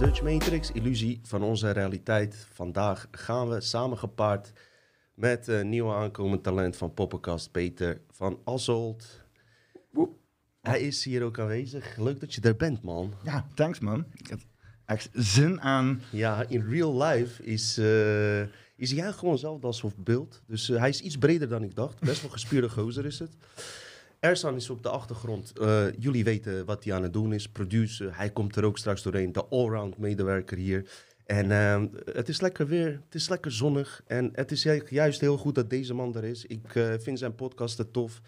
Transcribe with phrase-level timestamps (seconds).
[0.00, 2.46] Dutch Matrix, illusie van onze realiteit.
[2.52, 4.52] Vandaag gaan we samengepaard
[5.14, 9.24] met een nieuwe aankomend talent van Poppenkast, Peter van Asselt.
[10.60, 11.96] Hij is hier ook aanwezig.
[11.96, 13.14] Leuk dat je er bent, man.
[13.24, 14.04] Ja, thanks man.
[14.14, 14.40] Ik heb
[14.84, 16.00] echt zin aan.
[16.10, 18.40] Ja, in real life is, eh,
[18.76, 20.42] is hij gewoon hetzelfde als op beeld.
[20.46, 22.00] Dus eh, hij is iets breder dan ik dacht.
[22.00, 23.36] Best wel gespierde gozer is het.
[24.20, 25.58] Ersan is op de achtergrond.
[25.58, 27.48] Eh, jullie weten wat hij aan het doen is.
[27.48, 28.16] Producer.
[28.16, 29.32] Hij komt er ook straks doorheen.
[29.32, 30.90] De allround medewerker hier.
[31.26, 33.00] En ehm, het is lekker weer.
[33.04, 34.02] Het is lekker zonnig.
[34.06, 36.46] En het is ju- juist heel goed dat deze man er is.
[36.46, 38.20] Ik eh, vind zijn podcasten tof.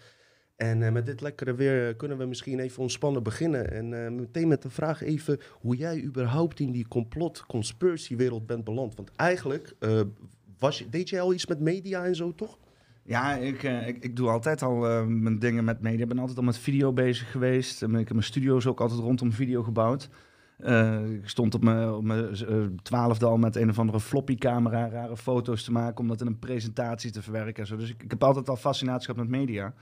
[0.55, 3.71] En eh, met dit lekkere weer kunnen we misschien even ontspannen beginnen.
[3.71, 8.63] En meteen met de vraag even hoe jij überhaupt in die complot, conspiracy wereld bent
[8.63, 8.95] beland.
[8.95, 9.73] Want eigenlijk
[10.59, 12.57] was je, deed jij al iets met media en zo, toch?
[13.05, 16.01] Ja, ik, eh, ik, ik doe altijd al eh, mijn dingen met media.
[16.01, 17.81] Ik ben altijd al met video bezig geweest.
[17.81, 20.09] Ik heb mijn studio's ook altijd rondom video gebouwd.
[20.63, 24.35] Eh, ik stond op mijn, op mijn eh, twaalfde al met een of andere floppy
[24.35, 27.55] camera rare foto's te maken om dat in een presentatie te verwerken.
[27.55, 27.75] En zo.
[27.77, 29.73] Dus ik, ik heb altijd al fascinatie gehad met media.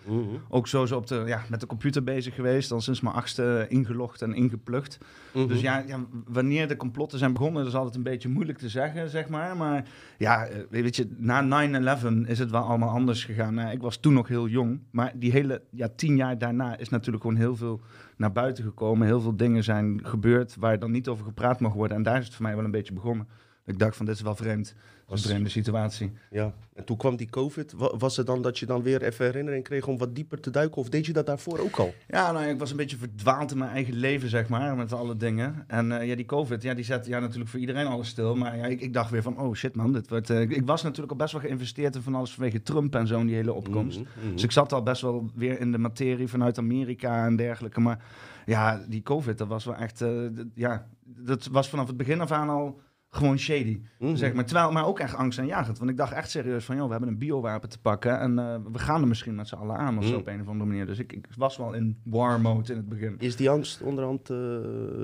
[0.49, 3.65] Ook zo, zo op de, ja, met de computer bezig geweest, dan sinds mijn achtste
[3.69, 4.97] ingelogd en ingeplucht.
[5.33, 5.47] Mhm.
[5.47, 8.69] Dus ja, ja, wanneer de complotten zijn begonnen, dat is altijd een beetje moeilijk te
[8.69, 9.57] zeggen, zeg maar.
[9.57, 13.53] Maar ja, eh, weet je, na 9-11 is het wel allemaal anders gegaan.
[13.53, 16.89] Nou, ik was toen nog heel jong, maar die hele ja, tien jaar daarna is
[16.89, 17.81] natuurlijk gewoon heel veel
[18.17, 19.07] naar buiten gekomen.
[19.07, 21.97] Heel veel dingen zijn gebeurd waar dan niet over gepraat mag worden.
[21.97, 23.27] En daar is het voor mij wel een beetje begonnen.
[23.71, 24.75] Ik dacht van, dit is wel vreemd.
[25.07, 26.11] Was- een vreemde situatie.
[26.31, 27.73] Ja, en toen kwam die COVID.
[27.73, 30.49] Wa- Was het dan dat je dan weer even herinnering kreeg om wat dieper te
[30.49, 30.77] duiken?
[30.77, 31.93] Of deed je dat daarvoor ook al?
[32.07, 35.17] Ja, nou, ik was een beetje verdwaald in mijn eigen leven, zeg maar, met alle
[35.17, 35.63] dingen.
[35.67, 38.35] En eh, ja, die COVID, ja, die zet ja, natuurlijk voor iedereen alles stil.
[38.35, 40.29] Maar ja, ik, ik dacht weer van, oh shit man, dit wordt...
[40.29, 43.25] eh, ik- was natuurlijk al best wel geïnvesteerd in van alles vanwege Trump en zo,
[43.25, 43.99] die hele opkomst.
[43.99, 44.33] Mhm, mhm.
[44.33, 47.79] Dus ik zat al best wel weer in de materie vanuit Amerika en dergelijke.
[47.79, 48.03] Maar
[48.45, 50.01] ja, die COVID, dat was wel echt...
[50.01, 50.09] eh,
[50.55, 52.79] ja, dat was vanaf het begin af aan al
[53.13, 53.81] gewoon shady.
[53.99, 54.15] Mhm.
[54.15, 54.45] Zeg maar.
[54.45, 55.77] Terwijl, maar ook echt angstaanjagend.
[55.77, 58.19] Want ik dacht echt serieus van, joh, we hebben een biowapen te pakken.
[58.19, 60.17] En eh, we gaan er misschien met z'n allen aan of zo Mm.
[60.19, 60.85] op een of andere manier.
[60.85, 63.15] Dus ik, ik was wel in war mode in het begin.
[63.17, 64.37] Is die angst onderhand eh,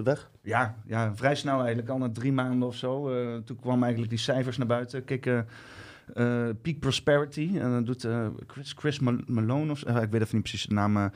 [0.03, 0.29] weg?
[0.41, 1.89] Ja, ja, vrij snel eigenlijk.
[1.89, 3.09] Al na drie maanden of zo.
[3.09, 5.03] eh, toen kwamen eigenlijk die cijfers naar buiten.
[5.03, 5.25] Kijk,
[6.13, 7.51] eh, Peak Prosperity.
[7.59, 10.73] En dat doet eh, Chris, Chris Mal- Malone of ik weet even niet precies de
[10.73, 10.97] naam.
[10.97, 11.09] eh,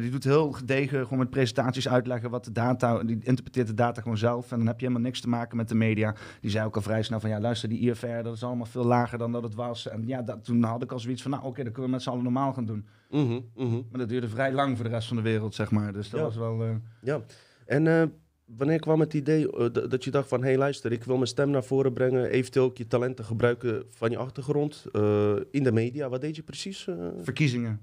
[0.00, 3.02] die doet heel gedegen gewoon met presentaties uitleggen wat de data...
[3.02, 4.52] Die interpreteert de data gewoon zelf.
[4.52, 6.14] En dan heb je helemaal niks te maken met de media.
[6.40, 7.30] Die zei ook al vrij snel van...
[7.30, 9.88] Ja, luister, die IFR, dat is allemaal veel lager dan dat het was.
[9.88, 11.30] En ja, dat, toen had ik al zoiets van...
[11.30, 12.86] Nou, oké, dan kunnen we met z'n allen normaal gaan doen.
[13.10, 13.74] Mhm, mhm.
[13.90, 15.92] Maar dat duurde vrij lang voor de rest van de wereld, zeg maar.
[15.92, 16.26] Dus dat Ja.
[16.26, 16.78] was wel...
[17.02, 17.20] Ja.
[17.66, 18.12] En
[18.44, 20.40] wanneer kwam het idee eh, dat je dacht van...
[20.40, 22.30] hé hey, luister, ik wil mijn stem naar voren brengen...
[22.30, 26.08] eventueel ook je talenten gebruiken van je achtergrond eh, in de media.
[26.08, 26.86] Wat deed je precies?
[26.86, 26.94] eh?
[27.20, 27.80] verkiezingen.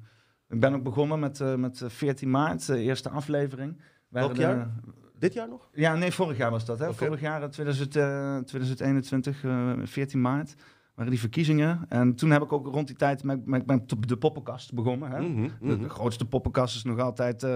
[0.50, 3.82] Ik ben ook begonnen met, met eh, 14 maart, de eerste aflevering.
[4.08, 4.72] Welk de- jaar?
[5.22, 5.70] Dit jaar nog?
[5.74, 6.80] ja, nee, vorig jaar was dat.
[6.80, 6.94] Hè?
[6.94, 10.56] Vorig jaar, eh, 2000, eh, 2021, eh, 14 maart,
[11.02, 11.86] waren die verkiezingen.
[11.90, 15.12] En toen heb ik ook rond die tijd met, met, met de poppenkast begonnen.
[15.12, 15.22] Hè?
[15.22, 15.82] Mhm, De, mhm.
[15.82, 17.50] de grootste poppenkast is nog altijd eh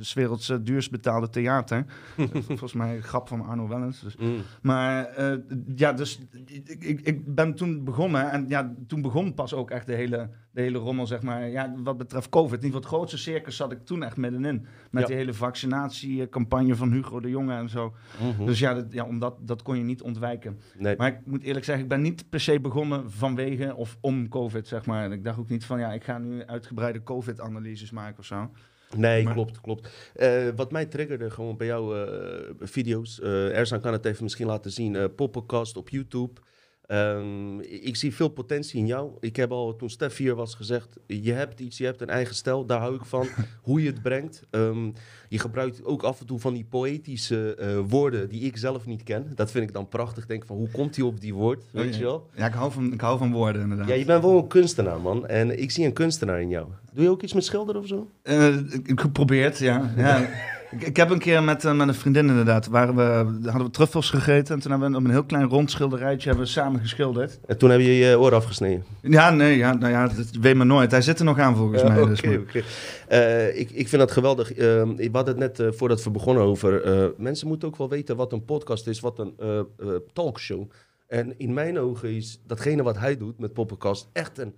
[0.00, 1.84] 's werelds eh, duurst betaalde theater.
[2.46, 4.00] Volgens mij een grap van Arno Wellens.
[4.00, 4.30] Dus Mhm.
[4.62, 5.38] maar eh,
[5.76, 9.86] ja, dus ik, ik, ik ben toen begonnen en ja, toen begon pas ook echt
[9.86, 11.48] de hele, de hele rommel, zeg maar.
[11.48, 12.58] Ja, wat betreft COVID.
[12.58, 14.66] In ieder geval het grootste circus zat ik toen echt middenin.
[14.90, 15.08] Met Ja.
[15.08, 17.94] die hele vaccinatiecampagne van Hugo de Jonge en zo.
[18.36, 18.44] Mhm.
[18.46, 20.60] Dus ja, dat, ja omdat, dat kon je niet ontwijken.
[20.78, 20.96] Nee.
[20.96, 24.66] Maar ik moet eerlijk zeggen, ik ben niet per se begonnen vanwege of om COVID,
[24.68, 25.04] zeg maar.
[25.04, 28.50] En ik dacht ook niet van, ja, ik ga nu uitgebreide COVID-analyses maken of zo.
[28.96, 30.10] Nee, Maar- klopt, klopt.
[30.14, 34.46] Eh, wat mij triggerde gewoon bij jouw eh, video's, eh Erzan kan het even misschien
[34.46, 36.40] laten zien, Poppenkast op YouTube.
[36.88, 39.10] Ehm, ik zie veel potentie in jou.
[39.20, 42.34] Ik heb al toen Stef hier was gezegd, je hebt iets, je hebt een eigen
[42.34, 43.26] stijl, daar hou ik van.
[43.62, 44.42] hoe je het brengt.
[44.50, 44.90] Ehm,
[45.28, 49.02] je gebruikt ook af en toe van die poëtische eh, woorden die ik zelf niet
[49.02, 49.32] ken.
[49.34, 50.26] Dat vind ik dan prachtig.
[50.26, 51.98] Denk van, hoe komt hij op die woord, weet Oh, ja.
[51.98, 52.28] je wel?
[52.34, 53.88] Ja, ik hou van, ik hou van woorden inderdaad.
[53.88, 55.26] Ja, je bent wel een kunstenaar, man.
[55.26, 56.66] En ik zie een kunstenaar in jou.
[56.92, 58.10] Doe je ook iets met schilderen of zo?
[58.22, 59.92] Eh, ik ik geprobeerd, ja.
[59.96, 60.28] ja.
[60.70, 63.02] ik, ik heb een keer met, eh, met een vriendin inderdaad, waren we,
[63.48, 64.54] hadden we truffels gegeten.
[64.54, 67.40] En toen hebben we op een heel klein rond schilderijtje hebben we samen geschilderd.
[67.46, 68.84] En toen heb je je oor afgesneden.
[69.02, 70.90] Ja, nee, ja, nou ja, dat weet me nooit.
[70.90, 72.00] Hij zit er nog aan volgens mij.
[72.00, 72.62] Oké, dus, oké.
[73.08, 74.52] Eh, ik, ik vind dat geweldig.
[74.52, 77.12] Ehm, we hadden het net eh, voordat we begonnen over.
[77.16, 79.66] mensen moeten ook wel weten wat een podcast is, wat een
[80.12, 80.70] talkshow.
[81.06, 84.54] En in mijn ogen is datgene wat hij doet met Poppenkast echt een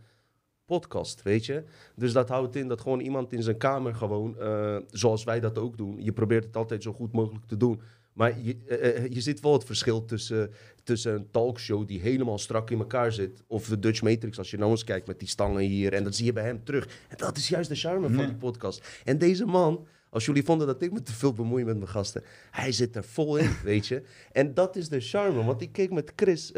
[0.70, 1.62] podcast, weet je.
[1.96, 5.58] Dus dat houdt in dat gewoon iemand in zijn kamer gewoon, eh, zoals wij dat
[5.58, 5.96] ook doen.
[6.02, 7.81] Je probeert het altijd zo goed mogelijk te doen.
[8.12, 10.50] Maar je, eh, eh, je ziet wel het verschil tussen,
[10.82, 13.43] tussen een talkshow die helemaal strak in elkaar zit.
[13.46, 15.93] Of de Dutch Matrix, als je nou eens kijkt met die stangen hier.
[15.93, 16.88] En dat zie je bij hem terug.
[17.08, 19.00] En dat is juist de charme van die podcast.
[19.05, 22.23] En deze man Als jullie vonden dat ik me te veel bemoei met mijn gasten.
[22.50, 24.02] Hij zit er vol in, weet je.
[24.32, 25.44] En dat is de charme.
[25.44, 26.52] Want ik keek met Chris...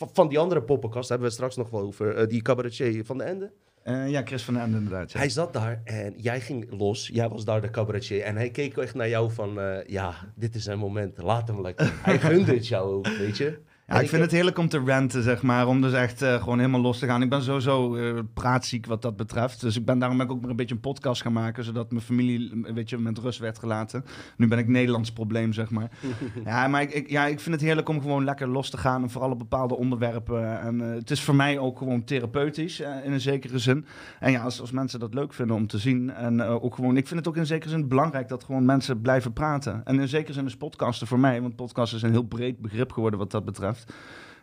[0.00, 2.14] van, van die andere poppenkast, hebben we straks nog wel over.
[2.14, 3.50] eh, die cabaretier van de Ende.
[3.82, 5.12] Eh, ja, Chris van den Ende inderdaad.
[5.12, 5.18] Ja.
[5.18, 7.10] Hij zat daar en jij ging los.
[7.12, 8.22] Jij was daar de cabaretier.
[8.22, 9.60] En hij keek echt naar jou van...
[9.60, 11.22] eh, ja, dit is zijn moment.
[11.22, 11.92] Laat hem lekker.
[12.02, 13.58] hij gunde het jou ook, weet je.
[13.90, 15.66] Ja, ik vind het heerlijk om te ranten, zeg maar.
[15.66, 17.22] Om dus echt eh, gewoon helemaal los te gaan.
[17.22, 19.60] Ik ben sowieso eh, praatziek wat dat betreft.
[19.60, 21.64] Dus ik ben daarom ben ik ook maar een beetje een podcast gaan maken.
[21.64, 24.04] Zodat mijn familie, eh, weet je, met rust werd gelaten.
[24.36, 25.90] Nu ben ik Nederlands probleem, zeg maar.
[26.44, 29.02] ja, maar ik, ik- ja, ik vind het heerlijk om gewoon lekker los te gaan.
[29.02, 30.60] En vooral op bepaalde onderwerpen.
[30.60, 33.84] En eh, het is voor mij ook gewoon therapeutisch, eh, in een zekere zin.
[34.20, 36.10] En ja, als, als mensen dat leuk vinden om te zien.
[36.10, 39.00] En eh, ook gewoon, ik vind het ook in zekere zin belangrijk dat gewoon mensen
[39.00, 39.80] blijven praten.
[39.84, 41.42] En in zekere zin is podcasten voor mij.
[41.42, 43.78] Want podcasten is een heel breed begrip geworden wat dat betreft.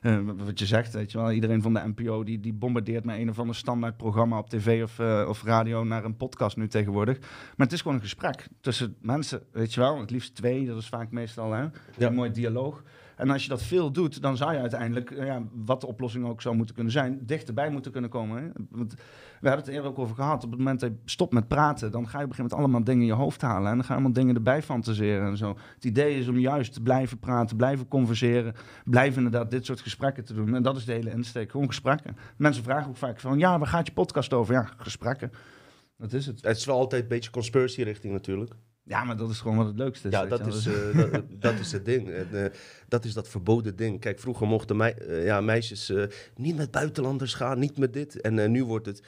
[0.01, 1.31] Eh, wat je zegt, weet je wel.
[1.31, 4.83] Iedereen van de NPO die, die bombardeert met een of ander standaard programma op tv
[4.83, 7.19] of, eh, of radio naar een podcast nu tegenwoordig.
[7.19, 9.99] Maar het is gewoon een gesprek tussen mensen, weet je wel.
[9.99, 11.61] Het liefst twee, dat is vaak meestal hè?
[11.61, 11.71] Ja.
[11.97, 12.83] een mooi dialoog.
[13.17, 16.25] En als je dat veel doet, dan zou je uiteindelijk, eh, ja, wat de oplossing
[16.25, 18.51] ook zou moeten kunnen zijn, dichterbij moeten kunnen komen.
[18.69, 18.99] Want we
[19.47, 20.43] hebben het er eerder ook over gehad.
[20.43, 22.59] Op het moment dat je stopt met praten, dan ga je op een gegeven moment
[22.59, 23.69] allemaal dingen in je hoofd halen.
[23.69, 25.57] En dan ga je allemaal dingen erbij fantaseren en zo.
[25.75, 28.53] Het idee is om juist te blijven praten, blijven converseren,
[28.85, 30.55] blijven inderdaad dit soort gesprekken te doen.
[30.55, 32.17] En dat is de hele insteek, gewoon gesprekken.
[32.37, 34.53] Mensen vragen ook vaak van, ja, waar gaat je podcast over?
[34.53, 35.31] Ja, gesprekken.
[35.97, 36.41] Dat is het.
[36.41, 38.51] Het is wel altijd een beetje conspiracy richting natuurlijk.
[38.87, 40.13] Ja, maar dat is gewoon wat het leukste is.
[40.13, 42.09] Ja, dat is, eh, dat, dat is het ding.
[42.09, 42.51] En, eh,
[42.87, 43.99] dat is dat verboden ding.
[43.99, 45.93] Kijk, vroeger mochten mei- eh, ja, meisjes
[46.35, 48.21] niet met buitenlanders gaan, niet met dit.
[48.21, 49.01] En nu wordt het,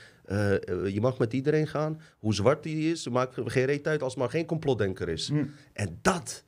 [0.93, 2.01] je mag met iedereen gaan.
[2.19, 5.27] Hoe zwart die is, maakt geen reet uit als maar geen complotdenker is.
[5.27, 5.45] Hm.
[5.73, 6.43] En dat,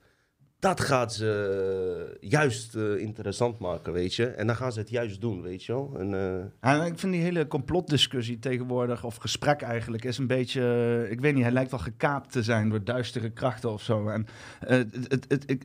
[0.61, 4.25] dat gaat ze eh, juist eh, interessant maken, weet je.
[4.25, 5.95] En dan gaan ze het juist doen, weet je wel.
[5.99, 6.13] En,
[6.61, 11.33] eh, ik vind die hele complotdiscussie tegenwoordig, of gesprek eigenlijk, is een beetje, ik weet
[11.33, 14.07] niet, hij lijkt wel gekaapt te zijn door duistere krachten of zo.
[14.07, 14.27] En
[14.59, 15.55] het, het,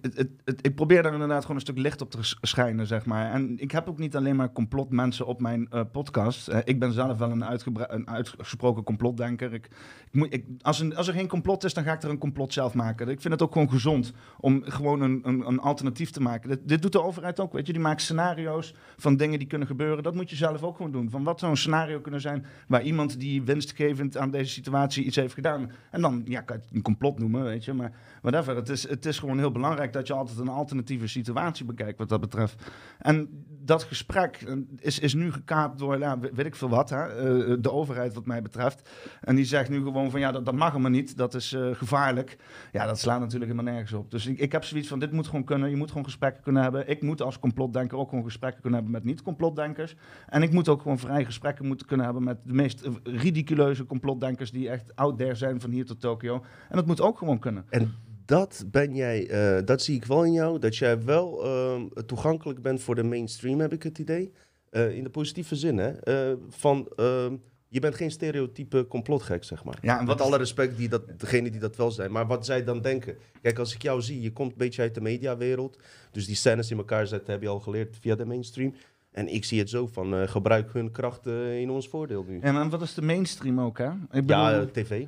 [0.45, 3.33] het, ik probeer daar inderdaad gewoon een stuk licht op te sch- schijnen, zeg maar.
[3.33, 6.51] En ik heb ook niet alleen maar complotmensen op mijn podcast.
[6.65, 9.53] Ik ben zelf wel een uitgesproken complotdenker.
[9.53, 9.65] Ik,
[10.11, 12.19] ik moet, ik, als, een, als er geen complot is, dan ga ik er een
[12.19, 13.09] complot zelf maken.
[13.09, 16.61] Ik vind het ook gewoon gezond om gewoon een, een, een alternatief te maken.
[16.65, 17.73] Dit, doet de overheid ook, weet je.
[17.73, 20.03] Die maakt scenario's van dingen die kunnen gebeuren.
[20.03, 21.11] Dat moet je zelf ook gewoon doen.
[21.11, 25.17] Van wat zou een scenario kunnen zijn waar iemand die winstgevend aan deze situatie iets
[25.17, 25.71] heeft gedaan.
[25.91, 27.73] En dan ja, kan je het een complot noemen, weet je.
[27.73, 27.93] Maar
[28.23, 28.57] whatever.
[28.57, 32.09] Het is, het is gewoon heel belangrijk dat je altijd een alternatieve situatie bekijkt wat
[32.09, 32.63] dat betreft.
[32.99, 34.45] En dat gesprek
[34.79, 38.27] is, is nu gekaapt door, ja, weet ik veel wat, hè, eh, de overheid wat
[38.27, 38.91] mij betreft.
[39.21, 42.37] En die zegt nu gewoon van ja, dat, mag helemaal niet, dat is eh, gevaarlijk.
[42.73, 44.11] Ja, dat slaat natuurlijk helemaal nergens op.
[44.11, 46.89] Dus ik, ik heb van, dit moet gewoon kunnen, je moet gewoon gesprekken kunnen hebben.
[46.89, 49.97] Ik moet als complotdenker ook gewoon gesprekken kunnen hebben met niet-complotdenkers.
[50.29, 54.51] En ik moet ook gewoon vrij gesprekken moeten kunnen hebben met de meest ridiculeuze complotdenkers
[54.51, 56.45] die echt out there zijn van hier tot Tokio.
[56.69, 57.65] En dat moet ook gewoon kunnen.
[57.69, 57.95] En
[58.25, 62.63] dat ben jij, eh, dat zie ik wel in jou, dat jij wel ehm, toegankelijk
[62.63, 64.33] bent voor de mainstream, heb ik het idee.
[64.71, 65.91] Eh, in de positieve zin, hè?
[65.91, 67.37] Eh, van, ehm,
[67.77, 69.79] je bent geen stereotype complotgek, zeg maar.
[69.83, 72.13] Ja, en Met wat alle respect, die dat, degene die dat wel zijn.
[72.13, 73.17] Maar wat zij dan denken.
[73.43, 75.79] Kijk, als ik jou zie, je komt een beetje uit de mediawereld.
[76.11, 78.75] Dus die scènes in elkaar zetten heb je al geleerd via de mainstream.
[79.17, 82.39] En ik zie het zo van, eh, gebruik hun kracht eh, in ons voordeel nu.
[82.41, 83.89] En, en wat is de mainstream ook, hè?
[83.89, 85.07] Ik bedoel, Ja, ja, eh, tv.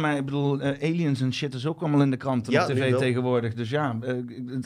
[0.00, 3.54] maar ik bedoel, aliens en shit is ook allemaal in de kranten Ja, tv tegenwoordig.
[3.54, 3.98] Dus ja,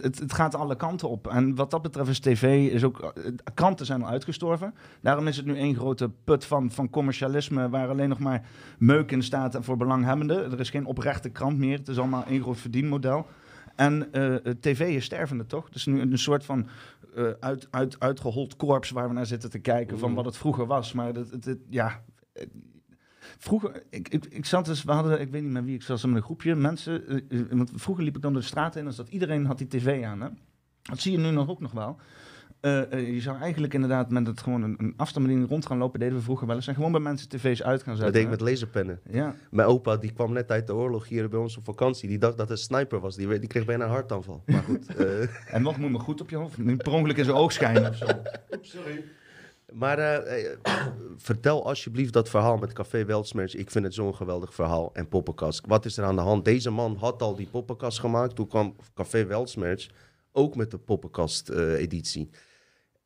[0.01, 1.27] het, het, gaat alle kanten op.
[1.27, 3.13] En wat dat betreft is tv, is ook,
[3.55, 4.75] kranten zijn al uitgestorven.
[5.01, 8.47] Daarom is het nu één grote put van, van commercialisme, waar alleen nog maar
[8.79, 10.53] meuk in staat voor belanghebbenden.
[10.53, 13.27] Er is geen oprechte krant meer, het is allemaal één groot verdienmodel.
[13.75, 15.69] En eh, tv is stervende, toch?
[15.73, 16.67] Is nu een soort van
[17.15, 20.17] eh, uit, uit, uitgehold korps waar we naar zitten te kijken van Mhm.
[20.17, 20.93] wat het vroeger was.
[20.93, 22.03] Maar het, het, het- ja,
[22.33, 22.47] eh,
[23.39, 26.03] vroeger, ik, ik, ik zat dus, we hadden, ik weet niet met wie, ik zat
[26.07, 27.25] met een groepje mensen.
[27.51, 30.21] want vroeger liep ik dan de straat in en zat iedereen had die tv aan.
[30.21, 30.29] Hè?
[30.83, 31.97] Dat zie je nu nog ook nog wel.
[32.65, 36.01] Eh, eh, je zou eigenlijk inderdaad met het gewoon een, een afstandsbediening rond gaan lopen,
[36.01, 36.67] deden we vroeger wel eens.
[36.67, 38.13] En gewoon bij mensen tv's uit gaan Dat zetten.
[38.13, 39.01] deed ik met laserpennen.
[39.11, 42.09] Ja, Mijn opa die kwam net uit de oorlog hier bij ons op vakantie.
[42.09, 43.17] Die dacht dat het een sniper was.
[43.17, 44.43] Die, die kreeg bijna een hartaanval.
[44.47, 44.87] Maar goed.
[44.97, 46.59] eh, en wat moet me goed op je hoofd?
[46.59, 48.07] Niet per ongeluk in zijn oog schijnen of zo.
[48.61, 49.05] Sorry.
[49.73, 50.23] Maar
[51.17, 53.55] vertel alsjeblieft dat verhaal met Café Weltsmerch.
[53.55, 54.91] Ik vind het zo'n geweldig verhaal.
[54.95, 55.67] En poppenkast.
[55.67, 56.45] Wat is er aan de hand?
[56.45, 58.37] Deze man had al die poppenkast gemaakt.
[58.37, 59.87] Toen kwam Café Weltsmerch
[60.33, 62.31] ook met de poppenkast eh, editie.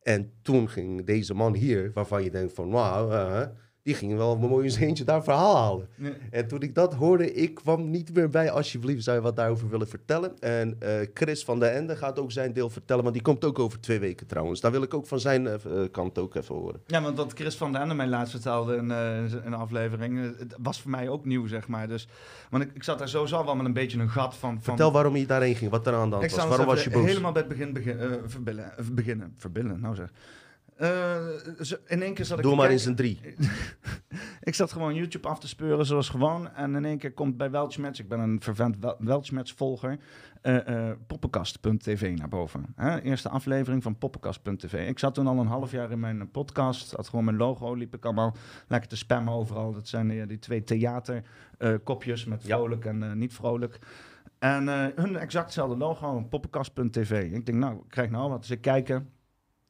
[0.09, 3.09] En toen ging deze man hier, waarvan je denkt van wauw,
[3.89, 5.87] die ging wel mooi eens eentje daar verhaal halen.
[5.95, 6.13] Nee.
[6.31, 8.51] En toen ik dat hoorde, ik kwam niet meer bij.
[8.51, 10.39] Alsjeblieft, zou je wat daarover willen vertellen?
[10.39, 13.03] En eh, Chris van der Ende gaat ook zijn deel vertellen.
[13.03, 14.61] Want die komt ook over twee weken trouwens.
[14.61, 15.59] Daar wil ik ook van zijn eh,
[15.91, 16.81] kant ook even horen.
[16.85, 20.39] Ja, want wat Chris van der Ende mij laatst vertelde in, eh, een aflevering, eh,
[20.39, 21.87] het was voor mij ook nieuw, zeg maar.
[21.87, 22.07] Dus,
[22.49, 24.51] want ik, ik zat daar sowieso wel met een beetje een gat van...
[24.51, 26.47] van Vertel waarom je daarheen ging, wat er aan de hand was.
[26.47, 27.05] Waarom was je boos?
[27.05, 29.33] helemaal bij het begin begin, eh, verbillen, eh, beginnen.
[29.37, 30.09] Verbillen, nou zeg.
[30.79, 31.17] Eh,
[31.87, 33.19] in één keer zat ik Doe maar in kijken- zijn drie.
[34.49, 36.53] Ik zat gewoon YouTube af te speuren zoals gewoon.
[36.53, 39.99] En in één keer komt bij Weltschmerz, ik ben een vervent Wel- Weltschmerz-volger,
[40.41, 42.65] eh eh, poppenkast.tv naar boven.
[42.75, 43.01] Hè?
[43.01, 44.87] Eerste aflevering van poppenkast.tv.
[44.87, 47.95] Ik zat toen al een half jaar in mijn podcast, had gewoon mijn logo, liep
[47.95, 48.35] ik allemaal
[48.67, 49.73] lekker te spammen overal.
[49.73, 52.55] Dat zijn die twee theaterkopjes met Ja.
[52.57, 53.79] vrolijk en niet vrolijk.
[54.39, 57.31] En hun exact hetzelfde logo, poppenkast.tv.
[57.31, 58.39] Ik denk, nou, ik krijg nou wat.
[58.41, 59.09] Dus ik kijken.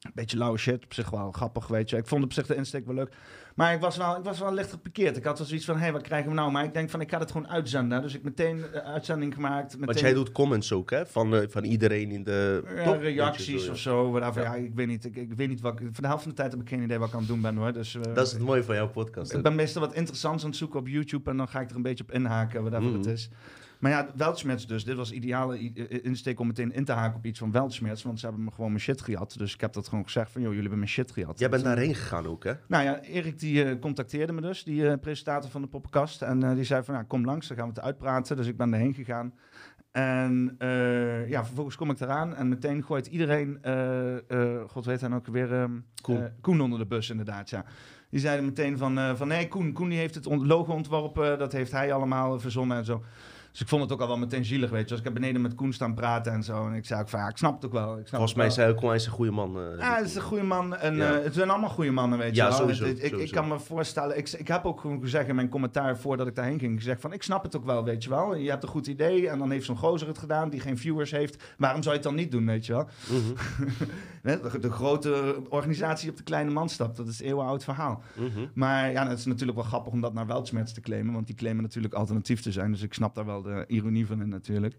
[0.00, 1.96] Een beetje lauwe shit, op zich wel grappig, weet je.
[1.96, 3.14] Ik vond op zich de insteek wel leuk.
[3.54, 5.16] Maar ik was wel, ik was wel licht gepikeerd.
[5.16, 6.50] Ik had wel zoiets van, hé, hey, wat krijgen we nou?
[6.50, 8.02] Maar ik denk van, ik ga het gewoon uitzenden.
[8.02, 9.72] Dus ik meteen eh, uitzending gemaakt.
[9.72, 11.06] Meteen, Want jij doet comments ook, hè?
[11.06, 12.62] Van, eh, van iedereen in de...
[12.84, 14.10] ja, reacties of zo.
[14.10, 14.42] whatever.
[14.42, 14.54] Ja.
[14.54, 14.62] Ja.
[14.64, 15.04] ik weet niet.
[15.04, 16.82] Ik, ik weet niet wat ik, Voor de helft van de tijd heb ik geen
[16.82, 17.72] idee wat ik aan het doen ben, hoor.
[17.72, 19.32] Dus, eh, Dat is het mooie van jouw podcast.
[19.32, 21.76] ik ben meestal wat interessants aan het zoeken op YouTube en dan ga ik er
[21.76, 22.96] een beetje op inhaken, whatever Mhm.
[22.98, 23.30] het is.
[23.80, 24.84] Maar ja, Weltschmerz dus.
[24.84, 25.58] Dit was ideale
[26.02, 28.02] insteek om meteen in te haken op iets van Weltschmerz.
[28.02, 29.34] Want ze hebben me gewoon mijn shit gehad.
[29.38, 31.38] Dus ik heb dat gewoon gezegd van, joh, jullie hebben mijn shit gehad.
[31.38, 32.52] Jij bent daarheen gegaan ook, hè?
[32.68, 36.22] Nou ja, Erik die eh, contacteerde me dus, die eh, presentator van de poppenkast.
[36.22, 38.36] En eh, die zei van, nou, kom langs, dan gaan we het uitpraten.
[38.36, 39.34] Dus ik ben erheen gegaan.
[39.90, 40.56] En
[41.28, 43.58] ja, vervolgens kom ik eraan en meteen gooit iedereen,
[44.66, 45.72] god weet hij nou ook weer, ehm,
[46.02, 46.28] Koen.
[46.40, 47.64] Koen onder de bus inderdaad, ja.
[48.10, 51.72] Die zeiden meteen van, van nee, Koen, Koen die heeft het logo ontworpen, dat heeft
[51.72, 53.02] hij allemaal verzonnen en zo.
[53.52, 54.86] Dus ik vond het ook al wel meteen zielig, weet je.
[54.88, 56.66] Dus ik heb beneden met Koen staan praten en zo.
[56.66, 57.90] En ik zei ook van, ja, ik snap het ook wel.
[57.92, 59.56] Ik snap Volgens mij zei ook wel eens een goede man.
[59.60, 60.76] eh, Ja, het is een goede man.
[60.76, 61.16] En Ja.
[61.18, 62.56] eh, het zijn allemaal goede mannen, weet je Ja, wel.
[62.56, 65.98] sowieso, ik, ik, kan me voorstellen, ik, ik heb ook gewoon gezegd in mijn commentaar
[65.98, 68.34] voordat ik daarheen ging, gezegd van, ik snap het ook wel, weet je wel.
[68.36, 71.10] Je hebt een goed idee en dan heeft zo'n gozer het gedaan die geen viewers
[71.10, 71.42] heeft.
[71.58, 72.88] Waarom zou je het dan niet doen, weet je wel?
[74.22, 78.02] mhm, de grote organisatie op de kleine man stapt, dat is een eeuwenoud verhaal.
[78.16, 78.28] mhm.
[78.54, 81.36] Maar ja, het is natuurlijk wel grappig om dat naar Weltschmerz te claimen, want die
[81.36, 82.70] claimen natuurlijk alternatief te zijn.
[82.72, 84.74] Dus ik snap daar wel de ironie van in natuurlijk.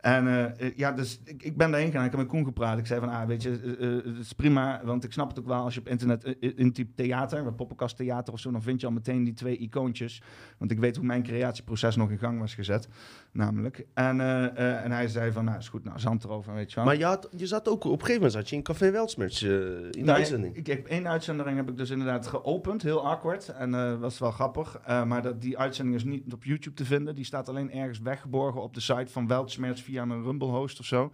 [0.00, 2.04] En eh, eh, ja, dus ik, ik ben daarheen gegaan.
[2.04, 2.78] Ik heb met Koen gepraat.
[2.78, 4.80] Ik zei van, ah, weet je, eh, het is prima.
[4.84, 5.62] Want ik snap het ook wel.
[5.62, 8.92] Als je op internet intypt theater, wat poppenkast theater of zo, dan vind je al
[8.92, 10.22] meteen die twee icoontjes.
[10.58, 12.88] Want ik weet hoe mijn creatieproces nog in gang was gezet,
[13.32, 13.86] namelijk.
[13.94, 14.20] En,
[14.56, 16.84] en hij zei van, nou, is goed, nou, zand erover, weet je wel.
[16.84, 19.42] Maar je, had, je zat ook op een gegeven moment zat je in Café Weltsmerts
[19.42, 19.48] in
[19.90, 20.56] de Nou, uitzending.
[20.56, 23.48] Ik, ik heb één uitzending heb ik dus inderdaad geopend, heel awkward.
[23.48, 24.80] En was wel grappig.
[24.86, 27.14] Maar dat, die uitzending is niet op YouTube te vinden.
[27.14, 30.86] Die staat alleen ergens weggeborgen op de site van Weltschmerz via een Rumble host of
[30.86, 31.12] zo.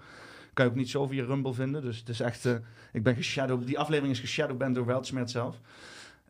[0.52, 1.82] Kan je ook niet zo via Rumble vinden.
[1.82, 2.54] Dus het is echt, eh,
[2.92, 3.66] ik ben geshadow.
[3.66, 5.60] Die aflevering is geshadowband door Weltschmerz zelf.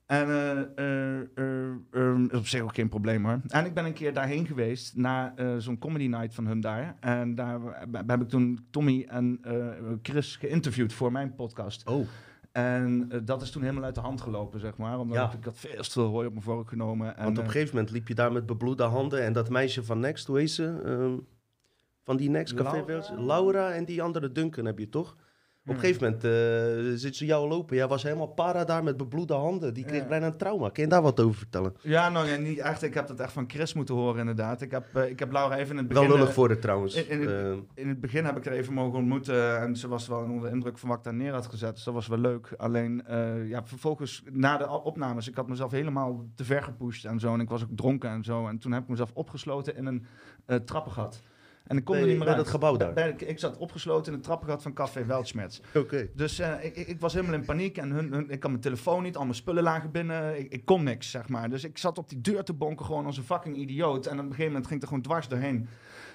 [0.07, 3.41] En eh, eh, is op zich ook geen probleem hoor.
[3.49, 6.97] En ik ben een keer daarheen geweest na zo'n comedy night van hun daar.
[7.01, 7.61] En daar
[8.07, 9.41] heb ik toen Tommy en
[10.03, 11.87] Chris geïnterviewd voor mijn podcast.
[11.89, 12.07] Oh,
[12.53, 14.99] En dat is toen helemaal uit de hand gelopen, zeg maar.
[14.99, 15.33] Omdat Ja.
[15.39, 17.17] ik, had veel te veel hooi op mijn vork genomen.
[17.17, 19.85] En, want op een gegeven moment liep je daar met bebloede handen en dat meisje
[19.85, 20.81] van Next, hoe heet ze?
[20.85, 21.15] Ehm,
[22.05, 23.15] van die Next Café Laura?
[23.27, 25.17] Laura en die andere Duncan heb je toch?
[25.67, 25.85] Op een Hmm.
[25.89, 27.77] gegeven moment eh, zit ze jou lopen.
[27.77, 29.75] Jij was helemaal para daar met bebloede handen.
[29.75, 30.09] Die kreeg Ja.
[30.09, 30.69] bijna een trauma.
[30.69, 31.75] Kun je daar wat over vertellen?
[31.83, 32.83] Ja, nou ja, niet echt.
[32.83, 34.61] Ik heb dat echt van Chris moeten horen, inderdaad.
[34.61, 36.03] Ik heb, eh, ik heb Laura even in het begin...
[36.07, 36.95] Wel lullig eh, voor het trouwens.
[36.95, 40.07] in- in het- In het begin heb ik er even mogen ontmoeten en ze was
[40.09, 41.75] wel onder de indruk van wat ik daar neer had gezet.
[41.75, 42.55] Dus dat was wel leuk.
[42.57, 43.03] Alleen,
[43.47, 47.33] ja, vervolgens na de opnames, ik had mezelf helemaal te ver gepusht en zo.
[47.33, 48.47] En ik was ook dronken en zo.
[48.49, 50.07] En toen heb ik mezelf opgesloten in een
[50.65, 51.23] trappengat.
[51.65, 52.37] En ik kon er niet meer bij uit.
[52.37, 52.93] dat gebouw daar.
[52.93, 55.61] Bij- ik zat opgesloten in het trappengat van Café Weltschmerz.
[55.75, 56.09] Oké.
[56.15, 59.03] Dus eh, ik, ik, was helemaal in paniek en hun, hun- ik had mijn telefoon
[59.03, 60.39] niet, al mijn spullen lagen binnen.
[60.39, 61.51] Ik, ik kon niks, zeg maar.
[61.51, 64.07] Dus ik zat op die deur te bonken gewoon als een fucking idioot.
[64.07, 65.69] En op een gegeven moment ging ik er gewoon dwars doorheen.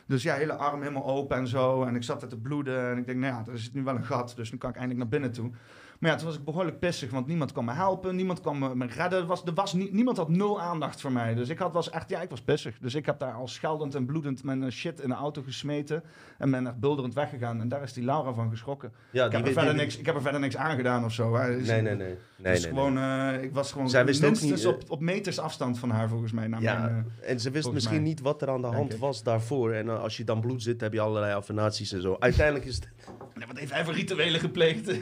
[0.08, 1.84] Dus ja, hele arm helemaal open en zo.
[1.84, 3.96] En ik zat er te bloeden en ik denk, nou ja, er is nu wel
[3.96, 4.34] een gat.
[4.36, 5.52] Dus nu kan ik eindelijk naar binnen toe.
[6.00, 8.16] Maar ja, toen was ik behoorlijk pissig, want niemand kwam me helpen.
[8.16, 9.20] Niemand kwam me, me redden.
[9.20, 11.34] Er was, er was nie- niemand had nul aandacht voor mij.
[11.34, 12.78] Dus ik had, was echt, ja, ik was pissig.
[12.82, 16.04] Dus ik heb daar al scheldend en bloedend mijn eh, shit in de auto gesmeten.
[16.38, 17.62] En ben echt bulderend weggegaan.
[17.62, 18.92] En daar is die Laura van geschrokken.
[19.12, 21.36] Ja, Ik heb, er verder niks, ik heb er verder niks aangedaan of zo.
[21.36, 21.58] Hè.
[21.58, 22.16] Dus- Nee, nee, nee.
[22.38, 25.00] nee, dus nee, gewoon, eh, ik was gewoon Zij wist minstens niet, eh, op, op
[25.00, 26.48] meters afstand van haar, volgens mij.
[26.48, 28.04] Naar Ja, mijn, eh, en ze wist misschien mij.
[28.10, 29.00] niet wat er aan de Denk hand ik.
[29.00, 29.72] was daarvoor.
[29.72, 32.16] En eh, als je dan bloed zit, heb je allerlei affirmaties en zo.
[32.20, 32.90] Uiteindelijk is het...
[33.36, 34.88] nee, wat heeft hij voor rituelen gepleegd?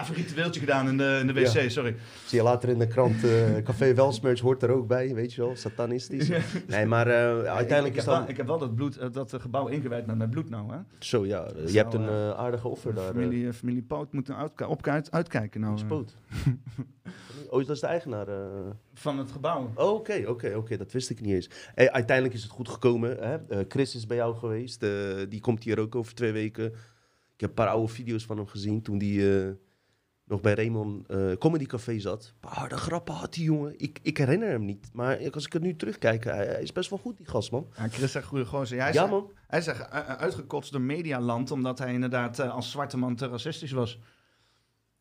[0.00, 1.68] Even een ritueeltje gedaan in de, in de wc, Ja.
[1.68, 1.96] sorry.
[2.26, 5.40] Zie je later in de krant, eh, Café Welsmerch hoort er ook bij, weet je
[5.42, 6.28] wel, satanistisch.
[6.68, 7.14] Nee, maar eh,
[7.54, 10.30] uiteindelijk ik, is wel, ik heb wel dat, bloed, eh, dat gebouw ingewijd met mijn
[10.30, 10.78] bloed nou, hè?
[10.98, 13.12] Zo ja, je hebt een aardige offer daar.
[13.12, 15.78] Familie, familie Poot moet uit, op, uit- uitkijken nou.
[15.78, 16.16] Spoot.
[17.50, 18.26] Oh, dat is de eigenaar.
[18.94, 19.70] van het gebouw.
[19.74, 21.50] Oh, Oké, oké, oké, dat wist ik niet eens.
[21.74, 23.16] Uiteindelijk is het goed gekomen.
[23.20, 23.64] Hè?
[23.68, 24.84] Chris is bij jou geweest.
[25.28, 26.64] die komt hier ook over twee weken.
[27.34, 29.48] Ik heb een paar oude video's van hem gezien toen eh,
[30.32, 32.34] nog bij Raymond eh, Comedy Café zat.
[32.40, 33.74] Harde grappen had die jongen.
[33.76, 34.90] Ik, ik herinner hem niet.
[34.92, 37.66] Maar als ik het nu terugkijk, hij, hij is best wel goed, die gast, man.
[37.76, 38.76] Ja, Chris zegt goede gozer.
[38.76, 39.30] Ja, hij, Ja, is, man.
[39.46, 43.16] hij is echt u- u- uitgekotst door medialand, omdat hij inderdaad eh, als zwarte man
[43.16, 43.98] te racistisch was.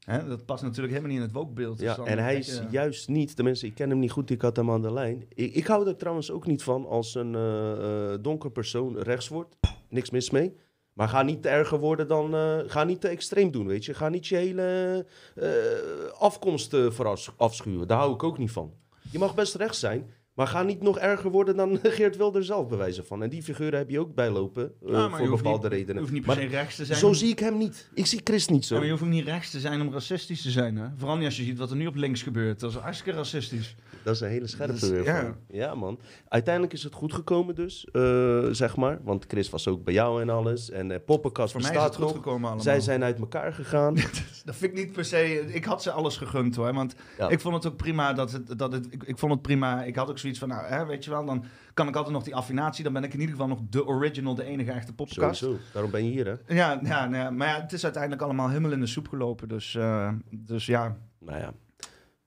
[0.02, 1.78] Hè, dat past natuurlijk helemaal niet in het wokebeeld.
[1.78, 4.30] Dus Ja, dan en hij is je- juist niet, tenminste, ik ken hem niet goed,
[4.30, 5.26] ik had hem aan de lijn.
[5.30, 9.28] Ik, ik hou er trouwens ook niet van als een eh, eh, donker persoon rechts
[9.28, 9.56] wordt.
[9.90, 10.58] Niks mis mee.
[10.94, 13.94] Maar ga niet erger worden dan, eh, ga niet te extreem doen, weet je.
[13.94, 15.06] Ga niet je hele
[15.36, 17.88] eh, afkomst eh, afschuwen.
[17.88, 18.74] Daar hou ik ook niet van.
[19.12, 22.68] Je mag best rechts zijn, maar ga niet nog erger worden dan Geert Wilder zelf
[22.68, 23.24] bewijzen van.
[23.24, 26.02] En die figuren heb je ook bijlopen, eh, Ja, voor bepaalde niet- Je redenen.
[26.02, 26.98] hoeft niet per se rechts te zijn.
[27.00, 27.90] zo om- zie ik hem niet.
[27.94, 28.76] Ik zie Chris niet Ja, zo.
[28.76, 30.76] maar je hoeft ook niet rechts te zijn om racistisch te zijn.
[30.76, 30.88] Hè?
[30.98, 32.60] Vooral niet als je ziet wat er nu op links gebeurt.
[32.60, 33.76] Dat is hartstikke racistisch.
[34.04, 35.36] Dat is een hele scherpe weer ja.
[35.48, 36.00] Ja, man.
[36.28, 39.00] Uiteindelijk is het goed gekomen dus, eh, zeg maar.
[39.04, 40.70] Want Chris was ook bij jou en alles.
[40.70, 42.24] En eh Poppenkast Voor mij is het bestaat goed nog.
[42.24, 42.64] gekomen allemaal.
[42.64, 43.94] Zij zijn uit elkaar gegaan.
[44.46, 45.54] Dat vind ik niet per se...
[45.54, 46.74] Ik had ze alles gegund hoor.
[46.74, 47.30] Want Ja.
[47.30, 48.58] ik vond het ook prima dat het...
[48.60, 49.84] Dat het ik, ik vond het prima.
[49.84, 50.48] Ik had ook zoiets van...
[50.48, 52.84] Nou, hè, weet je wel, dan kan ik altijd nog die affinatie.
[52.84, 55.40] Dan ben ik in ieder geval nog de original, de enige echte podcast.
[55.40, 55.64] Sowieso.
[55.74, 56.56] Daarom ben je hier, hè?
[56.56, 59.48] Ja, ja, nou ja, maar ja, het is uiteindelijk allemaal helemaal in de soep gelopen.
[59.48, 61.54] Dus, eh, dus ja, Nou ja.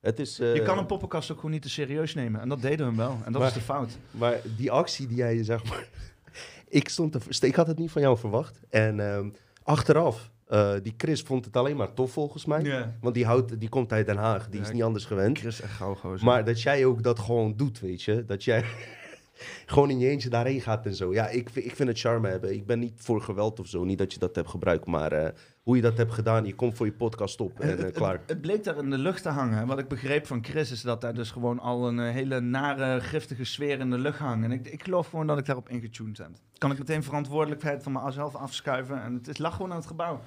[0.01, 0.39] Het is...
[0.41, 2.41] eh, je kan een poppenkast ook gewoon niet te serieus nemen.
[2.41, 3.19] En dat deden we wel.
[3.25, 3.99] En dat Maar- is de fout.
[4.11, 5.89] Maar die actie die jij, zeg maar...
[6.69, 7.47] ik stond te...
[7.47, 8.61] Ik had het niet van jou verwacht.
[8.71, 9.29] En ehm,
[9.63, 12.63] achteraf, eh, die Chris vond het alleen maar tof volgens mij.
[13.01, 14.49] Want die, houdt, die komt uit Den Haag.
[14.49, 15.39] Die Ja, is niet anders gewend.
[15.39, 16.25] Chris echt gauw gozer.
[16.25, 18.25] Maar dat jij ook dat gewoon doet, weet je.
[18.25, 18.65] Dat jij
[19.67, 21.13] gewoon in je eentje daarheen gaat en zo.
[21.13, 22.53] Ja, ik, vind- ik vind het charme hebben.
[22.55, 23.85] Ik ben niet voor geweld of zo.
[23.85, 24.87] Niet dat je dat hebt gebruikt.
[24.87, 25.33] Maar eh,
[25.65, 27.95] hoe je dat hebt gedaan, je komt voor je podcast op en het, eh, het-
[27.95, 28.21] klaar.
[28.27, 29.67] Het, bleek daar in de lucht te hangen.
[29.67, 33.01] Wat ik begreep van Chris is dat daar dus gewoon al een eh, hele nare,
[33.01, 34.45] giftige sfeer in de lucht hangt.
[34.45, 36.31] En ik, ik geloof gewoon dat ik daarop ingetuned heb.
[36.59, 39.03] Kan ik meteen verantwoordelijkheid van mezelf afschuiven.
[39.03, 40.21] En het is, lag gewoon aan het gebouw.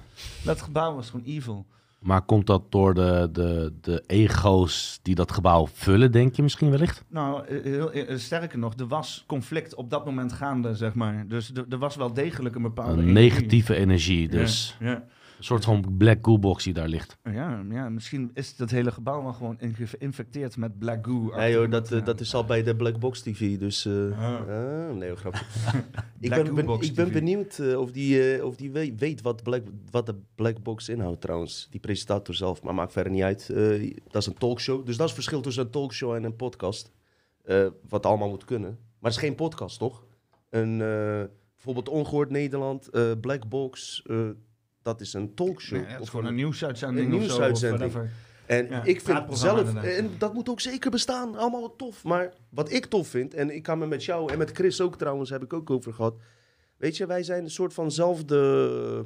[0.44, 1.66] Dat gebouw was gewoon evil.
[1.98, 6.70] Maar komt dat door de, de, de ego's die dat gebouw vullen, denk je misschien
[6.70, 7.04] wellicht?
[7.08, 11.24] Nou, eh, heel, sterker nog, er was conflict op dat moment gaande, zeg maar.
[11.28, 13.02] Dus er, was wel degelijk een bepaalde...
[13.02, 15.04] Een negatieve energie, dus Ja,
[15.38, 17.16] een soort van black goo box die daar ligt.
[17.22, 21.36] ja, ja, misschien is dat hele gebouw wel gewoon inge- geïnfecteerd met black goo.
[21.36, 22.04] Nee hoor, dat, eh, Ja.
[22.04, 23.58] dat is al bij de Black Box TV.
[23.58, 24.94] Dus, eh, Ah.
[24.96, 25.44] nee, hoor, grapje.
[26.20, 29.62] ik ben, ik ben benieuwd eh, of die, eh, of die we- weet wat, Black,
[29.90, 31.66] wat de Black Box inhoudt trouwens.
[31.70, 33.50] Die presentator zelf, maar maakt verder niet uit.
[33.50, 34.86] Eh, dat is een talkshow.
[34.86, 36.90] Dus dat is het verschil tussen een talkshow en een podcast.
[37.44, 38.70] Eh, wat allemaal moet kunnen.
[38.70, 40.04] Maar het is geen podcast, toch?
[40.50, 41.22] Een, eh,
[41.54, 44.16] bijvoorbeeld Ongehoord Nederland, eh, Black Box, eh,
[44.88, 45.78] dat is een talkshow.
[45.86, 48.08] Nee, is Of gewoon een een- nieuwsuitzending een of zo, of nieuwsuitzending.
[48.46, 52.04] en Ja, ik vind zelf, en dat moet ook zeker bestaan, allemaal tof.
[52.04, 54.98] Maar wat ik tof vind, en ik kan me met jou en met Chris ook
[54.98, 56.14] trouwens, heb ik ook over gehad.
[56.76, 59.04] Weet je, wij zijn een soort vanzelfde.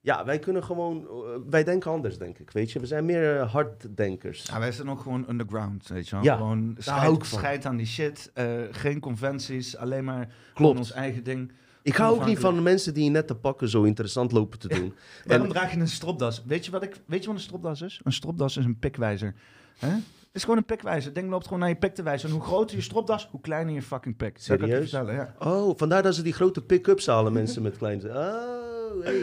[0.00, 1.06] Ja, wij kunnen gewoon.
[1.08, 1.14] eh,
[1.50, 2.50] wij denken anders, denk ik.
[2.50, 4.42] Weet je, we zijn meer eh, harddenkers.
[4.46, 6.24] Ja, wij zijn ook gewoon underground, weet je wel.
[6.24, 8.30] Ja, gewoon scheid, scheid aan die shit.
[8.34, 11.02] eh, geen conventies, alleen maar gewoon ons Klopt.
[11.02, 11.52] eigen ding.
[11.82, 14.94] Ik hou ook niet van mensen die net te pakken zo interessant lopen te doen.
[15.26, 16.42] Waarom En- draag je een stropdas?
[16.46, 18.00] Weet je, wat ik, weet je wat een stropdas is?
[18.02, 19.34] Een stropdas is een pikwijzer.
[19.78, 19.88] Hè?
[19.88, 21.14] Het is gewoon een pikwijzer.
[21.14, 22.28] Denk loopt gewoon naar je pik te wijzen.
[22.28, 24.36] En hoe groter je stropdas, hoe kleiner je fucking pik.
[24.36, 24.90] Je Serieus?
[24.90, 25.34] vertellen, ja.
[25.38, 28.08] Oh, vandaar dat ze die grote pick-ups halen, mensen met kleine.
[28.08, 29.22] Oh, hey.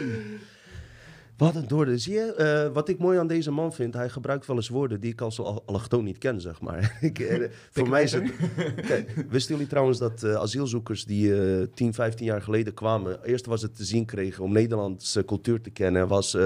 [1.40, 1.98] Wat een doorde.
[1.98, 5.00] Zie je, eh, wat ik mooi aan deze man vind, hij gebruikt wel eens woorden
[5.00, 6.96] die ik als al- allochtoon niet ken, zeg maar.
[7.00, 8.32] ik, eh, voor mij is het...
[8.86, 13.46] Kijk, wisten jullie trouwens dat eh, asielzoekers die eh 10, 15 jaar geleden kwamen, eerst
[13.46, 16.36] was het te zien kregen om Nederlandse cultuur te kennen, was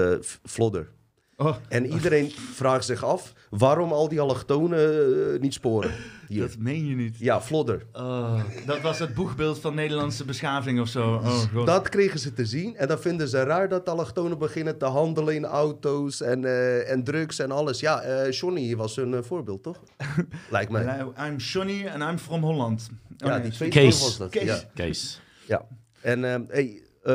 [0.43, 0.89] flodder.
[1.37, 5.91] Oh, En iedereen vraagt zich af waarom al die allochtonen eh, niet sporen.
[6.27, 6.41] Hier.
[6.41, 7.17] dat meen je niet.
[7.19, 7.85] Ja, flodder.
[7.93, 11.13] Oh, dat was het boegbeeld van Nederlandse beschaving of zo.
[11.13, 11.65] Oh, god.
[11.65, 12.75] Dat kregen ze te zien.
[12.75, 17.03] En dan vinden ze raar dat allochtonen beginnen te handelen in auto's en, eh, en
[17.03, 17.79] drugs en alles.
[17.79, 19.83] Ja, eh Johnny was een eh, voorbeeld, toch?
[20.49, 20.83] Lijkt mij.
[20.83, 22.89] Nou, I'm Johnny and I'm from Holland.
[22.91, 23.51] Oh, ja, nee.
[23.57, 24.01] die Kees.
[24.01, 24.29] was dat.
[24.29, 24.43] Kees.
[24.43, 24.59] Ja.
[24.73, 25.21] Kees.
[25.47, 25.67] ja.
[26.01, 27.13] En ehm, hey, eh,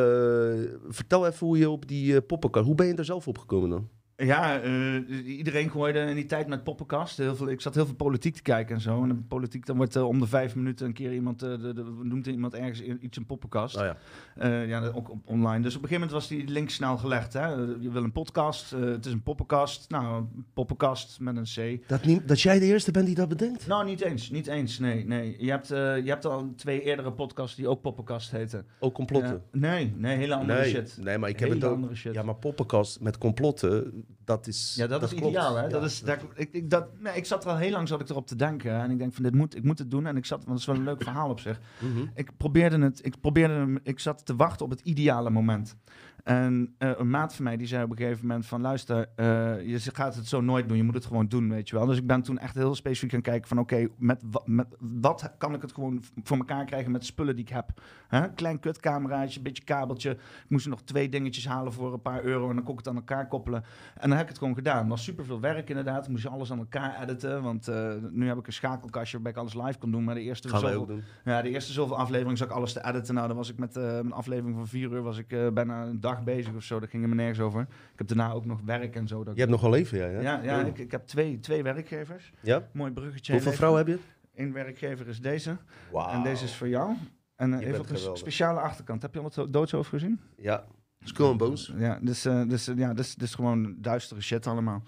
[0.89, 2.67] vertel even hoe je op die uh, poppenkast...
[2.67, 3.89] Hoe ben je er zelf op gekomen dan?
[4.21, 7.17] Ja, eh, iedereen gooide in die tijd met poppenkast.
[7.17, 9.03] Heel veel, ik zat heel veel politiek te kijken en zo.
[9.03, 11.73] En de politiek, dan wordt eh, om de vijf minuten een keer iemand, eh, de,
[11.75, 13.77] de, noemt iemand ergens iets een poppenkast.
[13.77, 13.97] Oh ja.
[14.37, 15.63] Eh, ja, ook op, online.
[15.63, 17.33] Dus op een gegeven moment was die link snel gelegd.
[17.33, 17.47] Hè?
[17.81, 19.91] Je wil een podcast, het is een poppenkast.
[19.91, 21.89] Nou, een poppenkast met een C.
[21.89, 23.67] Dat, niet, dat jij de eerste bent die dat bedenkt?
[23.67, 25.05] Nou, niet eens, niet eens, nee.
[25.07, 25.37] nee.
[25.39, 28.67] Je, hebt, eh, je hebt al twee eerdere podcasts die ook poppenkast heten.
[28.79, 29.43] Ook complotten?
[29.53, 30.99] Nee, nee, hele andere nee, shit.
[31.01, 31.77] nee, maar ik heb hele het ook...
[31.77, 32.15] andere shit.
[32.15, 35.27] Ja, maar poppenkast met complotten, dat is Ja, dat, is klopt.
[35.27, 35.63] ideaal, hè?
[35.63, 35.69] Ja.
[35.69, 38.09] Dat is, daar, ik, ik, dat, nee, ik zat er al heel lang zat ik
[38.09, 38.73] erop te denken.
[38.73, 40.07] En ik denk van, dit moet, ik moet het doen.
[40.07, 41.61] En ik zat, want het is wel een leuk verhaal op zich.
[41.79, 42.07] Mhm.
[42.15, 45.77] Ik probeerde het, ik probeerde hem, ik zat te wachten op het ideale moment.
[46.25, 49.27] En eh, een maat van mij die zei op een gegeven moment van, luister, eh,
[49.69, 50.77] je gaat het zo nooit doen.
[50.77, 51.87] Je moet het gewoon doen, weet je wel.
[51.87, 54.67] Dus ik ben toen echt heel specifiek gaan kijken van, oké, met, wa- met
[55.01, 57.71] wat kan ik het gewoon voor elkaar krijgen met spullen die ik heb?
[58.09, 58.31] Hè?
[58.35, 60.11] Klein kutcameraatje, een beetje kabeltje.
[60.11, 62.89] Ik moest nog twee dingetjes halen voor een paar euro en dan kon ik het
[62.89, 63.65] aan elkaar koppelen.
[63.95, 64.79] En dan heb ik het gewoon gedaan.
[64.79, 66.09] Het was super veel werk inderdaad.
[66.09, 69.55] Moest alles aan elkaar editen, want eh, nu heb ik een schakelkastje waarbij ik alles
[69.67, 70.05] live kan doen.
[70.05, 73.15] Maar de eerste Gaan zoveel- ja, de eerste zoveel afleveringen zag ik alles te editen.
[73.15, 76.20] Nou, dan was ik met een aflevering van vier uur was ik bijna een dag
[76.25, 76.81] bezig of zo.
[76.81, 77.61] Dat ging er me nergens over.
[77.61, 79.25] Ik heb daarna ook nog werk en zo.
[79.25, 80.07] Dat Je hebt nog wel leven, ja?
[80.07, 80.67] Ja, ja, ja Oh.
[80.67, 82.33] ik, ik heb twee, twee werkgevers.
[82.41, 82.69] Ja?
[82.73, 83.33] Mooi bruggetje.
[83.33, 83.99] Hoeveel vrouwen heb je?
[84.35, 85.57] Eén werkgever is deze.
[85.93, 86.09] Wauw.
[86.13, 86.95] En deze is voor jou.
[87.37, 89.03] En uh, Je even op een speciale achterkant.
[89.03, 90.21] Heb je al het doodshoofd gezien?
[90.37, 90.65] Ja,
[91.03, 91.73] Skull and Bones.
[91.77, 94.83] Ja, dus, eh, dus, eh, ja, dus, dus gewoon duistere shit allemaal.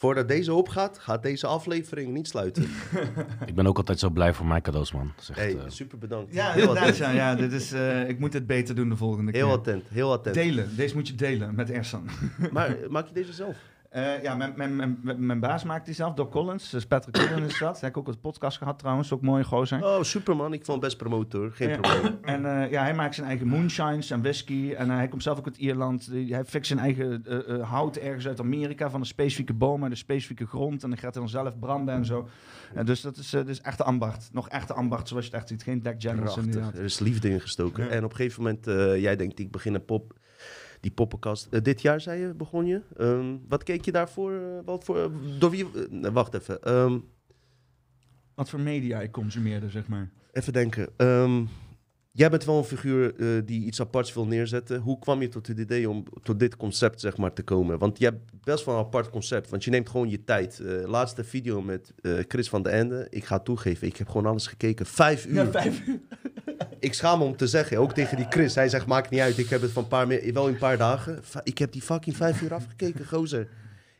[0.00, 2.62] Voordat deze opgaat, gaat deze aflevering niet sluiten.
[3.46, 5.12] Ik ben ook altijd zo blij voor mijn cadeaus, man.
[5.16, 6.34] Echt, hey, eh, super bedankt.
[6.34, 6.96] Ja, heel attent.
[6.96, 9.56] Ja, ja, dit is, eh, ik moet het beter doen de volgende Heel keer.
[9.56, 10.34] attent, heel attent.
[10.34, 10.76] Delen.
[10.76, 12.08] Deze moet je delen met Ersan.
[12.52, 13.56] Maar maak je deze zelf?
[13.88, 16.70] Eh, ja, mijn, mijn, mijn, mijn baas maakt die zelf, Doc Collins.
[16.70, 17.70] Dus Patrick Collins is dat.
[17.70, 19.84] Hij heeft ook een podcast gehad trouwens, ook mooi gozer.
[19.84, 20.52] Oh, superman.
[20.52, 21.50] Ik vond best promotor.
[21.52, 21.78] Geen Ja.
[21.78, 22.18] probleem.
[22.22, 24.72] En eh, ja, hij maakt zijn eigen moonshines en whisky.
[24.76, 26.06] En eh, hij komt zelf ook uit Ierland.
[26.12, 27.24] Hij fixt zijn eigen
[27.62, 30.82] hout ergens uit Amerika van een specifieke boom en een specifieke grond.
[30.82, 32.28] En dan gaat hij dan zelf branden en zo.
[32.74, 34.30] En dus dat is, dus echte ambacht.
[34.32, 35.62] Nog echte ambacht zoals je het echt ziet.
[35.62, 36.36] Geen Jack Generals.
[36.36, 37.84] Er is liefde in gestoken.
[37.84, 37.90] Ja.
[37.90, 38.64] En op een gegeven moment,
[39.00, 40.17] jij denkt, ik begin een pop,
[40.80, 41.46] die poppenkast.
[41.50, 42.80] Eh, dit jaar, zei je, begon je.
[42.96, 44.32] Ehm, wat keek je daarvoor?
[44.32, 45.66] eh, wat voor, door wie?
[46.02, 46.62] eh, wacht even.
[46.62, 46.98] Ehm,
[48.34, 50.10] Wat voor media ik consumeerde, zeg maar.
[50.32, 50.88] even denken.
[50.96, 51.44] Ehm,
[52.12, 53.14] jij bent wel een figuur
[53.46, 54.80] die iets aparts wil neerzetten.
[54.80, 57.78] Hoe kwam je tot het idee om tot dit concept zeg maar, te komen?
[57.78, 59.50] Want je hebt best wel een apart concept.
[59.50, 60.60] Want je neemt gewoon je tijd.
[60.84, 63.06] Laatste video met Chris van de Ende.
[63.10, 64.86] Ik ga toegeven, ik heb gewoon alles gekeken.
[64.86, 65.34] Vijf uur.
[65.34, 66.00] Ja, vijf uur.
[66.80, 68.54] Ik schaam me om te zeggen, ook tegen die Chris.
[68.54, 70.78] Hij zegt, maakt niet uit, ik heb het van een paar, wel in een paar
[70.78, 71.22] dagen.
[71.42, 73.48] Ik heb die fucking vijf uur afgekeken, gozer.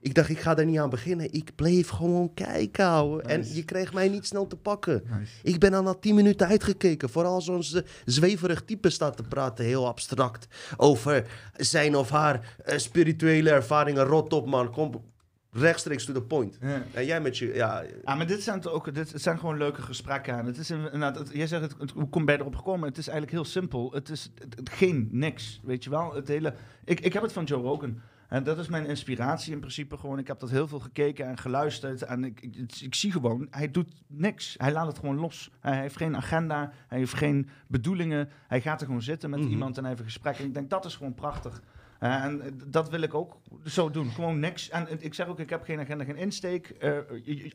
[0.00, 1.32] Ik dacht, ik ga daar niet aan beginnen.
[1.32, 3.22] Ik bleef gewoon kijken, ouwe.
[3.22, 5.02] En je kreeg mij niet snel te pakken.
[5.18, 5.32] Nice.
[5.42, 7.10] Ik ben al na tien minuten uitgekeken.
[7.10, 7.64] Vooral zo'n
[8.04, 10.46] zweverig type staat te praten, heel abstract.
[10.76, 14.04] Over zijn of haar eh, spirituele ervaringen.
[14.04, 14.70] Rot op, man.
[14.70, 15.02] Kom
[15.50, 16.58] rechtstreeks to the point.
[16.60, 16.82] Ja.
[16.94, 17.84] En jij met je, ja...
[18.04, 20.34] Ah, maar dit zijn, ook, dit zijn gewoon leuke gesprekken.
[20.34, 20.46] aan.
[20.46, 22.88] Het is inderdaad, het, jij zegt, het, het- hoe kom je erop gekomen?
[22.88, 23.92] Het is eigenlijk heel simpel.
[23.92, 26.14] Het is het- het- geen niks, weet je wel.
[26.14, 28.00] Het hele, ik, ik heb het van Joe Rogan.
[28.28, 30.18] En dat is mijn inspiratie in principe gewoon.
[30.18, 32.02] Ik heb dat heel veel gekeken en geluisterd.
[32.02, 32.40] En ik,
[32.82, 34.54] ik zie gewoon, hij doet niks.
[34.58, 35.50] Hij laat het gewoon los.
[35.60, 36.72] Hij heeft geen agenda.
[36.88, 38.28] Hij heeft geen bedoelingen.
[38.48, 39.48] Hij gaat er gewoon zitten met Mhm.
[39.50, 40.38] iemand en even gesprek.
[40.38, 41.62] En ik denk, dat is gewoon prachtig.
[41.98, 44.10] Eh, en dat wil ik ook zo doen.
[44.10, 44.68] Gewoon niks.
[44.70, 46.66] En ik zeg ook, ik heb geen agenda, geen insteek.
[46.68, 46.96] Eh,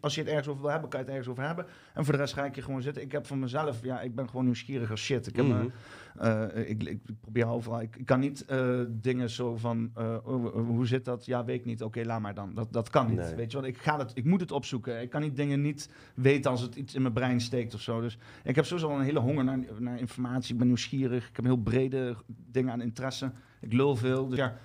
[0.02, 1.66] als je het ergens over wil hebben, kan je het ergens over hebben.
[1.94, 3.02] En voor de rest ga ik hier gewoon zitten.
[3.04, 5.28] Ik heb voor mezelf, ja, ik ben gewoon nieuwsgierig als shit.
[5.28, 5.68] Ik, heb, Mhm.
[6.18, 8.46] eh, ik, ik probeer overal, ik, ik kan niet
[8.90, 11.26] dingen zo van, oh, eh, hoe zit dat?
[11.26, 11.84] Ja, weet ik niet.
[11.84, 12.54] Oké, laat maar dan.
[12.54, 13.18] Dat, dat kan niet.
[13.18, 13.36] Nee.
[13.36, 13.68] Weet je wat?
[13.68, 15.02] Ik, ga het, ik moet het opzoeken.
[15.02, 18.02] Ik kan niet dingen niet weten als het iets in mijn brein steekt of zo.
[18.02, 20.52] Dus ik heb sowieso een hele honger naar, naar informatie.
[20.54, 21.30] Ik ben nieuwsgierig.
[21.30, 22.16] Ik heb heel brede
[22.52, 23.32] dingen aan interesse.
[23.64, 24.28] Ik lul veel.
[24.28, 24.58] Dus ja.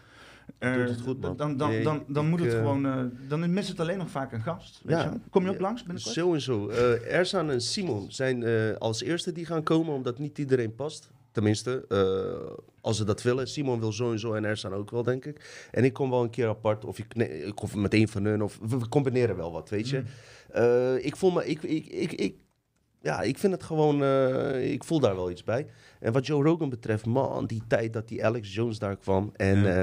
[0.59, 1.37] Doet eh, het goed, man.
[1.37, 2.87] Dan, dan, dan, dan ik, moet het eh, gewoon.
[2.87, 4.81] eh, dan mis het alleen nog vaak een gast.
[4.85, 5.03] Weet Ja.
[5.13, 5.19] je?
[5.31, 5.61] Kom je ook Ja.
[5.61, 6.15] langs binnenkort?
[6.15, 6.69] Sowieso.
[6.69, 8.45] Erzan en Simon zijn
[8.79, 11.11] als eerste die gaan komen, omdat niet iedereen past.
[11.33, 11.85] Tenminste,
[12.81, 13.49] als ze dat willen.
[13.49, 15.67] Simon wil sowieso en Erzan ook wel, denk ik.
[15.71, 18.43] En ik kom wel een keer apart, of ik, nee, ik of met van hun,
[18.43, 20.03] of we we combineren wel wat, weet je.
[20.55, 20.97] Mm.
[20.97, 22.35] Ik voel me, ik, ik, ik, ik,
[23.09, 25.67] ja, ik vind het gewoon, eh, ik voel daar wel iets bij.
[26.01, 29.59] En wat Joe Rogan betreft, man, die tijd dat die Alex Jones daar kwam en
[29.59, 29.65] Ja.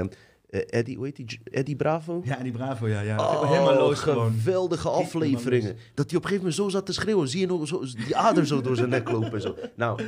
[0.50, 2.20] eh, Eddie, hoe heet die, Eddie Bravo?
[2.24, 3.00] Ja, die Bravo, ja.
[3.00, 3.18] ja.
[3.18, 4.32] Oh, helemaal los gewoon.
[4.32, 5.76] geweldige Helemaal afleveringen.
[5.94, 7.28] Dat hij op een gegeven moment zo zat te schreeuwen.
[7.28, 9.56] Zie je nog zo, die ader zo door zijn nek lopen en zo.
[9.76, 10.02] Nou,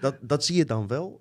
[0.00, 1.20] dat, dat zie je dan wel.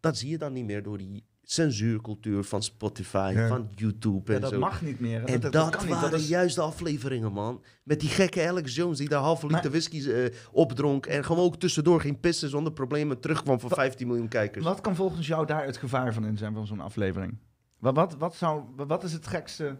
[0.00, 3.48] Dat zie je dan niet meer door die censuurcultuur van Spotify, Ja.
[3.48, 4.58] van YouTube Ja, en dat zo.
[4.58, 5.24] mag niet meer.
[5.24, 5.94] en dat, kan niet.
[5.94, 7.62] waren Dat is- juist de afleveringen, man.
[7.82, 11.06] Met die gekke Alex Jones die daar half liter Maar- whisky eh, opdronk.
[11.06, 13.20] En gewoon ook tussendoor ging pissen zonder problemen.
[13.20, 14.64] Terugkwam voor 15 miljoen kijkers.
[14.64, 17.38] Wat kan volgens jou daar het gevaar van in zijn van zo'n aflevering?
[17.78, 19.76] Wat, wat, wat, zou, wat is het gekste?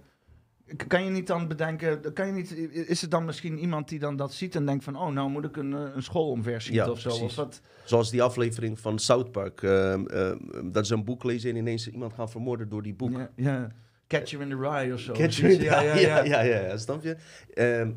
[0.87, 2.51] Kan je niet dan bedenken, kan je niet,
[2.89, 5.45] is het dan misschien iemand die dan dat ziet en denkt van, oh, nou moet
[5.45, 7.09] ik een, eh, een school omversieten Ja, of zo?
[7.09, 7.61] Of wat?
[7.85, 9.63] Zoals die aflevering van South Park.
[9.63, 10.37] ehm, ehm,
[10.73, 13.11] dat ze een boek lezen en ineens iemand gaan vermoorden door die boek.
[13.13, 13.69] Ja, ja.
[14.07, 15.13] Catch you in the rye of zo.
[15.13, 15.41] Catch Zoiets.
[15.41, 16.25] me in the- ja, ja, ja.
[16.25, 17.17] ja, ja, ja, snap je?
[17.55, 17.91] Ehm,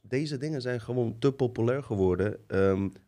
[0.00, 2.36] deze dingen zijn gewoon te populair geworden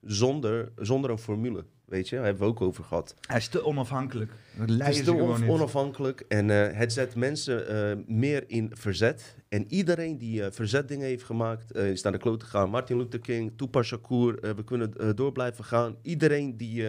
[0.02, 1.64] zonder, zonder een formule.
[1.88, 3.14] Weet je, daar hebben we ook over gehad.
[3.26, 4.32] Hij is te onafhankelijk.
[4.56, 9.36] Leiden is te on- onafhankelijk en eh, het zet mensen eh, meer in verzet.
[9.48, 12.70] En iedereen die eh, verzetdingen heeft gemaakt, is naar de kloot gegaan.
[12.70, 15.96] Martin Luther King, Tupac Shakur, we kunnen door blijven gaan.
[16.02, 16.84] Iedereen die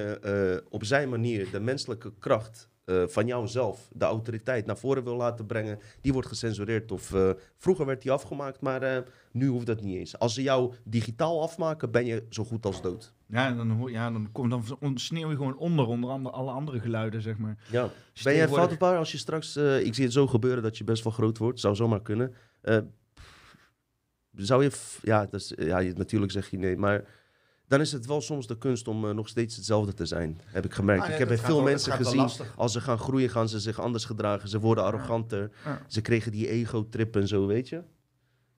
[0.69, 5.45] op zijn manier de menselijke kracht eh, van jouzelf, de autoriteit, naar voren wil laten
[5.45, 6.91] brengen, die wordt gecensureerd.
[6.91, 10.19] Of eh, vroeger werd die afgemaakt, maar eh, nu hoeft dat niet eens.
[10.19, 13.13] Als ze jou digitaal afmaken, ben je zo goed als dood.
[13.27, 16.79] Ja, dan, hoor, ja, dan, kom, dan sneeuw je gewoon onder, onder andere, alle andere
[16.79, 17.57] geluiden, zeg maar.
[17.71, 17.83] Ja.
[18.13, 20.83] Dus Ben jij tegenwoordig- vatbaar als je straks, ik zie het zo gebeuren dat je
[20.83, 22.33] best wel groot wordt, zou zomaar kunnen.
[24.35, 24.71] Zou je,
[25.01, 27.03] ja, dat is, ja, je- natuurlijk zeg je nee, maar
[27.69, 30.65] dan is het wel soms de kunst om eh, nog steeds hetzelfde te zijn, heb
[30.65, 31.01] ik gemerkt.
[31.01, 33.79] Ah, ja, ik heb bij veel mensen gezien, als ze gaan groeien, gaan ze zich
[33.79, 35.81] anders gedragen, ze worden arroganter, Ja.
[35.87, 37.81] ze kregen die ego-trip en zo, weet je.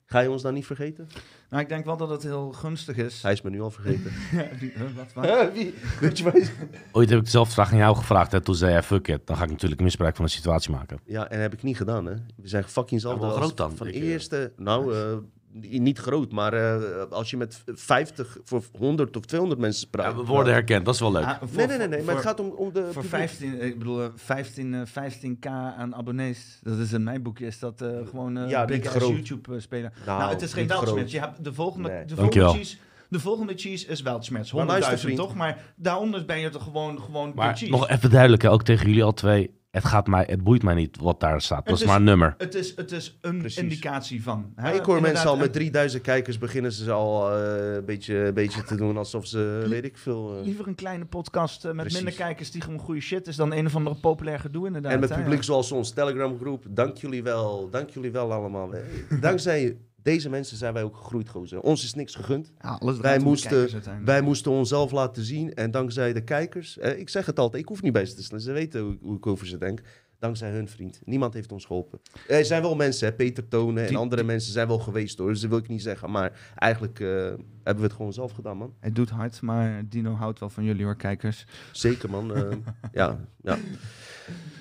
[0.06, 1.08] Ga je ons dan niet vergeten?
[1.50, 3.22] Nou, ik denk wel dat het heel gunstig is.
[3.22, 4.12] Hij is me nu al vergeten.
[4.32, 5.52] Ja, huh, wat, wat?
[5.54, 5.74] Wie?
[6.00, 6.50] Weet je?
[6.92, 8.32] Ooit heb ik dezelfde vraag aan jou gevraagd.
[8.32, 8.40] Hè?
[8.40, 9.26] Toen zei jij, fuck it.
[9.26, 10.98] Dan ga ik natuurlijk misbruik van de situatie maken.
[11.04, 12.14] Ja, en heb ik niet gedaan, hè.
[12.36, 13.14] We zijn fucking zelf.
[13.14, 14.00] Ja, wel groot dan, Van de je.
[14.00, 15.16] eerste, nou, eh,
[15.60, 20.12] niet groot, maar eh, als je met 50 voor 100 of 200 mensen praat.
[20.12, 21.24] Ja, we worden herkend, dat is wel leuk.
[21.24, 22.80] Ah, voor- Nee, nee, nee, nee, maar voor- het gaat om, om de.
[22.82, 23.10] Voor publiek.
[23.10, 26.58] 15, ik bedoel, eh, 15, eh, 15k aan abonnees.
[26.62, 29.10] Dat is in mijn boekje, is dat eh, gewoon eh Ja, big niet ass groot.
[29.16, 29.92] YouTube eh, spelen.
[30.06, 30.66] Nou, Nou, het is geen.
[30.66, 31.12] Weltschmerz.
[31.12, 32.04] Je hebt de volgende, Nee.
[32.04, 32.76] de volgende cheese.
[33.08, 34.52] De volgende cheese is Weltschmerz.
[34.52, 35.18] Maar luister, 100.000 vriend.
[35.18, 35.34] toch?
[35.34, 37.70] Maar daaronder ben je toch gewoon, gewoon de Maar cheese.
[37.72, 39.60] nog even duidelijk, hè, ook tegen jullie al twee.
[39.72, 41.56] Het, gaat mij, het boeit mij niet wat daar staat.
[41.58, 42.34] Dat Het is is- maar een nummer.
[42.38, 43.62] Het is, het is een Precies.
[43.62, 44.52] indicatie van.
[44.56, 44.68] hè.
[44.74, 48.14] Ik hoor Inderdaad, mensen al met en 3000 kijkers beginnen ze al eh, een, beetje,
[48.16, 50.36] een beetje te doen alsof ze, weet ik veel.
[50.38, 51.94] eh, Liever een kleine podcast eh, met Precies.
[52.02, 54.92] minder kijkers die gewoon goede shit is dan een of andere populair gedoe inderdaad.
[54.92, 55.44] en met hè, publiek ja.
[55.44, 56.64] zoals ons Telegram groep.
[56.70, 57.68] Dank jullie wel.
[57.70, 58.70] Dank jullie wel allemaal.
[59.20, 61.60] Dankzij deze mensen zijn wij ook gegroeid, gozer.
[61.60, 62.52] Ons is niks gegund.
[62.60, 63.68] Ja, alles Wij moesten-.
[64.04, 65.54] Wij moesten onszelf laten zien.
[65.54, 66.78] En dankzij de kijkers.
[66.78, 68.40] eh, ik zeg het altijd, ik hoef niet bij ze te staan.
[68.40, 69.80] Ze weten hoe, hoe ik over ze denk.
[70.18, 71.00] Dankzij hun vriend.
[71.04, 72.00] Niemand heeft ons geholpen.
[72.28, 75.28] Er zijn wel mensen, hè, Peter Tonen en Die- andere mensen zijn wel geweest hoor.
[75.28, 76.10] Dus dat wil ik niet zeggen.
[76.10, 78.74] Maar eigenlijk eh, hebben we het gewoon zelf gedaan, man.
[78.80, 81.46] Het doet hard, maar Dino houdt wel van jullie hoor, kijkers.
[81.72, 82.34] Zeker, man.
[82.34, 82.56] Eh,
[82.92, 83.58] ja, ja.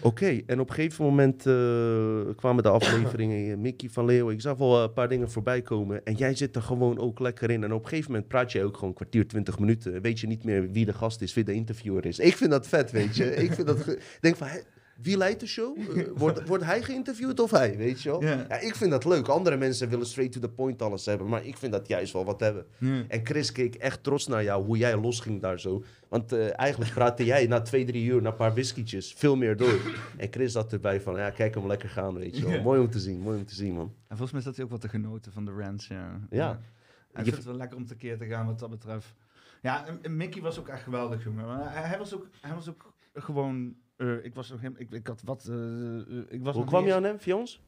[0.01, 3.61] Oké, en op een gegeven moment eh, kwamen de afleveringen.
[3.61, 6.05] Mickey van Leeuwen, ik zag wel eh, een paar dingen voorbij komen.
[6.05, 7.63] En jij zit er gewoon ook lekker in.
[7.63, 10.01] En op een gegeven moment praat je ook gewoon een kwartier, twintig minuten.
[10.01, 12.19] Weet je niet meer wie de gast is, wie de interviewer is.
[12.19, 13.35] Ik vind dat vet, weet je.
[13.35, 14.47] ik vind dat denk van,
[15.01, 15.77] wie leidt de show?
[15.97, 18.23] Eh, wordt, wordt hij geïnterviewd of hij, weet je wel?
[18.23, 18.45] Ja.
[18.49, 19.27] Ja, ik vind dat leuk.
[19.27, 21.27] Andere mensen willen straight to the point alles hebben.
[21.27, 22.65] Maar ik vind dat juist wel wat hebben.
[23.07, 25.83] En Chris keek echt trots naar jou, hoe jij losging daar zo.
[26.09, 29.57] Want eh, eigenlijk praatte jij na twee, drie uur, na een paar whiskietjes, veel meer
[29.57, 29.79] door.
[30.17, 32.61] En Chris zat erbij van, ja, kijk hem lekker gaan, weet je wel.
[32.61, 33.93] Mooi om te zien, mooi om te zien, man.
[34.07, 36.19] En volgens mij zat hij ook wat te genoten van de rants, ja.
[36.29, 36.47] Ja.
[37.11, 39.13] Hij Je- vindt het wel lekker om tekeer te gaan wat dat betreft.
[39.61, 41.45] Ja, en, en Mickey was ook echt geweldig, jongen.
[41.71, 43.75] Hij was ook, hij was ook gewoon...
[44.01, 45.47] eh, ik was nog hem, ik, ik had wat...
[45.49, 47.61] eh, eh, ik was Hoe kwam je aan hem, via ons?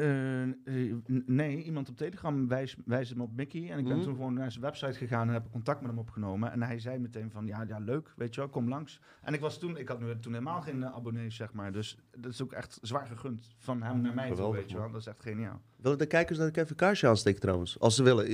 [0.00, 3.70] N- nee, iemand op Telegram wijs, wijst hem op Mickey.
[3.70, 4.04] En ik ben Mhm.
[4.04, 6.52] toen gewoon naar zijn website gegaan en heb ik contact met hem opgenomen.
[6.52, 9.00] En hij zei meteen van, ja, ja leuk, weet je wel, kom langs.
[9.22, 11.72] En ik was toen, ik had nu toen helemaal geen abonnees, zeg maar.
[11.72, 14.90] Dus dat is ook echt zwaar gegund van hem naar mij toe, weet je wel.
[14.90, 15.60] Dat is echt geniaal.
[15.76, 17.78] Willen de kijkers dat ik even een kaarsje aansteek trouwens?
[17.78, 18.26] Als ze willen.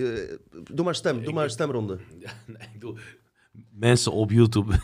[0.75, 1.99] Doe maar stem, doe Ik- maar een stemronde.
[2.19, 2.99] Ja, nee, ik doe...
[3.71, 4.73] Mensen op YouTube.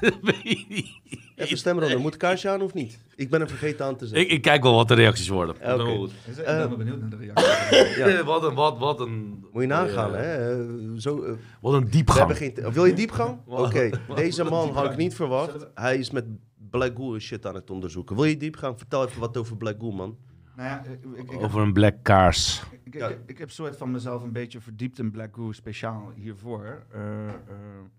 [0.22, 0.90] Weet je niet.
[1.36, 1.96] Even een stemronde.
[1.96, 2.98] Moet kaarsje aan of niet?
[3.16, 4.24] Ik ben hem vergeten aan te zetten.
[4.24, 5.54] ik, ik kijk wel wat de reacties worden.
[5.60, 5.82] Ja, oké.
[5.82, 8.04] Nou, Dus ik Eh, ben wel benieuwd naar de reactie.
[8.16, 8.24] Ja.
[8.24, 9.44] wat een, wat, wat een...
[9.52, 10.60] Moet je nagaan, eh, hè?
[10.62, 12.36] Eh, zo, eh, Wat een diepgang.
[12.36, 13.38] geen Wil je diepgang?
[13.46, 15.66] Oké, deze man had ik niet verwacht.
[15.74, 16.24] Hij is met
[16.70, 18.16] Black Goo shit aan het onderzoeken.
[18.16, 18.78] Wil je diepgang?
[18.78, 20.16] Vertel even wat over Black Goo, man.
[20.56, 20.82] Nou ja,
[21.14, 22.62] ik, ik, Over een black kaars.
[23.26, 26.82] ik heb soort van mezelf een beetje verdiept in Black Goo, speciaal hiervoor.
[26.92, 27.34] Eh, eh,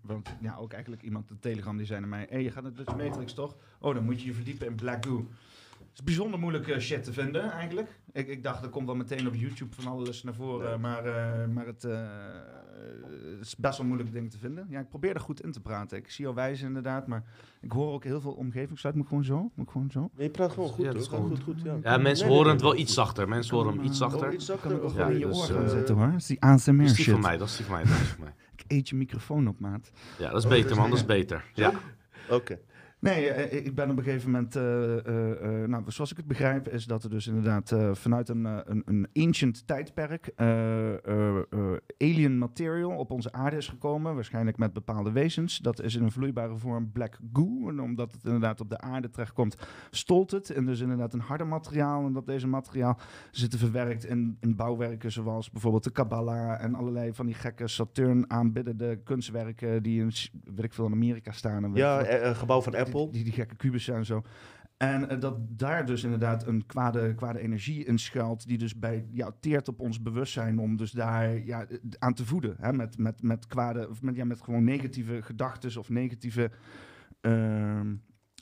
[0.00, 2.74] want ja, ook eigenlijk iemand op Telegram die zei naar mij, hey, je gaat naar
[2.74, 3.56] Dutch Matrix toch?
[3.78, 5.26] Oh, dan moet je je verdiepen in Black Goo.
[5.92, 7.88] Het is bijzonder moeilijk eh, shit te vinden, eigenlijk.
[8.12, 10.80] Ik, ik dacht, er komt wel meteen op YouTube van alles naar voren.
[10.80, 12.00] Maar, eh, maar het, eh,
[13.40, 14.66] is best wel moeilijk ding te vinden.
[14.68, 15.98] Ja, ik probeer er goed in te praten.
[15.98, 17.24] Ik zie jou wijzen inderdaad, maar
[17.60, 18.94] ik hoor ook heel veel omgevingsgeluid.
[18.96, 19.50] Moet ik gewoon zo?
[19.54, 20.10] Moet ik gewoon zo?
[20.16, 21.02] Je praat gewoon goed, Ja, dat hoor.
[21.02, 21.42] is Gewoon goed.
[21.42, 21.92] goed, goed, ja.
[21.92, 23.28] Ja, mensen Nee, horen nee, het wel iets zachter.
[23.28, 24.26] Mensen horen hem iets zachter.
[24.28, 26.06] Oh, iets Kan ik ook wel in je dus, oor gaan zetten hoor.
[26.10, 27.12] Dat is die ASMR Dat is die shit.
[27.12, 28.32] van mij, dat is die van mij, dat is die van mij.
[28.56, 29.90] Ik eet je microfoon op, maat.
[30.18, 31.44] Ja, dat is Oh, beter man, dat is beter.
[31.54, 31.72] Ja.
[32.30, 32.58] Oké.
[33.02, 36.26] Nee, eh, ik ben op een gegeven moment, eh, eh, eh, nou, zoals ik het
[36.26, 40.92] begrijp, is dat er dus inderdaad eh, vanuit een, eh, een, een ancient tijdperk eh,
[40.92, 41.42] eh, eh,
[41.98, 45.58] alien material op onze aarde is gekomen, waarschijnlijk met bepaalde wezens.
[45.58, 49.10] Dat is in een vloeibare vorm black goo, en omdat het inderdaad op de aarde
[49.10, 49.56] terechtkomt,
[49.90, 50.50] stolt het.
[50.50, 52.98] En dus inderdaad een harde materiaal, en dat deze materiaal
[53.30, 58.30] zitten verwerkt in, in bouwwerken zoals bijvoorbeeld de Kabbalah en allerlei van die gekke Saturn
[58.30, 60.12] aanbiddende kunstwerken die in,
[60.54, 61.64] weet ik veel, in Amerika staan.
[61.64, 63.12] En Ja, eh, gebouw van Die- Apple.
[63.12, 64.22] Die, die, gekke kubussen en zo.
[64.76, 69.06] En eh, dat daar dus inderdaad een kwade, kwade energie in schuilt, die dus bij,
[69.12, 72.56] ja, teert op ons bewustzijn om dus daar ja, eh, aan te voeden.
[72.58, 72.72] Hè?
[72.72, 76.50] Met, met, met kwade, of met, ja, met gewoon negatieve gedachten of negatieve
[77.20, 77.94] ehm,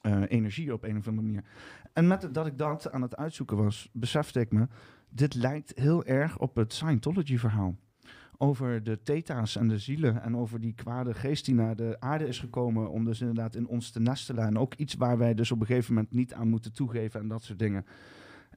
[0.03, 1.45] eh, energie op een of andere manier.
[1.93, 4.69] En met dat ik dat aan het uitzoeken was, besefte ik me,
[5.09, 7.77] dit lijkt heel erg op het Scientology-verhaal.
[8.43, 12.27] Over de theta's en de zielen en over die kwade geest die naar de aarde
[12.27, 14.47] is gekomen om dus inderdaad in ons te nestelen.
[14.47, 17.29] En ook iets waar wij dus op een gegeven moment niet aan moeten toegeven en
[17.29, 17.85] dat soort dingen.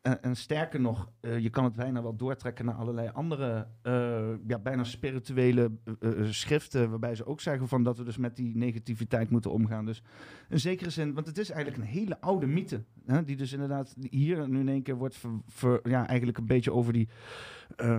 [0.04, 4.30] En, en sterker nog, eh, je kan het bijna wel doortrekken naar allerlei andere, eh,
[4.48, 8.56] ja, bijna spirituele eh, schriften, waarbij ze ook zeggen van dat we dus met die
[8.58, 9.86] negativiteit moeten omgaan.
[9.86, 10.04] Dus
[10.50, 13.96] in zekere zin, want het is eigenlijk een hele oude mythe, hè, die dus inderdaad
[14.10, 17.10] hier nu in één keer wordt ver, ver- ja, eigenlijk een beetje over die,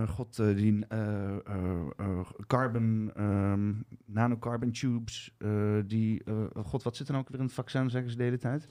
[0.07, 0.85] god, die
[2.47, 3.73] carbon, ehm,
[4.05, 5.35] nanocarbon tubes,
[5.85, 6.23] die,
[6.55, 8.67] god, wat zit er nou ook weer in het vaccin, zeggen ze de hele tijd?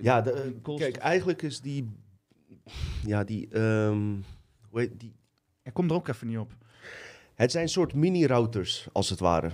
[0.00, 1.88] Ja, de, kijk, eigenlijk is die...
[3.06, 3.48] Ja, die...
[3.48, 4.16] ehm,
[4.68, 5.14] hoe heet die
[5.62, 6.56] Ik kom er ook even niet op.
[7.34, 9.50] Het zijn soort mini-routers, als het ware.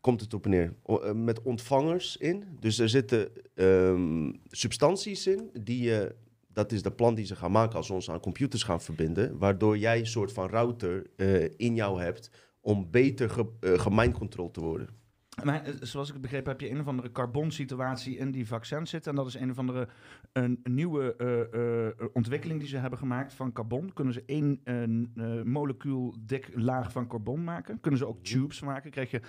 [0.00, 0.74] Komt het op neer.
[0.82, 2.44] O- eh, met ontvangers in.
[2.60, 6.14] Dus er zitten ehm, substanties in die je...
[6.48, 9.38] Dat is de plan die ze gaan maken als ze ons aan computers gaan verbinden.
[9.38, 14.60] Waardoor jij een soort van router eh, in jou hebt om beter ge, gemindcontrolled te
[14.60, 14.88] worden.
[15.42, 18.90] Maar eh, zoals ik het begrepen heb, je een of andere carbon-situatie in die vaccins
[18.90, 19.10] zitten.
[19.10, 19.88] En dat is een of andere
[20.32, 23.92] een, nieuwe eh, eh, ontwikkeling die ze hebben gemaakt van carbon.
[23.92, 27.80] Kunnen ze één eh, molecuul dik laag van carbon maken.
[27.80, 28.90] Kunnen ze ook tubes maken.
[28.90, 29.20] Krijg je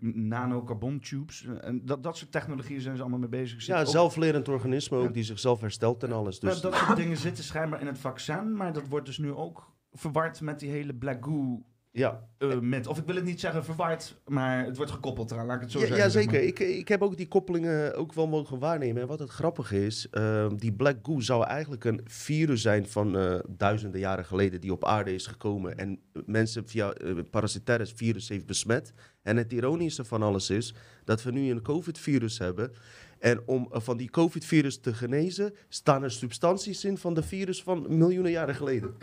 [0.00, 1.46] nano-carbon tubes.
[1.60, 3.56] En dat, dat soort technologieën zijn ze allemaal mee bezig.
[3.56, 5.10] Ja, Zitten ook- zelflerend organisme ook, Ja.
[5.12, 6.38] die zichzelf herstelt en alles.
[6.40, 8.56] Dus Nou, dat soort dingen zitten schijnbaar in het vaccin.
[8.56, 11.62] Maar dat wordt dus nu ook verward met die hele black goo
[11.96, 12.86] ja, eh, met.
[12.86, 15.46] Of ik wil het niet zeggen verward, maar het wordt gekoppeld eraan.
[15.46, 16.04] Laat ik het zo Ja, zeggen.
[16.04, 16.34] ja, zeg maar.
[16.34, 19.02] Ik, ik heb ook die koppelingen ook wel mogen waarnemen.
[19.02, 23.18] En wat het grappige is, ehm, die Black Goo zou eigenlijk een virus zijn van
[23.18, 28.28] eh, duizenden jaren geleden die op aarde is gekomen en mensen via eh parasitaire virus
[28.28, 28.92] heeft besmet.
[29.22, 32.72] En het ironische van alles is dat we nu een COVID-virus hebben.
[33.18, 37.86] En om van die COVID-virus te genezen, staan er substanties in van de virus van
[37.98, 38.94] miljoenen jaren geleden.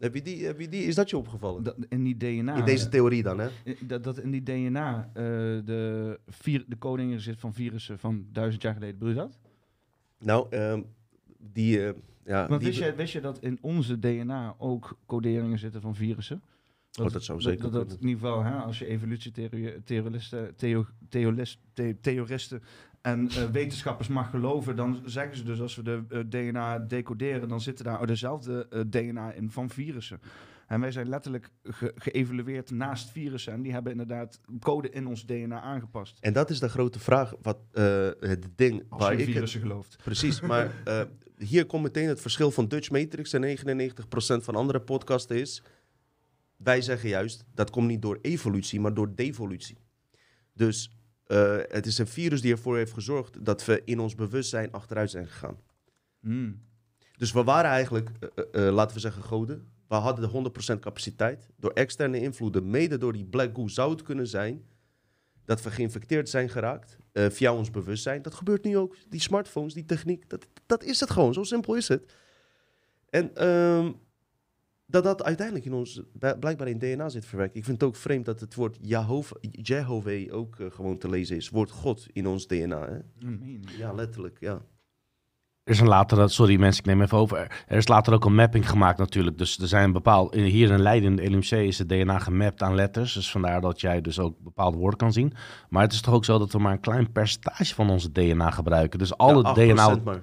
[0.00, 1.62] Heb je die, heb je die, is dat je opgevallen?
[1.62, 2.54] Dat, in die DNA.
[2.56, 3.48] In deze theorie dan, hè?
[3.64, 5.22] eh, dat, dat in die DNA eh,
[5.64, 8.98] de, vier, de coding er zit van virussen van duizend jaar geleden.
[8.98, 9.38] Bedoel je dat?
[10.18, 10.82] Nou, ehm,
[11.38, 11.86] die...
[11.86, 11.92] eh,
[12.24, 15.94] ja, Want die- wist je, wist je dat in onze DNA ook coderingen zitten van
[15.94, 16.42] virussen?
[17.00, 20.54] Oh, dat zou zeker dat, dat, in ieder geval, hè, als je evolutietheoristen
[22.00, 22.62] theoristen
[23.02, 27.48] en eh, wetenschappers mag geloven, dan zeggen ze dus als we de eh, DNA decoderen,
[27.48, 30.20] dan zitten daar dezelfde eh, DNA in van virussen.
[30.66, 33.52] En wij zijn letterlijk ge- geëvalueerd naast virussen.
[33.52, 36.18] En die hebben inderdaad code in ons DNA aangepast.
[36.20, 37.58] En dat is de grote vraag, wat
[38.20, 39.32] het ding Als waar je ik...
[39.32, 39.96] virussen gelooft.
[40.04, 40.70] precies, maar
[41.36, 45.62] hier komt meteen het verschil van Dutch Matrix en 99% van andere podcasten is...
[46.56, 49.78] Wij zeggen juist, dat komt niet door evolutie, maar door devolutie.
[50.52, 50.99] Dus
[51.30, 55.10] eh, het is een virus die ervoor heeft gezorgd dat we in ons bewustzijn achteruit
[55.10, 55.58] zijn gegaan.
[56.20, 56.62] Hmm.
[57.16, 59.68] Dus we waren eigenlijk, eh, eh, laten we zeggen, goden.
[59.88, 61.50] We hadden de 100% capaciteit.
[61.56, 64.64] Door externe invloeden, mede door die Black Goo, zou het kunnen zijn
[65.44, 68.22] dat we geïnfecteerd zijn geraakt via ons bewustzijn.
[68.22, 68.96] Dat gebeurt nu ook.
[69.08, 71.34] Die smartphones, die techniek, dat, dat is het gewoon.
[71.34, 72.14] Zo simpel is het.
[73.08, 73.92] En ehm,
[74.90, 76.02] dat dat uiteindelijk in ons,
[76.40, 77.56] blijkbaar in DNA zit verwerkt.
[77.56, 81.36] Ik vind het ook vreemd dat het woord Jehovah, Jehovah ook eh, gewoon te lezen
[81.36, 81.48] is.
[81.48, 82.88] Woord God in ons DNA.
[82.88, 83.28] Hè?
[83.78, 84.62] Ja, letterlijk, ja.
[85.64, 87.64] Er is een latere, sorry mensen, ik neem even over.
[87.66, 89.38] Er is later ook een mapping gemaakt natuurlijk.
[89.38, 92.74] Dus er zijn bepaald, hier in Leiden, in de LMC, is het DNA gemapt aan
[92.74, 93.12] letters.
[93.12, 95.32] Dus vandaar dat jij dus ook bepaalde woorden kan zien.
[95.68, 98.50] Maar het is toch ook zo dat we maar een klein percentage van onze DNA
[98.50, 98.98] gebruiken.
[98.98, 100.22] Dus alle ja, 8% DNA, maar.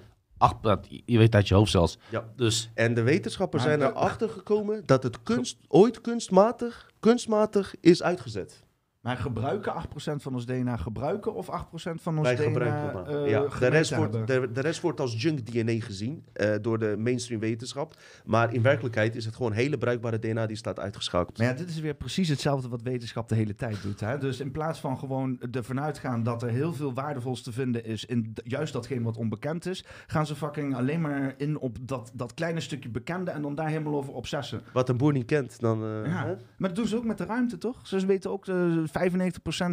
[0.62, 1.98] Dat- je weet uit je hoofd zelfs.
[2.10, 2.24] Ja.
[2.36, 8.64] Dus En de wetenschappers zijn erachter gekomen dat het kunst, ooit kunstmatig, kunstmatig is uitgezet.
[9.08, 11.50] Maar gebruiken 8% van ons DNA gebruiken of 8%
[11.94, 15.22] van ons Wij DNA gebruiken eh, ja, de, rest wordt, de, de rest wordt als
[15.22, 17.94] junk DNA gezien eh, door de mainstream wetenschap.
[18.26, 21.38] Maar in werkelijkheid is het gewoon hele bruikbare DNA die staat uitgeschakeld.
[21.38, 24.00] Maar ja, dit is weer precies hetzelfde wat wetenschap de hele tijd doet.
[24.00, 24.18] Hè?
[24.18, 28.06] Dus in plaats van gewoon ervan uitgaan dat er heel veel waardevols te vinden is
[28.06, 32.34] in juist datgene wat onbekend is, gaan ze fucking alleen maar in op dat, dat
[32.34, 34.62] kleine stukje bekende en dan daar helemaal over obsessen.
[34.74, 35.84] Wat een boer niet kent, dan...
[35.84, 36.26] eh, Ja.
[36.26, 36.36] hè?
[36.58, 37.88] Maar dat doen ze ook met de ruimte, toch?
[37.88, 38.56] Ze weten ook eh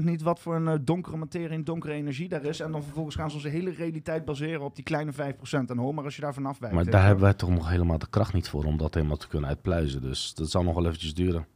[0.01, 2.61] 95% niet wat voor een eh, donkere materie en donkere energie daar is.
[2.61, 5.17] En dan vervolgens gaan ze onze hele realiteit baseren op die kleine 5%.
[5.51, 6.75] En ho, maar als je daarvan afwijkt.
[6.75, 9.17] Maar weet daar hebben wij toch nog helemaal de kracht niet voor om dat helemaal
[9.17, 10.01] te kunnen uitpluizen.
[10.01, 11.47] Dus dat zal nog wel eventjes duren.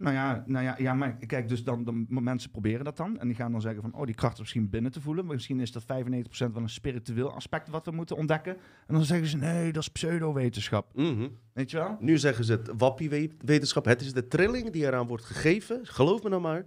[0.00, 3.18] Nou ja, nou ja, ja maar kijk, dus dan, dan mensen proberen dat dan.
[3.18, 5.24] En die gaan dan zeggen van, oh, die kracht is misschien binnen te voelen.
[5.24, 5.86] Maar misschien is dat 95%
[6.38, 8.56] wel een spiritueel aspect wat we moeten ontdekken.
[8.86, 10.90] En dan zeggen ze, nee, dat is pseudo-wetenschap.
[10.94, 11.28] Mhm.
[11.52, 11.96] Weet je wel?
[12.00, 13.84] Nu zeggen ze het wappie-wetenschap.
[13.84, 15.80] Het is de trilling die eraan wordt gegeven.
[15.82, 16.64] Geloof me nou maar.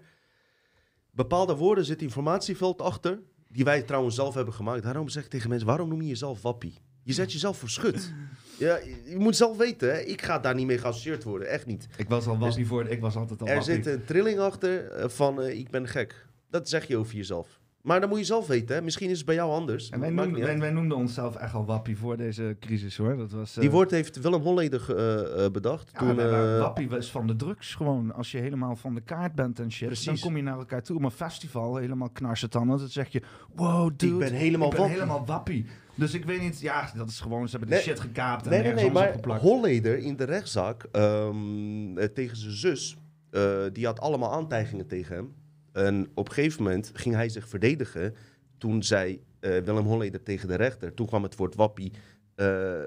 [1.16, 3.20] Bepaalde woorden zit informatieveld achter.
[3.48, 4.84] Die wij trouwens zelf hebben gemaakt.
[4.84, 6.74] Daarom zeg ik tegen mensen: waarom noem je jezelf wappie?
[7.04, 8.12] Je zet jezelf voor schut.
[8.58, 10.00] Ja, je moet zelf weten, hè?
[10.00, 11.48] ik ga daar niet mee geassocieerd worden.
[11.50, 11.88] Echt niet.
[11.98, 13.74] Ik was al wappie voor, ik was altijd al Er wappie.
[13.74, 16.26] zit een trilling achter eh, van eh, ik ben gek.
[16.50, 17.60] Dat zeg je over jezelf.
[17.84, 18.76] Maar dan moet je zelf weten.
[18.76, 18.82] Hè?
[18.82, 19.90] Misschien is het bij jou anders.
[19.90, 23.18] En wij noemden, wij, wij noemden onszelf echt al wappie voor deze crisis, hoor.
[23.18, 25.90] Dat was, eh, Die woord heeft Willem Holleder eh, eh, bedacht.
[25.94, 28.14] Ja, toen, eh, wappie was van de drugs gewoon.
[28.14, 30.06] Als je helemaal van de kaart bent en shit, Precies.
[30.06, 31.00] dan kom je naar elkaar toe.
[31.00, 33.22] Maar festival, helemaal knarsetanden, dan zeg je...
[33.56, 35.00] Wow, dude, ik ben helemaal ik ben wappie.
[35.00, 35.66] helemaal wappie.
[35.96, 38.64] Dus ik weet niet, ja, dat is gewoon, ze hebben die Nee, shit gekaapt en
[38.64, 39.42] Nee, nee, maar opgeplakt.
[39.42, 42.98] Holleder in de rechtszaak ehm, eh, tegen zijn zus,
[43.30, 43.42] eh,
[43.74, 45.34] die had allemaal aantijgingen tegen hem.
[45.74, 48.16] En op een gegeven moment ging hij zich verdedigen.
[48.58, 51.92] Toen zei eh, Willem Holleder tegen de rechter, toen kwam het woord wappie.
[52.36, 52.82] eh,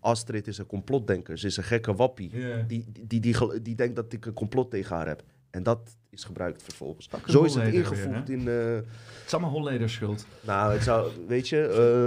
[0.00, 2.30] Astrid is een complotdenker, ze is een gekke wappie.
[2.66, 5.22] Die, die, die, die denkt dat ik een complot tegen haar heb.
[5.50, 7.08] En dat is gebruikt vervolgens.
[7.26, 8.48] Zo is het ingevoegd weer, in...
[8.48, 8.84] eh, Het
[9.26, 10.26] is allemaal Holleder schuld.
[10.40, 11.60] nou, het zou, weet je,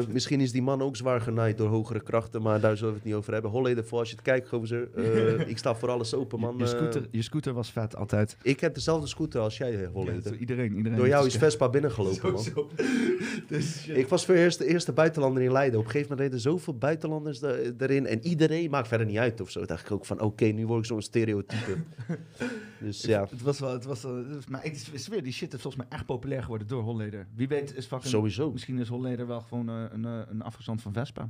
[0.06, 3.00] eh, misschien is die man ook zwaar genaaid door hogere krachten, maar daar zullen we
[3.00, 3.52] het niet over hebben.
[3.52, 6.56] Holleder, voor als je het kijkt, gozer, eh, ik sta voor alles open, man.
[6.58, 8.38] je, scooter, je scooter was vet, altijd.
[8.42, 10.36] ik heb dezelfde scooter als jij, Ja, Holleder.
[10.36, 10.98] iedereen, iedereen.
[10.98, 12.44] door jou is Vespa binnengelopen, man.
[12.44, 12.70] Zo,
[13.48, 13.88] Dus.
[13.88, 15.80] Ik was voor eerst de eerste buitenlander in Leiden.
[15.80, 17.42] Op een gegeven moment reden zoveel buitenlanders
[17.78, 18.08] erin.
[18.08, 19.66] En iedereen maakt verder niet uit of zo.
[19.66, 21.76] dacht ik ook van, oké, nu word ik zo'n stereotype.
[22.80, 25.84] dus ja, Het was wel, het was was- maar ik zweer, die shit is volgens
[25.84, 27.28] mij echt populair geworden door Holleder.
[27.36, 28.52] Wie weet is fucking, sowieso.
[28.52, 31.30] misschien is Holleder wel gewoon eh, een, eh, een afgestand van Vespa.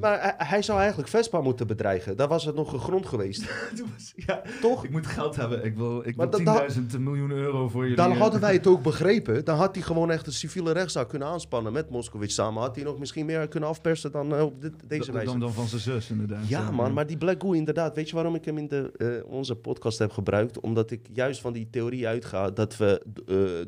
[0.00, 2.16] Maar hij, hij zou eigenlijk Vespa moeten bedreigen.
[2.16, 3.44] Daar was het nog een grond geweest.
[3.94, 4.84] Was- ja, Toch?
[4.84, 5.64] ik moet geld hebben.
[5.64, 7.96] Ik wil, ik wil dat- 10.000 miljoen euro voor jullie.
[7.96, 9.44] Dan eh, hadden wij het ook begrepen.
[9.44, 12.62] Dan had hij gewoon echt een civiele rechtszaak kunnen aanspannen met Moskowitz samen.
[12.62, 15.26] Had hij nog misschien meer kunnen afpersen dan eh, op dit, deze wijze.
[15.30, 16.48] dan, dan van zijn zus, inderdaad.
[16.48, 17.94] Ja, man, maar die Black Goo inderdaad.
[17.94, 20.60] Weet je waarom ik hem in de, eh, onze podcast heb gebruikt?
[20.60, 23.02] Omdat ik juist van die theorie uitga dat we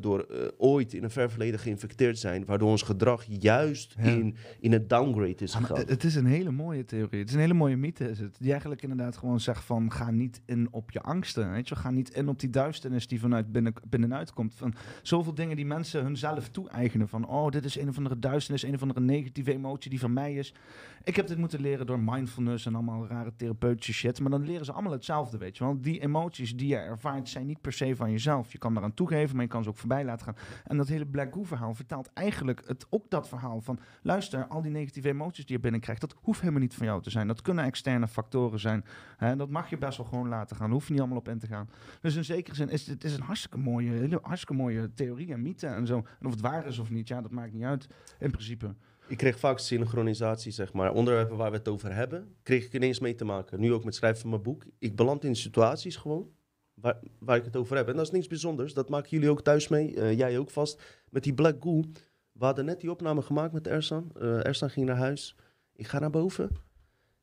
[0.01, 0.25] door
[0.57, 4.03] ooit in een ver verleden geïnfecteerd zijn, waardoor ons gedrag juist Ja.
[4.03, 5.83] in, in een downgrade is maar gegaan.
[5.87, 7.19] het is een hele mooie theorie.
[7.19, 8.35] Het is een hele mooie mythe, is het.
[8.39, 9.91] Die eigenlijk inderdaad gewoon zegt van...
[9.91, 11.75] ga niet in op je angsten, weet je.
[11.75, 14.55] Ga niet in op die duisternis die vanuit binnen, binnenuit komt.
[14.55, 17.07] Van zoveel dingen die mensen hunzelf toe-eigenen.
[17.07, 20.13] Van, oh, dit is een of andere duisternis, een of andere negatieve emotie die van
[20.13, 20.53] mij is.
[21.07, 24.19] Ik heb dit moeten leren door mindfulness en allemaal rare therapeutische shit.
[24.19, 25.81] Maar dan leren ze allemaal hetzelfde, weet je wel.
[25.81, 28.51] Die emoties die je ervaart zijn niet per se van jezelf.
[28.51, 30.35] Je kan eraan toegeven, maar je kan ze ook voorbij laten gaan.
[30.63, 33.79] En dat hele Black Goo verhaal vertaalt eigenlijk het, ook dat verhaal van...
[34.01, 36.01] luister, al die negatieve emoties die je binnenkrijgt...
[36.01, 37.27] dat hoeft helemaal niet van jou te zijn.
[37.27, 38.85] Dat kunnen externe factoren zijn.
[39.17, 39.35] Hè?
[39.35, 40.71] Dat mag je best wel gewoon laten gaan.
[40.71, 41.69] Hoef je niet allemaal op in te gaan.
[42.01, 45.41] Dus in zekere zin is het is een hartstikke mooie, hele, hartstikke mooie theorie en
[45.41, 45.97] mythe en zo.
[46.19, 47.87] En of het waar is of niet, ja, dat maakt niet uit
[48.19, 48.75] in principe.
[49.07, 50.93] Ik kreeg vaak synchronisatie, zeg maar.
[50.93, 53.59] Onderwerpen waar we het over hebben, kreeg ik ineens mee te maken.
[53.59, 54.65] Nu ook met schrijven van mijn boek.
[54.79, 56.31] Ik beland in situaties gewoon
[56.73, 57.87] waar, waar ik het over heb.
[57.87, 58.73] En dat is niks bijzonders.
[58.73, 59.95] Dat maken jullie ook thuis mee.
[59.95, 60.81] Eh, jij ook vast.
[61.09, 61.83] Met die Black Goo.
[62.31, 64.11] We hadden net die opname gemaakt met Ersan.
[64.19, 65.35] Eh Ersan ging naar huis.
[65.73, 66.49] Ik ga naar boven.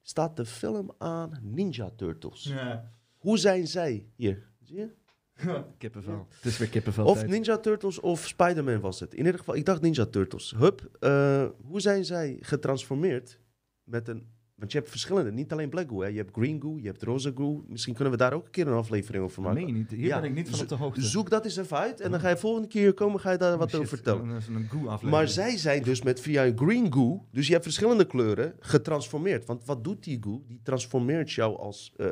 [0.03, 2.43] Staat de film aan Ninja Turtles.
[2.43, 2.93] Ja.
[3.19, 4.07] Hoe zijn zij?
[4.15, 4.91] Hier, zie je?
[5.79, 6.27] kippenvel.
[6.31, 9.13] Het is weer kippenvel Of Ninja Turtles of Spider-Man was het.
[9.13, 10.55] In ieder geval, ik dacht Ninja Turtles.
[10.59, 13.41] Hup, eh, hoe zijn zij getransformeerd
[13.85, 14.33] met een...
[14.55, 16.01] Want je hebt verschillende, niet alleen Black Goo.
[16.01, 16.09] Hè.
[16.09, 17.65] Je hebt Green Goo, je hebt Rosa Goo.
[17.69, 19.67] Misschien kunnen we daar ook een keer een aflevering over maken.
[19.67, 19.91] je niet.
[19.91, 21.03] Hier Ja, ben ik niet van op de hoogte.
[21.03, 23.59] Zoek dat eens even uit en dan ga je volgende keer komen, ga je daar
[23.59, 24.29] wat Oh, over vertellen.
[24.55, 25.09] Een goo.
[25.09, 29.45] Maar zij zijn dus met via een green goo, dus je hebt verschillende kleuren, getransformeerd.
[29.47, 30.43] Want wat doet die goo?
[30.47, 31.93] Die transformeert jou als...
[31.97, 32.07] eh,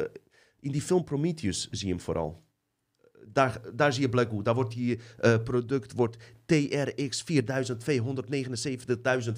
[0.60, 2.42] in die film Prometheus zie je hem vooral.
[3.22, 4.44] Eh, daar, daar zie je Blackwood.
[4.44, 6.16] Daar wordt die eh, product wordt
[6.46, 7.38] TRX 4279.000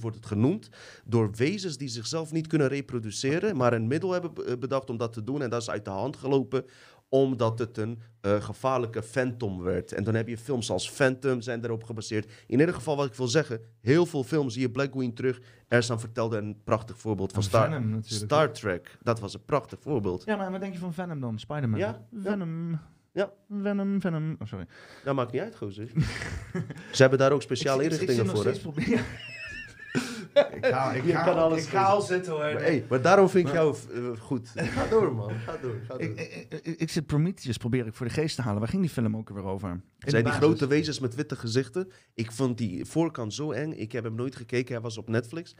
[0.00, 0.68] wordt het genoemd.
[1.04, 5.12] Door wezens die zichzelf niet kunnen reproduceren, maar een middel hebben be- bedacht om dat
[5.12, 5.42] te doen.
[5.42, 6.64] En dat is uit de hand gelopen
[7.08, 9.92] omdat het een eh, gevaarlijke phantom werd.
[9.92, 12.30] En dan heb je films als Phantom zijn erop gebaseerd.
[12.46, 15.40] In ieder geval wat ik wil zeggen, heel veel films zie je Black Widow terug.
[15.68, 18.02] Ersan vertelde een prachtig voorbeeld van Star, Venom.
[18.02, 18.98] Star Trek.
[19.02, 20.22] Dat was een prachtig voorbeeld.
[20.24, 21.38] Ja, maar wat denk je van Venom dan?
[21.38, 21.78] Spider-Man?
[21.78, 22.20] Ja, ja.
[22.20, 22.70] Venom.
[22.70, 22.92] Ja.
[23.62, 24.36] Venom, Venom.
[24.38, 24.66] Oh, sorry.
[25.04, 25.88] Dat maakt niet uit, gozer.
[26.92, 28.52] Ze hebben daar ook speciale Ik- ik- ik inrichtingen zit nog voor.
[28.52, 28.58] hè?
[28.58, 29.04] steeds proberen-
[30.58, 32.40] ik ga, ik Je ga, kan alles ik ga al zitten hoor.
[32.42, 34.48] Maar, hey, maar daarom vind ik jou eh, goed.
[34.54, 35.30] Ga door, man.
[35.30, 35.74] Ga door.
[35.88, 36.00] Ga door.
[36.02, 38.58] Ik, ik, ik, ik zit Prometheus probeer ik voor de geest te halen.
[38.60, 39.80] Waar ging die film ook weer over?
[39.98, 41.90] Zijn die grote wezens met witte gezichten.
[42.14, 43.72] Ik vond die voorkant zo eng.
[43.72, 44.72] Ik heb hem nooit gekeken.
[44.74, 45.54] Hij was op Netflix.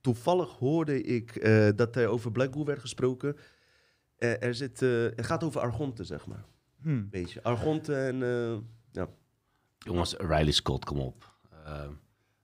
[0.00, 3.36] Toevallig hoorde ik eh, dat er over Black werd gesproken.
[4.18, 6.44] Eh, er zit, eh, het gaat over Argonte, zeg maar.
[6.86, 7.02] Hm.
[7.10, 7.42] Beetje.
[7.42, 8.22] Argonte en...
[8.22, 9.02] eh,
[9.78, 11.34] Jongens, Riley Scott, kom op.
[11.64, 11.72] Eh,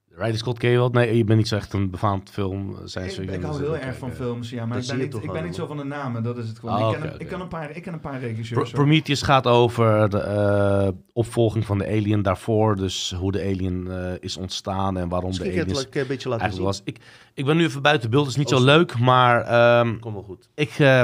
[0.08, 0.88] Riley Scott ken je wel?
[0.90, 2.76] Nee, je bent niet zo echt een befaamd film.
[2.84, 5.10] Zijn Ik, ze ik hou heel erg van films, ja, maar Dat ik ben, niet,
[5.10, 6.74] toch ik ben niet zo van de namen, dat is het gewoon.
[6.74, 8.70] Ah, ik, ken, een- ik, ken een paar, ik ken een paar regisseurs.
[8.70, 8.82] Pro-.
[8.82, 12.76] Prometheus gaat over de eh, opvolging van de Alien daarvoor.
[12.76, 16.28] Dus hoe de Alien eh, is ontstaan en waarom misschien de aliens het een beetje
[16.28, 16.60] laten zien.
[16.64, 16.80] eigenlijk was.
[16.84, 16.98] Ik,
[17.34, 18.76] ik ben nu even buiten beeld, dus niet Oh, zo sorry.
[18.76, 18.98] leuk.
[18.98, 20.48] Maar ehm, Kom wel goed.
[20.54, 21.02] ik, eh,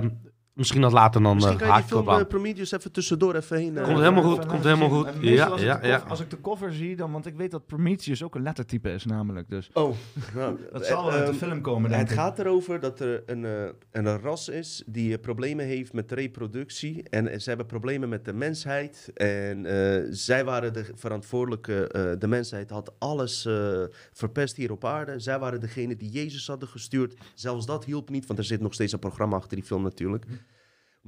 [0.58, 2.20] misschien dat later dan Misschien eh, kan je die film aan.
[2.20, 3.76] eh, Prometheus even tussendoor even heen...
[3.76, 5.08] eh, Komt helemaal goed, komt helemaal goed.
[5.20, 5.94] Ja, als, ik ja, de ja.
[5.96, 8.90] cover- als ik de cover zie, dan, want ik weet dat Prometheus ook een lettertype
[8.92, 9.48] is namelijk.
[9.50, 9.94] Dus Oh,
[10.34, 12.16] nou, dat zal wel uit de ehm, film komen, denk Het ik.
[12.16, 13.52] gaat erover dat er een, eh,
[13.92, 17.02] een ras is die problemen heeft met reproductie.
[17.08, 19.10] En ze hebben problemen met de mensheid.
[19.14, 21.88] En eh, zij waren de verantwoordelijke.
[21.88, 23.82] eh, de mensheid had alles eh,
[24.12, 25.18] verpest hier op aarde.
[25.18, 27.14] Zij waren degene die Jezus hadden gestuurd.
[27.34, 30.24] Zelfs dat hielp niet, want er zit nog steeds een programma achter die film natuurlijk.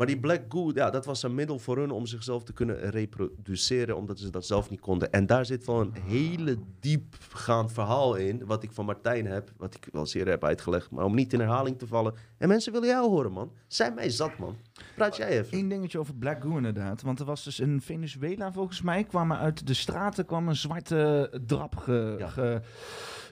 [0.01, 2.91] Maar die Black Goo, ja, dat was een middel voor hun om zichzelf te kunnen
[2.91, 5.13] reproduceren, omdat ze dat zelf niet konden.
[5.13, 9.75] En daar zit wel een hele diepgaand verhaal in, wat ik van Martijn heb, wat
[9.75, 12.15] ik wel zeer heb uitgelegd, maar om niet in herhaling te vallen.
[12.39, 13.53] En mensen willen jou horen, man.
[13.67, 14.57] Zijn mij zat, man.
[14.97, 15.59] Praat jij even.
[15.59, 17.03] Eén dingetje over Black Goo inderdaad.
[17.03, 21.31] Want er was dus in Venezuela volgens mij, kwamen uit de straten kwam een zwarte
[21.47, 22.29] drap ge, Ja.
[22.29, 22.61] ge-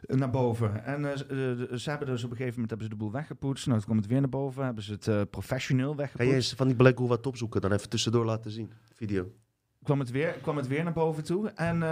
[0.07, 0.85] naar boven.
[0.85, 3.67] En de- ze hebben dus op een gegeven moment hebben ze de boel weggepoetst.
[3.67, 4.65] Nou, toen kwam het weer naar boven.
[4.65, 6.31] Hebben ze het eh, professioneel Ga weggepoetst.
[6.31, 8.71] je eens van die Black wat opzoeken, dan even tussendoor laten zien.
[8.95, 9.33] Video.
[9.83, 11.49] kwam het weer, kwam het weer naar boven toe.
[11.49, 11.83] En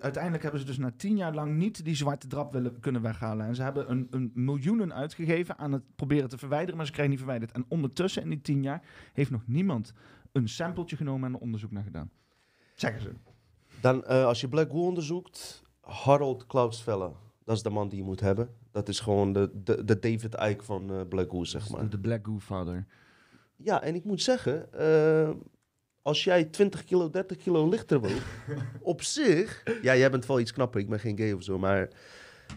[0.00, 3.46] uiteindelijk hebben ze dus na tien jaar lang niet die zwarte drap willen, kunnen weghalen.
[3.46, 7.10] En ze hebben een, een miljoenen uitgegeven aan het proberen te verwijderen, maar ze krijgen
[7.14, 7.52] niet verwijderd.
[7.52, 8.82] En ondertussen, in die tien jaar,
[9.12, 9.92] heeft nog niemand
[10.32, 12.10] een sampletje genomen en een onderzoek naar gedaan.
[12.74, 13.10] Zeggen ze.
[13.80, 17.10] Dan, als je Black Goo onderzoekt, Harold Cloudsvelle.
[17.44, 18.48] Dat is de man die je moet hebben.
[18.72, 21.88] Dat is gewoon de, de, de David Icke van eh, Black Goo, zeg maar.
[21.88, 22.86] De, Black Goo Father.
[23.56, 25.30] Ja, en ik moet zeggen, eh,
[26.02, 28.22] als jij 20 kilo, 30 kilo lichter woont,
[28.80, 29.62] op zich...
[29.82, 31.88] Ja, jij bent wel iets knapper, ik ben geen gay of zo, maar...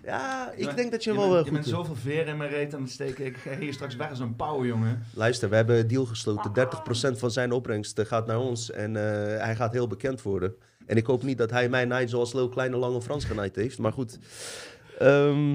[0.03, 2.37] Ja, ik Maar denk dat je, je wel bent, wel je bent zoveel veer in
[2.37, 3.25] mijn reet aan het steken.
[3.25, 5.03] Ik ga hier straks weg als een pauw, jongen.
[5.13, 6.51] Luister, we hebben een deal gesloten.
[7.15, 10.55] 30% van zijn opbrengst eh, gaat naar ons en eh, hij gaat heel bekend worden.
[10.89, 13.77] En ik hoop niet dat hij mij naait zoals Leo Kleine Lange Frans genaaid heeft,
[13.79, 14.19] maar goed.
[14.99, 15.51] Ehm,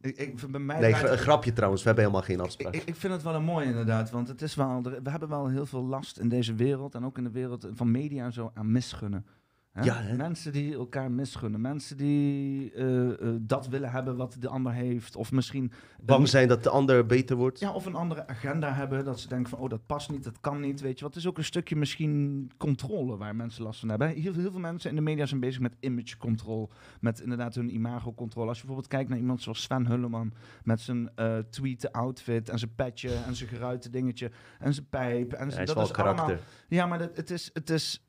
[0.00, 2.74] Ik, ik, bij mij nee, een grapje trouwens, we hebben helemaal geen afspraak.
[2.74, 5.48] Ik, ik vind het wel een mooi inderdaad, want het is wel, we hebben wel
[5.48, 8.50] heel veel last in deze wereld en ook in de wereld van media en zo
[8.54, 9.26] aan misgunnen.
[9.72, 9.82] Hè?
[9.84, 10.16] Ja, hè?
[10.16, 15.16] Mensen die elkaar misgunnen, mensen die eh, eh, dat willen hebben wat de ander heeft,
[15.16, 17.60] of misschien Bang zijn dat de ander beter wordt.
[17.60, 20.40] ja, of een andere agenda hebben, dat ze denken van, oh, dat past niet, dat
[20.40, 21.14] kan niet, weet je wat.
[21.14, 24.08] Het is ook een stukje misschien controle waar mensen last van hebben.
[24.08, 26.70] Heel, heel veel mensen in de media zijn bezig met image control,
[27.00, 28.48] met inderdaad hun imago controle.
[28.48, 31.10] Als je bijvoorbeeld kijkt naar iemand zoals Sven Hulleman, met zijn
[31.50, 35.32] tweeten outfit en zijn petje en zijn geruite dingetje en zijn pijp.
[35.32, 36.24] En zijn- dat is karakter.
[36.24, 36.40] allemaal...
[36.68, 38.06] Ja, maar dat, het is, het is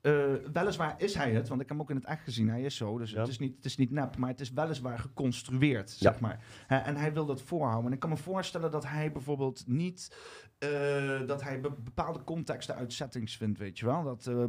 [0.53, 2.49] weliswaar is hij het, want ik heb hem ook in het echt gezien.
[2.49, 3.19] Hij is zo, dus Ja.
[3.19, 6.43] het, is niet, het is niet nep, maar het is weliswaar geconstrueerd, zeg maar.
[6.67, 7.85] En hij wil dat voorhouden.
[7.87, 10.15] En ik kan me voorstellen dat hij bijvoorbeeld niet...
[10.57, 10.69] eh,
[11.27, 14.03] dat hij be- bepaalde contexten uit settings vindt, weet je wel.
[14.03, 14.39] Dat, eh,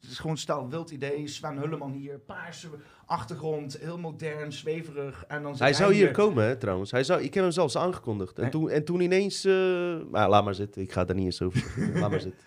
[0.00, 2.68] het is gewoon stel, wild idee, Sven Hulleman hier, paarse
[3.06, 5.24] achtergrond, heel modern, zweverig.
[5.28, 6.90] En dan Hij zou hier komen, hè, trouwens.
[6.90, 8.36] Hij zou, ik heb hem zelfs aangekondigd.
[8.36, 8.50] En, Nee.
[8.50, 9.44] toen, en toen ineens...
[9.44, 12.40] eh, laat maar zitten, ik ga er niet eens over laat maar zitten.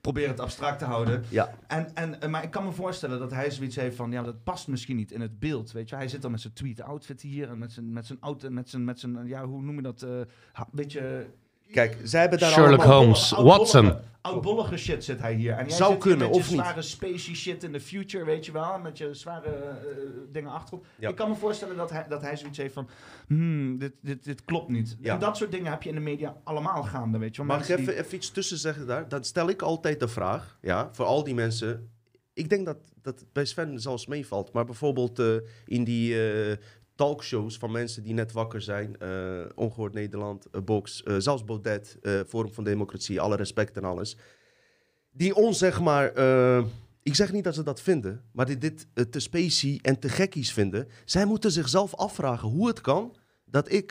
[0.00, 1.24] Probeer het abstract te houden.
[1.28, 4.22] Ja, En, en, eh, maar ik kan me voorstellen dat hij zoiets heeft van, ja,
[4.22, 5.94] dat past misschien niet in het beeld, weet je.
[5.96, 8.68] Hij zit dan met zijn tweet outfit hier en met zijn, met zijn auto, met
[8.68, 10.20] zijn, met zijn, ja, hoe noem je dat, eh,
[10.52, 11.26] ha- weet je...
[11.72, 12.98] kijk, zij hebben daar Sherlock allemaal...
[12.98, 14.06] Holmes, Oud-bollige- Watson.
[14.20, 15.52] oudbollige shit zit hij hier.
[15.52, 16.60] En jij Zou zit hier kunnen, met of je niet?
[16.64, 18.78] zware spacey shit in the future, weet je wel.
[18.78, 19.74] Met je zware eh,
[20.32, 20.86] dingen achterop.
[20.98, 21.08] Ja.
[21.08, 22.88] Ik kan me voorstellen dat hij, dat hij zoiets heeft van...
[23.26, 24.96] Hmm, dit, dit, dit klopt niet.
[25.00, 25.12] Ja.
[25.14, 27.56] En dat soort dingen heb je in de media allemaal gaande, weet je wel.
[27.56, 29.08] Mag ik Mensen even, die- even iets tussen zeggen daar?
[29.08, 31.90] Dan stel ik altijd de vraag, ja, voor al die mensen.
[32.32, 34.52] Ik denk dat, dat het bij Sven zelfs meevalt.
[34.52, 35.26] Maar bijvoorbeeld eh,
[35.66, 36.56] in die eh,
[36.98, 38.98] talkshows van mensen die net wakker zijn.
[38.98, 44.16] eh, Ongehoord Nederland, eh, Box, eh, zelfs Baudet, Forum van Democratie, alle respect en alles.
[45.10, 46.06] Die ons, zeg maar...
[47.02, 50.52] ik zeg niet dat ze dat vinden, maar die dit te specie en te gekkies
[50.52, 50.88] vinden.
[51.04, 53.90] Zij moeten zichzelf afvragen hoe het kan dat ik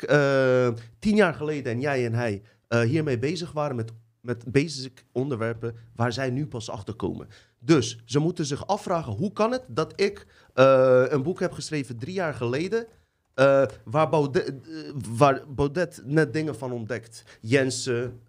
[1.00, 2.42] tien jaar geleden en jij en hij
[2.86, 3.92] hiermee bezig waren met,
[4.22, 7.28] met basic onderwerpen waar zij nu pas achter komen.
[7.60, 11.98] Dus ze moeten zich afvragen hoe kan het dat ik eh, een boek heb geschreven
[11.98, 12.88] drie jaar geleden.
[13.34, 17.24] eh, waar, Baudet, eh, waar Baudet net dingen van ontdekt.
[17.42, 18.22] Jensen,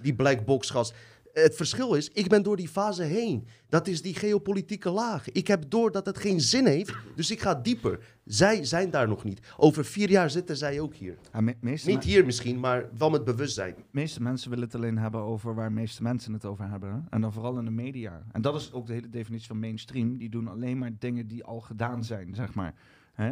[0.00, 0.94] die black box gast.
[1.32, 3.46] Het verschil is, ik ben door die fase heen.
[3.68, 5.30] Dat is die geopolitieke laag.
[5.30, 7.98] Ik heb door dat het geen zin heeft, dus ik ga dieper.
[8.24, 9.40] Zij zijn daar nog niet.
[9.56, 11.18] Over vier jaar zitten zij ook hier.
[11.32, 13.74] Ja, me- meeste, Niet hier misschien, maar wel met bewustzijn.
[13.90, 16.92] meeste mensen willen het alleen hebben over waar meeste mensen het over hebben.
[16.92, 16.98] hè.
[17.10, 18.22] En dan vooral in de media.
[18.32, 20.18] En dat is ook de hele definitie van mainstream.
[20.18, 22.74] Die doen alleen maar dingen die al gedaan zijn, zeg maar.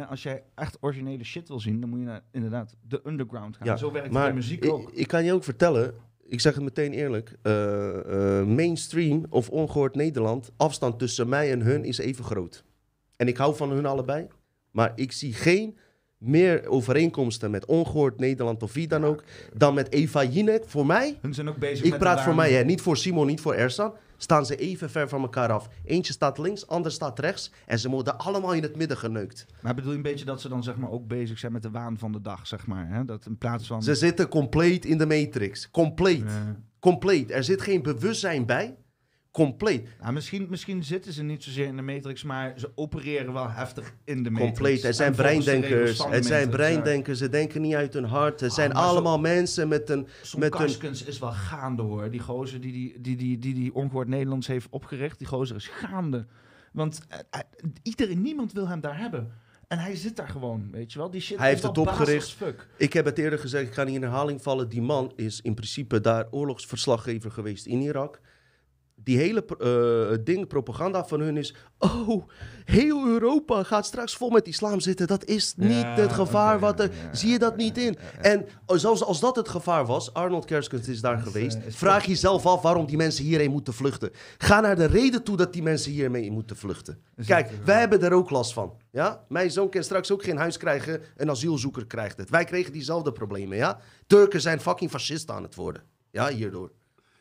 [0.09, 3.67] Als jij echt originele shit wil zien, dan moet je naar inderdaad de underground gaan.
[3.67, 4.91] Ja, Zo werkt Maar in muziek ik, ook.
[4.91, 5.93] ik kan je ook vertellen,
[6.31, 7.35] ik zeg het meteen eerlijk.
[7.41, 12.63] eh, eh, mainstream of ongehoord Nederland, afstand tussen mij en hun is even groot.
[13.15, 14.27] En ik hou van hun allebei.
[14.71, 15.77] Maar ik zie geen
[16.17, 19.23] meer overeenkomsten met ongehoord Nederland of wie dan ook,
[19.53, 20.63] dan met Eva Jinek.
[20.67, 23.27] Voor mij, Hun zijn ook bezig ik met praat voor mij, hè, niet voor Simon,
[23.27, 23.93] niet voor Ersan.
[24.21, 25.69] Staan ze even ver van elkaar af.
[25.85, 27.51] Eentje staat links, ander staat rechts.
[27.65, 29.45] En ze worden allemaal in het midden geneukt.
[29.61, 31.71] Maar bedoel je een beetje dat ze dan zeg maar ook bezig zijn met de
[31.71, 32.87] waan van de dag, zeg maar.
[32.89, 33.05] Hè?
[33.05, 33.83] Dat in plaats van...
[33.83, 35.71] Ze zitten compleet in de matrix.
[35.71, 36.31] Compleet.
[36.79, 37.31] Compleet.
[37.31, 38.75] Er zit geen bewustzijn bij.
[39.31, 39.87] Compleet.
[40.01, 43.93] nou, misschien, misschien zitten ze niet zozeer in de matrix, maar ze opereren wel heftig
[44.03, 44.51] in de matrix.
[44.51, 44.83] Compleet.
[44.83, 45.97] Er zijn breindenkers.
[45.97, 47.17] Het zijn matrix, breindenkers.
[47.19, 48.39] Ze denken niet uit hun hart.
[48.39, 50.07] Het Ah, zijn zo- allemaal mensen met een...
[50.37, 52.09] Met een- is wel gaande hoor.
[52.09, 55.67] Die gozer die die, die, die, die, die Ongehoord Nederlands heeft opgericht, die gozer is
[55.67, 56.25] gaande.
[56.73, 57.39] Want eh, eh,
[57.83, 59.31] iedereen, niemand wil hem daar hebben.
[59.67, 61.09] En hij zit daar gewoon, weet je wel.
[61.09, 62.37] Die shit Hij is heeft het opgericht.
[62.77, 64.69] Ik heb het eerder gezegd, ik ga niet in herhaling vallen.
[64.69, 68.19] Die man is in principe daar oorlogsverslaggever geweest in Irak.
[69.03, 71.55] Die hele eh, ding, propaganda van hun is...
[71.77, 72.27] Oh,
[72.65, 75.07] heel Europa gaat straks vol met islam zitten.
[75.07, 76.59] Dat is niet Ja, het gevaar.
[76.59, 77.97] wat er, ja, zie je dat niet in?
[78.21, 81.57] En oh, zelfs als dat het gevaar was, Arnold Kerskens is daar is, geweest.
[81.57, 84.09] eh, is vraag jezelf af waarom die mensen hierheen moeten vluchten.
[84.37, 87.01] Ga naar de reden toe dat die mensen hiermee moeten vluchten.
[87.25, 88.73] Kijk, wij hebben er ook last van.
[88.91, 89.25] Ja?
[89.29, 91.01] Mijn zoon kan straks ook geen huis krijgen.
[91.17, 92.29] Een asielzoeker krijgt het.
[92.29, 93.57] Wij kregen diezelfde problemen.
[93.57, 93.79] Ja?
[94.07, 95.83] Turken zijn fucking fascisten aan het worden.
[96.11, 96.71] Ja, hierdoor.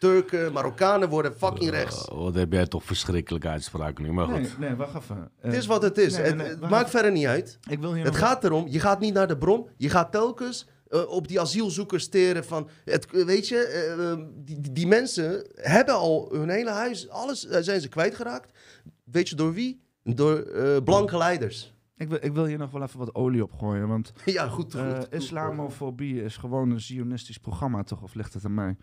[0.00, 2.08] Turken, Marokkanen worden fucking rechts.
[2.08, 4.58] Oh, wat heb jij toch verschrikkelijke uitspraken nu, maar goed.
[4.58, 5.16] Nee, nee, wacht even.
[5.16, 6.16] Eh, Het is wat het is.
[6.16, 6.98] nee, het nee, het wacht maakt even.
[6.98, 7.58] verder niet uit.
[7.68, 9.68] Ik wil hier Het gaat erom, je gaat niet naar de bron.
[9.76, 12.68] Je gaat telkens eh, op die asielzoekers steren van...
[12.84, 17.08] Het, weet je, eh, eh, die, die, mensen hebben al hun hele huis...
[17.08, 18.58] Alles zijn ze kwijtgeraakt.
[19.04, 19.82] Weet je door wie?
[20.02, 21.74] Door eh, blanke leiders.
[21.96, 24.74] Ik wil, ik wil hier nog wel even wat olie opgooien, want ja, goed.
[24.74, 25.12] goed, goed.
[25.12, 28.02] islamofobie is gewoon een zionistisch programma, toch?
[28.02, 28.76] Of ligt het aan mij?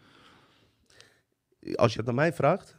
[1.76, 2.76] Als je het aan mij vraagt...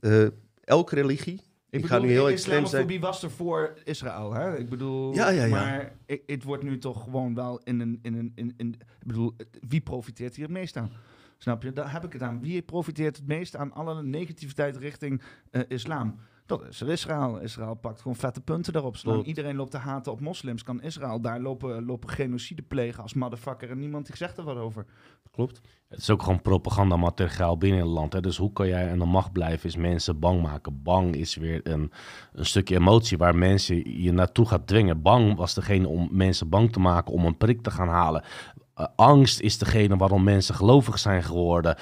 [0.00, 0.26] eh,
[0.64, 1.40] elke religie...
[1.70, 2.64] Ik, ga nu heel extreem zijn.
[2.64, 4.58] Islamofobie was er voor Israël, hè?
[4.58, 5.50] Ik bedoel, Ja, ja, ja.
[5.50, 5.92] maar
[6.26, 8.68] het wordt nu toch gewoon wel in een, in een, in, in,
[9.00, 9.36] ik bedoel,
[9.68, 10.90] wie profiteert hier het meest aan?
[11.38, 11.72] Snap je?
[11.72, 12.40] Daar heb ik het aan.
[12.40, 16.18] Wie profiteert het meest aan alle negativiteit richting eh, islam?
[16.58, 17.40] Dat is er Israël.
[17.40, 18.96] Israël pakt gewoon vette punten daarop.
[18.96, 23.14] Zolang iedereen loopt te haten op moslims, kan Israël daar lopen, lopen genocide plegen als
[23.14, 24.86] motherfucker en niemand die zegt er wat over.
[25.30, 25.60] Klopt.
[25.88, 28.12] Het is ook gewoon propagandamateriaal binnen het land.
[28.12, 28.20] Hè?
[28.20, 30.82] Dus hoe kan jij aan de macht blijven, is mensen bang maken.
[30.82, 31.92] Bang is weer een,
[32.32, 35.02] een stukje emotie waar mensen je naartoe gaat dwingen.
[35.02, 38.24] Bang was degene om mensen bang te maken om een prik te gaan halen.
[38.74, 41.76] Eh, angst is degene waarom mensen gelovig zijn geworden.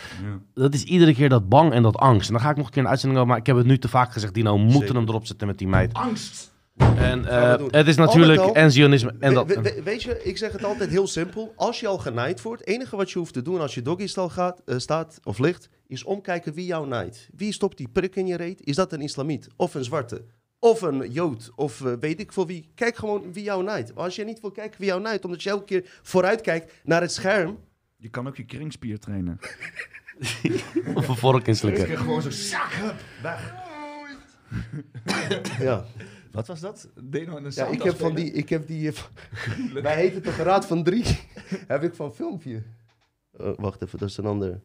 [0.54, 2.26] Dat is iedere keer dat bang en dat angst.
[2.28, 3.78] En dan ga ik nog een keer een uitzending over, maar ik heb het nu
[3.78, 4.34] te vaak gezegd.
[4.34, 4.94] Dino, we moeten Zeker.
[4.94, 5.92] hem erop zetten met die meid.
[5.94, 6.48] Angst!
[6.96, 9.14] En eh, het is natuurlijk al- en zionisme.
[9.20, 11.52] En dat, we- we- weet je, ik zeg het altijd heel simpel.
[11.56, 14.28] Als je al genaaid wordt, het enige wat je hoeft te doen als je doggystal
[14.28, 17.28] gaat, eh, staat of ligt, is omkijken wie jou naait.
[17.36, 18.60] Wie stopt die prik in je reet?
[18.66, 19.48] Is dat een islamiet?
[19.56, 20.24] Of een zwarte?
[20.62, 21.50] Of een jood?
[21.56, 22.70] Of eh, weet ik voor wie?
[22.74, 23.94] Kijk gewoon wie jou naait.
[23.94, 26.72] Maar als je niet wil kijken wie jou naait, omdat je elke keer vooruit kijkt
[26.84, 27.58] naar het scherm.
[27.96, 29.38] Je kan ook je kringspier trainen.
[30.94, 31.84] of een vork Ik inslikken.
[31.84, 33.54] krijg gewoon zo zak, hup, weg.
[35.58, 35.84] Ja,
[36.30, 36.88] Wat was dat?
[37.04, 40.36] Deno en een ja ik heb van die, ik heb die, eh, wij heten toch
[40.36, 41.04] raad van drie?
[41.66, 42.62] heb ik van filmpje.
[43.32, 44.60] Oh, wacht even, dat is een ander.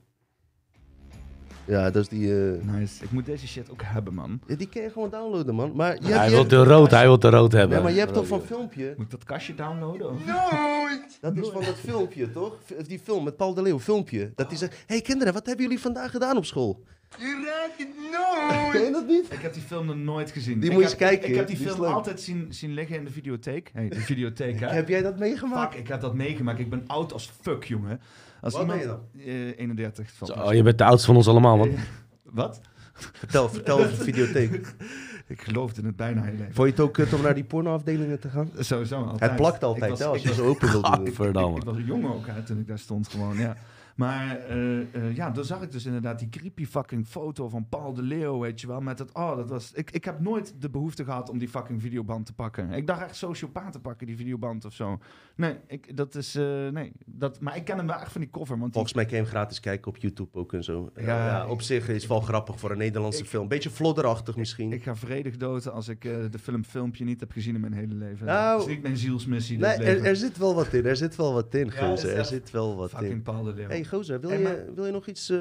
[1.68, 2.52] Ja, dat is die...
[2.54, 3.04] eh, Nice.
[3.04, 4.40] Ik moet deze shit ook hebben, man.
[4.48, 5.72] ja, die kan je gewoon downloaden, man.
[5.76, 6.32] Maar je Hij hebt...
[6.32, 7.78] wil je- de rood, hij wil de rood hebben.
[7.78, 8.94] Ja, maar je hebt toch van filmpje...
[8.98, 10.10] Moet ik dat kastje downloaden?
[10.12, 10.18] of?
[11.22, 12.58] Dat is van dat filmpje, toch?
[12.66, 14.32] V- Die film met Paul de Leeuw, filmpje.
[14.36, 16.84] Dat hij zegt, hé hey, kinderen, wat hebben jullie vandaag gedaan op school?
[17.20, 18.72] Je raadt het nooit!
[18.72, 19.26] Ken je dat niet?
[19.34, 20.60] Ik heb die film nog nooit gezien.
[20.60, 22.96] Die Ik moet je heb- eens kijken, Ik heb die film altijd zien, zien liggen
[22.98, 23.70] in de videotheek.
[23.74, 24.68] Hey, de videotheek, hè?
[24.68, 25.72] Heb jij dat meegemaakt?
[25.74, 26.60] Fuck, ik heb dat meegemaakt.
[26.60, 28.02] Ik ben oud als fuck, jongen.
[28.42, 30.12] Als Wat ben iemand, je Eh, 31.
[30.14, 31.70] valt Zo, me oh, je bent de oudste van ons allemaal, man.
[31.70, 31.80] Eh,
[32.24, 32.62] Wat?
[32.94, 34.74] Vertel, vertel over de videotheek.
[35.28, 36.46] Ik geloofde het bijna heel even.
[36.54, 38.50] Vond je het ook kut om naar die pornoafdelingen te gaan?
[38.60, 39.20] Sowieso altijd.
[39.32, 41.14] Het plakt Ik altijd, was- hè, als ik je zo open wil doen.
[41.14, 41.58] Verdamme.
[41.58, 43.56] Ik was jong ook hè, toen ik daar stond gewoon, ja.
[43.96, 47.94] Maar eh, eh, ja, dan zag ik dus inderdaad die creepy fucking foto van Paul
[47.94, 48.82] de Leeuw, weet je wel.
[48.82, 49.72] Met het, oh, dat was...
[49.74, 52.72] Ik, ik heb nooit de behoefte gehad om die fucking videoband te pakken.
[52.72, 55.00] Ik dacht echt sociopaat te pakken, die videoband of zo.
[55.36, 56.36] Nee, ik, dat is...
[56.36, 58.94] eh, nee, dat, maar ik ken hem wel echt van die cover, want die, Volgens
[58.94, 60.92] mij kan je hem gratis kijken op YouTube ook en zo.
[60.96, 63.48] Ja, Ja, op zich is het wel grappig voor een Nederlandse Ik- film.
[63.48, 64.72] Beetje flodderachtig misschien.
[64.74, 67.94] ik ga vredig doden als ik de film Filmpje niet heb gezien in mijn hele
[67.96, 68.26] leven.
[68.26, 70.86] Nou, dat is niet mijn zielsmissie, nee, er, er zit wel wat in.
[70.86, 73.22] Er zit wel wat in, Ja, er zit wel wat Fucking in.
[73.22, 73.68] Paul de Leeuw.
[73.68, 75.30] hey, gozer, wil, Hey, je, wil je nog iets...
[75.30, 75.40] eh,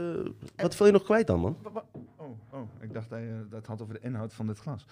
[0.57, 1.57] wat wil je nog kwijt dan, man?
[2.17, 4.87] Oh, oh, ik dacht dat je dat had over de inhoud van dit glas.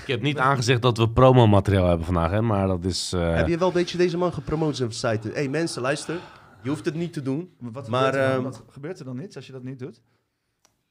[0.00, 3.12] Ik heb niet aangezegd dat we promomateriaal hebben vandaag, hè, maar dat is...
[3.12, 5.30] eh, Heb je wel een beetje deze man gepromoot op zijn site?
[5.34, 6.18] hey, mensen, luister.
[6.62, 7.50] Je hoeft het niet te doen.
[7.58, 9.78] Maar Wat Maar, gebeurt, er ehm, Wat gebeurt er dan niets als je dat niet
[9.78, 10.00] doet?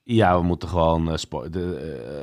[0.05, 1.75] Ja, we moeten gewoon eh, spo- de,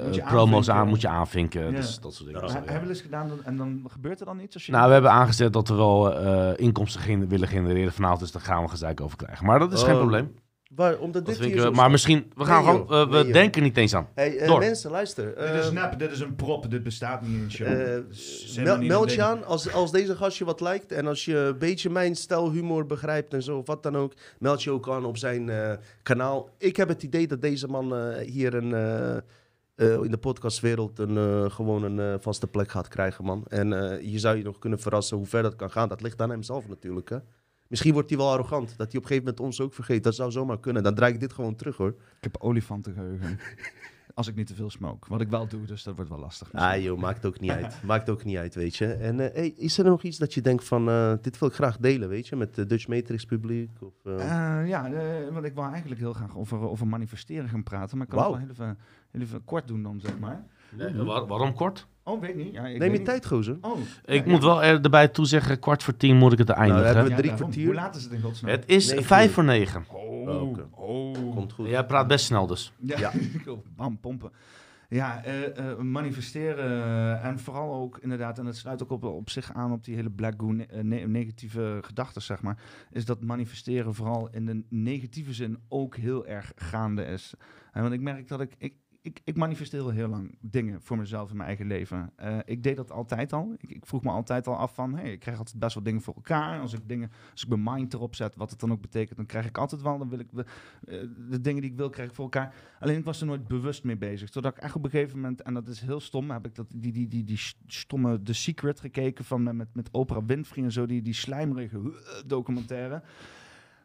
[0.07, 0.75] eh, je promo's aanvinken.
[0.75, 1.65] aan, moet je aanvinken.
[1.65, 1.71] Ja.
[1.71, 2.41] Dus dat soort dingen.
[2.47, 2.47] Ja.
[2.47, 2.57] Dus.
[2.65, 4.93] Hebben we eens gedaan dan- en dan gebeurt er dan niets als je Nou, we
[4.93, 8.69] hebben aangezet dat we wel eh, inkomsten gen- willen genereren vanavond, dus daar gaan we
[8.69, 9.47] gezeik over krijgen.
[9.47, 10.35] Maar dat is geen Oh, probleem.
[10.75, 13.01] Waar, omdat Dat dit hier zo maar misschien, we gaan Nee, gewoon, joh.
[13.01, 13.33] eh, we Nee, joh.
[13.33, 14.09] denken niet eens aan.
[14.15, 14.59] Hey, eh, Door.
[14.59, 15.25] mensen, luister.
[15.25, 17.67] Dit is eh, nep, dit is een prop, dit bestaat niet in show.
[17.67, 20.93] Eh, mel- niet meld je aan als, als deze gastje wat lijkt.
[20.93, 24.13] En als je een beetje mijn stijl humor begrijpt en zo, of wat dan ook.
[24.39, 26.49] Meld je ook aan op zijn eh, kanaal.
[26.59, 29.23] Ik heb het idee dat deze man eh, hier een, eh, eh,
[30.03, 33.45] in de podcastwereld een, eh, gewoon een eh, vaste plek gaat krijgen, man.
[33.49, 35.89] En eh, je zou je nog kunnen verrassen hoe ver dat kan gaan.
[35.89, 37.17] Dat ligt aan hemzelf natuurlijk, hè.
[37.71, 38.69] Misschien wordt hij wel arrogant.
[38.69, 40.05] Dat hij op een gegeven moment ons ook vergeet.
[40.05, 40.83] Dat zou zomaar kunnen.
[40.83, 41.89] Dan draai ik dit gewoon terug, hoor.
[41.89, 43.39] Ik heb olifantengeheugen.
[44.15, 45.09] als ik niet te veel smoke.
[45.09, 46.53] Wat ik wel doe, dus dat wordt wel lastig.
[46.53, 47.83] Ah joh, maakt ook niet uit.
[47.87, 48.87] Maakt ook niet uit, weet je.
[48.93, 51.55] En eh, hey, is er nog iets dat je denkt van, eh, dit wil ik
[51.55, 53.71] graag delen, weet je, met de Dutch Matrix publiek?
[53.81, 57.63] Of, eh, Eh, ja, eh, want ik wil eigenlijk heel graag over, over manifesteren gaan
[57.63, 57.99] praten.
[57.99, 58.79] Maar ik kan het wel heel even,
[59.11, 60.45] heel even kort doen dan, zeg maar.
[61.05, 61.87] Waar- waarom kort?
[62.05, 62.53] Oh, weet niet.
[62.53, 63.57] Ja, ik Neem weet je tijd, gozer.
[63.61, 64.47] Oh, Ik ja, moet ja.
[64.47, 66.85] wel er, erbij toezeggen, kwart voor tien moet ik het eindigen.
[66.85, 67.37] hebben we drie daarom.
[67.41, 67.65] kwartier.
[67.67, 68.51] Hoe laat is het in godsnaam?
[68.51, 69.35] het is Negen vijf uur.
[69.35, 69.85] voor negen.
[69.89, 70.69] Oh, Oh, oké.
[70.71, 71.35] oh.
[71.35, 71.69] Komt goed.
[71.69, 72.73] Jij praat best snel dus.
[72.79, 73.13] Ja,
[73.77, 74.31] bam, pompen.
[74.89, 79.31] Ja, eh, eh, manifesteren eh, en vooral ook inderdaad, en het sluit ook op, op
[79.31, 82.59] zich aan op die hele black goo ne- eh, ne- negatieve gedachten, zeg maar,
[82.91, 87.35] is dat manifesteren vooral in de negatieve zin ook heel erg gaande is.
[87.73, 90.99] En want ik merk dat ik, ik, ik, ik manifesteer al heel lang dingen voor
[90.99, 92.13] mezelf in mijn eigen leven.
[92.17, 93.55] Eh, ik deed dat altijd al.
[93.59, 96.03] Ik, ik vroeg me altijd al af van, hey, ik krijg altijd best wel dingen
[96.03, 96.61] voor elkaar.
[96.61, 99.27] Als ik dingen, als ik mijn mind erop zet, wat het dan ook betekent, dan
[99.27, 100.45] krijg ik altijd wel, dan wil ik de,
[100.85, 102.55] eh, de dingen die ik wil, krijg ik voor elkaar.
[102.81, 104.31] Alleen ik was er nooit bewust mee bezig.
[104.31, 106.67] Totdat ik echt op een gegeven moment, en dat is heel stom, heb ik dat,
[106.75, 110.87] die, die, die, die stomme The Secret gekeken van, met, met Oprah Winfrey en zo,
[110.87, 111.81] die, die slijmerige
[112.27, 113.03] documentaire.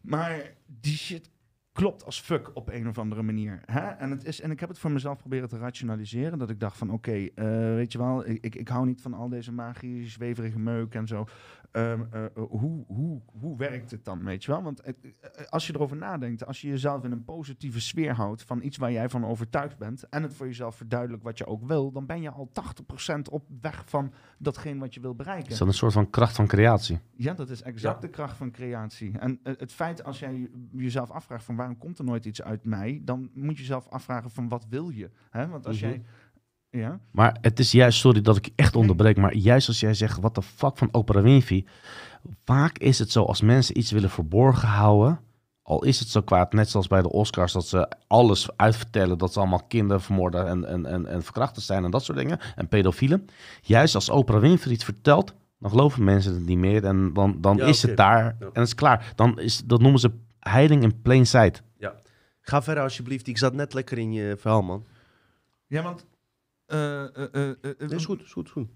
[0.01, 1.29] Maar die shit
[1.75, 3.61] klopt als fuck op een of andere manier.
[3.65, 3.79] Hè?
[3.79, 6.37] En, het is, en ik heb het voor mezelf proberen te rationaliseren.
[6.39, 7.45] Dat ik dacht van oké, eh,
[7.75, 11.07] weet je wel, ik, ik, ik hou niet van al deze magie, zweverige meuk en
[11.07, 11.25] zo.
[11.71, 14.63] Ehm, eh, hoe, hoe, hoe werkt het dan, weet je wel?
[14.63, 14.97] Want het-
[15.35, 18.77] eh, als je erover nadenkt, als je jezelf in een positieve sfeer houdt van iets
[18.77, 22.05] waar jij van overtuigd bent en het voor jezelf verduidelijkt wat je ook wil, dan
[22.05, 25.51] ben je al 80% op weg van datgene wat je wil bereiken.
[25.51, 26.99] Is dat een soort van kracht van creatie?
[27.15, 29.17] Ja, dat is exact de kracht van creatie.
[29.19, 32.65] En eh, het feit als jij jezelf afvraagt van waarom komt er nooit iets uit
[32.65, 35.09] mij, dan moet je jezelf afvragen van wat wil je?
[35.29, 35.47] Hè?
[35.47, 35.85] Want als Mhm.
[35.89, 36.01] jij...
[36.69, 36.99] Ja?
[37.11, 40.35] Maar het is juist, sorry dat ik echt onderbreek, maar juist als jij zegt, wat
[40.35, 41.65] de fuck van Oprah Winfrey.
[42.45, 45.19] Vaak is het zo, als mensen iets willen verborgen houden,
[45.61, 49.33] al is het zo kwaad, net zoals bij de Oscars, dat ze alles uitvertellen, dat
[49.33, 52.67] ze allemaal kinderen vermoorden en, en, en, en verkrachters zijn en dat soort dingen, en
[52.67, 53.25] pedofielen.
[53.61, 57.57] Juist als Oprah Winfrey iets vertelt, dan geloven mensen het niet meer en dan, dan
[57.57, 58.35] Ja, is het daar Ja.
[58.39, 59.11] en het is klaar.
[59.15, 60.11] Dan is, dat noemen ze
[60.49, 61.63] hiding in plain sight.
[62.47, 63.27] Ga verder alsjeblieft.
[63.27, 64.85] Ik zat net lekker in je verhaal, man.
[65.67, 66.05] Ja, want...
[66.65, 68.67] eh, eh, eh, eh, Nee, is goed, is goed, is goed.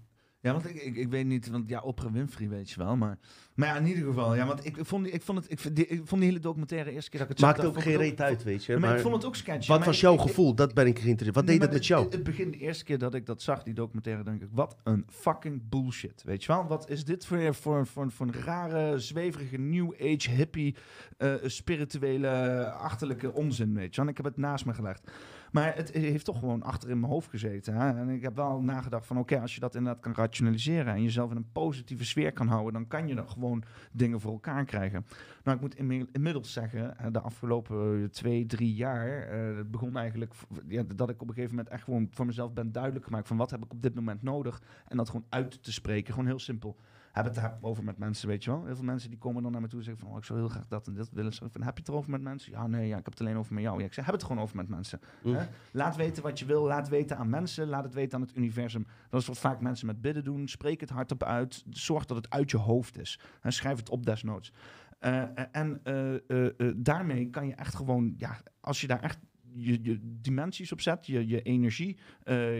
[0.42, 3.18] Ja, want ik, ik, ik weet niet, want ja, Oprah Winfrey weet je wel, maar
[3.54, 4.34] Maar ja, in ieder geval.
[4.34, 7.10] Ja, want ik vond, ik vond, het, ik, die, ik vond die hele documentaire eerste
[7.10, 7.56] keer dat ik het zag...
[7.56, 8.72] Maakt dat ook geen reet uit, weet je.
[8.72, 9.68] Maar, Maar ik vond het ook sketchy.
[9.68, 10.54] wat was jouw gevoel?
[10.54, 11.34] Dat ben ik geïnteresseerd.
[11.34, 12.08] Wat Nee, deed het maar met jou?
[12.10, 15.04] Het, begin, de eerste keer dat ik dat zag, die documentaire, denk ik, wat een
[15.08, 16.22] fucking bullshit.
[16.24, 16.66] Weet je wel?
[16.66, 20.74] Wat is dit voor, voor, voor, voor een rare, zweverige, new age, hippie,
[21.16, 24.04] eh, spirituele, achterlijke onzin, weet je wel?
[24.04, 25.10] En ik heb het naast me gelegd.
[25.52, 27.74] Maar het heeft toch gewoon achter in mijn hoofd gezeten.
[27.74, 27.98] Hè?
[27.98, 31.30] En ik heb wel nagedacht van, oké, als je dat inderdaad kan rationaliseren en jezelf
[31.30, 35.06] in een positieve sfeer kan houden, dan kan je dan gewoon dingen voor elkaar krijgen.
[35.44, 39.70] Nou, ik moet inmi- inmiddels zeggen, eh, de afgelopen eh, twee, drie jaar, eh, het
[39.70, 40.34] begon eigenlijk
[40.68, 43.36] ja, dat ik op een gegeven moment echt gewoon voor mezelf ben duidelijk gemaakt van
[43.36, 44.62] wat heb ik op dit moment nodig.
[44.88, 46.76] En dat gewoon uit te spreken, gewoon heel simpel.
[47.22, 48.64] Heb het daar over met mensen, weet je wel.
[48.64, 50.38] Heel veel mensen die komen dan naar me toe en zeggen van, oh, ik zou
[50.38, 51.32] heel graag dat en dit willen.
[51.32, 52.52] Van, heb je het erover met mensen?
[52.52, 53.78] Ja, nee, ja, ik heb het alleen over met jou.
[53.78, 55.00] Ja, ik zeg, heb het gewoon over met mensen.
[55.22, 55.34] Mm.
[55.34, 55.44] Hè?
[55.72, 58.86] Laat weten wat je wil, laat weten aan mensen, laat het weten aan het universum.
[59.10, 60.48] Dat is wat vaak mensen met bidden doen.
[60.48, 61.64] Spreek het hardop uit.
[61.70, 63.20] Zorg dat het uit je hoofd is.
[63.40, 64.52] En schrijf het op desnoods.
[65.00, 69.18] Eh, en eh, eh, daarmee kan je echt gewoon, ja, als je daar echt
[69.52, 71.98] je, je dimensies op zet, je, je energie,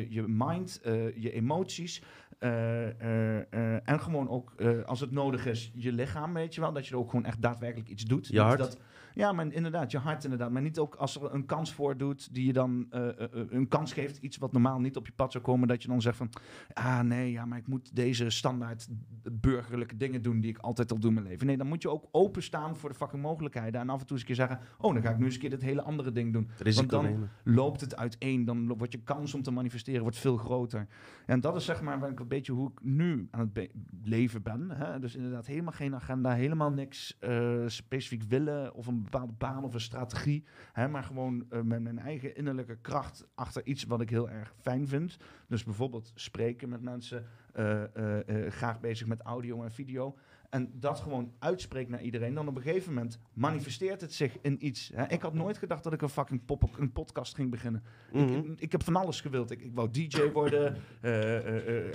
[0.09, 0.81] je mind,
[1.15, 2.03] je emoties.
[2.41, 4.55] Eh, eh, eh, en gewoon ook,
[4.87, 6.73] als het nodig is, je lichaam, weet je wel.
[6.73, 8.27] Dat je er ook gewoon echt daadwerkelijk iets doet.
[8.27, 8.59] Je Niet hart.
[8.59, 8.79] Dat,
[9.15, 10.51] ja, maar inderdaad, je hart inderdaad.
[10.51, 13.47] Maar niet ook als er een kans voor doet, die je dan eh, eh, eh,
[13.49, 16.03] een kans geeft, iets wat normaal niet op je pad zou komen, dat je dan
[16.03, 16.31] zegt van,
[16.73, 18.89] ah nee, ja, maar ik moet deze standaard
[19.33, 21.47] burgerlijke dingen doen die ik altijd al doe in mijn leven.
[21.47, 24.21] Nee, dan moet je ook openstaan voor de fucking mogelijkheden en af en toe eens
[24.21, 26.33] een keer zeggen, oh, dan ga ik nu eens een keer dit hele andere ding
[26.33, 26.49] doen.
[26.59, 27.31] Risico dan- nemen.
[27.45, 30.87] Loopt het uiteen, dan wordt je kans om te manifesteren wordt veel groter.
[31.27, 33.71] En dat is zeg maar een beetje hoe ik nu aan het
[34.03, 34.71] leven ben.
[34.71, 34.99] Hè?
[34.99, 37.19] Dus inderdaad helemaal geen agenda, helemaal niks
[37.67, 40.45] specifiek willen of een bepaalde baan of een strategie.
[40.73, 40.89] Hè?
[40.89, 44.89] Maar gewoon eh, met mijn eigen innerlijke kracht achter iets wat ik heel erg fijn
[44.89, 45.17] vind.
[45.49, 50.17] Dus bijvoorbeeld spreken met mensen, eh, eh, graag bezig met audio en video.
[50.51, 52.35] En dat gewoon uitspreekt naar iedereen.
[52.35, 54.91] Dan op een gegeven moment manifesteert het zich in iets.
[54.95, 55.07] Hè?
[55.07, 57.83] Ik had nooit gedacht dat ik een fucking pop een podcast ging beginnen.
[58.13, 58.35] Mhm.
[58.35, 59.51] Ik, ik heb van alles gewild.
[59.51, 60.77] Ik, ik wou DJ worden,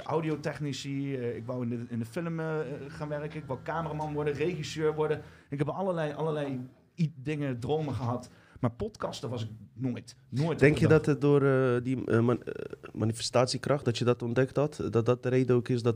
[0.03, 1.16] audiotechnici.
[1.16, 2.39] ik wou in de, in de film
[2.88, 3.39] gaan werken.
[3.39, 5.22] Ik wou cameraman worden, regisseur worden.
[5.49, 6.68] Ik heb allerlei, allerlei
[7.16, 8.30] dingen, dromen gehad.
[8.60, 10.16] Maar podcasten was ik nooit.
[10.30, 14.22] nooit Denk je dat het door eh, die eh, man- eh, manifestatiekracht, dat je dat
[14.22, 15.96] ontdekt had, dat dat de reden ook is dat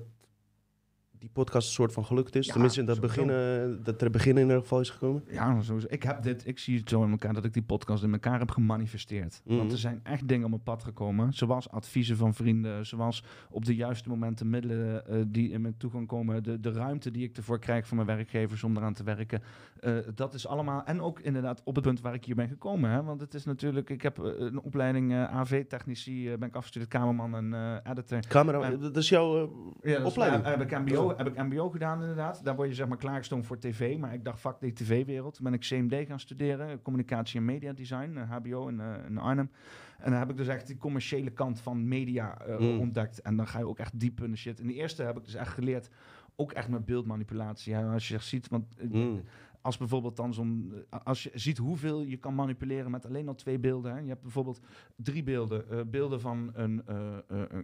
[1.20, 2.46] die podcast een soort van gelukt is?
[2.46, 3.26] Ja, Tenminste, dat, sowieso.
[3.26, 5.24] begin, dat er begin in ieder geval is gekomen?
[5.32, 5.88] Ja, sowieso.
[5.90, 8.40] Ik heb dit, ik zie het zo in elkaar dat ik die podcast in elkaar
[8.40, 9.42] heb gemanifesteerd.
[9.46, 9.58] Mhm.
[9.58, 13.66] Want er zijn echt dingen op mijn pad gekomen, zoals adviezen van vrienden, zoals op
[13.66, 17.24] de juiste momenten middelen eh, die in me toe gaan komen, de, de ruimte die
[17.24, 19.42] ik ervoor krijg van mijn werkgevers om eraan te werken.
[19.80, 22.90] Eh, dat is allemaal, en ook inderdaad op het punt waar ik hier ben gekomen.
[22.92, 23.04] Hè?
[23.04, 27.82] Want het is natuurlijk, ik heb eh, een opleiding AV-technici, ben ik afgestudeerd cameraman en
[27.92, 28.20] editor.
[28.28, 29.50] Camera, dat is jouw eh,
[29.92, 30.44] Ja, dat is- opleiding?
[30.46, 32.44] heb, MBO, heb ik MBO gedaan inderdaad.
[32.44, 33.98] Daar word je zeg maar klaargestoomd voor tv.
[33.98, 35.34] Maar ik dacht, fuck die tv-wereld.
[35.36, 36.82] Toen ben ik CMD gaan studeren.
[36.82, 38.18] Communicatie en media design.
[38.18, 39.52] eh, HBO in, eh, in Arnhem.
[40.00, 42.80] En dan heb ik dus echt die commerciële kant van media eh, Mm.
[42.80, 43.22] ontdekt.
[43.22, 44.60] En dan ga je ook echt diep in de shit.
[44.60, 45.90] In de eerste heb ik dus echt geleerd...
[46.36, 47.74] Ook echt met beeldmanipulatie.
[47.74, 49.22] Ja, als je ziet, want eh, Mm.
[49.62, 50.74] Als bijvoorbeeld dan zo'n.
[50.90, 53.94] eh, Als je ziet hoeveel je kan manipuleren met alleen al twee beelden.
[53.94, 54.00] Hè.
[54.00, 54.60] Je hebt bijvoorbeeld
[54.96, 55.70] drie beelden.
[55.70, 57.18] eh, beelden van een, eh,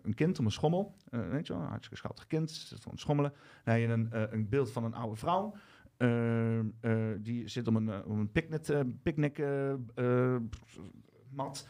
[0.03, 0.95] een kind om een schommel.
[1.09, 2.51] weet je wel, een hartstikke schattig kind.
[2.51, 3.33] Zit te schommelen.
[3.63, 5.53] Dan heb je een, een beeld van een oude vrouw.
[7.21, 9.43] die zit om een, om een picknick, eh, picknick
[11.29, 11.67] mat.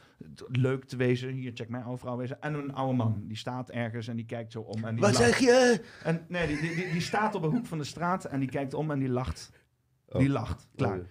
[0.48, 1.30] Leuk te wezen.
[1.34, 2.42] Hier, check mijn oude vrouw wezen.
[2.42, 3.24] En een oude man.
[3.28, 4.84] Die staat ergens en die kijkt zo om.
[4.84, 5.24] En die Wat lacht.
[5.24, 5.82] zeg je?
[6.04, 8.50] En nee, die, die, die, die staat op een hoek van de straat en die
[8.50, 9.52] kijkt om en die lacht.
[10.20, 10.68] Die lacht.
[10.76, 10.98] Klaar.
[10.98, 11.04] Oh,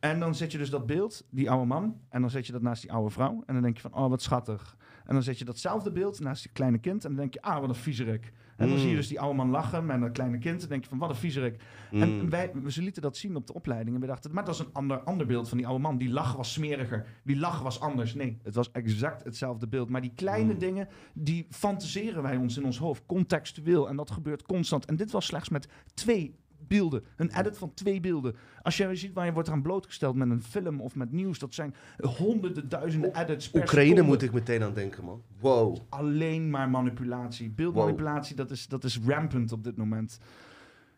[0.00, 2.62] En dan zet je dus dat beeld, die oude man, en dan zet je dat
[2.62, 3.42] naast die oude vrouw.
[3.46, 4.76] En dan denk je van, oh, wat schattig.
[5.04, 7.04] En dan zet je datzelfde beeld naast die kleine kind.
[7.04, 8.32] En dan denk je, ah, wat een viezerik.
[8.56, 8.80] En dan Mm.
[8.82, 10.54] zie je dus die oude man lachen met dat kleine kind.
[10.54, 11.62] En dan denk je van, wat een viezerik.
[11.90, 12.02] Mm.
[12.02, 13.94] En wij, ze lieten dat zien op de opleiding.
[13.94, 15.98] En we dachten, maar dat is een ander, ander beeld van die oude man.
[15.98, 17.06] Die lach was smeriger.
[17.24, 18.14] Die lach was anders.
[18.14, 19.88] Nee, het was exact hetzelfde beeld.
[19.88, 20.58] Maar die kleine Mm.
[20.58, 23.06] dingen, die fantaseren wij ons in ons hoofd.
[23.06, 23.88] Contextueel.
[23.88, 24.84] En dat gebeurt constant.
[24.84, 26.40] En dit was slechts met twee
[26.72, 27.04] beelden.
[27.16, 28.36] Een edit van twee beelden.
[28.62, 31.38] Als je ziet waar je wordt aan blootgesteld met een film of met nieuws.
[31.38, 31.74] Dat zijn
[32.16, 34.10] honderden, duizenden edits per Oekraïne seconde.
[34.10, 35.22] moet ik meteen aan denken, man.
[35.40, 35.76] Wow.
[35.88, 37.50] Alleen maar manipulatie.
[37.50, 40.18] Beeldmanipulatie, dat, is, dat is rampant op dit moment.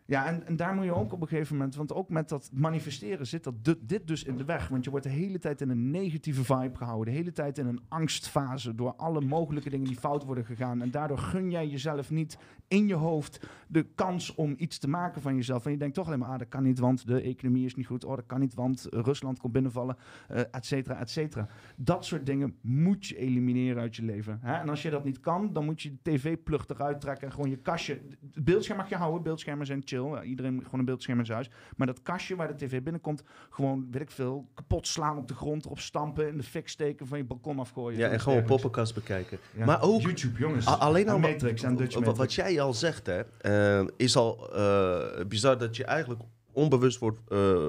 [0.07, 1.75] Ja, en, en daar moet je ook op een gegeven moment...
[1.75, 4.69] Want ook met dat manifesteren zit dat dit, dus in de weg.
[4.69, 7.13] Want je wordt de hele tijd in een negatieve vibe gehouden.
[7.13, 10.83] De hele tijd in een angstfase door alle mogelijke dingen die fout worden gegaan.
[10.83, 12.39] En daardoor gun jij jezelf niet
[12.69, 15.65] in je hoofd de kans om iets te maken van jezelf.
[15.65, 17.87] En je denkt toch alleen maar, ah, dat kan niet, want de economie is niet
[17.87, 18.05] goed.
[18.05, 19.97] Oh, dat kan niet, want eh, Rusland komt binnenvallen,
[20.29, 21.49] eh et cetera, et cetera.
[21.77, 24.39] Dat soort dingen moet je elimineren uit je leven.
[24.43, 24.55] Hè?
[24.55, 27.51] En als je dat niet kan, dan moet je de tv-plug eruit trekken en gewoon
[27.51, 28.01] je kastje...
[28.33, 30.23] Het beeldscherm mag je houden, beeldschermen zijn chill.
[30.23, 31.51] Iedereen gewoon een beeldscherm in zijn huis.
[31.77, 35.35] Maar dat kastje waar de tv binnenkomt, gewoon, weet ik veel, kapot slaan op de
[35.35, 37.99] grond, erop stampen, in de fik steken, van je balkon afgooien.
[37.99, 39.39] Ja, en gewoon poppenkast bekijken.
[39.57, 39.65] Ja.
[39.65, 40.67] Maar ook, YouTube, jongens.
[40.67, 42.19] alleen al Matrix en Dutch Matrix.
[42.19, 46.21] wat jij al zegt, hè, eh, is al eh, bizar dat je eigenlijk
[46.53, 47.67] onbewust wordt eh,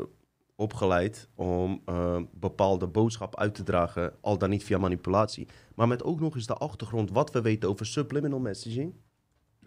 [0.56, 1.82] opgeleid om
[2.34, 5.48] bepaalde boodschap uit te dragen, al dan niet via manipulatie.
[5.76, 8.94] Maar met ook nog eens de achtergrond wat we weten over subliminal messaging.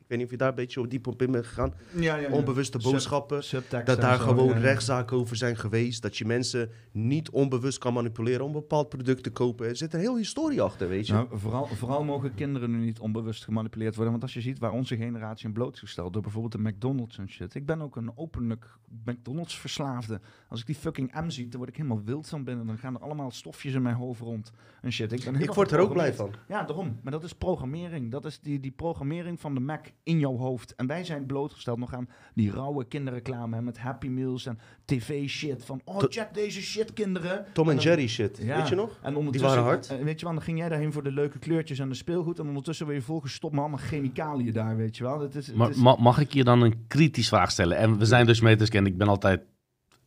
[0.08, 1.74] Ik weet niet of je daar een beetje op diep op in bent gegaan.
[1.94, 2.34] ja, ja, ja.
[2.34, 3.42] Onbewuste boodschappen.
[3.84, 4.60] Dat daar zo, gewoon ja, ja.
[4.60, 6.02] rechtszaken over zijn geweest.
[6.02, 9.68] Dat je mensen niet onbewust kan manipuleren om een bepaald product te kopen.
[9.68, 11.12] Er zit een heel historie achter, weet je.
[11.12, 14.12] Nou, vooral, vooral mogen kinderen nu niet onbewust gemanipuleerd worden.
[14.12, 17.54] Want als je ziet waar onze generatie in blootgesteld door bijvoorbeeld de McDonald's en shit.
[17.54, 20.20] Ik ben ook een openlijk McDonald's verslaafde.
[20.48, 22.66] Als ik die fucking M zie, dan word ik helemaal wild van binnen.
[22.66, 24.52] Dan gaan er allemaal stofjes in mijn hoofd rond
[24.82, 25.12] en shit.
[25.12, 26.34] Ik, ben ik word er ook blij van.
[26.48, 26.98] Ja, daarom.
[27.02, 28.10] Maar dat is programmering.
[28.10, 30.74] Dat is die, die programmering van de Mac in jouw hoofd.
[30.74, 35.64] En wij zijn blootgesteld nog aan die rauwe kinderreclame hè, met Happy Meals en tv-shit.
[35.64, 37.44] Van, oh, To- check deze shit, kinderen.
[37.52, 38.38] Tom En dan- Jerry shit.
[38.42, 38.56] Ja.
[38.56, 38.98] Weet je nog?
[39.02, 39.88] En ondertussen, waren hard.
[39.90, 42.38] eh, weet je wel, dan ging jij daarheen voor de leuke kleurtjes en de speelgoed.
[42.38, 45.20] En ondertussen word je volgestopt met allemaal chemicaliën daar, weet je wel.
[45.20, 47.76] Het is, het Maar is- ma- mag ik je dan een kritisch vraag stellen?
[47.76, 49.40] En we zijn dus meters en ik ben altijd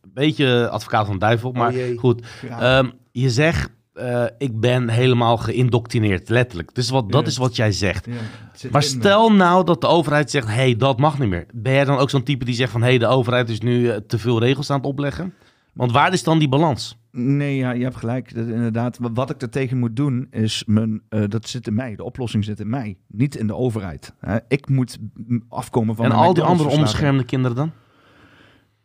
[0.00, 1.52] een beetje advocaat van de duivel.
[1.52, 6.74] Maar Oh goed, ja, Ehm, je zegt, eh, ik ben helemaal geïndoctrineerd, letterlijk.
[6.74, 7.26] Dus wat, dat Ja.
[7.26, 8.06] is wat jij zegt.
[8.06, 8.12] ja,
[8.70, 8.86] Maar me.
[8.88, 11.46] stel nou dat de overheid zegt, hé, hey, dat mag niet meer.
[11.54, 13.88] Ben jij dan ook zo'n type die zegt van, hé, hey, de overheid is nu
[13.88, 15.34] eh, te veel regels aan het opleggen?
[15.72, 17.00] Want waar is dan die balans?
[17.10, 18.34] Nee, ja, je hebt gelijk.
[18.34, 21.96] Dat, inderdaad, wat ik er tegen moet doen is, mijn, eh, dat zit in mij.
[21.96, 24.14] De oplossing zit in mij, niet in de overheid.
[24.48, 24.98] Ik moet
[25.48, 27.72] afkomen van en al die andere onbeschermde kinderen dan?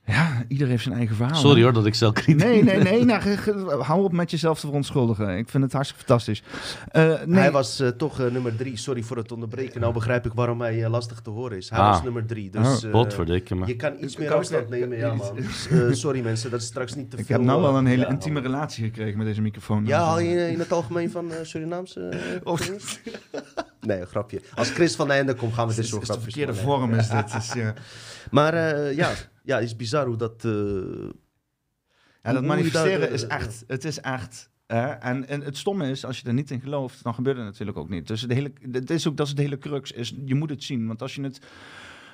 [0.10, 1.36] Ja, ieder heeft zijn eigen verhaal.
[1.36, 3.06] Sorry hoor, dat ik zelf kritisch Nee, nee, nee.
[3.18, 5.38] Nou, hou op met jezelf te verontschuldigen.
[5.38, 6.44] Ik vind het hartstikke fantastisch.
[6.92, 8.78] Eh, nee, Hij was eh, toch eh, nummer drie.
[8.78, 9.82] Sorry voor het onderbreken.
[9.82, 11.70] Nou begrijp ik waarom hij lastig te horen is.
[11.70, 11.90] Hij Ah.
[11.92, 12.50] was nummer drie.
[12.50, 13.66] Dus eh, me.
[13.66, 14.98] je kan iets meer Kan ik- afstand nemen.
[14.98, 15.38] Ja, man.
[15.38, 17.36] Eh, sorry mensen, dat is straks niet te ik veel.
[17.36, 19.86] heb nou wel een hele ja, intieme relatie gekregen met deze microfoon.
[19.86, 22.10] Ja, haal je in het algemeen van eh, Surinaamse
[22.44, 22.80] Of- dingen?
[23.82, 24.42] Nee, een grapje.
[24.56, 26.60] Als Chris van den Ende komt, gaan we dit Het soort is de grapjes verkeerde
[26.62, 27.32] vorm is dit.
[27.34, 27.74] Dus, ja.
[28.32, 29.10] Maar eh, ja,
[29.48, 30.46] ja, het is bizar hoe dat...
[30.46, 30.52] eh,
[32.24, 33.64] Ja, dat manifesteren eh, is echt.
[33.68, 34.50] Het is echt.
[34.68, 34.88] hè.
[34.88, 37.78] en, en het stomme is, als je er niet in gelooft, dan gebeurt het natuurlijk
[37.78, 38.08] ook niet.
[38.08, 39.92] Dus de hele, het is ook, dat is de hele crux.
[39.92, 40.88] Is, je moet het zien.
[40.88, 41.40] Want als je het,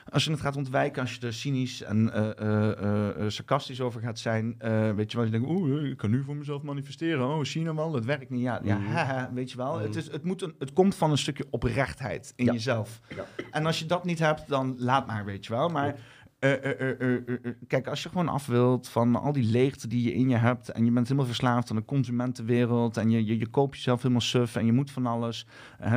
[0.09, 4.55] als je het gaat ontwijken, als je er cynisch en eh, sarcastisch over gaat zijn,
[4.95, 7.27] weet je wel, je denkt, oeh, ik kan nu voor mezelf manifesteren.
[7.27, 8.41] Oh, nou wel, dat werkt niet.
[8.41, 9.79] Ja, ja haha, weet je wel.
[9.79, 12.51] Het, is, het, moet een, het komt van een stukje oprechtheid in Ja.
[12.53, 12.99] jezelf.
[13.15, 13.25] Ja.
[13.51, 15.69] En als je dat niet hebt, dan laat maar, weet je wel.
[15.69, 15.95] Maar
[16.43, 20.13] eh, eh, eh, kijk, als je gewoon af wilt van al die leegte die je
[20.13, 23.75] in je hebt en je bent helemaal verslaafd aan de consumentenwereld en je, je, koopt
[23.75, 25.47] jezelf helemaal suf en je moet van alles,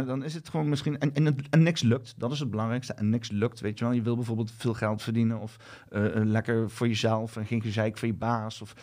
[0.06, 0.98] dan is het gewoon misschien...
[0.98, 1.14] En,
[1.50, 2.92] en, niks lukt, dat is het belangrijkste.
[2.92, 3.94] En niks lukt, weet je wel.
[3.94, 5.56] Je wil bijvoorbeeld veel geld verdienen of
[6.14, 8.74] lekker voor jezelf en geen gezeik voor je baas of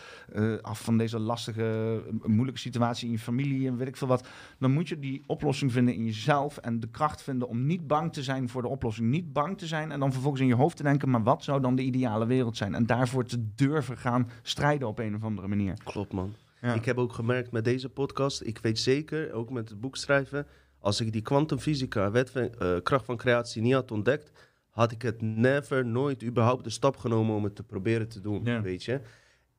[0.62, 4.28] af van deze lastige, moeilijke situatie in je familie en weet ik veel wat.
[4.60, 8.14] Dan moet je die oplossing vinden in jezelf en de kracht vinden om niet bang
[8.14, 9.10] te zijn voor de oplossing.
[9.10, 11.53] Niet bang te zijn en dan vervolgens in je hoofd te denken, maar wat zou
[11.62, 12.76] dan de ideale wereld zijn?
[12.76, 15.78] En daarvoor te durven gaan strijden op een of andere manier.
[15.84, 16.34] Klopt, man.
[16.62, 16.74] Ja.
[16.74, 20.48] Ik heb ook gemerkt met deze podcast, ik weet zeker, ook met het boek schrijven,
[20.80, 24.32] als ik die kwantumfysica, wet van, eh, kracht van creatie, niet had ontdekt,
[24.70, 28.44] had ik het never, nooit überhaupt de stap genomen om het te proberen te doen,
[28.44, 28.62] Ja.
[28.62, 29.02] weet je.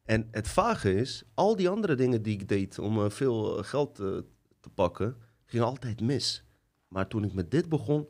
[0.04, 3.64] En het vage is, al die andere dingen die ik deed om eh, veel eh,
[3.64, 6.44] geld te pakken, gingen altijd mis.
[6.88, 8.06] Maar toen ik met dit begon,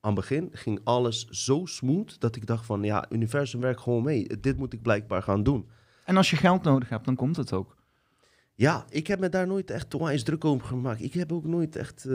[0.00, 4.02] aan het begin ging alles zo smooth dat ik dacht van, ja, universum werkt gewoon
[4.02, 4.40] mee.
[4.40, 5.68] Dit moet ik blijkbaar gaan doen.
[6.04, 7.76] En als je geld nodig hebt, dan komt het ook.
[8.54, 11.02] Ja, ik heb me daar nooit echt onwijs druk over gemaakt.
[11.02, 12.10] Ik heb ook nooit echt eh,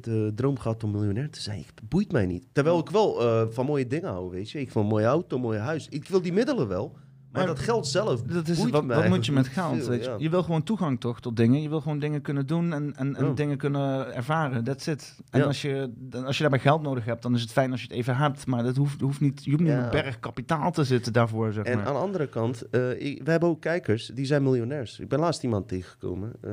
[0.00, 1.58] de droom gehad om miljonair te zijn.
[1.58, 2.46] Het boeit mij niet.
[2.52, 4.60] Terwijl ik wel eh, van mooie dingen hou, weet je.
[4.60, 5.88] Ik wil een mooie auto, een mooi huis.
[5.88, 6.96] Ik wil die middelen wel.
[7.34, 9.76] Maar dat geld zelf Dat is, wat, moet je met geld?
[9.76, 10.10] veel, weet je?
[10.10, 10.16] ja.
[10.18, 11.62] je wil gewoon toegang toch tot dingen.
[11.62, 13.32] Je wil gewoon dingen kunnen doen en, en, en Ja.
[13.32, 14.64] dingen kunnen ervaren.
[14.64, 15.18] That's it.
[15.30, 15.46] En Ja.
[15.46, 15.92] als, je,
[16.24, 18.46] als je daarbij geld nodig hebt, dan is het fijn als je het even hebt.
[18.46, 21.64] Maar dat hoeft, hoeft niet, je hoeft niet een berg kapitaal te zitten daarvoor, zeg
[21.64, 21.86] En maar.
[21.86, 24.98] aan de andere kant, eh, ik- we hebben ook kijkers, die zijn miljonairs.
[25.00, 26.32] Ik ben laatst iemand tegengekomen.
[26.40, 26.52] eh,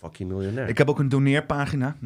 [0.00, 0.68] fucking miljonair.
[0.68, 1.96] Ik heb ook een doneerpagina.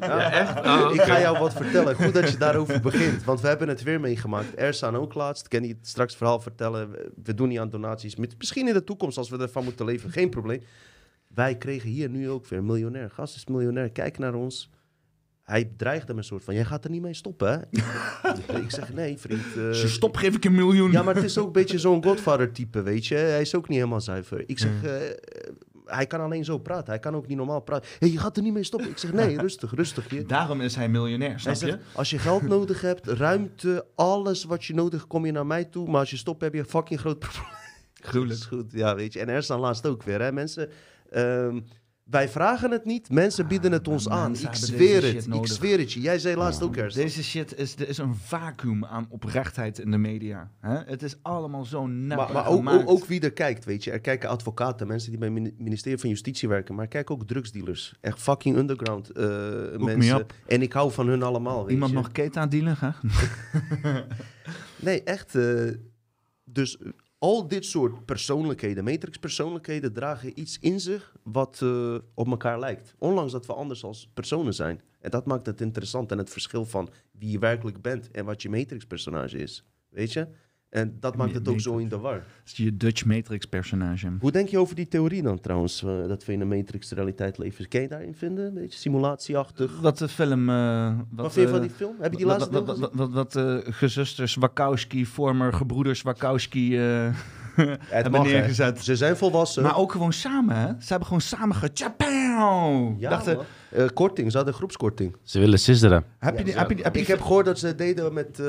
[0.00, 0.58] Ja, echt?
[0.94, 1.94] Ik ga jou wat vertellen.
[1.94, 3.24] Goed dat je daarover begint.
[3.24, 4.54] Want we hebben het weer meegemaakt.
[4.54, 5.48] Ersan ook laatst.
[5.48, 6.90] Kan je het straks het verhaal vertellen?
[7.24, 8.16] We- doen niet aan donaties.
[8.38, 10.62] Misschien in de toekomst, als we ervan moeten leven, geen probleem.
[11.34, 13.10] Wij kregen hier nu ook weer een miljonair.
[13.10, 13.90] Gast is miljonair.
[13.90, 14.70] Kijk naar ons.
[15.42, 17.58] Hij dreigde me een soort van: Jij gaat er niet mee stoppen, hè?
[18.64, 19.56] ik zeg: Nee, vriend.
[19.56, 20.92] eh, Als je stop, geef ik een miljoen.
[20.92, 23.14] ja, maar het is ook een beetje zo'n Godfather-type, weet je.
[23.14, 24.44] Hij is ook niet helemaal zuiver.
[24.46, 24.90] Ik zeg, eh,
[25.94, 26.86] hij kan alleen zo praten.
[26.86, 27.88] Hij kan ook niet normaal praten.
[27.98, 28.90] Hey, je gaat er niet mee stoppen.
[28.90, 30.10] Ik zeg, nee, rustig, rustig.
[30.10, 30.26] Je.
[30.26, 31.66] Daarom is hij miljonair, Hij snap je?
[31.66, 35.46] zegt, als je geld nodig hebt, ruimte, alles wat je nodig hebt, kom je naar
[35.46, 35.88] mij toe.
[35.90, 37.44] Maar als je stopt, heb je een fucking groot probleem.
[37.94, 38.38] Gruwelijk.
[38.40, 39.20] Dat is goed, ja, weet je.
[39.20, 40.68] En er dan laatst ook weer, hè, mensen.
[41.10, 41.60] ehm,
[42.04, 44.30] wij vragen het niet, mensen bieden het ons aan.
[44.30, 46.00] mensen Ik zweer het, ik zweer het je.
[46.00, 46.94] Jij zei laatst ook ergens.
[46.94, 50.50] Deze shit is, er is een vacuüm aan oprechtheid in de media.
[50.60, 50.76] Hè?
[50.86, 53.90] Het is allemaal zo nep Maar, maar ook, ook, ook wie er kijkt, weet je.
[53.90, 56.74] Er kijken advocaten, mensen die bij het mini- ministerie van Justitie werken.
[56.74, 57.94] Maar kijken ook drugsdealers.
[58.00, 60.26] Echt fucking underground me mensen.
[60.46, 61.96] En ik hou van hun allemaal, weet Iemand je.
[61.96, 62.90] nog keta dealen, hè?
[64.80, 65.34] Nee, echt.
[65.34, 65.70] eh,
[66.44, 66.78] dus
[67.22, 72.94] al dit soort persoonlijkheden, matrix-persoonlijkheden, dragen iets in zich wat eh, op elkaar lijkt.
[72.98, 74.80] Ondanks dat we anders als personen zijn.
[75.00, 78.42] En dat maakt het interessant en het verschil van wie je werkelijk bent en wat
[78.42, 79.64] je matrix-personage is.
[79.88, 80.28] Weet je?
[80.72, 82.14] En dat maakt het ook zo in de war.
[82.14, 84.12] Dat is je Dutch Matrix personage.
[84.20, 87.68] Hoe denk je over die theorie dan trouwens, eh, dat we in een matrix-realiteit leven?
[87.68, 88.46] Kan je daarin vinden?
[88.46, 89.80] Een beetje simulatieachtig?
[89.80, 90.48] Wat de film...
[90.48, 91.94] eh, Wat, vind je eh, van die film?
[92.00, 92.96] Heb je die wat- laatste wat, wat, gezien?
[92.96, 97.08] wat, wat, wat, eh, gezusters Wachowski, former gebroeders Wachowski eh,
[97.54, 98.84] Het hebben mag, neergezet.
[98.84, 99.62] Ze zijn volwassen.
[99.62, 100.66] Maar ook gewoon samen, hè?
[100.66, 101.70] Ze hebben gewoon samen ge...
[102.98, 103.38] Ja, Dachten.
[103.70, 105.16] Eh, korting, ze hadden groepskorting.
[105.22, 106.04] Ze willen scisseren.
[106.18, 106.54] heb je die...
[106.54, 108.40] Heb je, die- heb je ik heb gehoord dat ze deden met.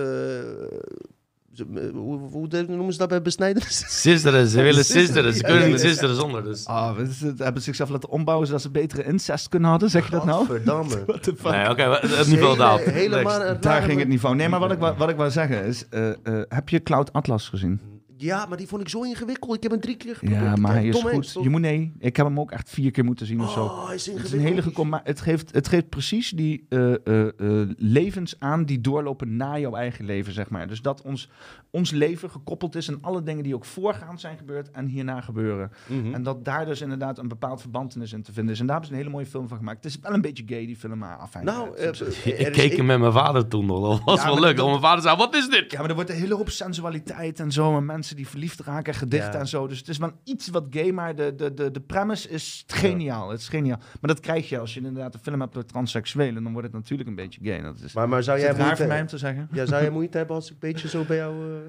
[1.54, 3.78] Eh, ze- hoe, hoe de- noemen ze dat bij besnijdenis?
[3.88, 5.34] Scisseren, ze willen scisseren.
[5.34, 6.44] Ze ja, kunnen ja, niet zonder.
[6.44, 6.66] Dus.
[6.66, 7.40] Ah, wat het?
[7.40, 9.90] hebben ze zichzelf laten ombouwen zodat ze betere incest kunnen hadden?
[9.90, 10.46] Zeg je dat nou?
[10.46, 11.04] Verdamme.
[11.06, 11.52] What the fuck?
[11.52, 12.82] Nee, oké, het niveau daalt.
[12.82, 13.40] Helemaal.
[13.40, 13.62] Next.
[13.62, 14.36] Daar ging het niveau.
[14.36, 15.86] Nee, maar wat ik, wou- wat ik wou zeggen is...
[15.90, 16.16] eh, eh,
[16.48, 17.80] heb je Cloud Atlas gezien?
[18.18, 19.56] Ja, maar die vond ik zo ingewikkeld.
[19.56, 20.44] Ik heb hem drie keer geprobeerd.
[20.44, 21.38] Ja, maar hij is Tom goed.
[21.42, 21.94] Je moet nee.
[22.00, 23.64] Ik heb hem ook echt vier keer moeten zien of zo.
[23.64, 24.66] Oh, hij is Het is ingewikkeld.
[24.66, 28.82] een hele maar het geeft, het geeft precies die eh, eh, eh, levens aan die
[28.82, 30.68] doorlopen na jouw eigen leven, zeg maar.
[30.68, 31.30] Dus dat ons,
[31.76, 35.72] ons leven gekoppeld is aan alle dingen die ook voorgaand zijn gebeurd en hierna gebeuren.
[35.88, 36.14] Mhm.
[36.14, 38.60] En dat daar dus inderdaad een bepaald verband in te vinden is.
[38.60, 39.84] En daar hebben ze een hele mooie film van gemaakt.
[39.84, 41.46] Het is wel een beetje gay, die film, maar afijn.
[41.46, 43.98] Nou, er Ik keek hem met mijn vader toen nog.
[43.98, 44.56] Dat was Ja, wel leuk.
[44.58, 45.72] dat- mijn vader zei, wat is dit?
[45.72, 47.78] ja, maar er wordt een hele hoop sensualiteit en zo.
[47.78, 49.40] En mensen die verliefd raken, gedichten Ja.
[49.40, 49.68] en zo.
[49.68, 53.30] Dus het is wel iets wat gay, maar de, de, de, de premise is geniaal.
[53.30, 53.78] Het is geniaal.
[53.78, 56.44] Maar dat krijg je als je inderdaad een film hebt door transseksuelen.
[56.44, 57.62] Dan wordt het natuurlijk een beetje gay.
[57.62, 59.48] Dat is, Maar, maar zou is jij het raar moeite, voor mij om te zeggen?
[59.52, 61.34] ja, zou jij moeite hebben als ik een beetje zo bij jou...
[61.36, 61.63] eh,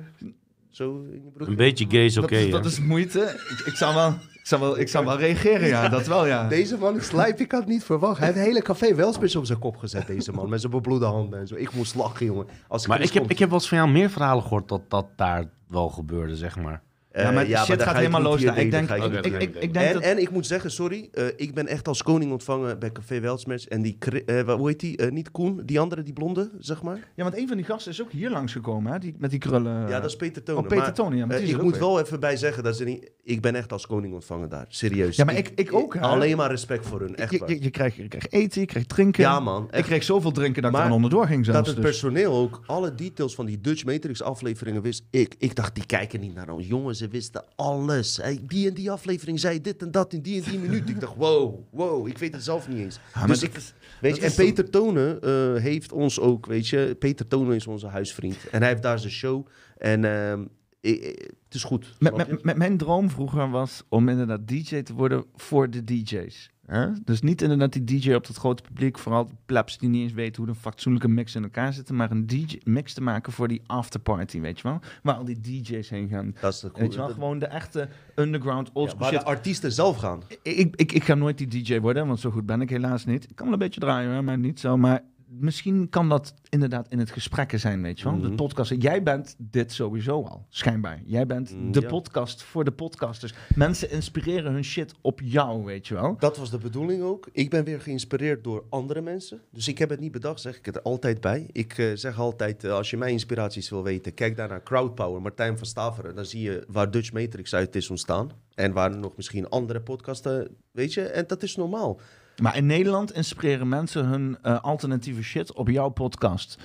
[0.70, 1.49] zo in je broek...
[1.49, 2.28] Een beetje gay is oké.
[2.28, 2.51] dat, is, ja.
[2.51, 3.20] dat is moeite.
[3.51, 5.88] Ik, ik, zou wel, ik, zou wel, ik zou wel reageren, ja.
[5.88, 6.49] Dat wel, ja.
[6.49, 8.18] Deze man is lijp, ik had het niet verwacht.
[8.18, 10.49] Hij heeft het hele café Welspers op zijn kop gezet, deze man.
[10.49, 11.55] Met zijn bebloede handen en zo.
[11.55, 12.47] Ik moest lachen, jongen.
[12.68, 14.82] Als Maar ik heb, komt- ik heb wel eens van jou meer verhalen gehoord dat
[14.88, 16.82] dat daar wel gebeurde, zeg maar.
[17.14, 18.58] Eh, ja, maar shit dan gaat ga ik helemaal los daar.
[18.58, 20.02] Ik denk, ik ik, ik, ik, ik denk en, dat...
[20.02, 23.68] en ik moet zeggen, sorry, eh, ik ben echt als koning ontvangen bij Café Welsmers.
[23.68, 24.96] En die, eh, wat- hoe heet die?
[24.96, 26.98] Eh, niet Koen, die andere, die blonde, zeg maar.
[27.14, 28.98] Ja, want een van die gasten is ook hier langsgekomen, hè?
[28.98, 29.88] Die, met die krullen.
[29.88, 30.62] ja, dat is Peter Tonen.
[30.62, 31.28] Oh, Peter maar, Tonen, ja.
[31.28, 31.80] Eh, ik moet weer.
[31.80, 34.64] wel even bij zeggen, dat ze niet, ik ben echt als koning ontvangen daar.
[34.68, 35.16] Serieus.
[35.16, 36.00] Ja, maar ik- ik ook, hè.
[36.00, 37.48] Alleen maar respect voor hun, echt Je, waar.
[37.48, 39.22] je, je, krijgt, je krijgt eten, je krijgt drinken.
[39.22, 39.68] ja, man.
[39.70, 41.58] Ik kreeg zoveel drinken dat ik Maar er onderdoor ging zelfs.
[41.58, 41.84] dat het dus.
[41.84, 45.04] personeel ook alle details van die Dutch Matrix afleveringen wist.
[45.10, 46.66] Ik, ik dacht, die kijken niet naar ons.
[46.66, 48.16] Jongens, ze wisten alles.
[48.16, 50.88] Hey, die en die aflevering zei dit en dat in die en die minuut.
[50.88, 52.98] Ik dacht, wow, wow, ik weet het zelf niet eens.
[53.14, 56.96] Ja, dus ik, is- weet je, en Peter Tonen eh, heeft ons ook, weet je.
[56.98, 58.36] Peter Tonen is onze huisvriend.
[58.50, 59.46] En hij heeft daar zijn show.
[59.78, 60.44] En ehm,
[60.80, 61.94] ik- ik- het is goed.
[61.98, 62.32] Met, snap je?
[62.32, 66.50] met, met mijn droom vroeger was om inderdaad DJ te worden voor de DJ's.
[66.66, 66.86] Hè?
[67.04, 70.42] Dus niet inderdaad die DJ op het grote publiek, vooral plebs die niet eens weten
[70.42, 73.62] hoe een fatsoenlijke mix in elkaar zit, maar een DJ mix te maken voor die
[73.66, 74.80] afterparty, weet je wel?
[75.02, 76.34] Waar al die DJ's heen gaan.
[76.40, 79.12] dat is de Weet je wel, dat- gewoon de echte underground old ja, school waar
[79.12, 79.20] shit.
[79.20, 80.22] de artiesten zelf gaan.
[80.42, 83.24] Ik, ik, ik ga nooit die DJ worden, want zo goed ben ik helaas niet.
[83.30, 84.76] Ik kan wel een beetje draaien, maar niet zo.
[84.76, 88.20] Maar misschien kan dat inderdaad in het gesprekken zijn, weet je wel.
[88.20, 88.36] De Mhm.
[88.36, 88.72] podcast.
[88.82, 91.00] Jij bent dit sowieso al, schijnbaar.
[91.04, 91.86] Jij bent Mm, de ja.
[91.88, 93.34] podcast voor de podcasters.
[93.54, 96.16] Mensen inspireren hun shit op jou, weet je wel.
[96.18, 97.28] Dat was de bedoeling ook.
[97.32, 99.40] Ik ben weer geïnspireerd door andere mensen.
[99.50, 101.46] Dus ik heb het niet bedacht, zeg ik het er altijd bij.
[101.52, 105.22] Ik eh, zeg altijd, eh, als je mijn inspiraties wil weten, kijk daar naar Crowdpower,
[105.22, 106.14] Martijn van Staveren.
[106.14, 108.30] Dan zie je waar Dutch Matrix uit is ontstaan.
[108.54, 111.02] En waar nog misschien andere podcasten, weet je.
[111.02, 112.00] En dat is normaal.
[112.43, 116.59] Maar in Nederland inspireren mensen hun eh, alternatieve shit op jouw podcast.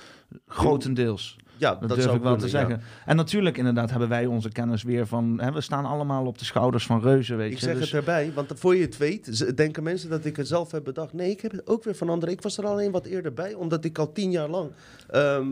[0.46, 1.36] Grotendeels.
[1.56, 2.48] Ja, Dat, dat, durf zou ik wel te ja.
[2.50, 2.80] zeggen.
[3.06, 5.40] En natuurlijk inderdaad hebben wij onze kennis weer van...
[5.40, 7.64] Hè, we staan allemaal op de schouders van reuzen, weet Ik je.
[7.64, 10.70] zeg Dus- het erbij, want voor je het weet, denken mensen dat ik het zelf
[10.70, 11.12] heb bedacht.
[11.12, 12.34] Nee, ik heb het ook weer van anderen.
[12.34, 14.70] Ik was er alleen wat eerder bij, omdat ik al tien jaar lang...
[15.08, 15.48] ehm,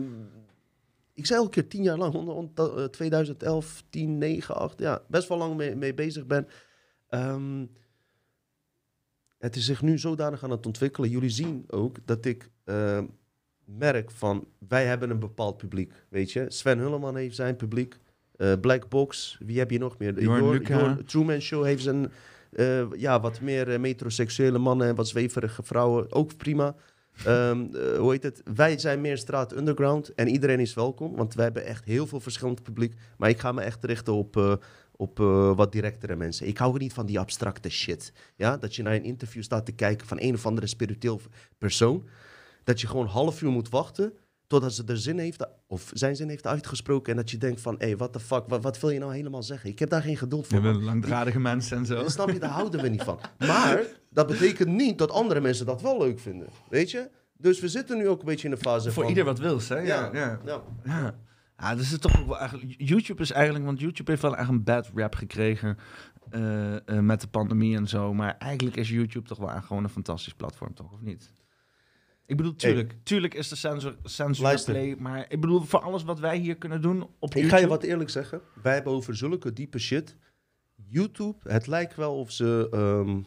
[1.13, 5.01] ik zei elke keer tien jaar lang, onder, onder, eh, 2011, 10, 9, 8, ja,
[5.07, 6.47] best wel lang mee, mee bezig ben.
[7.09, 7.65] Ehm,
[9.39, 11.09] het is zich nu zodanig aan het ontwikkelen.
[11.09, 13.05] Jullie zien ook dat ik ehm,
[13.65, 16.45] merk van, wij hebben een bepaald publiek, weet je.
[16.47, 17.97] Sven Hulleman heeft zijn publiek.
[18.35, 20.13] Eh, Black Box, wie heb je nog meer?
[20.13, 20.97] Luca.
[21.05, 22.11] Truman Show heeft zijn,
[22.49, 26.75] Eh, ja, wat meer eh, metroseksuele mannen en wat zweverige vrouwen, ook prima.
[27.25, 28.41] Ehm, eh, hoe heet het?
[28.55, 32.19] Wij zijn meer straat underground en iedereen is welkom, want wij hebben echt heel veel
[32.19, 32.93] verschillend publiek.
[33.17, 34.59] Maar ik ga me echt richten op,
[34.99, 36.47] op eh, wat directere mensen.
[36.47, 38.13] Ik hou niet van die abstracte shit.
[38.35, 38.57] Ja?
[38.57, 41.21] Dat je naar een interview staat te kijken van een of andere spiritueel
[41.57, 42.07] persoon.
[42.63, 44.13] Dat je gewoon half uur moet wachten
[44.47, 47.11] totdat ze er zin heeft, of zijn zin heeft uitgesproken.
[47.11, 49.13] En dat je denkt van, hé, hey, what the fuck, wat, wat wil je nou
[49.13, 49.69] helemaal zeggen?
[49.69, 50.61] Ik heb daar geen geduld voor.
[50.61, 52.07] Bent langdradige mensen en zo.
[52.09, 53.19] Snap je, daar houden we niet van.
[53.37, 56.47] Maar dat betekent niet dat andere mensen dat wel leuk vinden.
[56.69, 57.09] Weet je?
[57.37, 59.11] Dus we zitten nu ook een beetje in de fase Voor van...
[59.11, 59.77] ieder wat wils, hè?
[59.77, 60.63] Ja, Ja, ja.
[60.83, 61.15] ja.
[61.59, 61.75] Ja.
[61.75, 62.75] Dus het is toch ook wel eigenlijk...
[62.77, 63.65] YouTube is eigenlijk...
[63.65, 65.77] Want YouTube heeft wel echt een bad rap gekregen
[66.29, 68.13] eh, eh, met de pandemie en zo.
[68.13, 70.93] Maar eigenlijk is YouTube toch wel gewoon een fantastisch platform, toch?
[70.93, 71.31] Of niet?
[72.25, 72.95] Ik bedoel, tuurlijk.
[73.03, 74.95] Tuurlijk is de sensor, sensor play.
[74.99, 77.49] Maar ik bedoel, voor alles wat wij hier kunnen doen op Ik YouTube...
[77.49, 78.41] ga je wat eerlijk zeggen.
[78.61, 80.15] Wij hebben over zulke diepe shit.
[80.75, 82.67] YouTube, het lijkt wel of ze...
[82.71, 83.21] ehm,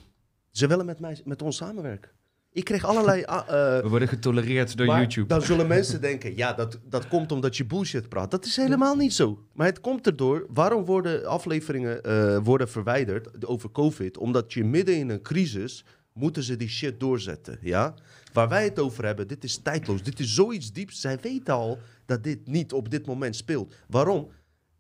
[0.51, 2.11] ze willen met, mij, met ons samenwerken.
[2.53, 3.25] Ik kreeg allerlei...
[3.25, 5.27] ah, eh, We worden getolereerd door maar YouTube.
[5.27, 8.31] Dan zullen mensen denken, ja, dat, dat komt omdat je bullshit praat.
[8.31, 9.45] Dat is helemaal niet zo.
[9.53, 10.47] Maar het komt erdoor.
[10.49, 14.19] Waarom worden afleveringen eh, worden verwijderd over COVID?
[14.19, 17.59] Omdat je midden in een crisis moeten ze die shit doorzetten.
[17.61, 17.95] Ja?
[18.33, 20.03] Waar wij het over hebben, dit is tijdloos.
[20.03, 21.01] Dit is zoiets dieps.
[21.01, 23.75] Zij weten al dat dit niet op dit moment speelt.
[23.89, 24.29] Waarom?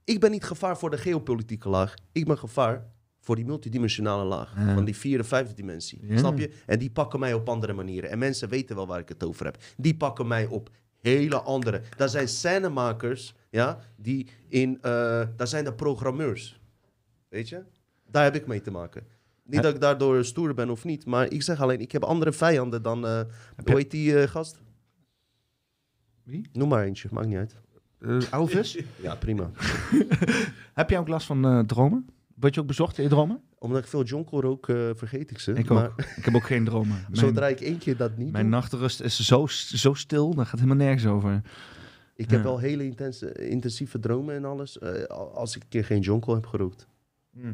[0.04, 1.94] Ik ben niet gevaar voor de geopolitieke laag.
[2.12, 2.86] Ik ben gevaar
[3.22, 4.54] voor die multidimensionale laag.
[4.56, 4.74] Ja.
[4.74, 5.98] Van die vierde, vijfde dimensie.
[6.06, 6.18] Ja.
[6.18, 6.50] Snap je?
[6.66, 8.10] En die pakken mij op andere manieren.
[8.10, 9.56] En mensen weten wel waar ik het over heb.
[9.76, 10.70] Die pakken mij op
[11.00, 11.82] hele andere.
[11.96, 16.60] Dat zijn scènemakers, ja, die in, eh dat zijn de programmeurs.
[17.28, 17.62] Weet je?
[18.10, 19.02] Daar heb ik mee te maken.
[19.44, 19.60] Niet Ja.
[19.62, 22.82] dat ik daardoor stoer ben of niet, maar ik zeg alleen, ik heb andere vijanden
[22.82, 23.20] dan, eh
[23.64, 24.60] hoe heet die eh, gast?
[26.22, 26.48] Wie?
[26.52, 27.56] Noem maar eentje, maakt niet uit.
[28.30, 28.78] Elvis?
[29.02, 29.50] Ja, prima.
[30.74, 32.06] Heb jij ook last van dromen?
[32.42, 33.40] Word je ook bezocht in je dromen?
[33.58, 35.52] Omdat ik veel jonkel rook, eh, vergeet ik ze.
[35.52, 36.00] Ik maar ook.
[36.00, 36.96] Ik heb ook geen dromen.
[37.10, 40.46] Mijn, zodra ik één keer dat niet mijn doe, nachtrust is zo, zo stil, daar
[40.46, 41.42] gaat helemaal nergens over.
[42.14, 45.04] ik heb wel hele intense, intensieve dromen en alles, eh,
[45.34, 46.86] als ik een keer geen jonkel heb gerookt.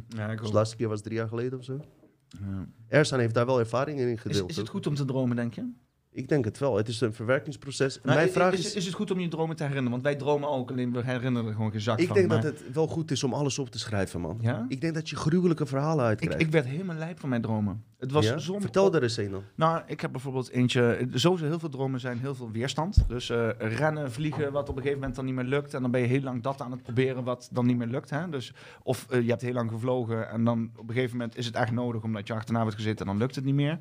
[0.08, 1.80] Ja, ik Dus de laatste keer was drie jaar geleden of zo.
[2.28, 2.68] Ja.
[2.88, 4.50] Ersan heeft daar wel ervaring in gedeeld.
[4.50, 5.70] is het goed om te dromen, denk je?
[6.18, 6.76] Ik denk het wel.
[6.76, 8.00] Het is een verwerkingsproces.
[8.02, 8.74] Nou, Mijn i- vraag is, is...
[8.74, 9.90] is het goed om je dromen te herinneren?
[9.90, 12.16] Want wij dromen ook, alleen we herinneren er gewoon geen zak Ik van.
[12.16, 14.38] denk maar- dat het wel goed is om alles op te schrijven, man.
[14.40, 14.64] Ja?
[14.68, 16.40] Ik denk dat je gruwelijke verhalen Ik, uitkrijgt.
[16.40, 17.82] ik werd helemaal lijp van mijn dromen.
[17.98, 18.38] Het was Ja?
[18.40, 19.42] Vertel er eens een dan.
[19.54, 21.08] Nou, ik heb bijvoorbeeld eentje...
[21.12, 23.04] Sowieso heel veel dromen zijn heel veel weerstand.
[23.08, 25.74] Dus eh, rennen, vliegen, wat op een gegeven moment dan niet meer lukt.
[25.74, 28.10] En dan ben je heel lang dat aan het proberen wat dan niet meer lukt.
[28.10, 28.28] Hè?
[28.28, 31.46] Dus, of eh, je hebt heel lang gevlogen en dan op een gegeven moment is
[31.46, 32.02] het echt nodig...
[32.02, 33.78] omdat je achterna wordt gezeten en dan lukt het niet meer.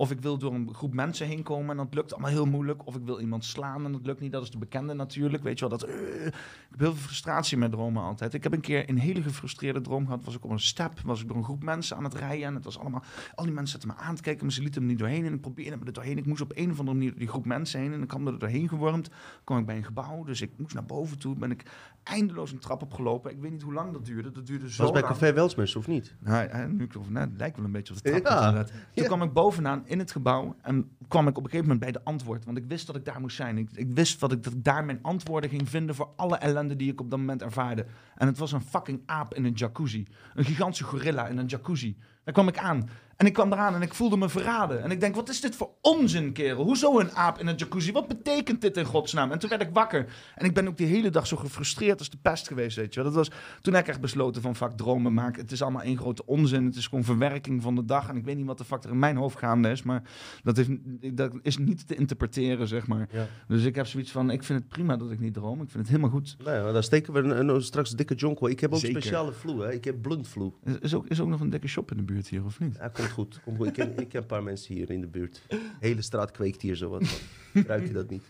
[0.00, 2.86] Of ik wil door een groep mensen heen komen en dat lukt allemaal heel moeilijk.
[2.86, 4.32] Of ik wil iemand slaan en dat lukt niet.
[4.32, 5.42] Dat is de bekende natuurlijk.
[5.42, 5.88] Weet je wel, dat...
[5.88, 6.32] eh, ik
[6.70, 8.34] heb heel veel frustratie met dromen altijd.
[8.34, 10.24] Ik heb een keer een hele gefrustreerde droom gehad.
[10.24, 12.46] Was ik op een step, was ik door een groep mensen aan het rijden.
[12.46, 13.02] En het was allemaal...
[13.34, 15.24] Al die mensen zaten me aan te kijken, maar ze lieten me niet doorheen.
[15.24, 16.18] En ik probeerde me er doorheen.
[16.18, 17.92] Ik moest op een of andere manier die groep mensen heen.
[17.92, 19.10] En ik kwam er doorheen gewormd.
[19.44, 21.34] kwam ik bij een gebouw, dus ik moest naar boven toe.
[21.34, 21.62] Ben ik
[22.02, 23.30] eindeloos een trap opgelopen.
[23.30, 24.30] Ik weet niet hoe lang dat duurde.
[24.30, 25.12] Dat duurde zo Was bij lang.
[25.12, 26.14] Café Welsmers, of niet?
[26.18, 28.24] Nou, nu ik het lijkt wel een beetje op de trap.
[28.24, 28.64] Ja.
[28.64, 29.04] Toen Ja.
[29.04, 32.04] kwam ik bovenaan in het gebouw en kwam ik op een gegeven moment bij de
[32.04, 32.44] antwoord.
[32.44, 33.58] Want ik wist dat ik daar moest zijn.
[33.58, 36.76] Ik, ik wist wat ik, dat ik daar mijn antwoorden ging vinden voor alle ellende
[36.76, 37.86] die ik op dat moment ervaarde.
[38.16, 40.06] En het was een fucking aap in een jacuzzi.
[40.34, 41.96] Een gigantische gorilla in een jacuzzi.
[42.24, 42.88] Daar kwam ik aan.
[43.20, 44.82] En ik kwam eraan en ik voelde me verraden.
[44.82, 46.64] En ik denk, wat is dit voor onzin, kerel?
[46.64, 47.92] Hoezo een aap in een jacuzzi?
[47.92, 49.32] Wat betekent dit in godsnaam?
[49.32, 50.06] En toen werd ik wakker.
[50.34, 53.02] En ik ben ook die hele dag zo gefrustreerd als de pest geweest, weet je
[53.02, 53.12] wel.
[53.12, 55.42] Dat was, toen heb ik echt besloten van, fuck, dromen maken.
[55.42, 56.64] Het is allemaal één grote onzin.
[56.64, 58.08] Het is gewoon verwerking van de dag.
[58.08, 59.82] En ik weet niet wat de fuck er in mijn hoofd gaande is.
[59.82, 60.02] Maar
[60.42, 60.70] dat, heeft,
[61.16, 63.08] dat is niet te interpreteren, zeg maar.
[63.12, 63.26] Ja.
[63.48, 65.62] Dus ik heb zoiets van, ik vind het prima dat ik niet droom.
[65.62, 66.36] Ik vind het helemaal goed.
[66.44, 68.48] Nou ja, dan steken we een, een- straks een dikke jonkel.
[68.48, 69.00] Ik heb ook Zeker.
[69.00, 69.72] speciale flu, hè.
[69.72, 70.52] Ik heb blunt flu.
[70.64, 72.76] Is, is, ook, is ook nog een dikke shop in de buurt hier, of niet?
[72.76, 73.40] Ja, goed.
[73.58, 75.42] Ik, ken, ik ken een paar mensen hier in de buurt.
[75.80, 77.20] hele straat kweekt hier zo wat.
[77.52, 78.24] Ruik je dat niet?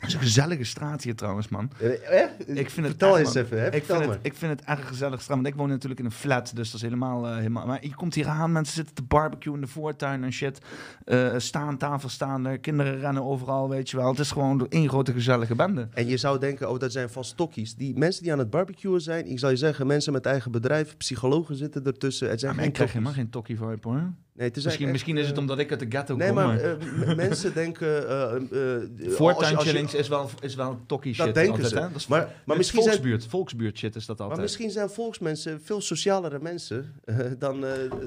[0.00, 1.70] Het is een gezellige straat hier trouwens, man.
[1.78, 2.22] Eh?
[2.46, 3.44] Ik vind het Vertel echt, eens man.
[3.44, 3.74] even, hè?
[3.74, 5.36] Ik vind, het, ik vind het echt een gezellig straat.
[5.36, 7.26] Want ik woon natuurlijk in een flat, dus dat is helemaal...
[7.26, 10.32] eh, helemaal maar je komt hier aan, mensen zitten te barbecue in de voortuin en
[10.32, 10.58] shit.
[11.04, 14.08] Eh staan, tafel staan er, kinderen rennen overal, weet je wel.
[14.08, 15.88] Het is gewoon één grote gezellige bende.
[15.92, 17.74] En je zou denken, oh, dat zijn vast tokkies.
[17.74, 20.96] Die mensen die aan het barbecuen zijn, ik zou je zeggen, mensen met eigen bedrijf,
[20.96, 22.28] psychologen zitten ertussen.
[22.30, 24.12] Het zijn Ja, maar ik krijg helemaal geen tokkie vibe, hoor.
[24.34, 26.26] Nee, het is Misschien, echt, misschien is het eh, omdat ik uit de ghetto Nee,
[26.26, 26.60] kom, maar maar...
[27.08, 28.08] eh, mensen denken...
[28.08, 28.32] eh,
[29.06, 31.34] als- Voortuin chillings is wel, is wel tokkie Dat shit.
[31.34, 31.78] denken altijd, ze.
[31.78, 31.88] Hè?
[31.88, 34.30] Dat is Maar- maar, misschien zijn- volksbuurt, volksbuurt shit is dat altijd.
[34.30, 36.94] Maar misschien zijn volksmensen veel socialere mensen
[37.38, 37.60] dan,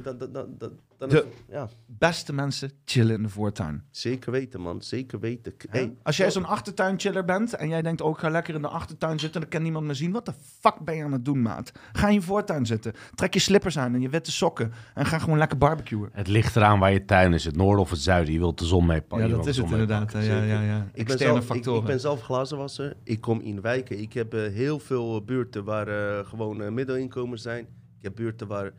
[0.04, 0.72] dan, dan, dan,
[1.10, 3.84] dan, De- ja, Beste mensen chillen in de voortuin.
[3.92, 4.82] zeker weten, man.
[4.82, 5.54] Zeker weten.
[5.70, 5.80] Hè?
[5.80, 9.20] Hey, Als jij zo'n achtertuinchiller bent en jij denkt ook, ga lekker in de achtertuin
[9.20, 10.12] zitten, dan kan niemand me zien.
[10.12, 11.72] Wat de fuck ben je aan het doen, maat?
[11.94, 12.94] Ga in je voortuin zitten.
[13.16, 16.10] Trek je slippers aan en je witte sokken en ga gewoon lekker barbecuen.
[16.12, 18.34] Het ligt eraan waar je tuin is, het noorden of het zuiden.
[18.34, 19.18] Je wilt de zon meepakken.
[19.20, 20.12] Ja, je dat is het inderdaad.
[20.12, 20.78] Ja, ja, ja.
[20.78, 21.82] Ik ben, Externe zelf, ik, factoren.
[21.82, 22.96] ik ben zelf glazenwasser.
[23.04, 24.00] Ik kom in wijken.
[24.00, 27.66] Ik heb eh, heel veel buurten waar eh, gewoon eh, middelinkomens zijn.
[27.98, 28.72] Ik heb buurten waar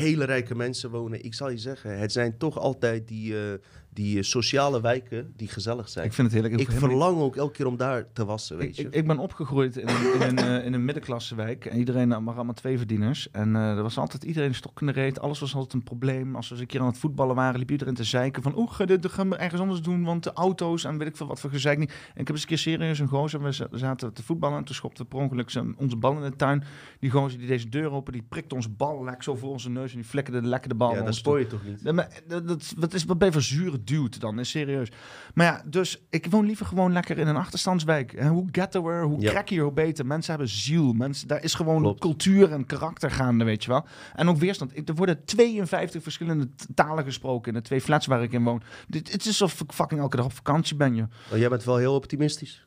[0.00, 1.24] hele rijke mensen wonen.
[1.24, 3.58] Ik zal je zeggen, het zijn toch altijd die, eh,
[4.00, 6.06] die eh, sociale wijken die gezellig zijn.
[6.06, 6.60] ik vind het heerlijk.
[6.62, 8.82] Ik niet- verlang ook elke keer om daar te wassen, weet Ik, je.
[8.82, 11.64] ik, ik ben opgegroeid in een, in een, eh, in een middenklassewijk.
[11.66, 13.30] En iedereen had maar allemaal twee verdieners.
[13.30, 15.20] En eh, er was altijd iedereen stok in de reet.
[15.20, 16.36] Alles was altijd een probleem.
[16.36, 18.42] Als we eens een keer aan het voetballen waren, liep iedereen te zeiken.
[18.42, 20.04] Van, oeh, dit gaan we ergens anders doen.
[20.04, 21.90] Want de auto's en weet ik veel wat voor gezeik niet.
[21.90, 23.42] En ik heb eens een keer serieus een gozer.
[23.42, 26.64] We za- zaten te voetballen en toen schopte per ongeluk onze bal in de tuin.
[27.00, 29.90] Die gozer die deze deur open, die prikte onze bal lek zo voor onze neus.
[29.90, 31.92] En die flikkerde lekker de bal ja, dat ons spoor je toch niet?
[31.92, 33.82] Maar dat, dat, wat, is, wat ben je voor zure
[34.20, 34.38] dan?
[34.38, 34.88] Is serieus.
[35.34, 38.12] Maar ja, dus ik woon liever gewoon lekker in een achterstandswijk.
[38.12, 39.30] En hoe ghettoer, hoe Ja.
[39.30, 40.06] crackier, hoe beter.
[40.06, 40.92] Mensen hebben ziel.
[40.92, 42.00] Mensen, daar is gewoon Klopt.
[42.00, 43.86] cultuur en karakter gaande, weet je wel.
[44.14, 44.88] En ook weerstand.
[44.88, 48.62] Er worden 52 verschillende talen gesproken in de twee flats waar ik in woon.
[48.88, 51.10] Dit, het is alsof ik fucking elke dag op vakantie ben.
[51.32, 52.66] Oh, jij bent wel heel optimistisch.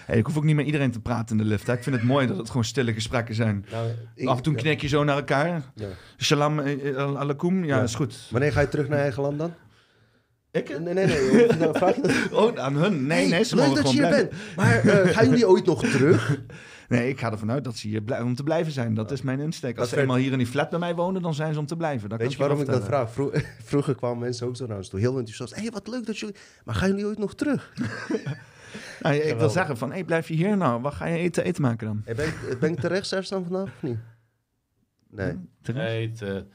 [0.05, 1.67] Hey, ik hoef ook niet met iedereen te praten in de lift.
[1.67, 1.73] Hè.
[1.73, 3.65] Ik vind het mooi dat het gewoon stille gesprekken zijn.
[3.71, 5.61] Nou, ik- Af en toe ja, knik je zo naar elkaar.
[5.75, 5.87] ja.
[6.17, 7.65] Shalom eh, eh, alaikum.
[7.65, 7.83] Ja, Ja.
[7.83, 8.27] is goed.
[8.31, 9.53] Wanneer ga je terug naar eigen land dan?
[10.51, 10.79] Ik?
[10.79, 11.47] Nee, nee, nee.
[11.59, 12.11] Nou, vraag je dat?
[12.39, 13.07] Oh, aan hun.
[13.07, 14.31] Nee, nee, ze leuk dat je hier bent.
[14.55, 16.37] Maar eh, gaan jullie ooit nog terug?
[16.87, 18.93] Nee, ik ga ervan uit dat ze hier om te blijven zijn.
[18.93, 19.69] Dat is mijn insteek.
[19.71, 21.59] Als Dat ze werd- eenmaal hier in die flat bij mij wonen, dan zijn ze
[21.59, 22.09] om te blijven.
[22.09, 23.11] Dat Weet kan je waarom ik dat vraag?
[23.11, 23.31] Vro-
[23.71, 25.55] vroeger kwamen mensen ook zo naar ons toe, heel enthousiast.
[25.55, 26.35] Hé, hey, wat leuk dat jullie...
[26.65, 27.73] Maar gaan jullie ooit nog terug?
[29.01, 30.81] Nou, ik wil zeggen van, hey, blijf je hier nou?
[30.81, 32.01] Wat ga je eten, eten maken dan?
[32.05, 33.97] Hey, ben, ik, ben ik terecht zelfs dan vandaag of niet?
[35.09, 35.35] Nee.
[35.61, 35.85] Terecht?
[35.87, 36.45] Nee, het, eh, het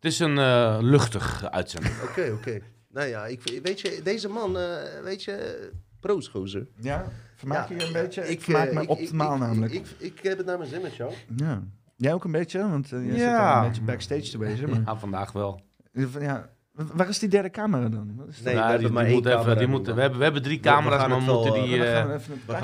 [0.00, 1.94] is een eh, luchtige uitzending.
[2.08, 2.60] Oké, oké.
[2.88, 5.68] Nou ja, ik, weet je, deze man, eh, weet je,
[6.00, 6.66] proosgozer.
[6.80, 7.04] Ja,
[7.40, 8.28] vermaak je Ja, je een beetje?
[8.28, 9.72] Ik, eh, vermaak me ik- optimaal ik- ik- namelijk.
[9.72, 11.12] Ik, ik, heb het naar mijn zin met jou.
[11.36, 11.62] ja.
[11.96, 12.58] Jij ook een beetje?
[12.68, 13.52] Want eh, jij zit Ja.
[13.52, 14.68] al een beetje backstage te wezen.
[14.70, 15.60] Maar, Ja, vandaag wel.
[16.20, 16.50] ja,
[16.92, 18.12] waar is die derde camera dan?
[18.16, 18.44] Wat is dat?
[18.44, 19.82] Nee, we hebben die, maar die één moet even, die man.
[19.94, 21.84] we, hebben, we hebben drie We- we camera's, maar we het wel, moeten eh, die...
[21.84, 22.18] Eh, we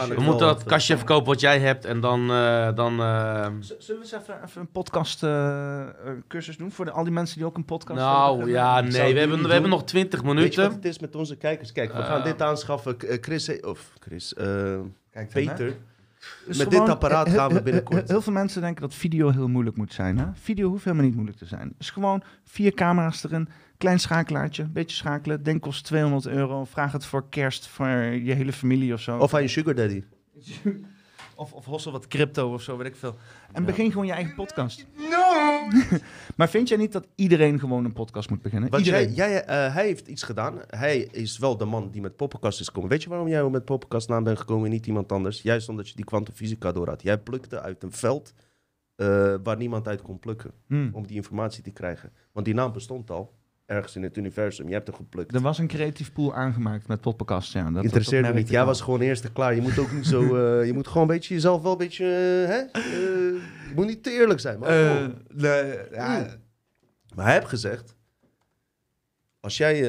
[0.09, 2.31] we we moeten dat kastje even kopen wat jij hebt en dan...
[2.31, 5.89] eh, dan eh, Zullen we eens even, even een podcast eh, eh,
[6.29, 8.55] cursus doen voor de, al die mensen die ook een podcast nou hebben?
[8.55, 10.73] ja, nee, we hebben, we hebben nog 20 Weet je wat minuten.
[10.73, 11.73] het is met onze kijkers?
[11.73, 12.07] Kijk, we Eh.
[12.07, 12.99] gaan dit aanschaffen.
[13.01, 15.29] Eh, Chris, of Chris, eh, Kijk dan, hè.
[15.55, 15.77] Peter.
[16.47, 17.99] Dus Met gewoon- dit apparaat gaan we binnenkort.
[17.99, 20.19] Heel, heel veel mensen denken dat video heel moeilijk moet zijn.
[20.19, 20.25] Hè?
[20.35, 21.63] Video hoeft helemaal niet moeilijk te zijn.
[21.63, 23.49] Het is gewoon vier camera's erin,
[23.79, 25.43] klein schakelaartje, een beetje schakelen.
[25.43, 26.65] Denk kost 200 euro.
[26.65, 29.19] Vraag het voor kerst voor je hele familie of zo.
[29.19, 30.03] Of aan je sugar daddy.
[31.35, 33.17] of, of hossel wat crypto of zo, weet ik veel.
[33.53, 33.67] En Ja.
[33.67, 34.87] begin gewoon je eigen podcast.
[35.11, 35.25] No!
[36.37, 38.71] Maar vind jij niet dat iedereen gewoon een podcast moet beginnen?
[38.71, 39.15] Want iedereen.
[39.15, 40.59] jij, jij, eh, hij heeft iets gedaan.
[40.67, 42.91] Hij is wel de man die met poppenkast is gekomen.
[42.91, 45.43] Weet je waarom jij met poppenkast naam bent gekomen en niet iemand anders?
[45.43, 47.03] Juist omdat je die kwantumfysica door had.
[47.03, 48.33] Jij plukte uit een veld
[48.97, 50.51] eh, waar niemand uit kon plukken.
[50.67, 50.91] Hmm.
[50.93, 52.13] Om die informatie te krijgen.
[52.33, 53.35] Want die naam bestond al.
[53.67, 54.69] Ergens in het universum.
[54.69, 55.35] Je hebt er geplukt.
[55.35, 57.53] Er was een creatief pool aangemaakt met podcast.
[57.53, 58.49] Ja, dat, Interesseerde me niet.
[58.49, 59.55] Jij was gewoon eerste klaar.
[59.55, 60.23] Je moet ook niet zo...
[60.37, 62.05] eh, je moet gewoon een beetje jezelf wel een beetje...
[62.05, 62.59] eh, hè?
[62.59, 62.83] Eh,
[63.69, 64.59] je moet niet te eerlijk zijn.
[64.59, 64.73] Maar,
[65.37, 66.39] ja,
[67.15, 67.95] maar hij heeft gezegd...
[69.41, 69.81] Als jij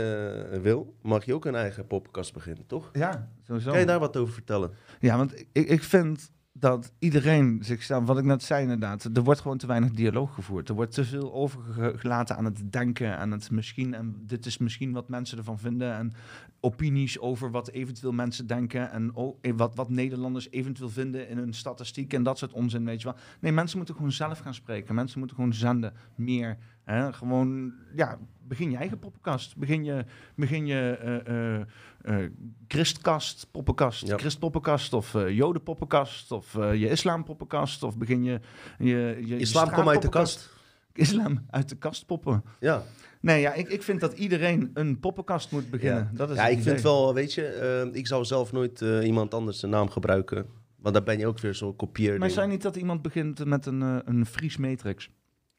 [0.61, 2.89] wil, mag je ook een eigen poppenkast beginnen, toch?
[2.93, 3.69] ja, sowieso.
[3.69, 4.71] Kan je daar wat over vertellen?
[4.99, 9.41] Ja, want ik, ik vind dat iedereen zichzelf, wat ik net zei inderdaad, er wordt
[9.41, 10.69] gewoon te weinig dialoog gevoerd.
[10.69, 14.91] Er wordt te veel overgelaten aan het denken, aan het misschien, en dit is misschien
[14.91, 16.13] wat mensen ervan vinden, en
[16.59, 19.11] opinies over wat eventueel mensen denken, en
[19.41, 23.07] eh, wat, wat Nederlanders eventueel vinden in hun statistiek en dat soort onzin, weet je
[23.07, 23.17] wel.
[23.39, 24.95] Nee, mensen moeten gewoon zelf gaan spreken.
[24.95, 26.57] Mensen moeten gewoon zenden, meer.
[26.87, 27.13] Hè?
[27.13, 29.57] Gewoon, ja, begin je eigen poppenkast.
[29.57, 30.05] Begin je,
[30.35, 31.61] begin je eh, eh,
[32.01, 32.31] eh,
[32.67, 34.17] Christkast, poppenkast, Ja.
[34.17, 38.39] Christpoppenkast of Jodenpoppenkast of je Islampoppenkast of begin je
[38.77, 40.49] je, je, Islam, kom uit de kast.
[40.93, 42.43] Islam uit de kast poppen.
[42.59, 42.83] Ja,
[43.21, 46.09] Nee, ja, ik, ik vind dat iedereen een poppenkast moet beginnen.
[46.13, 47.89] Dat is ja ik vind wel, weet je...
[47.93, 50.45] ik zou zelf nooit iemand anders zijn naam gebruiken.
[50.75, 52.19] Want dan ben je ook weer zo'n kopieer.
[52.19, 55.09] Maar zijn niet dat iemand begint met een, een Fries Matrix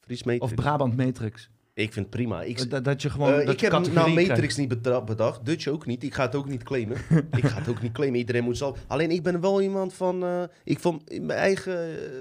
[0.09, 0.45] Fries Matrix.
[0.45, 1.51] of Brabant Matrix?
[1.75, 2.43] Ik vind het prima.
[2.43, 4.29] Ik, Dat, dat je gewoon Eh, dat ik je heb nou krijgt.
[4.29, 4.69] Matrix niet
[5.05, 5.45] bedacht.
[5.47, 6.03] Dutch ook niet.
[6.05, 6.97] Ik ga het ook niet claimen.
[7.37, 8.19] ik ga het ook niet claimen.
[8.19, 8.79] Iedereen moet zelf...
[8.87, 10.23] Alleen ik ben wel iemand van...
[10.25, 12.19] eh, ik vond mijn eigen eh,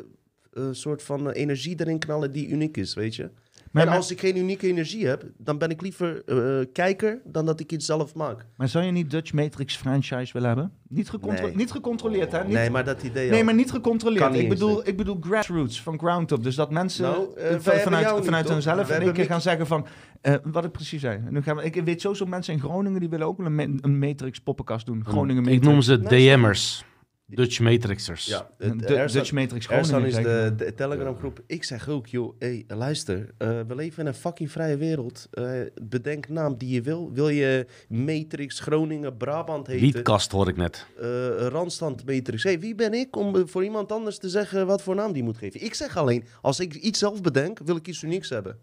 [0.54, 3.30] eh, soort van eh, energie erin knallen die uniek is, weet je.
[3.78, 7.22] Maar, en maar, als ik geen unieke energie heb, dan ben ik liever eh, kijker
[7.26, 8.46] dan dat ik iets zelf maak.
[8.56, 10.72] maar zou je niet Dutch Matrix franchise willen hebben?
[10.90, 11.56] Niet, gecontro- Nee.
[11.56, 12.44] niet gecontroleerd, hè?
[12.44, 14.22] Niet, Nee, maar dat idee Nee, maar niet gecontroleerd.
[14.22, 16.44] Kan niet ik, bedoel, ik bedoel grassroots, van ground up.
[16.44, 19.86] Dus dat mensen Nou, eh, eh, vanuit, vanuit hunzelf in één keer gaan zeggen van...
[20.22, 21.20] eh, wat ik precies zei.
[21.30, 24.00] Nu gaan we, ik weet sowieso mensen in Groningen die willen ook wel een, een
[24.00, 25.04] Matrix poppenkast doen.
[25.06, 25.66] Groningen ik Matrix.
[25.68, 26.86] noem ze Nee, DM'ers.
[27.30, 28.26] Dutch Matrixers.
[28.26, 30.06] Ja, het- Ersan- Dutch Matrix Groningen.
[30.06, 31.44] is de, de Telegram-groep.
[31.48, 35.28] Ik zeg ook, joh, hey, luister, eh, we leven in een fucking vrije wereld.
[35.32, 35.52] Eh,
[35.82, 37.12] bedenk naam die je wil.
[37.14, 39.82] Wil je Matrix, Groningen, Brabant heten?
[39.82, 40.86] Wietkast hoor ik net.
[41.00, 41.08] eh,
[41.48, 42.44] Randstand Matrix.
[42.44, 45.38] Hey, wie ben ik om voor iemand anders te zeggen wat voor naam die moet
[45.38, 45.64] geven?
[45.64, 48.58] Ik zeg alleen, als ik iets zelf bedenk, wil ik iets unieks hebben.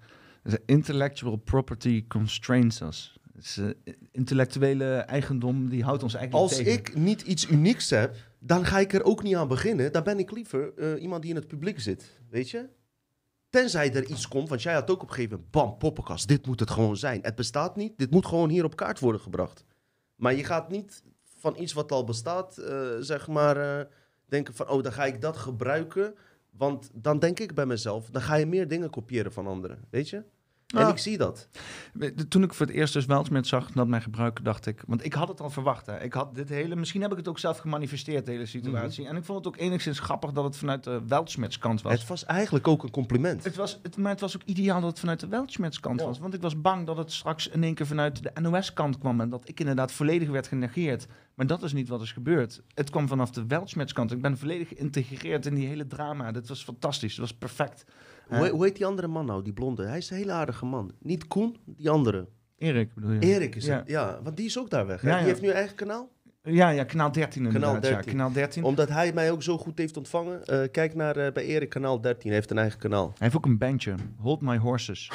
[0.67, 3.17] Intellectual property constraints us.
[3.35, 3.59] Dus,
[4.13, 6.73] intellectuele eigendom die houdt ons eigenlijk Als tegen.
[6.73, 8.15] ik niet iets unieks heb,
[8.47, 9.93] dan ga ik er ook niet aan beginnen.
[9.93, 12.69] Dan ben ik liever eh, iemand die in het publiek zit, weet je?
[13.51, 16.47] Tenzij er iets komt, want jij had ook op een gegeven moment, bam, poppenkast, dit
[16.47, 17.23] moet het gewoon zijn.
[17.23, 19.65] Het bestaat niet, dit moet gewoon hier op kaart worden gebracht.
[20.15, 21.03] Maar je gaat niet
[21.39, 23.87] van iets wat al bestaat, eh, zeg maar, eh,
[24.27, 26.15] denken van, oh, dan ga ik dat gebruiken.
[26.51, 30.09] Want dan denk ik bij mezelf, dan ga je meer dingen kopiëren van anderen, weet
[30.09, 30.23] je?
[30.83, 31.49] En ik zie dat.
[31.93, 34.83] De- Toen ik voor het eerst dus Weltschmerz zag dat mij gebruiken, dacht ik...
[34.87, 35.87] Want ik had het al verwacht.
[35.87, 36.03] Hè.
[36.03, 39.07] Ik had dit hele, misschien heb ik het ook zelf gemanifesteerd, de hele situatie.
[39.07, 41.93] En ik vond het ook enigszins grappig dat het vanuit de Weltschmerz kant was.
[41.93, 43.45] Het was eigenlijk ook een compliment.
[43.45, 46.07] Het was, het, maar het was ook ideaal dat het vanuit de Weltschmerz kant Ja.
[46.07, 46.19] was.
[46.19, 49.21] Want ik was bang dat het straks in één keer vanuit de NOS kant kwam.
[49.21, 51.07] En dat ik inderdaad volledig werd genegeerd.
[51.35, 52.63] Maar dat is niet wat is gebeurd.
[52.75, 54.13] Het kwam vanaf de Weltschmerz kant.
[54.13, 56.33] Ik ben volledig geïntegreerd in die hele drama.
[56.33, 57.11] Dit was fantastisch.
[57.13, 57.85] Het was perfect.
[58.29, 59.87] Hoe, hoe heet die andere man nou, die blonde?
[59.87, 60.93] Hij is een hele aardige man.
[61.01, 62.27] Niet Koen, die andere.
[62.59, 63.19] Erik bedoel je?
[63.21, 63.77] Erik is Ja.
[63.79, 63.89] het.
[63.89, 65.01] Ja, want die is ook daar weg.
[65.01, 65.09] Hè?
[65.11, 66.13] Ja, Die heeft nu een eigen kanaal.
[66.43, 67.71] Ja, ja, kanaal 13 inderdaad.
[67.73, 68.13] Kanaal Ja, 13.
[68.13, 68.65] kanaal 13.
[68.65, 70.45] Omdat hij mij ook zo goed heeft ontvangen.
[70.45, 72.27] Eh, kijk naar eh, bij Erik kanaal 13.
[72.27, 73.07] Hij heeft een eigen kanaal.
[73.07, 73.95] Hij heeft ook een bandje.
[74.19, 75.11] Hold My Horses.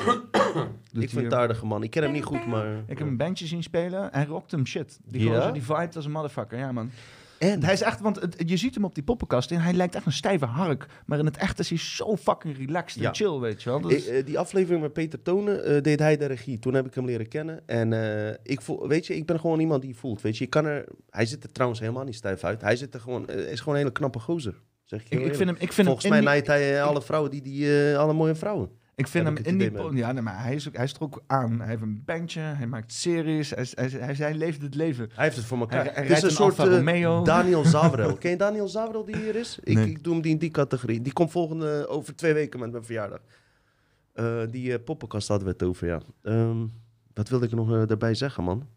[0.93, 1.83] Ik vind het aardige man.
[1.83, 2.67] Ik ken hem niet goed, maar...
[2.87, 4.09] Ik heb een bandje zien spelen.
[4.11, 4.99] Hij rockt hem shit.
[5.05, 5.35] Die, Ja?
[5.35, 6.57] gozer, die vibe als een motherfucker.
[6.57, 6.91] Ja, man.
[7.39, 9.95] En Hij is echt, want het- je ziet hem op die poppenkast en hij lijkt
[9.95, 10.85] echt een stijve hark.
[11.05, 13.91] Maar in het echt is hij zo fucking relaxed en chill, weet je wel.
[13.91, 16.59] Ik, eh, die aflevering met Peter Tonen eh, deed hij de regie.
[16.59, 17.67] Toen heb ik hem leren kennen.
[17.67, 17.93] En
[18.43, 20.21] ik voel, weet je, ik ben gewoon iemand die voelt.
[20.21, 22.61] Weet je, kan er, hij ziet er trouwens helemaal niet stijf uit.
[22.61, 24.61] Hij zit er gewoon, is gewoon een hele knappe gozer.
[24.83, 27.31] Zeg ik, ik vind hem, ik vind Volgens hem mij die- naait hij alle vrouwen
[27.31, 28.69] die, die alle mooie vrouwen.
[28.99, 29.71] Ik vind hem ik in die...
[29.95, 31.59] Ja, nee, maar hij is, ook, hij is er ook aan.
[31.59, 35.09] Hij heeft een bandje, hij maakt series, hij, hij, hij, leeft het leven.
[35.13, 35.83] Hij heeft het voor elkaar.
[35.83, 37.23] Hij- hij Het is een een soort Alfa eh.
[37.23, 38.17] Daniel Zavrel.
[38.17, 39.59] Ken je Daniel Zavrel die hier is?
[39.63, 39.89] Ik, Nee.
[39.89, 41.01] ik doe hem die in die categorie.
[41.01, 43.19] Die komt volgende, over twee weken met mijn verjaardag.
[44.13, 46.01] Eh, die eh, poppenkast hadden we het over, ja.
[46.23, 46.65] Ehm,
[47.13, 48.67] wat wilde ik nog daarbij zeggen, man?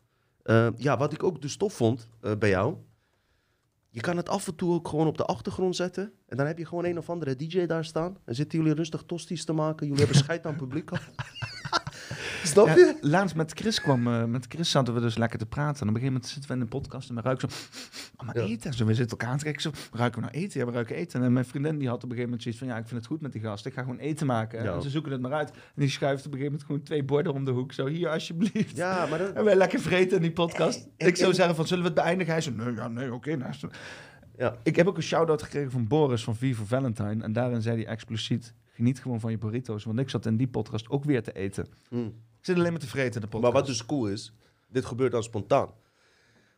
[0.76, 2.08] Ja, wat ik ook de stof vond
[2.38, 2.74] bij jou.
[3.94, 6.12] Je kan het af en toe ook gewoon op de achtergrond zetten.
[6.26, 8.16] En dan heb je gewoon een of andere DJ daar staan.
[8.24, 9.86] En zitten jullie rustig tosties te maken.
[9.86, 10.90] Jullie hebben scheid aan het publiek
[12.42, 12.96] Snap Ja, je?
[13.00, 15.80] laatst met Chris kwam, eh, met Chris zaten we dus lekker te praten.
[15.82, 17.56] En op een gegeven moment zitten we in een podcast en we ruiken zo,
[18.16, 18.44] oh, maar Ja.
[18.44, 18.70] eten.
[18.70, 20.60] En zo, we zitten elkaar aan te kijken, zo, ruiken we nou eten?
[20.60, 21.22] Ja, we ruiken eten.
[21.22, 23.08] En mijn vriendin die had op een gegeven moment zoiets van, ja, ik vind het
[23.08, 23.66] goed met die gast.
[23.66, 24.62] Ik ga gewoon eten maken.
[24.64, 24.74] Ja.
[24.74, 25.50] En ze zoeken het maar uit.
[25.50, 27.72] En die schuift op een gegeven moment gewoon twee borden om de hoek.
[27.72, 28.76] Zo, hier alsjeblieft.
[28.76, 30.88] Ja, maar dat, En wij lekker vreten in die podcast.
[30.96, 32.32] En- ik zou en- zeggen van, zullen we het beëindigen?
[32.32, 33.36] Hij zei, nee, ja, nee, oké.
[33.36, 33.68] nou, zo.
[34.36, 34.56] Ja.
[34.62, 37.22] Ik heb ook een shout-out gekregen van Boris van V for Valentine.
[37.22, 39.84] En daarin zei hij expliciet, geniet gewoon van je burrito's.
[39.84, 41.66] Want ik zat in die podcast ook weer te eten.
[41.88, 41.96] Hm.
[42.42, 43.42] Ik zit alleen maar te vreten in de podcast.
[43.42, 44.32] Maar wat dus cool is,
[44.68, 45.70] dit gebeurt dan spontaan.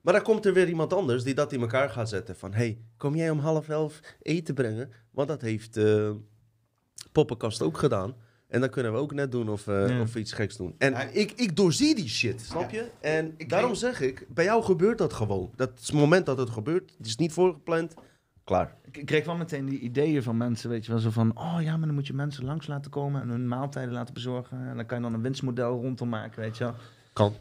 [0.01, 2.37] Maar dan komt er weer iemand anders die dat in elkaar gaat zetten.
[2.37, 4.91] Van, hey, kom jij om half elf eten brengen?
[5.11, 6.11] Want dat heeft eh
[7.13, 8.15] Poppenkast ook gedaan.
[8.49, 10.01] En dan kunnen we ook net doen of, eh, Ja.
[10.01, 10.75] of we iets geks doen.
[10.79, 11.01] En Ja.
[11.03, 12.91] ik, ik doorzie die shit, snap je?
[13.01, 15.53] En Ik daarom weet- zeg ik, bij jou gebeurt dat gewoon.
[15.57, 16.95] Dat is het moment dat het gebeurt.
[16.99, 17.95] Het is niet voorgepland.
[18.45, 18.75] Klaar.
[18.91, 21.77] Ik kreeg wel meteen die ideeën van mensen, weet je wel, zo van, oh ja,
[21.77, 24.69] maar dan moet je mensen langs laten komen en hun maaltijden laten bezorgen.
[24.69, 26.75] En dan kan je dan een winstmodel rondom maken, weet je wel.
[27.13, 27.33] Kan.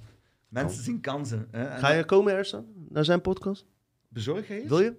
[0.50, 1.48] Mensen zien kansen.
[1.52, 1.78] Hè?
[1.80, 2.66] Ga je komen, Ersan?
[2.90, 3.66] Naar zijn podcast?
[4.08, 4.70] Bezorg je iets?
[4.70, 4.94] Wil je?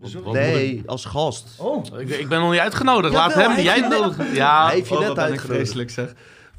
[0.00, 1.60] Bezorg- Wat moet ik- Nee, als gast.
[1.60, 3.14] Oh, Ik, ik ben nog niet uitgenodigd.
[3.14, 3.50] Laat hem.
[3.50, 4.34] hij Jij heeft je nodig.
[4.34, 5.60] Ja, Hij heeft je oh, net wat ben ik uitgenodigd.
[5.70, 6.14] vreselijk zeg.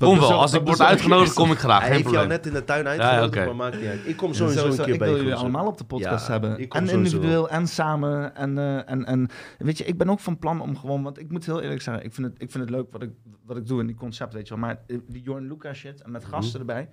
[0.07, 0.33] Kom wel.
[0.33, 1.81] Als ik word uitgenodigd, kom ik graag.
[1.81, 3.99] Hij heeft jou net in de tuin Ja, uitgenodigd, maar maakt niet uit.
[4.05, 6.25] Ik kom sowieso sowieso, een keer ik bij wil je jullie allemaal op de podcast
[6.25, 6.59] Ja, hebben.
[6.59, 8.35] ik En sowieso individueel en samen.
[8.35, 9.27] En, eh, en, en
[9.57, 12.03] weet je, ik ben ook van plan om gewoon, want ik moet heel eerlijk zeggen,
[12.05, 13.11] ik vind het, ik vind het leuk wat ik,
[13.45, 14.63] wat ik doe in die concept, weet je wel.
[14.63, 16.31] Maar eh, die Jorn Luca shit en met Mhm.
[16.31, 16.89] gasten erbij,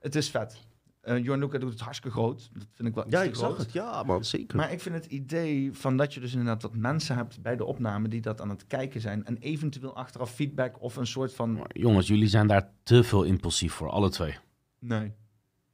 [0.00, 0.56] het is vet.
[1.04, 2.50] Eh Jorn Luca doet het hartstikke groot.
[2.52, 3.58] Dat vind ik wel Ja, ik zag groot.
[3.58, 3.72] het.
[3.72, 4.56] Ja, man, zeker.
[4.56, 7.64] Maar ik vind het idee van dat je dus inderdaad wat mensen hebt bij de
[7.64, 11.52] opname die dat aan het kijken zijn en eventueel achteraf feedback of een soort van
[11.52, 14.36] Maar Jongens, jullie zijn daar te veel impulsief voor, alle twee.
[14.78, 15.12] nee.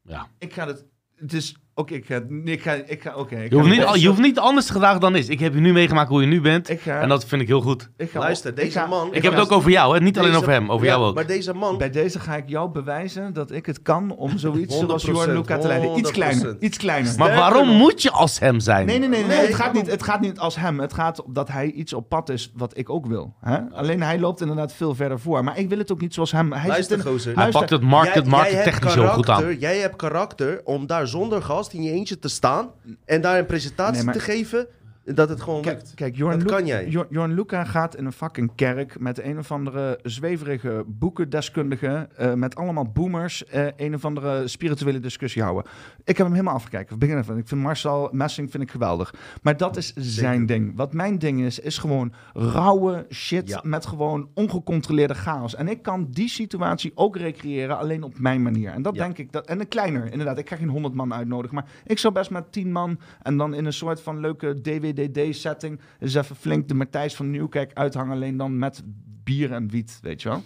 [0.02, 0.28] Ja.
[0.38, 0.84] Ik ga het.
[1.14, 2.20] Het is Oké, ik ga...
[2.28, 3.36] nee, Ik ga, ik ga oké.
[3.36, 5.28] ik Je hoeft, niet, best- je hoeft niet anders te gedragen dan is.
[5.28, 6.68] Ik heb je nu meegemaakt hoe je nu bent.
[6.70, 7.88] Ik ga, En dat vind ik heel goed.
[7.96, 10.00] ik ga, Luister, ik deze ga- man- Ik heb ga- het ook over jou, hè?
[10.00, 11.14] niet alleen over hem, over Ja, jou ook.
[11.14, 11.78] Maar deze man...
[11.78, 15.32] Bij deze ga ik jou bewijzen dat ik het kan om zoiets 100%, zoals Johan
[15.32, 15.98] Luca te leiden.
[15.98, 16.12] Iets 100%.
[16.12, 17.14] kleiner, iets kleiner.
[17.18, 18.86] Maar waarom nog- moet je als hem zijn?
[18.86, 20.80] Nee, nee, nee, nee, Nee, het, gaat niet, het gaat niet als hem.
[20.80, 23.34] Het gaat om dat hij iets op pad is wat ik ook wil.
[23.40, 23.58] Hè?
[23.72, 25.44] Alleen hij loopt inderdaad veel verder voor.
[25.44, 26.52] Maar ik wil het ook niet zoals hem.
[26.52, 27.36] Hij Luister, zit in, gozer.
[27.36, 29.36] Hij pakt het market, market technisch heel goed aan.
[29.36, 32.70] karakter- Jij hebt karakter om daar zonder gast in je eentje te staan
[33.04, 34.66] en daar een presentatie Nee, maar- te geven
[35.04, 35.94] dat het gewoon Kijk, lukt.
[35.94, 36.88] kijk Jorn, Dat Lu- kan jij.
[36.88, 42.34] Jo- Jorn Luca gaat in een fucking kerk met een of andere zweverige boekendeskundige, eh,
[42.34, 45.64] met allemaal boomers, eh, een of andere spirituele discussie houden.
[46.04, 46.98] Ik heb hem helemaal afgekeken.
[46.98, 47.38] begin aan.
[47.38, 49.14] Ik vind Marcel Messing vind ik geweldig.
[49.42, 50.76] Maar dat is zijn ding.
[50.76, 53.60] Wat mijn ding is, is gewoon rauwe shit Ja.
[53.64, 55.54] met gewoon ongecontroleerde chaos.
[55.54, 58.70] En ik kan die situatie ook recreëren, alleen op mijn manier.
[58.72, 59.02] En dat Ja.
[59.02, 60.38] denk ik, dat, en een kleiner, inderdaad.
[60.38, 63.54] Ik ga geen 100 man uitnodigen, maar ik zou best met 10 man en dan
[63.54, 64.60] in een soort van leuke
[64.92, 68.82] DWDD-setting eens even flink de Matthijs van Nieuwkerk uithangen, alleen dan met
[69.24, 70.42] bier en wiet, weet je wel.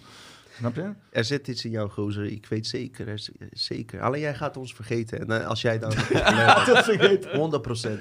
[0.59, 0.91] Snap je?
[1.11, 2.25] Er zit iets in jou, gozer.
[2.25, 3.09] Ik weet zeker.
[3.09, 4.01] Er is- zeker.
[4.01, 5.21] Alleen jij gaat ons vergeten.
[5.21, 5.91] En eh, als jij dan...
[6.67, 8.01] Dat vergeet 100 procent.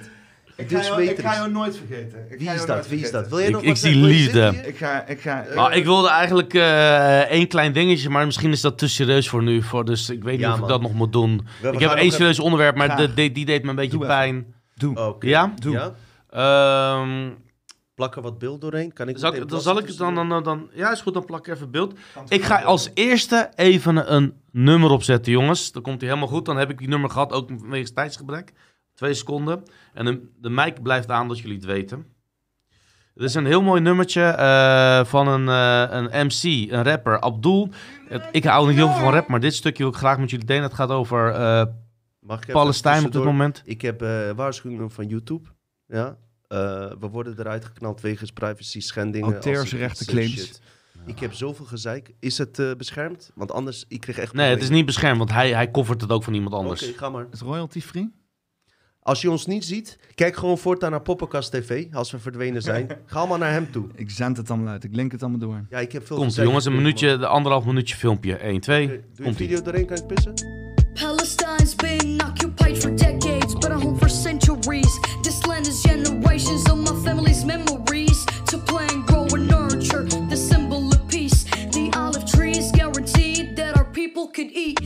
[0.55, 0.69] ik.
[0.69, 1.47] Dus weet het eens.
[1.51, 2.25] nooit vergeten.
[2.29, 2.87] Ik Wie is dat?
[2.87, 3.27] Wie is dat?
[3.29, 4.61] Wil jij Ik- nog ik wat zie liefde.
[4.65, 5.45] Ik ga, ik ga...
[5.55, 9.43] Nou, ik wilde eigenlijk eh één klein dingetje, maar misschien is dat te serieus voor
[9.43, 9.61] nu.
[9.61, 11.47] Voor, dus ik weet niet of ik dat nog moet doen.
[11.61, 14.03] We- we ik heb één serieus onderwerp, maar de- die deed me een beetje Doe
[14.03, 14.15] even.
[14.15, 14.53] pijn.
[14.75, 14.99] Doe.
[15.07, 15.27] Oké.
[15.27, 15.53] Ja?
[15.59, 15.73] Doe.
[15.73, 15.93] Ja?
[16.34, 17.30] Ehm,
[17.95, 18.93] Plak er wat beeld doorheen.
[18.93, 20.69] Kan ik zal meteen ik, dan zal ik het dan, dan, dan...
[20.73, 21.93] Ja, is goed, dan plak ik even beeld.
[22.27, 25.72] Ik ga als eerste even een nummer opzetten, jongens.
[25.72, 26.45] Dan komt hij helemaal goed.
[26.45, 28.53] Dan heb ik die nummer gehad, ook wegens tijdsgebrek.
[28.93, 29.64] Twee seconden.
[29.93, 32.05] En de, de mic blijft aan, dat jullie het weten.
[33.14, 37.69] Het is een heel mooi nummertje eh, van een, eh, een MC, een rapper, Abdul.
[38.07, 40.30] Het- ik hou niet heel veel van rap, maar dit stukje wil ik graag met
[40.30, 40.64] jullie delen.
[40.64, 41.31] Het gaat over
[42.19, 43.61] Mag ik even Palestijn op dit moment.
[43.65, 43.99] Ik heb
[44.35, 45.49] waarschuwingen van YouTube.
[45.93, 46.17] Ja.
[46.47, 49.31] Eh, we worden eruit geknald wegens privacy schendingen.
[49.31, 50.61] Auteursrechtenclaims.
[51.05, 52.13] Ik heb zoveel gezeik.
[52.19, 53.31] Is het eh, beschermd?
[53.35, 56.11] Want anders, ik kreeg echt Nee, het is niet beschermd, want hij, hij covert het
[56.11, 56.91] ook van iemand Oké, anders.
[56.95, 57.27] ga maar.
[57.31, 58.11] Is royalty free?
[58.99, 61.85] Als je ons niet ziet, kijk gewoon voortaan naar Poppenkast TV.
[61.93, 62.87] Als we verdwenen zijn.
[63.05, 63.87] Ga allemaal naar hem toe.
[63.95, 64.83] Ik zend het allemaal uit.
[64.83, 65.65] Ik link het allemaal door.
[65.69, 68.35] Ja, ik heb veel Komt jongens, een minuutje, de anderhalf minuutje filmpje.
[68.35, 68.95] 1, 2, man.
[68.95, 70.33] Oké, Doe je komt video doorheen, kan ik pissen?
[70.93, 74.42] Palestine's been occupied for decades, but a home for centuries.
[76.43, 78.25] Generations of my family's memories.
[78.47, 81.45] To plant, grow, and nurture the symbol of peace.
[81.71, 84.77] The olive trees guaranteed that our people could eat.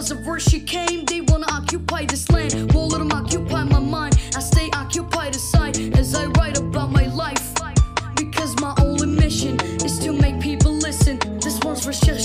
[0.00, 1.04] Because of where she came.
[1.04, 4.18] They wanna occupy this land, won't let them occupy my mind.
[4.34, 7.52] I stay occupied aside as I write about my life.
[8.16, 11.18] Because my only mission is to make people listen.
[11.42, 12.16] This one's for Sheikh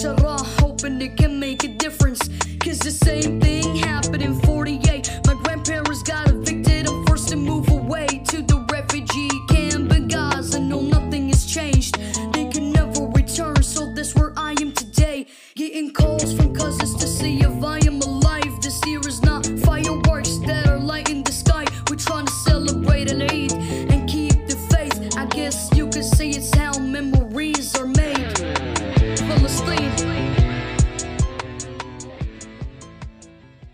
[0.61, 2.21] hoping it can make a difference.
[2.63, 3.44] Cause the same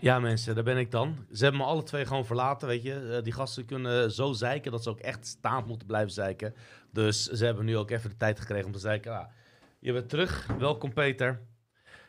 [0.02, 1.16] Ja, mensen, daar ben ik dan.
[1.32, 2.94] Ze hebben me alle twee gewoon verlaten, weet je.
[2.94, 6.54] Eh, die gasten kunnen zo zeiken dat ze ook echt staand moeten blijven zeiken.
[6.92, 9.12] Dus ze hebben nu ook even de tijd gekregen om te zeiken.
[9.12, 9.26] Ah,
[9.78, 10.46] je bent terug.
[10.58, 11.40] Welkom, Peter.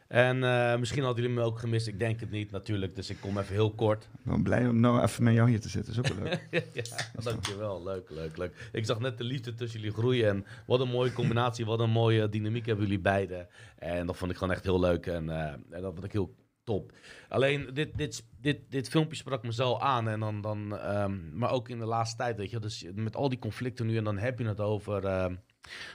[0.08, 1.88] En eh, misschien hadden jullie me ook gemist.
[1.88, 2.96] Ik denk het niet, natuurlijk.
[2.96, 4.04] Dus ik kom even heel kort.
[4.04, 5.94] Ik ben blij om nou even met jou hier te zitten.
[5.94, 6.48] is ook wel leuk.
[6.74, 7.84] ja, dankjewel.
[7.84, 8.70] Leuk, leuk, leuk.
[8.72, 10.30] Ik zag net de liefde tussen jullie groeien.
[10.30, 13.48] En wat een mooie combinatie, wat een mooie dynamiek hebben jullie beiden.
[13.76, 15.06] En dat vond ik gewoon echt heel leuk.
[15.06, 16.92] En, eh, en dat vond ik heel top.
[17.34, 20.08] Alleen, dit, dit, dit, dit filmpje sprak me zo aan.
[20.08, 22.60] En dan, dan, ehm, maar ook in de laatste tijd, weet je.
[22.60, 23.98] Dus met al die conflicten nu.
[23.98, 25.06] En dan heb je het over...
[25.06, 25.36] ehm,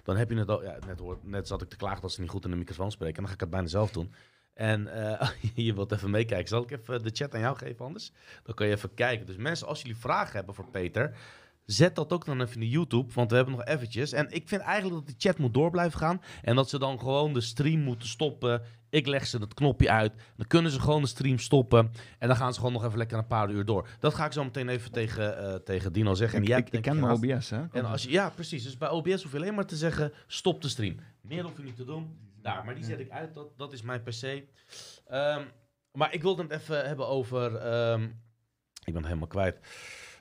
[0.05, 0.49] dan heb je het.
[0.49, 3.17] Ja, net, net zat ik te klagen dat ze niet goed in de microfoon spreken.
[3.17, 4.15] En dan ga ik het bijna zelf doen.
[4.55, 5.31] En eh,
[5.67, 6.49] je wilt even meekijken.
[6.49, 8.13] Zal ik even de chat aan jou geven anders?
[8.43, 9.27] Dan kan je even kijken.
[9.27, 11.17] Dus mensen, als jullie vragen hebben voor Peter,
[11.69, 14.13] Zet dat ook dan even in de YouTube, want we hebben nog eventjes.
[14.13, 16.21] En ik vind eigenlijk dat de chat moet door blijven gaan.
[16.43, 18.63] En dat ze dan gewoon de stream moeten stoppen.
[18.91, 20.13] Ik leg ze het knopje uit.
[20.37, 21.93] Dan kunnen ze gewoon de stream stoppen.
[22.19, 23.89] En dan gaan ze gewoon nog even lekker een paar uur door.
[24.01, 26.37] Dat ga ik zo meteen even tegen, eh, tegen Dino zeggen.
[26.37, 27.35] En Ik, jij ik, hebt ik denk ken mijn.
[27.37, 27.65] OBS, hè?
[27.73, 28.63] En als je, ja, precies.
[28.63, 30.97] Dus bij OBS hoef je alleen maar te zeggen, stop de stream.
[31.21, 32.19] Meer hoef je niet te doen.
[32.43, 33.35] Daar, maar die zet ik uit.
[33.35, 34.43] Dat, dat is mijn PC.
[35.07, 35.43] Ehm,
[35.93, 37.55] maar ik wilde het even hebben over...
[37.57, 38.03] ehm,
[38.85, 39.59] ik ben het helemaal kwijt.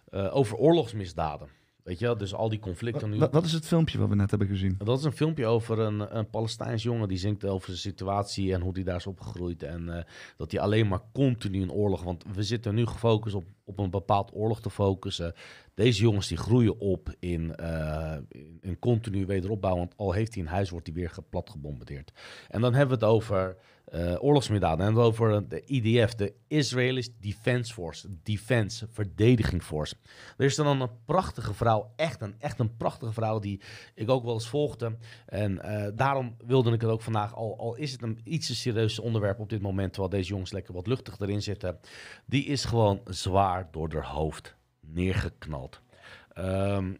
[0.09, 1.49] Eh, over oorlogsmisdaden.
[1.87, 2.17] Weet je wel?
[2.17, 3.17] Dus al die conflicten nu.
[3.17, 4.75] Wat, wat is het filmpje wat we net hebben gezien?
[4.83, 8.61] Dat is een filmpje over een, een Palestijns jongen die zingt over de situatie en
[8.61, 9.63] hoe die daar is opgegroeid.
[9.63, 10.03] En eh,
[10.37, 12.03] dat hij alleen maar continu in oorlog.
[12.03, 15.33] Want we zitten nu gefocust op, op een bepaald oorlog te focussen.
[15.73, 19.75] Deze jongens die groeien op in, eh, in, in continu wederopbouw.
[19.75, 22.11] Want al heeft hij een huis, wordt hij weer geplat gebombardeerd.
[22.47, 23.57] En dan hebben we het over
[23.87, 24.85] eh oorlogsmisdaden.
[24.85, 28.07] En over de IDF, de Israelis Defense Force.
[28.23, 29.95] Defense, verdediging force.
[30.37, 33.61] Er is dan een prachtige vrouw, echt een, echt een prachtige vrouw die
[33.95, 34.97] ik ook wel eens volgde.
[35.25, 38.55] En eh, daarom wilde ik het ook vandaag, al, al is het een iets te
[38.55, 41.79] serieus onderwerp op dit moment, terwijl deze jongens lekker wat luchtig erin zitten.
[42.25, 45.81] Die is gewoon zwaar door haar hoofd neergeknald.
[46.29, 46.93] Ehm,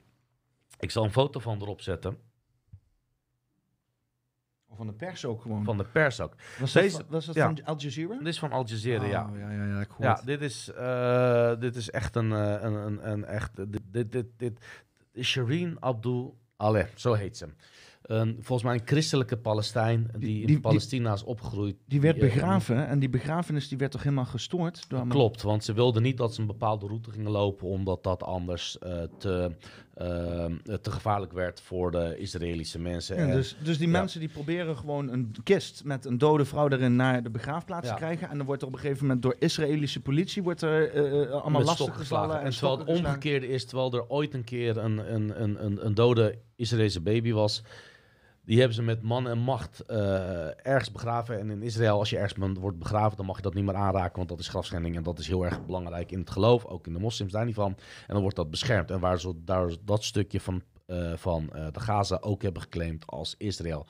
[0.79, 2.17] ik zal een foto van erop zetten,
[4.75, 5.63] van de pers ook gewoon.
[5.63, 6.35] van de pers ook.
[6.59, 7.45] was deze- dat, was dat ja.
[7.45, 8.17] van Al Jazeera?
[8.17, 9.29] Dit is van Al Jazeera, ja.
[9.31, 12.55] Oh, ja, ja, ja, ik hoor Ja, dit is, eh, dit is echt een, eh,
[12.61, 13.55] een, een, een echt.
[13.55, 14.59] Dit, dit, dit, dit,
[15.21, 17.47] Shireen Abdul Aleh, zo heet ze.
[18.01, 21.75] Een, volgens mij een christelijke Palestijn die, Die- in Palestina is opgegroeid.
[21.85, 24.89] Die werd eh, begraven en die begrafenis die werd toch helemaal gestoord?
[24.89, 28.23] Door Klopt, want ze wilden niet dat ze een bepaalde route gingen lopen, omdat dat
[28.23, 28.77] anders
[29.17, 29.51] te,
[29.97, 33.27] eh, te gevaarlijk werd voor de Israëlische mensen.
[33.27, 33.99] Ja, dus, dus die ja.
[33.99, 37.93] mensen die proberen gewoon een kist met een dode vrouw erin naar de begraafplaats Ja.
[37.93, 38.29] te krijgen.
[38.29, 41.31] En dan wordt er op een gegeven moment door Israëlische politie wordt er eh, eh,
[41.31, 42.41] allemaal met lastig geslagen.
[42.41, 45.85] En terwijl stokken het omgekeerde is, terwijl er ooit een keer een, een, een, een,
[45.85, 47.63] een dode Israëlische baby was.
[48.47, 51.39] Die hebben ze met man en macht eh, ergens begraven.
[51.39, 54.17] En in Israël, als je ergens wordt begraven, dan mag je dat niet meer aanraken.
[54.17, 54.95] Want dat is grafschending.
[54.95, 56.65] En dat is heel erg belangrijk in het geloof.
[56.65, 57.71] Ook in de moslims daar niet van.
[58.07, 58.91] En dan wordt dat beschermd.
[58.91, 63.07] En waar ze daar dat stukje van, eh, van eh, de Gaza ook hebben geclaimd
[63.07, 63.87] als Israël.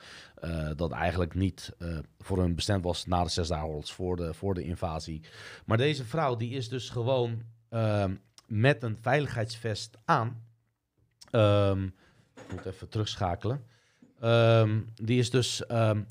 [0.75, 1.75] dat eigenlijk niet
[2.19, 5.21] voor hun bestemd was na de Zesdaagse voor de, voor de invasie.
[5.65, 8.15] Maar deze vrouw, die is dus gewoon ehm,
[8.47, 10.43] met een veiligheidsvest aan.
[11.31, 11.83] Ehm,
[12.35, 13.75] ik moet even terugschakelen.
[14.19, 16.01] Ehm, die is dus ehm,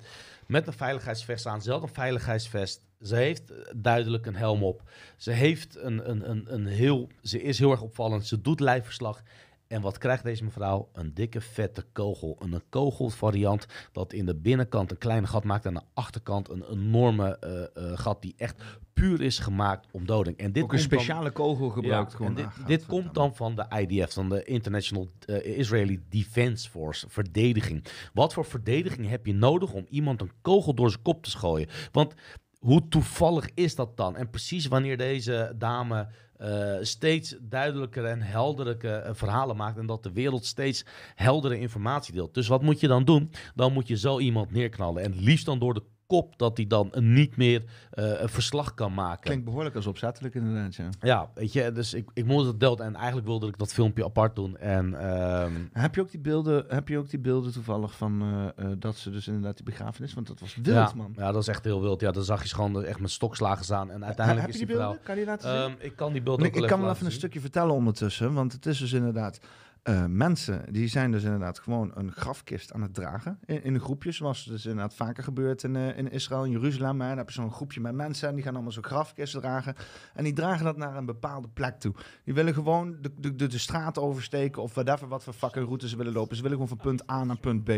[0.46, 2.80] met een veiligheidsvest aan, zelf een veiligheidsvest.
[3.02, 4.82] Ze heeft eh, duidelijk een helm op.
[5.16, 8.26] Ze heeft een, een, een, een heel, ze is heel erg opvallend.
[8.26, 9.22] Ze doet lijfverslag.
[9.68, 10.88] En wat krijgt deze mevrouw?
[10.92, 12.36] Een dikke vette kogel.
[12.40, 16.64] Een kogelvariant dat in de binnenkant een klein gat maakt en aan de achterkant een
[16.70, 17.62] enorme eh,
[17.92, 18.62] eh, gat die echt
[18.92, 20.36] puur is gemaakt om doding.
[20.36, 22.10] En dit Ook een dan- speciale kogel gebruikt.
[22.10, 22.34] ja, gewoon.
[22.34, 27.06] dit, Ah, dit komt dan van de IDF, van de International eh, Israeli Defense Force,
[27.08, 27.84] verdediging.
[28.14, 31.68] Wat voor verdediging heb je nodig om iemand een kogel door zijn kop te schooien?
[31.92, 32.14] Want
[32.58, 34.16] hoe toevallig is dat dan?
[34.16, 40.02] En precies wanneer deze dame eh, steeds duidelijker en heldere eh, verhalen maakt en dat
[40.02, 40.84] de wereld steeds
[41.14, 42.34] heldere informatie deelt.
[42.34, 43.30] Dus wat moet je dan doen?
[43.54, 46.92] Dan moet je zo iemand neerknallen en liefst dan door de kop dat hij dan
[46.98, 49.22] niet meer eh, een verslag kan maken.
[49.22, 50.88] Klinkt behoorlijk als opzettelijk inderdaad, ja.
[51.00, 54.04] Ja, weet je, dus ik, ik moest het delt en eigenlijk wilde ik dat filmpje
[54.04, 54.56] apart doen.
[54.56, 58.64] En ehm, Heb je ook die beelden, heb je ook die beelden toevallig van eh,
[58.64, 61.12] eh, dat ze dus inderdaad die begrafenis, want dat was wild, ja, man.
[61.16, 62.00] ja, dat is echt heel wild.
[62.00, 63.90] Ja, dan zag je gewoon echt met stokslagen staan.
[63.90, 65.00] En uiteindelijk heb is je die beelden?
[65.02, 65.58] Kan je laten zien?
[65.58, 67.74] Ehm, ik kan die beelden ik ook wel ik kan wel even een stukje vertellen
[67.74, 69.40] ondertussen, want het is dus inderdaad...
[69.86, 73.38] eh, mensen die zijn dus inderdaad gewoon een grafkist aan het dragen.
[73.44, 77.00] In, in een groepje, zoals dus inderdaad vaker gebeurt in, eh, in Israël, in Jeruzalem.
[77.00, 77.08] Hè.
[77.08, 79.74] Dan heb je zo'n groepje met mensen en die gaan allemaal zo'n grafkist dragen.
[80.14, 81.94] En die dragen dat naar een bepaalde plek toe.
[82.24, 85.88] Die willen gewoon de, de, de, de straat oversteken of whatever, wat voor fucking route
[85.88, 86.36] ze willen lopen.
[86.36, 87.70] Ze willen gewoon van punt A naar punt B.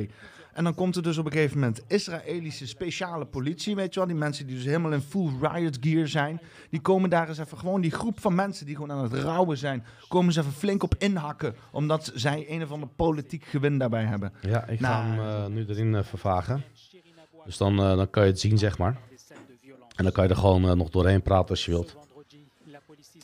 [0.59, 4.09] En dan komt er dus op een gegeven moment Israëlische speciale politie, weet je wel.
[4.09, 6.41] Die mensen die dus helemaal in full riot gear zijn.
[6.71, 9.59] Die komen daar eens even gewoon, die groep van mensen die gewoon aan het rouwen
[9.59, 11.55] zijn, komen ze even flink op inhakken.
[11.71, 14.33] Omdat zij een of ander politiek gewin daarbij hebben.
[14.41, 16.65] Ja, ik ga Nou, hem eh, nu erin eh, vervagen.
[17.45, 18.99] Dus dan, eh, dan kan je het zien, zeg maar.
[19.97, 21.97] En dan kan je er gewoon eh, nog doorheen praten als je wilt.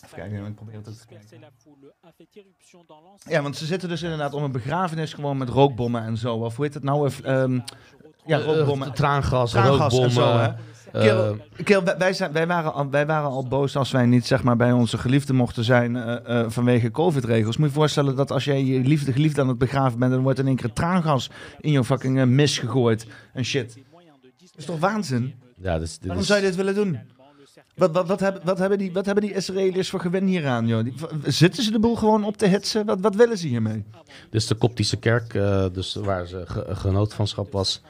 [0.04, 1.40] Even kijken, ik probeer het ook te kijken.
[3.28, 6.34] Ja, want ze zitten dus inderdaad om een begrafenis gewoon met rookbommen en zo.
[6.36, 7.10] Of hoe heet het nou?
[7.22, 7.60] Ehm,
[8.26, 8.92] ja, rookbommen.
[8.94, 10.10] traangas, Traangas en rookbommen.
[10.10, 10.46] zo, hè?
[10.46, 14.26] eh, Kerel, kerel, wij, zijn, wij, waren al, wij waren al boos als wij niet
[14.26, 17.56] zeg maar, bij onze geliefde mochten zijn eh, eh, vanwege COVID-regels.
[17.56, 20.22] Moet je je voorstellen dat als jij je liefde, geliefde aan het begraven bent, dan
[20.22, 23.74] wordt in één keer traangas in je fucking eh, mis gegooid en shit.
[23.74, 25.34] Dat is toch waanzin?
[25.56, 26.98] ja, dus, dit Waarom is- zou je dit willen doen?
[27.76, 30.84] Wat, wat, wat, hebben, wat, hebben die, wat hebben die Israëliërs voor gewin hieraan, joh?
[30.84, 30.94] Die-
[31.32, 32.86] zitten ze de boel gewoon op te hitsen?
[32.86, 33.84] Wat, wat willen ze hiermee?
[34.30, 37.82] Dit is de Koptische kerk, eh, dus waar ze ge genootvanschap was.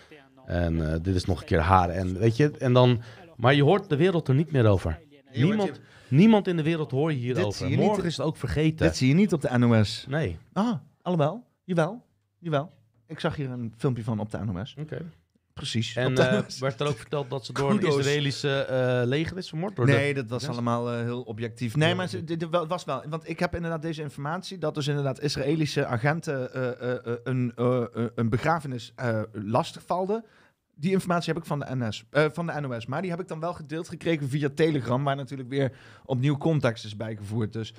[0.47, 1.89] En eh, dit is nog een keer haar.
[1.91, 3.03] En weet je, en dan,
[3.37, 5.01] maar je hoort de wereld er niet meer over.
[5.33, 7.59] Niemand, niemand in de wereld hoor je Dit hierover.
[7.59, 7.87] zie je niet.
[7.87, 8.87] Morgen is het ook vergeten.
[8.87, 10.05] Dit zie je niet op de NOS.
[10.09, 10.39] Nee.
[10.53, 10.73] Ah,
[11.03, 11.45] allemaal?
[11.65, 12.03] Jawel,
[12.39, 12.71] jawel.
[13.07, 14.75] Ik zag hier een filmpje van op de NOS.
[14.79, 14.97] Oké.
[15.55, 15.97] Precies.
[15.97, 16.59] En eh, NOS.
[16.69, 17.81] werd er ook verteld dat ze door een.
[17.81, 19.77] Israëlische eh, leger is vermoord?
[19.77, 20.51] Door de- Nee, dat was Yes.
[20.51, 21.77] allemaal eh, heel objectief.
[21.77, 23.05] Nee, maar dit wel- was wel.
[23.09, 27.53] Want ik heb inderdaad deze informatie dat dus inderdaad Israëlische agenten eh, eh, eh, een,
[27.57, 30.25] eh, eh, een begrafenis eh lastigvalden.
[30.77, 32.87] Die informatie heb ik van de, NS, eh, van de NOS.
[32.87, 35.73] Maar die heb ik dan wel gedeeld gekregen via Telegram, waar natuurlijk weer
[36.05, 37.53] opnieuw context is bijgevoerd.
[37.53, 37.75] Dus.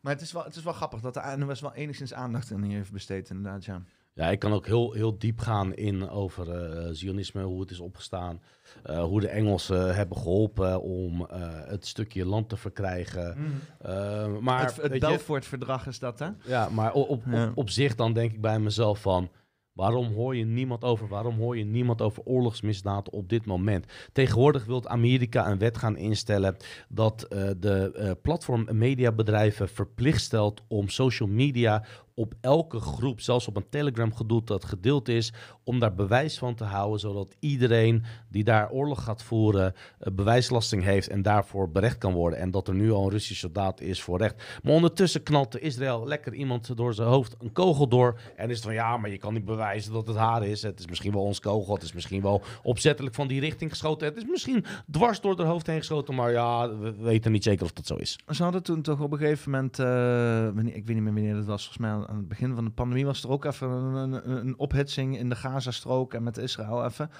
[0.00, 2.62] Maar het is, wel, het is wel grappig dat de NOS wel enigszins aandacht aan
[2.62, 3.64] hier heeft besteed, inderdaad.
[3.64, 3.82] Ja.
[4.18, 7.80] Ja, ik kan ook heel, heel diep gaan in over eh, Zionisme, hoe het is
[7.80, 8.40] opgestaan.
[8.82, 13.36] eh, hoe de Engelsen hebben geholpen om eh, het stukje land te verkrijgen.
[13.80, 16.28] Eh, maar het het Belfort-verdrag is dat, hè?
[16.44, 17.46] Ja, maar op, op, Ja.
[17.48, 19.28] op, op zich dan denk ik bij mezelf van...
[19.72, 21.08] Waarom hoor je niemand over?
[21.08, 23.86] Waarom hoor je niemand over oorlogsmisdaden op dit moment?
[24.12, 26.56] Tegenwoordig wil Amerika een wet gaan instellen
[26.88, 31.84] dat eh, de eh, platform- en mediabedrijven verplicht stelt om social media
[32.18, 35.32] op elke groep, zelfs op een Telegram gedoe dat gedeeld is,
[35.64, 40.82] om daar bewijs van te houden, zodat iedereen die daar oorlog gaat voeren eh, bewijslasting
[40.82, 42.38] heeft en daarvoor berecht kan worden.
[42.38, 44.42] En dat er nu al een Russische soldaat is voor recht.
[44.62, 48.20] Maar ondertussen knalt Israël lekker iemand door zijn hoofd een kogel door.
[48.36, 50.62] En is het van ja, maar je kan niet bewijzen dat het haar is.
[50.62, 51.74] Het is misschien wel ons kogel.
[51.74, 54.06] Het is misschien wel opzettelijk van die richting geschoten.
[54.06, 56.14] Het is misschien dwars door haar hoofd heen geschoten.
[56.14, 58.18] Maar ja, we weten niet zeker of dat zo is.
[58.28, 61.44] Ze hadden toen toch op een gegeven moment, eh, ik weet niet meer wanneer dat
[61.44, 64.30] was, volgens mij aan het begin van de pandemie was er ook even een, een,
[64.30, 67.10] een ophitsing in de Gazastrook en met Israël even.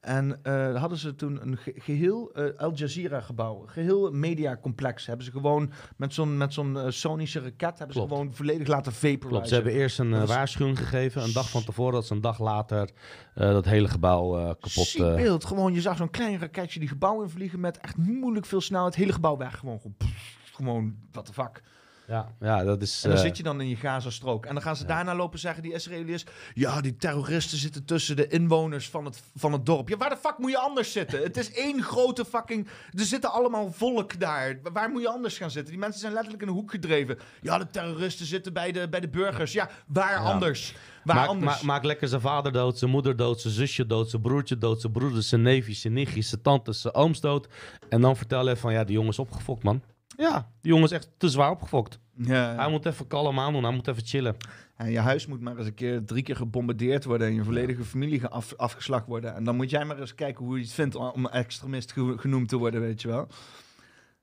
[0.00, 5.24] En eh, hadden ze toen een ge- geheel eh, Al Jazeera gebouw, geheel mediacomplex, hebben
[5.26, 8.08] ze gewoon met zo'n met zo'n eh, sonische raket, hebben Klopt.
[8.10, 9.28] ze gewoon volledig laten vaporizen.
[9.28, 12.40] Klopt, ze hebben eerst een waarschuwing gegeven, een dag van tevoren, dat ze een dag
[12.40, 12.90] later
[13.34, 14.70] dat hele gebouw kapot...
[14.70, 18.46] Ziek eh, beeld, gewoon je zag zo'n klein raketje die gebouw invliegen met echt moeilijk
[18.46, 21.62] veel snelheid, het hele gebouw weg, gewoon, gewoon, pff, gewoon what the fuck.
[22.08, 23.02] Ja, ja, dat is...
[23.04, 24.46] En dan eh, zit je dan in je Gazastrook.
[24.46, 24.88] En dan gaan ze ja.
[24.88, 26.24] daarna lopen zeggen, die Israëliërs...
[26.54, 29.88] Ja, die terroristen zitten tussen de inwoners van het, van het dorp.
[29.88, 31.22] Ja, waar de fuck moet je anders zitten?
[31.22, 32.68] Het is één grote fucking...
[32.92, 34.58] Er zitten allemaal volk daar.
[34.62, 35.70] Wa- Waar moet je anders gaan zitten?
[35.72, 37.18] Die mensen zijn letterlijk in een hoek gedreven.
[37.40, 39.52] Ja, de terroristen zitten bij de, bij de burgers.
[39.52, 40.32] Ja, waar Ja.
[40.32, 40.74] anders?
[41.04, 41.52] Waar Maak, anders?
[41.52, 44.80] maak, maak lekker zijn vader dood, zijn moeder dood, zijn zusje dood, zijn broertje dood,
[44.80, 47.48] zijn broeders, zijn neefjes, zijn nichtjes, zijn tantes, zijn ooms dood.
[47.88, 49.82] En dan vertel je van, ja, die jongen is opgefokt, man.
[50.16, 51.98] Ja, die jongen is echt te zwaar opgefokt.
[52.16, 54.36] ja, Hij moet even kalm aan doen, hij moet even chillen.
[54.76, 57.84] En je huis moet maar eens een keer drie keer gebombardeerd worden en je volledige
[57.84, 59.34] familie af, afgeslacht worden.
[59.34, 62.48] En dan moet jij maar eens kijken hoe je het vindt om extremist ge- genoemd
[62.48, 63.28] te worden, weet je wel.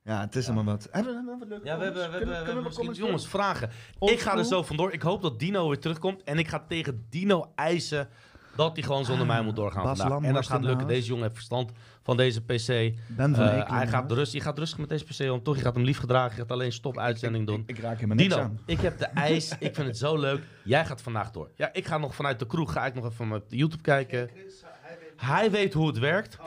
[0.02, 0.88] Ja, het is allemaal wat.
[0.90, 2.74] Hebben we, hebben we Ja, we hebben, we we Kunnen- hebben kunnen we misschien...
[2.74, 3.70] comments Jongens, vragen.
[4.00, 4.92] Ik ga er zo vandoor.
[4.92, 6.22] Ik hoop dat Dino weer terugkomt.
[6.22, 8.08] En ik ga tegen Dino eisen
[8.56, 10.22] dat hij gewoon zonder mij moet doorgaan Ah, Bas vandaag.
[10.22, 10.86] En dat gaat in lukken.
[10.86, 11.72] Deze jongen heeft verstand
[12.02, 12.66] van deze PC.
[12.66, 14.14] Ben van Eh, Eekelen, hij gaat house.
[14.14, 15.42] rust, je gaat rustig met deze PC om.
[15.42, 16.30] Toch, je gaat hem lief gedragen.
[16.34, 17.62] Je gaat alleen stop-uitzending doen.
[17.66, 18.58] Ik raak helemaal niks Dino, aan.
[18.66, 19.50] ik heb de ijs.
[19.58, 20.42] ik vind het zo leuk.
[20.64, 21.50] Jij gaat vandaag door.
[21.56, 22.72] Ja, ik ga nog vanuit de kroeg.
[22.72, 24.30] Ga ik nog even op YouTube kijken.
[25.16, 26.38] Hij weet hoe het werkt.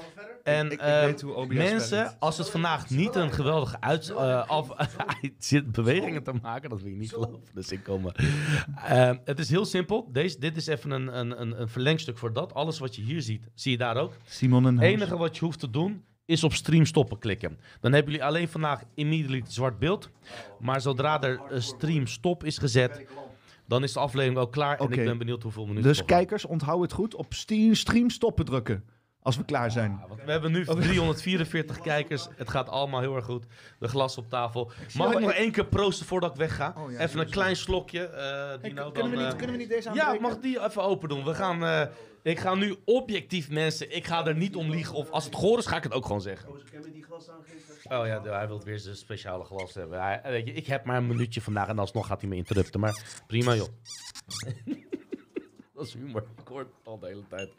[0.48, 2.16] En Ik- ik eh, weet hoe OBS mensen, werkt.
[2.20, 4.70] als het vandaag niet een geweldige uit, eh, af,
[5.38, 7.40] zit bewegingen te maken, dat wil ik niet geloven.
[7.54, 8.08] Dus ik kom.
[8.10, 10.10] eh, het is heel simpel.
[10.12, 12.54] Deze, dit is even een, een, een, een verlengstuk voor dat.
[12.54, 14.14] Alles wat je hier ziet, zie je daar ook.
[14.26, 17.60] Simon en Het enige wat je hoeft te doen is op stream stoppen klikken.
[17.80, 20.10] Dan hebben jullie alleen vandaag immediately zwart beeld.
[20.60, 23.06] Maar zodra er een stream stop is gezet,
[23.68, 24.80] dan is de aflevering ook klaar.
[24.80, 25.88] En ik ben benieuwd hoeveel minuten.
[25.90, 27.16] Dus kijkers, onthoud het goed.
[27.16, 27.34] Op
[27.74, 28.84] stream stoppen drukken.
[29.22, 30.00] Als we klaar zijn.
[30.08, 32.28] Want We hebben nu 344 kijkers.
[32.36, 33.46] Het gaat allemaal heel erg goed.
[33.80, 34.72] De glas op tafel.
[34.96, 36.74] Mag ik nog één keer proosten voordat ik wegga?
[36.78, 38.06] Oh ja, even een klein slokje.
[38.06, 40.22] eh Hey, Dino, kun- kunnen, dan, we niet, eh, kunnen we niet deze Ja, aanbreken?
[40.22, 41.24] mag ik die even open doen?
[41.24, 41.82] We gaan, eh,
[42.22, 43.96] ik ga nu objectief mensen.
[43.96, 44.94] Ik ga er niet om liegen.
[44.96, 46.50] Of als het goor is, ga ik het ook gewoon zeggen.
[47.84, 50.02] Oh ja, de- hij wil weer zijn speciale glas hebben.
[50.02, 52.80] Hij, weet je, ik heb maar een minuutje vandaag en alsnog gaat hij me interrupten.
[52.80, 53.68] Maar prima joh.
[55.76, 56.24] Dat is humor.
[56.42, 57.50] Ik hoor het al de hele tijd.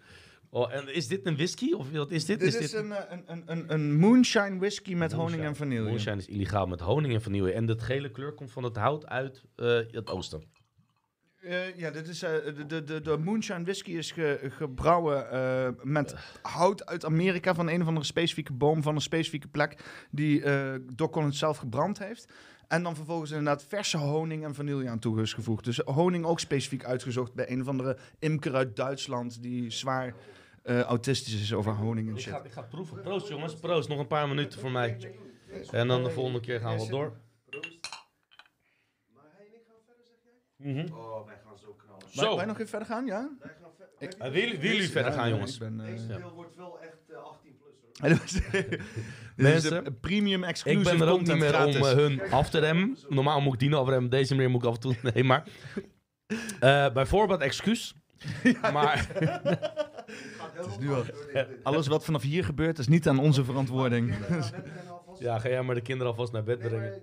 [0.51, 1.73] Oh, en is dit een whisky?
[1.73, 2.41] Of wat is dit?
[2.41, 2.73] Dit is, dit...
[2.73, 5.89] een, eh, een, een, een, een moonshine whisky met honing en vanille.
[5.89, 7.53] Moonshine is illegaal met honing en vanille.
[7.53, 10.43] En de gele kleur komt van het hout uit eh, het oosten.
[11.41, 17.05] Eh, ja, dit is, de, de, de, moonshine whisky is ge- gebrouwen met hout uit
[17.05, 20.43] Amerika van een of andere specifieke boom van een specifieke plek die
[20.95, 22.33] Doc Collins zelf gebrand heeft.
[22.69, 25.65] En dan vervolgens inderdaad verse honing en vanille aan toegevoegd.
[25.65, 30.15] Dus honing ook specifiek uitgezocht bij een of andere imker uit Duitsland die zwaar
[30.69, 32.33] eh, autistisch is over honing en Ik shit.
[32.33, 33.01] ga, ik ga het proeven.
[33.03, 33.89] Proost jongens, proost.
[33.89, 35.15] Nog een paar minuten voor mij.
[35.71, 37.13] En dan de volgende keer gaan we wel door.
[40.57, 40.93] Mhm.
[40.93, 42.03] Oh, wij gaan zo knallen.
[42.11, 43.31] Zo, wij nog even verder gaan, ja?
[43.41, 45.53] Wij gaan ver- Ik- Eh, willen, willen jullie verder Ja, gaan jongens?
[45.53, 46.17] Ik ben, eh, Deze Ja.
[46.17, 48.79] deel wordt wel echt eh, 18 plus hoor.
[49.37, 51.93] Mensen, premium Ik exclusive ben er ook niet meer om gratis.
[51.93, 52.97] hun af te remmen.
[53.09, 54.95] Normaal moet ik die afremmen, deze manier moet ik af en toe...
[55.15, 55.49] Nee, maar...
[56.61, 57.95] eh bijvoorbeeld excuus.
[58.73, 59.09] Maar
[60.81, 61.05] nu al.
[61.63, 64.15] Alles wat vanaf hier gebeurt is niet aan onze verantwoording.
[65.19, 67.03] ja, ga jij maar de kinderen alvast naar bed brengen.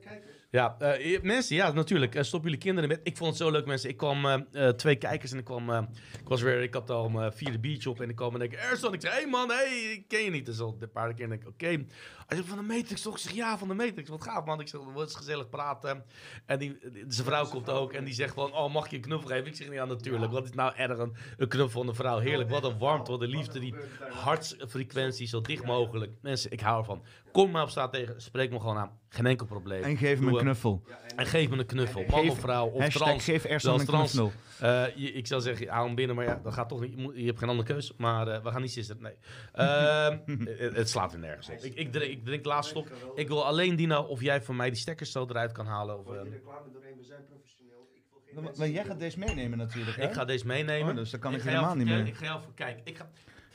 [0.56, 2.16] Ja, eh, mensen, ja, natuurlijk.
[2.16, 3.08] eh, stop jullie kinderen in bed.
[3.08, 3.90] Ik vond het zo leuk, mensen.
[3.90, 5.72] Ik kwam eh, twee kijkers en ik kwam...
[6.20, 6.62] ik was weer...
[6.62, 8.54] Ik had al mijn vierde biertje op en ik kwam en ik...
[8.54, 10.46] Erson, ik zei, hey man, hey, ik ken je niet.
[10.46, 11.68] Dus al een paar keer denk ik, oké.
[11.68, 13.14] Hij zegt, van de Matrix toch?
[13.16, 14.10] Ik zeg, ja, van de Matrix.
[14.10, 14.60] Wat gaaf, man.
[14.60, 16.04] Ik zeg, wat is gezellig praten.
[16.46, 16.78] En die-
[17.08, 18.54] zijn vrouw komt ook en die zegt van...
[18.54, 19.46] Oh, mag je een knuffel geven?
[19.48, 20.32] Ik zeg, ja, natuurlijk.
[20.32, 22.20] Wat is nou erg een, een knuffel van een vrouw?
[22.20, 23.60] Heerlijk, wat een warmte, wat een liefde.
[23.60, 23.76] Die
[24.10, 26.12] hartsfrequentie zo dicht mogelijk.
[26.22, 27.04] Mensen, ik hou ervan.
[27.36, 29.00] Kom maar op straat tegen, spreek me gewoon aan.
[29.10, 29.84] Geen enkel probleem.
[29.84, 30.84] En geef hem Doe een knuffel.
[31.16, 32.04] En geef me een knuffel.
[32.10, 33.24] Man Geef- of vrouw of Hashtag trans.
[33.24, 34.12] geef Ersan Zelfs een trans.
[34.12, 34.40] knuffel.
[34.60, 36.92] Eh, je- ik zou zeggen, hou hem binnen, maar ja, dat gaat toch niet.
[36.92, 37.94] Je, moet- je hebt geen andere keus.
[37.98, 38.98] Maar eh, we gaan niet sissen.
[39.02, 39.14] Nee.
[39.54, 40.18] Ehm,
[40.60, 41.56] het, het slaat er nergens op.
[41.64, 42.90] Ik, ik, drink, ik drink laatst op.
[43.16, 46.00] Ik wil alleen die nou of jij van mij die stekkers zo eruit kan halen.
[46.00, 47.88] Of, eh, reclame doorheen, we zijn professioneel.
[48.26, 50.04] Ik wil geen Maar, jij gaat deze meenemen natuurlijk, hè?
[50.04, 50.90] ik ga deze meenemen.
[50.90, 52.08] Oh, dus dan kan ik helemaal niet meer.
[52.08, 53.10] Ik ga jou, ver- kijk, ik ga,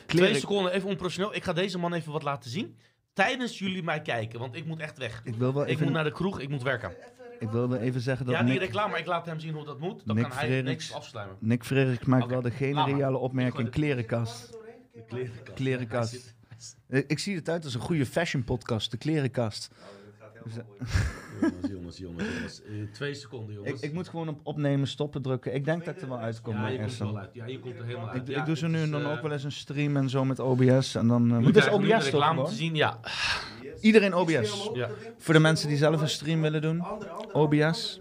[0.07, 1.35] twee seconden even onprofessioneel.
[1.35, 2.79] Ik ga deze man even wat laten zien.
[3.13, 5.21] Tijdens jullie mij kijken, want ik moet echt weg.
[5.25, 6.93] Ik wil wel Ik even, moet naar de kroeg, ik moet werken.
[7.39, 9.55] ik wil wel even zeggen dat Ja, die Nick, reclame, maar ik laat hem zien
[9.55, 10.03] hoe dat moet.
[10.07, 11.37] Dan Nick kan hij niks afsluiten.
[11.41, 14.59] Nick Frederik maakt Oké, wel de geniale Ik opmerking gooi de- klerenkast.
[15.55, 16.35] Klerenkast.
[16.89, 19.71] Eh, Ik zie het uit als een goede fashion podcast, de klerenkast.
[21.41, 22.63] Jongens, jongens, jongens, jongens.
[22.63, 23.81] Eh, twee seconden, jongens.
[23.81, 25.55] Ik, ik moet gewoon op opnemen, stoppen drukken.
[25.55, 26.55] Ik denk dat ik er wel uitkom.
[26.55, 27.31] ja, je komt er wel uit.
[27.33, 28.23] Ja, je komt er helemaal uit.
[28.23, 29.53] Ik, Ja, ik doe zo het nu is, en dan eh, ook wel eens een
[29.53, 30.95] stream en zo met OBS.
[30.95, 33.01] En dan, eh, je het is krijgt nu de OBS toch te zien, ja.
[33.81, 34.71] Iedereen OBS.
[34.75, 34.89] ja.
[35.19, 36.85] Voor de mensen die zelf een stream willen doen.
[37.33, 38.01] OBS.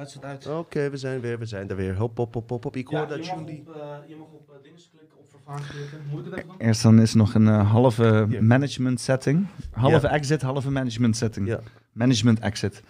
[0.00, 0.46] Laat het uit.
[0.46, 1.96] Oké, we zijn weer, we zijn er weer.
[1.96, 2.76] Hop, hop, hop, hop, hop.
[2.76, 3.60] Ik hoor dat je mag jullie...
[3.66, 6.00] op, eh, je mag op eh, dingen klikken, op vervaan klikken.
[6.10, 6.50] Moet het even?
[6.58, 9.46] Eerst dan is nog een eh, halve management setting.
[9.70, 11.46] Halve exit, halve management setting.
[11.46, 11.60] Ja.
[11.92, 12.82] Management exit.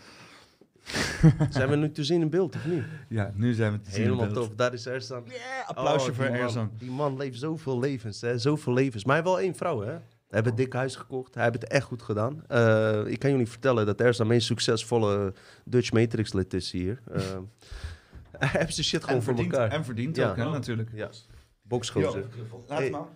[1.51, 2.83] Zijn we nu te zien in beeld of niet?
[3.09, 4.47] Ja, nu zijn we te zien in Helemaal beeld.
[4.47, 4.57] tof.
[4.57, 5.25] Daar is Ersan.
[5.67, 6.25] Applausje Oh, voor.
[6.25, 6.71] Ersan.
[6.79, 8.39] Die man leeft zoveel levens, hè.
[8.39, 9.05] Zoveel levens.
[9.05, 9.99] Maar hij heeft wel één vrouw, hè.
[10.31, 11.35] Hij heeft een dik huis gekocht.
[11.35, 12.43] Hij heeft het echt goed gedaan.
[12.47, 15.33] Eh, ik kan jullie vertellen dat Ersan de meest succesvolle
[15.65, 17.01] Dutch Matrix lid is hier.
[17.13, 17.21] Eh,
[18.39, 19.71] hij heeft zijn shit gewoon En voor verdient, elkaar.
[19.79, 20.31] en verdient Ja.
[20.31, 20.91] ook, hè, natuurlijk.
[20.95, 21.11] Ja.
[21.63, 22.25] Boksgozer.
[22.69, 22.91] Laat Hey.
[22.91, 23.07] maar.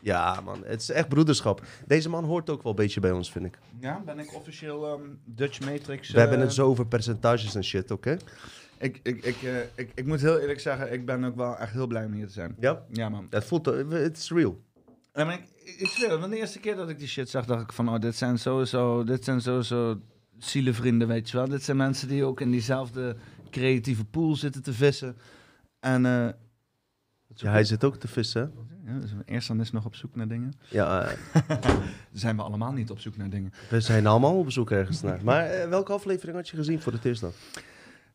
[0.00, 0.62] Ja, man.
[0.64, 1.62] Het is echt broederschap.
[1.86, 3.58] Deze man hoort ook wel een beetje bij ons, vind ik.
[3.80, 6.10] Ja, ben ik officieel ehm, Dutch Matrix.
[6.10, 8.16] We hebben eh, het zo over percentages en shit, oké?
[8.78, 9.36] Ik, ik, ik,
[9.74, 12.26] ik, ik moet heel eerlijk zeggen, ik ben ook wel echt heel blij om hier
[12.26, 12.56] te zijn.
[12.60, 12.82] Ja?
[12.92, 13.26] Ja, man.
[13.30, 13.66] Het voelt...
[13.90, 14.60] Het is real.
[15.14, 17.62] Ja, maar ik, ik, zweer, want de eerste keer dat ik die shit zag, dacht
[17.62, 20.00] ik van, oh, dit zijn sowieso, dit zijn sowieso
[20.38, 21.48] zielenvrienden, weet je wel.
[21.48, 23.16] Dit zijn mensen die ook in diezelfde
[23.50, 25.16] creatieve pool zitten te vissen.
[25.80, 26.28] En, eh
[27.34, 28.52] Ja, hij zit ook te vissen,
[28.86, 30.52] ja, dus eerst dan is nog op zoek naar dingen.
[30.68, 31.56] Ja, eh,
[32.12, 33.52] Zijn we allemaal niet op zoek naar dingen.
[33.70, 35.20] we zijn allemaal op zoek ergens naar.
[35.24, 37.32] Maar eh, welke aflevering had je gezien voor het eerst dan?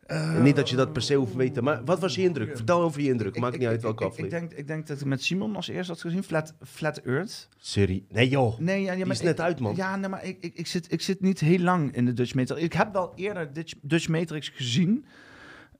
[0.07, 2.55] Eh, niet dat je dat per se hoeft te weten, maar wat was je indruk?
[2.55, 3.39] Vertel over je indruk.
[3.39, 4.49] Maakt ik- niet uit welke ik, ik, aflevering.
[4.49, 7.49] denk, ik denk dat ik met Simon als eerste had gezien, Flat, Flat Earth.
[7.57, 8.05] Serie?
[8.09, 8.59] Nee joh.
[8.59, 9.75] Nee, ja, ja, maar is net uit, man.
[9.75, 12.33] Ja, nee, maar ik, ik, ik, zit, ik zit niet heel lang in de Dutch
[12.33, 12.61] Matrix.
[12.61, 15.05] Ik heb wel eerder Dutch, Dutch Matrix gezien.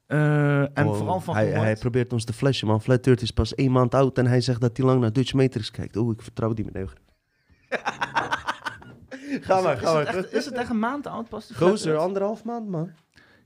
[0.08, 2.82] Eh, en vooral van hij, hij probeert ons te flashen, man.
[2.82, 5.34] Flat Earth is pas één maand oud en hij zegt dat hij lang naar Dutch
[5.34, 5.96] Matrix kijkt.
[5.96, 6.94] Oeh, ik vertrouw die meneer.
[9.48, 10.26] ga maar, ga maar.
[10.34, 11.52] is het echt een maand oud pas?
[11.56, 12.92] Gozer, anderhalf maand, man.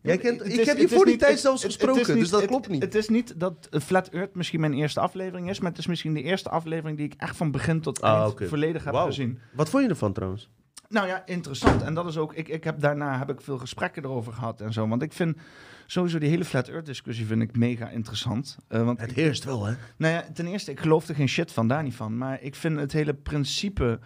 [0.01, 2.45] Jij kent, Het ik heb je voor die niet- tijd zelfs gesproken, niet- dus dat
[2.45, 2.81] klopt niet.
[2.81, 6.13] Het is niet dat Flat Earth misschien mijn eerste aflevering is, maar het is misschien
[6.13, 9.39] de eerste aflevering die ik echt van begin tot Ah, eind volledig heb gezien.
[9.53, 10.49] Wat vond je ervan trouwens?
[10.89, 11.81] Nou ja, interessant.
[11.81, 14.73] En dat is ook, ik, ik heb daarna heb ik veel gesprekken erover gehad en
[14.73, 14.87] zo.
[14.87, 15.37] Want ik vind
[15.85, 18.57] sowieso die hele Flat Earth discussie vind ik mega interessant.
[18.67, 19.73] Eh, want Het heerst wel, hè?
[19.97, 22.17] nou ja, ten eerste, ik geloof er geen shit van, daar niet van.
[22.17, 23.99] Maar ik vind het hele principe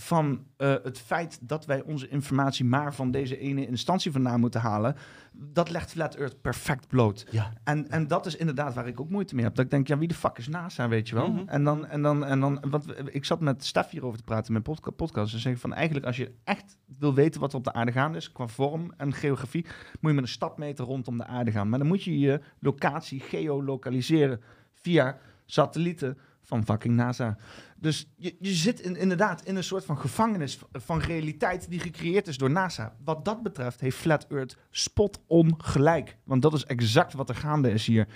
[0.00, 4.60] van eh, het feit dat wij onze informatie maar van deze ene instantie vandaan moeten
[4.60, 4.96] halen,
[5.32, 7.26] dat legt Flat Earth perfect bloot.
[7.30, 7.52] Ja.
[7.64, 9.54] En, en dat is inderdaad waar ik ook moeite mee heb.
[9.54, 11.30] Dat ik denk, ja, wie de fuck is NASA, weet je wel?
[11.30, 11.48] Mhm.
[11.48, 12.84] En dan, en dan, en dan, want
[13.14, 15.34] ik zat met Stef hierover te praten in mijn podca- podcast.
[15.34, 18.18] En zeggen van, eigenlijk als je echt wil weten wat er op de aarde gaande
[18.18, 19.62] is, qua vorm en geografie,
[20.00, 21.68] moet je met een stapmeter rondom de aarde gaan.
[21.68, 24.40] Maar dan moet je je locatie geolocaliseren
[24.74, 27.36] via satellieten van fucking NASA.
[27.80, 32.26] Dus je, je zit in, inderdaad in een soort van gevangenis van realiteit die gecreëerd
[32.28, 32.96] is door NASA.
[33.04, 36.16] Wat dat betreft heeft Flat Earth spot on gelijk.
[36.24, 38.08] Want dat is exact wat er gaande is hier.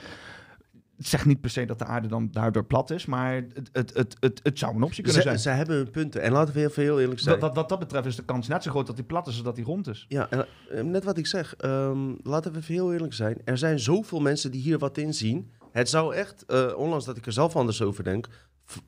[0.96, 3.94] Het zegt niet per se dat de aarde dan daardoor plat is, maar het, het,
[3.94, 5.40] het, het, het zou een optie kunnen Ze, zijn.
[5.40, 6.22] ze hebben hun punten.
[6.22, 7.34] En laten we even heel eerlijk zijn.
[7.38, 9.34] Wat, wat, wat dat betreft is de kans net zo groot dat hij plat is
[9.34, 10.04] als dat hij rond is.
[10.08, 11.54] Ja, en, eh, net wat ik zeg.
[11.56, 13.38] ehm, laten we even heel eerlijk zijn.
[13.44, 15.50] Er zijn zoveel mensen die hier wat in zien.
[15.72, 18.28] Het zou echt, eh, ondanks dat ik er zelf anders over denk,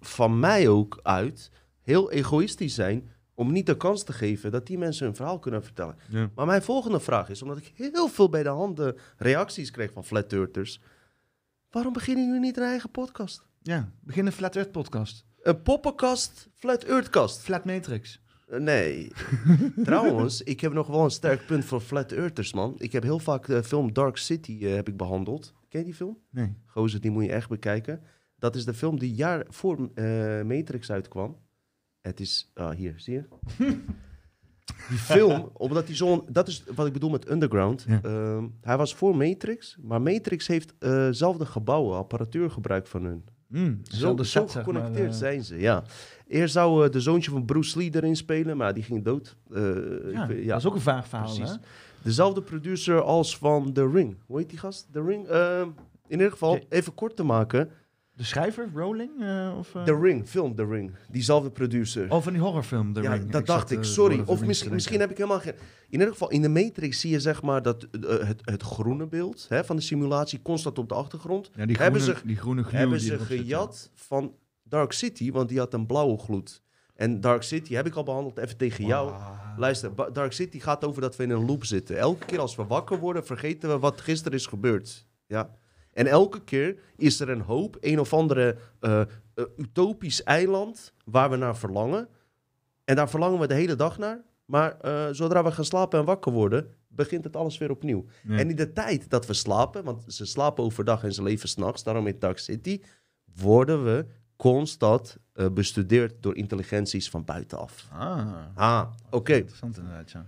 [0.01, 1.51] van mij ook uit
[1.83, 5.65] heel egoïstisch zijn om niet de kans te geven dat die mensen hun verhaal kunnen
[5.65, 5.97] vertellen.
[6.09, 6.31] Ja.
[6.35, 10.05] Maar mijn volgende vraag is, omdat ik heel veel bij de handen reacties kreeg van
[10.05, 10.81] flat earthers,
[11.71, 13.47] waarom beginnen jullie niet een eigen podcast?
[13.63, 15.25] Ja, begin een Flat Earth podcast.
[15.43, 17.41] Een poppenkast, flat earthkast.
[17.41, 18.23] Flat Matrix.
[18.49, 19.13] Eh, Nee.
[19.85, 22.75] Trouwens, ik heb nog wel een sterk punt voor flat earthers, man.
[22.79, 25.53] Ik heb heel vaak de film Dark City eh, heb ik behandeld.
[25.69, 26.19] Ken je die film?
[26.31, 26.55] Nee.
[26.67, 28.03] Gozer, die moet je echt bekijken.
[28.45, 30.05] Dat is de film die jaar voor eh,
[30.43, 31.37] Matrix uitkwam.
[32.01, 32.51] Het is...
[32.55, 33.25] Ah, hier, zie je?
[34.89, 36.25] die film, omdat die zo'n...
[36.29, 37.85] Dat is wat ik bedoel met Underground.
[37.89, 38.01] Ja.
[38.03, 40.75] Ehm, hij was voor Matrix, maar Matrix heeft
[41.11, 43.25] zelfde gebouwen, apparatuur gebruikt van hun.
[43.47, 45.19] Mm, Zo, zeg maar, geconnecteerd eh.
[45.19, 45.85] zijn ze, ja.
[46.27, 49.37] Eerst zou de zoontje van Bruce Lee erin spelen, maar die ging dood.
[49.55, 51.51] Ja, ik dat is ook een vaag verhaal, precies.
[51.51, 51.57] hè?
[52.03, 54.17] Dezelfde producer als van The Ring.
[54.27, 54.89] Hoe heet die gast?
[54.93, 55.27] The Ring?
[55.27, 55.69] Ehm,
[56.07, 57.71] in ieder geval, even kort te maken.
[58.17, 59.11] De schrijver, Rowling?
[59.23, 59.83] eh, of, eh?
[59.83, 60.91] The Ring, film The Ring.
[61.11, 62.11] Diezelfde producer.
[62.11, 63.31] Oh, van die horrorfilm, The ja, Ring.
[63.31, 63.79] dat dacht zat, ik.
[63.79, 64.23] eh, Sorry.
[64.27, 65.53] Of misschien, misschien heb ik helemaal geen...
[65.89, 69.47] In ieder geval, in de Matrix zie je zeg maar dat het, het groene beeld
[69.49, 71.51] hè, van de simulatie constant op de achtergrond.
[71.55, 73.43] Ja, die hebben groene, ze- die groene glue hebben die ze erop zit, ja.
[73.45, 76.63] gejat van Dark City, want die had een blauwe gloed.
[76.95, 79.13] En Dark City heb ik al behandeld, even tegen jou.
[79.57, 81.99] Luister, Dark City gaat over dat we in een loop zitten.
[81.99, 85.07] Elke keer als we wakker worden, vergeten we wat gisteren is gebeurd.
[85.27, 85.51] Ja.
[85.95, 89.07] En elke keer is er een hoop, een of andere eh, eh,
[89.57, 92.09] utopisch eiland waar we naar verlangen.
[92.85, 94.23] En daar verlangen we de hele dag naar.
[94.45, 98.05] Maar eh, zodra we gaan slapen en wakker worden, begint het alles weer opnieuw.
[98.23, 98.39] Ja.
[98.39, 101.83] En in de tijd dat we slapen, want ze slapen overdag en ze leven s'nachts,
[101.83, 102.81] daarom in Dark City,
[103.35, 104.07] worden we
[104.37, 105.17] constant
[105.53, 107.89] bestudeerd door intelligenties van buitenaf.
[107.93, 109.35] Ah, Ah, oké.
[109.35, 110.27] interessant inderdaad, ja.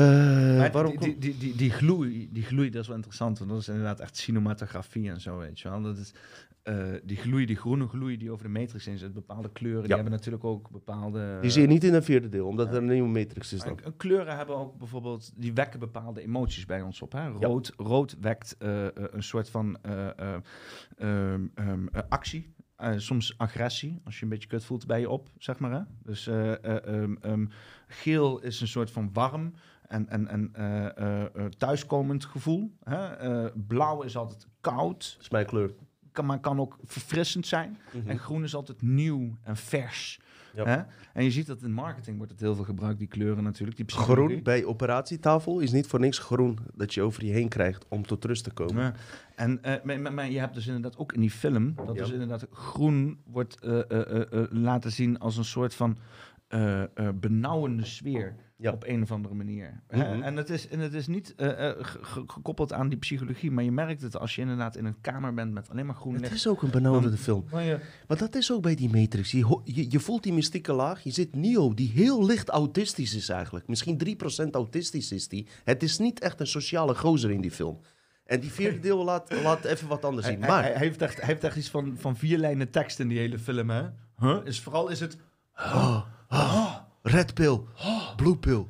[0.00, 3.38] Eh, waarom die, komt- die, die, die, die, gloei, die gloei, dat is wel interessant,
[3.38, 5.82] want dat is inderdaad echt cinematografie en zo, weet je wel.
[5.82, 6.12] Dat is,
[6.62, 9.94] eh, die gloei, die groene gloei die over de matrix in zit, bepaalde kleuren, die
[9.94, 11.38] hebben natuurlijk ook bepaalde...
[11.40, 12.72] Die zie je niet in een vierde deel, omdat ja.
[12.72, 13.74] er een nieuwe Matrix is dan.
[13.82, 17.12] Maar k- kleuren hebben ook bijvoorbeeld, die wekken bepaalde emoties bij ons op.
[17.12, 17.28] Hè?
[17.28, 20.34] Rood, rood wekt eh, eh, een soort van eh, eh,
[20.96, 22.54] ehm, ehm, eh, actie.
[22.76, 25.70] Eh, soms agressie, als je een beetje kut voelt bij je op, zeg maar.
[25.72, 25.80] Hè?
[26.02, 27.46] Dus eh, eh, ehm,
[27.86, 29.52] geel is een soort van warm
[29.88, 32.72] en, en, en eh, eh, eh, thuiskomend gevoel.
[32.84, 33.50] Hè?
[33.66, 35.70] Blauw is altijd koud, Dat is mijn kleur.
[36.12, 37.78] kan, maar kan ook verfrissend zijn.
[37.92, 38.08] Mhm.
[38.10, 40.20] En groen is altijd nieuw en vers.
[40.54, 40.82] Hè?
[41.12, 43.76] En je ziet dat in marketing wordt het heel veel gebruikt, die kleuren natuurlijk.
[43.76, 43.86] Die.
[43.96, 48.06] Groen bij operatietafel is niet voor niks groen dat je over je heen krijgt om
[48.06, 48.82] tot rust te komen.
[48.82, 48.94] Ja.
[49.34, 52.46] En maar, maar- maar je hebt dus inderdaad ook in die film, dat is inderdaad
[52.50, 53.58] groen wordt
[54.50, 55.96] laten zien als een soort van
[57.14, 58.72] benauwende sfeer Ja.
[58.72, 59.82] op een of andere manier.
[59.88, 60.14] Hè?
[60.14, 60.22] Mhm.
[60.22, 63.50] En, het is, en het is niet eh, eh, ge- ge- gekoppeld aan die psychologie,
[63.50, 66.14] maar je merkt het als je inderdaad in een kamer bent met alleen maar groen
[66.14, 67.44] Het is ook een benauwende film.
[67.50, 69.30] Maar je- Maar dat is ook bij die Matrix.
[69.30, 71.02] Je, je, je voelt die mystieke laag.
[71.02, 73.68] Je zit Neo, die heel licht autistisch is eigenlijk.
[73.68, 73.98] Misschien
[74.46, 75.46] 3% autistisch is die.
[75.64, 77.78] Het is niet echt een sociale gozer in die film.
[78.24, 80.38] En die vierde deel laat, laat even wat anders zien.
[80.40, 83.00] hij- Maar hij, hij heeft echt, hij heeft echt iets van, van vier lijnen tekst
[83.00, 83.82] in die hele film, hè?
[84.18, 84.36] Huh?
[84.44, 85.16] Is, vooral is het...
[87.08, 87.60] red pill,
[88.16, 88.64] blue pill,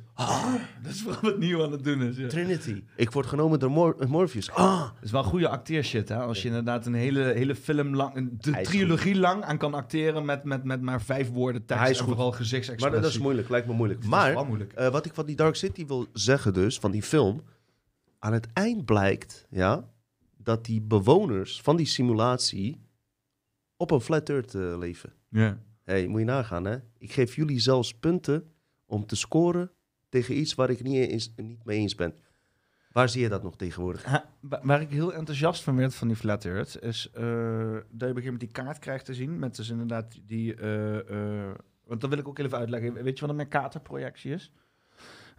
[0.83, 2.17] Dat is wat nieuw aan het doen is.
[2.17, 2.27] Ja.
[2.27, 2.83] Trinity.
[2.95, 4.51] Ik word genomen door Mor- Morpheus.
[4.51, 6.15] Ah, Het is wel goede acteershit, hè?
[6.17, 9.57] Als je inderdaad een hele, hele film lang, een de Hij is trilogie lang aan
[9.57, 12.13] kan acteren met, met, met maar vijf woorden tekst Hij is en goed.
[12.13, 13.01] vooral maar gezichtsexpressie.
[13.01, 13.99] dat is moeilijk, lijkt me moeilijk.
[13.99, 14.73] Het is Maar wel moeilijk.
[14.73, 17.41] eh, wat ik van die Dark City wil zeggen dus, van die film...
[18.19, 19.89] aan het eind blijkt, ja,
[20.37, 22.81] dat die bewoners van die simulatie
[23.77, 25.13] op een flat earth eh, leven.
[25.29, 25.57] Ja.
[25.87, 26.77] Hey, moet je nagaan, hè?
[26.97, 28.51] Ik geef jullie zelfs punten
[28.85, 29.71] om te scoren
[30.09, 32.15] tegen iets waar ik niet, eens, niet mee eens ben.
[32.91, 34.23] Waar zie je dat nog tegenwoordig?
[34.61, 38.23] Waar ik heel enthousiast van werd van die Flat Earth, is eh, dat je gegeven
[38.23, 39.39] moment die kaart krijgt te zien.
[39.39, 40.55] Met dus inderdaad die.
[40.55, 42.93] eh, eh, want dat wil ik ook even uitleggen.
[42.93, 44.51] Weet je wat een Mercator-projectie is?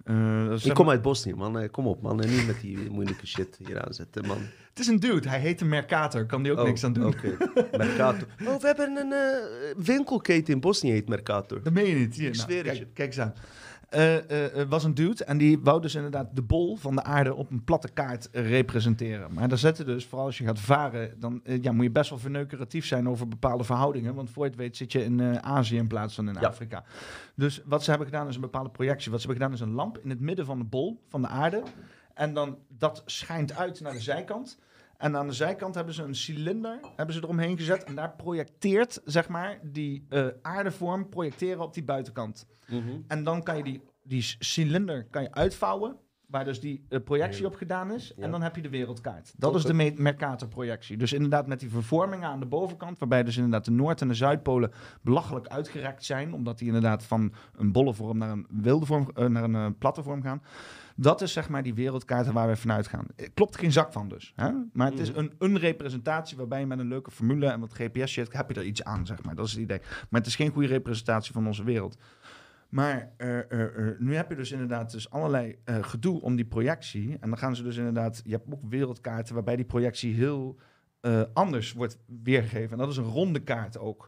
[0.08, 1.58] Eh, Ik kom maar- uit Bosnië, man.
[1.58, 2.22] Eh, Kom op, man.
[2.22, 4.38] En niet met die moeilijke shit hier aanzetten, man.
[4.68, 7.04] Het is een dude, hij heet een Mercator, kan die ook niks aan doen.
[7.04, 7.36] Oh, Oké,
[7.76, 8.28] Mercator.
[8.46, 11.62] Oh, we hebben een eh, winkelketen in Bosnië, heet Mercator.
[11.62, 12.14] Dat meen je niet.
[12.14, 12.86] Hier, Ik nou, zweer het kijk, je.
[12.94, 13.34] kijk eens aan.
[13.88, 17.50] Eh, was een dude en die wou dus inderdaad de bol van de aarde op
[17.50, 19.32] een platte kaart representeren.
[19.32, 22.18] Maar daar zetten dus, vooral als je gaat varen, dan ja, moet je best wel
[22.18, 24.14] verneukeratief zijn over bepaalde verhoudingen.
[24.14, 26.48] Want voor je het weet zit je in Azië in plaats van in Ja.
[26.48, 26.84] Afrika.
[27.34, 29.10] Dus wat ze hebben gedaan is een bepaalde projectie.
[29.10, 31.28] Wat ze hebben gedaan is een lamp in het midden van de bol van de
[31.28, 31.62] aarde.
[32.14, 34.58] En dan dat schijnt uit naar de zijkant.
[34.98, 37.84] En aan de zijkant hebben ze een cilinder hebben ze eromheen gezet.
[37.84, 42.46] En daar projecteert, zeg maar, die eh, aardevorm projecteren op die buitenkant.
[43.08, 45.96] En dan kan je die, die cilinder kan je uitvouwen,
[46.26, 48.12] waar dus die eh, projectie op gedaan is.
[48.16, 48.22] Ja.
[48.24, 49.32] En dan heb je de wereldkaart.
[49.36, 50.96] Dat is de Me- Mercator-projectie.
[50.96, 54.14] Dus inderdaad met die vervormingen aan de bovenkant, waarbij dus inderdaad de Noord- en de
[54.14, 54.72] Zuidpolen
[55.02, 59.26] belachelijk uitgerekt zijn, omdat die inderdaad van een bolle vorm naar een wilde vorm, eh,
[59.26, 60.42] naar een platte vorm gaan.
[61.00, 63.06] Dat is zeg maar die wereldkaart waar we vanuit gaan.
[63.16, 64.32] Eh, Klopt geen zak van dus.
[64.36, 64.50] Hè?
[64.72, 65.18] Maar het is Mhm.
[65.18, 68.54] een, een representatie waarbij je met een leuke formule en wat GPS shit heb je
[68.60, 69.34] er iets aan, zeg maar.
[69.34, 69.78] Dat is het idee.
[70.10, 71.96] Maar het is geen goede representatie van onze wereld.
[72.68, 77.16] Maar eh, eh, nu heb je dus inderdaad dus allerlei gedoe om die projectie.
[77.20, 78.20] En dan gaan ze dus inderdaad...
[78.24, 80.58] Je hebt ook wereldkaarten waarbij die projectie heel
[81.32, 82.70] anders wordt weergegeven.
[82.72, 84.06] En dat is een ronde kaart ook.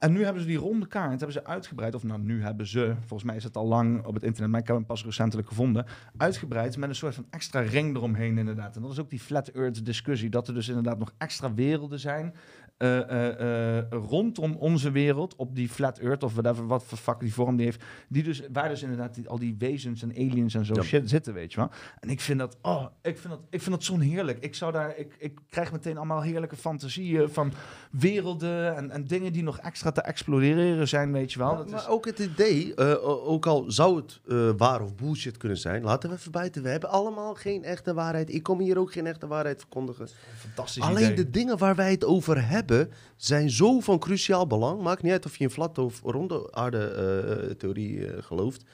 [0.00, 1.94] En nu hebben ze die ronde kaart hebben ze uitgebreid.
[1.94, 4.60] Of nou, nu hebben ze, volgens mij is het al lang op het internet, maar
[4.60, 5.86] ik heb hem pas recentelijk gevonden.
[6.16, 8.76] Uitgebreid met een soort van extra ring eromheen inderdaad.
[8.76, 10.30] En dat is ook die flat earth discussie.
[10.30, 12.34] Dat er dus inderdaad nog extra werelden zijn
[12.80, 17.20] eh, eh, eh, rondom onze wereld op die flat earth of whatever, wat voor fuck
[17.20, 17.82] die vorm die heeft.
[18.08, 20.82] Die dus, waar dus inderdaad die, al die wezens en aliens en zo Ja.
[20.82, 21.70] shit zitten, weet je wel.
[22.00, 24.38] En ik vind dat, oh, ik vind dat, ik vind dat zo'n heerlijk.
[24.38, 27.52] Ik zou daar, ik, ik krijg meteen allemaal heerlijke fantasieën van
[27.90, 31.48] werelden en, en dingen die nog extra te exploreren zijn, weet je wel.
[31.48, 34.20] Maar, Dat maar is, ook het idee, ook al zou het
[34.56, 36.62] waar of bullshit kunnen zijn, laten we even buiten.
[36.62, 38.34] We hebben allemaal geen echte waarheid.
[38.34, 40.08] Ik kom hier ook geen echte waarheid verkondigen.
[40.36, 41.24] fantastisch Alleen idee.
[41.24, 42.68] de dingen waar wij het over hebben,
[43.16, 44.82] zijn zo van cruciaal belang.
[44.82, 48.64] Maakt niet uit of je in flat of ronde aarde eh, theorie eh, gelooft.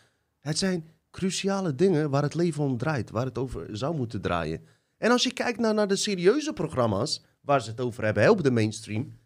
[0.40, 4.66] Het zijn cruciale dingen waar het leven om draait, waar het over zou moeten draaien.
[4.98, 8.42] En als je kijkt naar, naar de serieuze programma's waar ze het over hebben, op
[8.42, 9.18] de mainstream,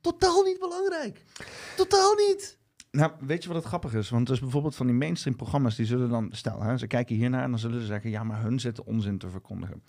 [0.00, 1.24] totaal niet belangrijk.
[1.76, 2.60] Totaal niet.
[2.90, 4.10] Nou, weet je wat het grappig is?
[4.10, 7.44] Want dus bijvoorbeeld van die mainstream programma's, die zullen dan, stel, hè, ze kijken hiernaar
[7.44, 9.82] en dan zullen ze zeggen, ja, maar hun zitten onzin te verkondigen.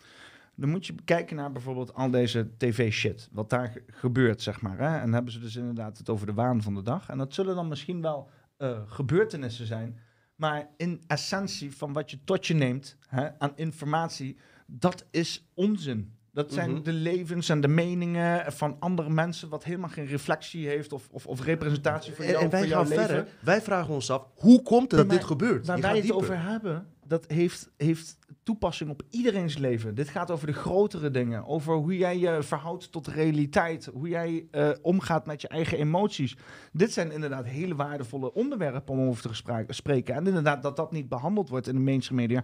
[0.56, 4.78] Dan moet je kijken naar bijvoorbeeld al deze tv-shit, wat daar ge- gebeurt, zeg maar.
[4.78, 4.98] Hè?
[5.00, 7.10] En hebben ze dus inderdaad het over de waan van de dag.
[7.10, 9.98] En dat zullen dan misschien wel eh, gebeurtenissen zijn,
[10.36, 16.14] maar in essentie van wat je tot je neemt hè, aan informatie, dat is onzin.
[16.32, 16.84] Dat zijn Mhm.
[16.84, 21.28] de levens en de meningen van andere mensen, wat helemaal geen reflectie heeft of, of,
[21.28, 23.28] of representatie voor En, jou, en wij voor jouw gaan verder.
[23.42, 25.68] Wij vragen ons af, hoe komt het dat dit gebeurt?
[25.68, 26.22] Waar wij het dieper.
[26.22, 29.96] over hebben, dat heeft, heeft toepassing op iedereen's leven.
[29.96, 31.46] Dit gaat over de grotere dingen.
[31.46, 33.90] Over hoe jij je verhoudt tot de realiteit.
[33.94, 36.36] Hoe jij eh, omgaat met je eigen emoties.
[36.72, 40.16] Dit zijn inderdaad hele waardevolle onderwerpen om over te spreken.
[40.16, 42.44] En inderdaad dat dat niet behandeld wordt in de mainstream media.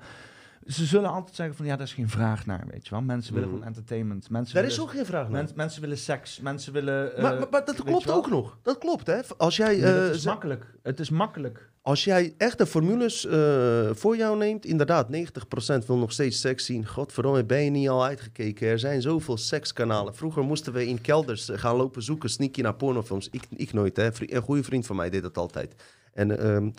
[0.65, 3.01] Ze zullen altijd zeggen van ja, daar is geen vraag naar, weet je wel.
[3.01, 4.29] Mensen willen gewoon entertainment.
[4.29, 5.43] Mensen Daar willen, is ook geen vraag naar.
[5.43, 6.39] men- mensen willen seks.
[6.39, 7.15] Mensen willen...
[7.15, 8.57] eh, maar, maar, maar dat klopt ook nog.
[8.61, 9.19] Dat klopt, hè.
[9.37, 10.65] Als jij, Nee, dat eh, is makkelijk.
[10.83, 11.69] Het is makkelijk.
[11.89, 16.87] Als jij echte formules eh, voor jou neemt, inderdaad, 90% wil nog steeds seks zien.
[16.87, 18.67] Godverdomme, ben je niet al uitgekeken?
[18.67, 20.15] Er zijn zoveel sekskanalen.
[20.15, 23.29] Vroeger moesten we in kelders eh, gaan lopen zoeken, sneaky naar pornofilms.
[23.31, 24.09] Ik, ik nooit, hè.
[24.19, 25.75] Een goede vriend van mij deed dat altijd.
[26.13, 26.63] En ehm,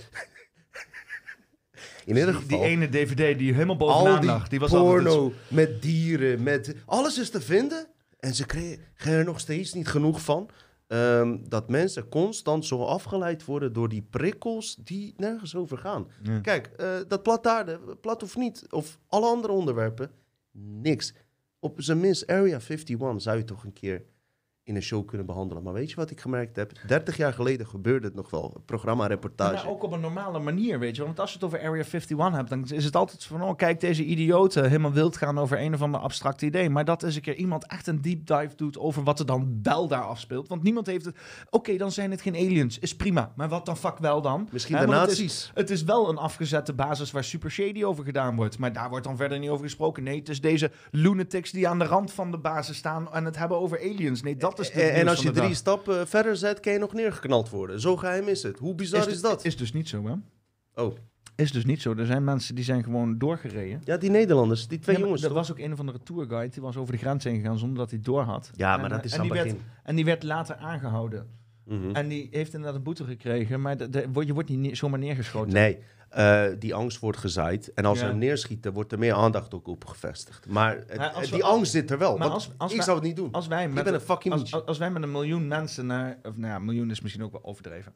[2.10, 2.58] in ieder Die, geval...
[2.58, 6.42] die ene DVD die helemaal al bovenaan die lag, die was altijd porno met dieren,
[6.42, 7.86] met alles is te vinden.
[8.20, 10.50] En ze kregen er nog steeds niet genoeg van.
[10.90, 16.06] Ehm, dat mensen constant zo afgeleid worden door die prikkels die nergens over gaan.
[16.22, 16.40] Ja.
[16.40, 20.10] Kijk, eh, dat plat aarde, plat of niet, of alle andere onderwerpen,
[20.52, 21.14] niks.
[21.58, 24.04] Op zijn minst Area 51 zou je toch een keer
[24.70, 25.62] in een show kunnen behandelen.
[25.62, 26.72] Maar weet je wat ik gemerkt heb?
[26.86, 28.62] 30 jaar geleden gebeurde het nog wel.
[28.64, 29.54] Programma, reportage.
[29.54, 31.04] Maar ook op een normale manier, weet je.
[31.04, 33.42] Want als je het over Area 51 hebt, dan is het altijd van...
[33.42, 36.70] oh, kijk, deze idioten helemaal wild gaan over een of ander abstract idee.
[36.70, 38.78] Maar dat is een keer iemand echt een deep dive doet...
[38.78, 40.48] over wat er dan wel daar afspeelt.
[40.48, 41.16] Want niemand heeft het...
[41.50, 43.32] Oké, dan zijn het geen aliens, is prima.
[43.36, 44.48] Maar wat dan fuck wel dan?
[44.52, 45.50] Misschien de want het is- nazi's.
[45.54, 48.58] Het is wel een afgezette basis waar super shady over gedaan wordt.
[48.58, 50.02] Maar daar wordt dan verder niet over gesproken.
[50.02, 53.12] Nee, het is deze lunatics die aan de rand van de basis staan...
[53.12, 54.22] en het hebben over aliens.
[54.22, 55.56] Nee, dat is de En, als je drie dag.
[55.56, 57.80] stappen verder zet, kan je nog neergeknald worden.
[57.80, 58.58] Zo geheim is het.
[58.58, 59.44] Hoe bizar is, is, dat?
[59.44, 60.14] Is dus niet zo, hè?
[60.82, 60.96] Oh,
[61.36, 61.94] Is dus niet zo.
[61.94, 63.80] Er zijn mensen die zijn gewoon doorgereden.
[63.84, 65.22] ja, die Nederlanders, die twee Ja, jongens.
[65.22, 65.36] er toch?
[65.36, 67.90] was ook een of andere tourguide, die was over de grens heen gegaan zonder dat
[67.90, 68.50] hij door had.
[68.56, 69.70] Ja, En, maar dat eh, is en aan die het werd, begin.
[69.84, 71.26] En die werd later aangehouden.
[71.64, 71.90] Mhm.
[71.92, 74.98] En die heeft inderdaad een boete gekregen, maar de, de- wordt- je wordt niet zomaar
[74.98, 75.52] neergeschoten.
[75.52, 75.78] Nee,
[76.10, 77.72] eh, die angst wordt gezaaid.
[77.74, 78.04] En als Ja.
[78.04, 80.46] ze hem neerschieten, wordt er meer aandacht ook op gevestigd.
[80.48, 82.16] Maar het- Maar als we- die angst zit er wel.
[82.18, 83.32] maar als- als ik wij- zou het niet doen.
[83.32, 86.18] Als wij, ik met, ben een fucking als, wij met een miljoen mensen naar...
[86.22, 87.92] Of nou ja, miljoen is misschien ook wel overdreven.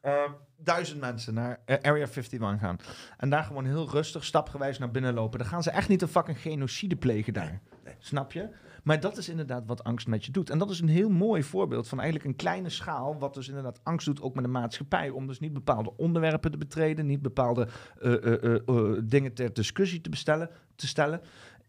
[0.00, 0.12] Eh,
[0.56, 2.76] duizend mensen naar eh, Area 51 gaan.
[3.18, 5.38] En daar gewoon heel rustig, stapgewijs naar binnen lopen.
[5.38, 7.60] Dan gaan ze echt niet een fucking genocide plegen daar.
[7.98, 8.48] Snap je?
[8.82, 10.50] Maar dat is inderdaad wat angst met je doet.
[10.50, 13.18] En dat is een heel mooi voorbeeld van eigenlijk een kleine schaal.
[13.18, 15.10] Wat dus inderdaad angst doet, ook met de maatschappij.
[15.10, 17.06] Om dus niet bepaalde onderwerpen te betreden.
[17.06, 17.68] Niet bepaalde
[18.00, 21.20] eh, eh, eh, dingen ter discussie te, bestellen, te stellen.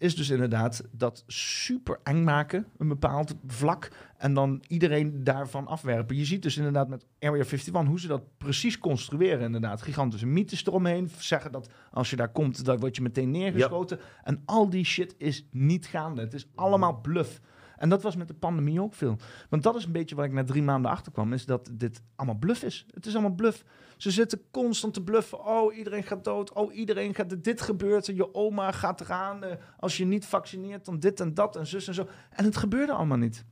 [0.02, 3.92] Is dus inderdaad dat super eng maken, een bepaald vlak.
[4.18, 6.16] En dan iedereen daarvan afwerpen.
[6.16, 9.42] Je ziet dus inderdaad met Area 51 hoe ze dat precies construeren.
[9.42, 11.10] Inderdaad, gigantische mythes eromheen.
[11.18, 14.00] Zeggen dat als je daar komt, dan word je meteen neergeschoten.
[14.24, 16.22] En al die shit is niet gaande.
[16.22, 17.42] Het is allemaal bluff.
[17.82, 19.18] En dat was met de pandemie ook veel.
[19.50, 21.34] Want dat is een beetje waar ik na drie maanden achter kwam.
[21.34, 22.86] Is dat dit allemaal bluff is.
[22.94, 23.64] Het is allemaal bluff.
[23.98, 25.46] Ze zitten constant te bluffen.
[25.46, 26.54] Oh, iedereen gaat dood.
[26.54, 27.44] Oh, iedereen gaat...
[27.44, 28.06] Dit gebeurt.
[28.06, 29.44] Je oma gaat eraan.
[29.44, 32.08] eh, als je niet vaccineert, dan dit en dat en zus en zo.
[32.30, 33.46] En het gebeurde allemaal niet.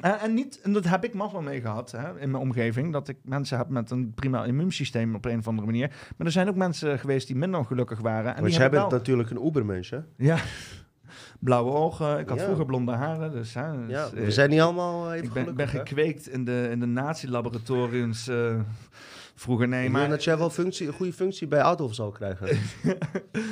[0.00, 2.92] Eh, en, niet, en dat heb ik mazzel mee gehad hè, in mijn omgeving.
[2.92, 5.88] Dat ik mensen heb met een prima immuunsysteem op een of andere manier.
[6.16, 8.36] Maar er zijn ook mensen geweest die minder ongelukkig waren.
[8.36, 8.90] En die jij hebben wel...
[8.90, 10.00] natuurlijk een Ubermensch, hè?
[10.16, 10.38] Ja.
[11.38, 12.18] Blauwe ogen.
[12.18, 12.44] Ik had Ja.
[12.44, 13.32] vroeger blonde haren.
[13.32, 15.78] Dus, hè, dus, Ja, eh, we zijn niet allemaal even ik ben, ben gelukkig, hè?
[15.78, 18.54] gekweekt in de, in de nazi-laboratoriums eh,
[19.34, 19.68] vroeger.
[19.68, 22.46] Nee, Ik maar dat jij wel functie, een goede functie bij Adolf zal krijgen.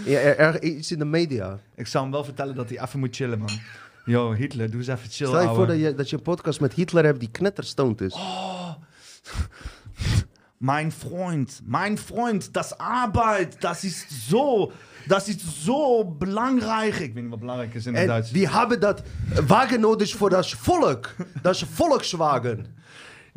[0.04, 1.58] ja, er, er- iets in de media.
[1.74, 3.48] ik zal hem wel vertellen dat hij even moet chillen, man.
[4.04, 6.60] Yo, Hitler, doe eens even chill, Stel je voor dat je, dat je een podcast
[6.60, 8.14] met Hitler hebt die knetterstoned is.
[8.14, 8.70] Oh.
[10.58, 14.72] Mein Freund, mein Freund, das Arbeit, das ist so,
[15.06, 16.94] das ist so belangrijk.
[16.94, 18.30] Ik weet niet wat belangrijk is in het Duits.
[18.30, 19.02] die hebben dat
[19.46, 21.14] wagen nodig voor dat volk.
[21.42, 22.74] Dat is Volkswagen.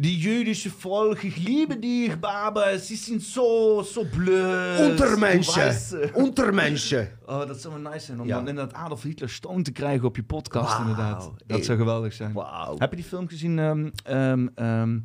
[0.02, 4.80] Die jüdische Volk, ich liebe dich, aber sie sind so, so blöd.
[4.80, 5.76] Untermenschen.
[6.16, 7.08] Untermenschen.
[7.26, 8.36] Oh, dat zou wel nice zijn om Ja.
[8.36, 11.30] dan inderdaad Adolf Hitler stoon te krijgen op je podcast, inderdaad.
[11.48, 12.36] Dat zou geweldig zijn.
[12.78, 13.60] Heb je die film gezien?
[13.60, 14.98] ehm, ehm,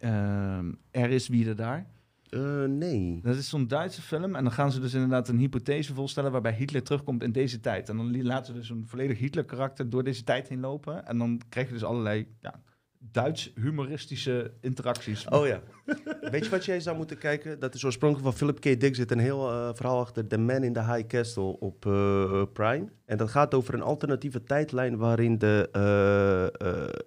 [0.00, 1.86] ehm, er is wie er daar.
[2.30, 3.20] Eh, nee.
[3.22, 4.34] Dat is zo'n Duitse film.
[4.34, 7.88] En dan gaan ze dus inderdaad een hypothese voorstellen waarbij Hitler terugkomt in deze tijd.
[7.88, 11.06] En dan laten ze dus een volledig Hitler-karakter door deze tijd heen lopen.
[11.06, 12.60] En dan krijg je dus allerlei ja,
[12.98, 15.28] Duits humoristische interacties.
[15.28, 15.60] Oh ja.
[16.30, 17.58] Weet je wat jij zou moeten kijken?
[17.58, 18.80] Dat is oorspronkelijk van Philip K.
[18.80, 18.94] Dick.
[18.94, 22.88] zit een heel eh, verhaal achter The Man in the High Castle op eh, Prime.
[23.04, 25.68] En dat gaat over een alternatieve tijdlijn waarin de,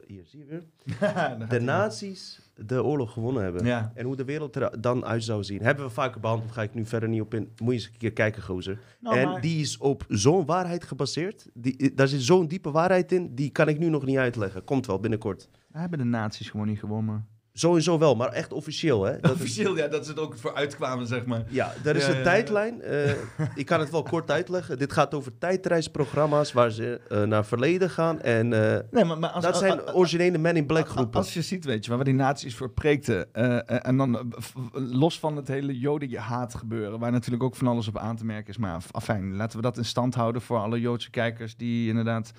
[0.07, 0.63] hier zie je weer,
[1.49, 3.65] de nazi's de oorlog gewonnen hebben.
[3.65, 3.91] Ja.
[3.95, 5.61] En hoe de wereld er dan uit zou zien.
[5.61, 7.49] Hebben we vaker behandeld, ga ik nu verder niet op in.
[7.57, 8.79] Moet je eens een keer kijken, gozer.
[8.99, 11.47] Nou, en maar- die is op zo'n waarheid gebaseerd.
[11.53, 14.63] Die, daar zit zo'n diepe waarheid in, die kan ik nu nog niet uitleggen.
[14.63, 15.49] Komt wel binnenkort.
[15.67, 17.27] We hebben de nazi's gewoon niet gewonnen.
[17.59, 19.19] Sowieso wel, maar echt officieel, hè?
[19.19, 21.43] Dat Officieel, ja, dat ze er ook voor uitkwamen, zeg maar.
[21.49, 22.81] Ja, er is Ja, een ja, tijdlijn.
[22.91, 23.11] eh,
[23.55, 24.77] ik kan het wel kort uitleggen.
[24.77, 28.21] Dit gaat over tijdreisprogramma's waar ze eh, naar verleden gaan.
[28.21, 30.91] En eh, Nee, maar, maar als, dat als- zijn als- originele Men in Black als-
[30.95, 31.19] groepen.
[31.19, 33.33] Als je ziet, weet je, waar die nazi's voor preekten.
[33.83, 34.33] en dan
[34.73, 38.49] los van het hele jodenhaat gebeuren, waar natuurlijk ook van alles op aan te merken
[38.49, 38.57] is.
[38.57, 42.31] Maar af- afijn, laten we dat in stand houden voor alle Joodse kijkers die inderdaad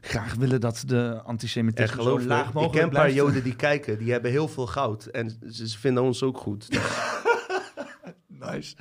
[0.00, 3.98] graag willen dat de antisemitisme zo laag ik mogelijk ken een paar joden die kijken.
[3.98, 5.06] Die hebben heel veel goud.
[5.06, 6.68] En ze, vinden ons ook goed.
[8.26, 8.76] Nice.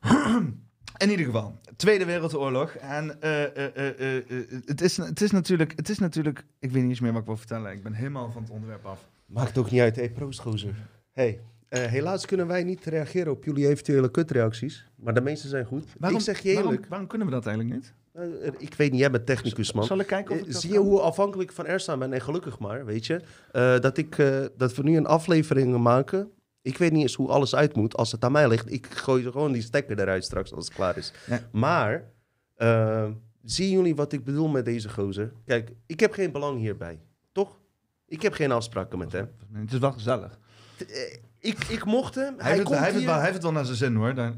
[0.98, 2.70] In ieder geval, Tweede Wereldoorlog.
[2.70, 4.24] En eh, eh, eh,
[4.64, 6.44] het, is, het, is natuurlijk, het is natuurlijk...
[6.58, 7.72] Ik weet niet eens meer wat ik wil vertellen.
[7.72, 9.08] Ik ben helemaal van het onderwerp af.
[9.26, 9.96] Maakt ook niet uit.
[9.96, 10.74] Hey, proost, gozer.
[11.12, 14.90] Hey, helaas kunnen wij niet reageren op jullie eventuele kutreacties.
[14.94, 15.84] Maar de meeste zijn goed.
[16.08, 16.88] ik zeg je waarom, eerlijk.
[16.88, 17.94] waarom kunnen we dat eigenlijk niet?
[18.18, 19.84] Eh, ik weet niet, jij bent technicus, man.
[19.84, 20.84] Zal ik kijken of Eh, ik Zie je kan?
[20.86, 22.12] hoe afhankelijk ik van Ersan ben?
[22.12, 23.20] En gelukkig maar, weet je.
[23.52, 26.30] eh, dat, ik, eh, dat we nu een aflevering maken.
[26.62, 27.96] Ik weet niet eens hoe alles uit moet.
[27.96, 30.96] Als het aan mij ligt, ik gooi gewoon die stekker eruit straks als het klaar
[30.96, 31.12] is.
[31.26, 31.40] Ja.
[31.52, 32.10] Maar,
[33.44, 35.32] Zien jullie wat ik bedoel met deze gozer?
[35.44, 37.00] Kijk, ik heb geen belang hierbij.
[37.32, 37.58] Toch?
[38.06, 39.30] Ik heb geen afspraken met hem.
[39.52, 40.38] Het is wel gezellig.
[41.38, 42.34] Ik, ik mocht hem.
[42.38, 43.76] Hij, Hij, heeft, het, komt hij, heeft het wel, hij heeft het wel naar zijn
[43.76, 44.14] zin hoor.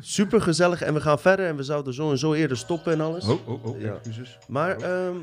[0.00, 3.00] Super gezellig en we gaan verder en we zouden zo en zo eerder stoppen en
[3.00, 3.26] alles.
[3.28, 3.94] Oh, oh, oh, Ja.
[3.94, 4.38] excuses.
[4.48, 5.16] Maar ehm,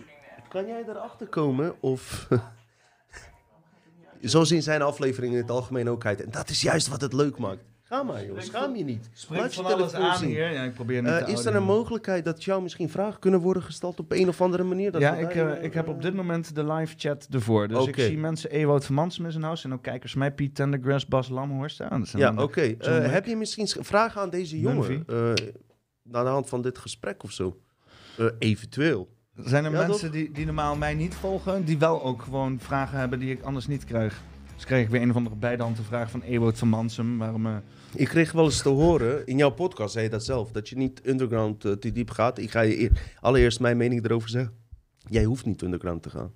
[0.50, 2.28] kan jij erachter komen of...
[4.24, 6.22] zo zien zijn afleveringen in het algemeen ook uit.
[6.24, 7.64] En dat is juist wat het leuk maakt.
[7.90, 9.10] Ga maar jongens, schaam je niet.
[9.30, 10.28] Je van alles aan zien.
[10.30, 10.52] hier.
[10.52, 13.40] Ja, ik probeer niet Eh, te is er een mogelijkheid dat jou misschien vragen kunnen
[13.40, 14.92] worden gesteld op een of andere manier?
[14.92, 17.68] Dat ja, ik, eh, ik heb op dit moment de live chat ervoor.
[17.68, 19.64] Dus ik zie mensen Ewout van Mansum in zijn huis.
[19.64, 21.76] En ook kijkers mij, Piet Tendergrass, Bas Lamhorst.
[21.76, 22.62] Zijn Ja, oké.
[22.62, 25.04] Eh, heb je misschien sch- vragen aan deze jongen?
[25.08, 25.34] Eh
[26.04, 27.60] naar de hand van dit gesprek of zo?
[28.18, 29.10] Eh, eventueel.
[29.36, 33.00] Zijn er Ja, mensen die, die normaal mij niet volgen, die wel ook gewoon vragen
[33.00, 34.22] hebben die ik anders niet krijg?
[34.56, 37.18] Dus kreeg ik weer een of andere bijdehandte vraag van Ewout van Mansum.
[37.18, 37.48] Waarom...
[37.96, 40.78] Ik kreeg wel eens te horen, in jouw podcast zei je dat zelf, dat je
[40.78, 42.38] niet underground eh, te diep gaat.
[42.38, 44.54] Ik ga je eer- allereerst mijn mening erover zeggen.
[44.98, 46.32] Jij hoeft niet underground te gaan.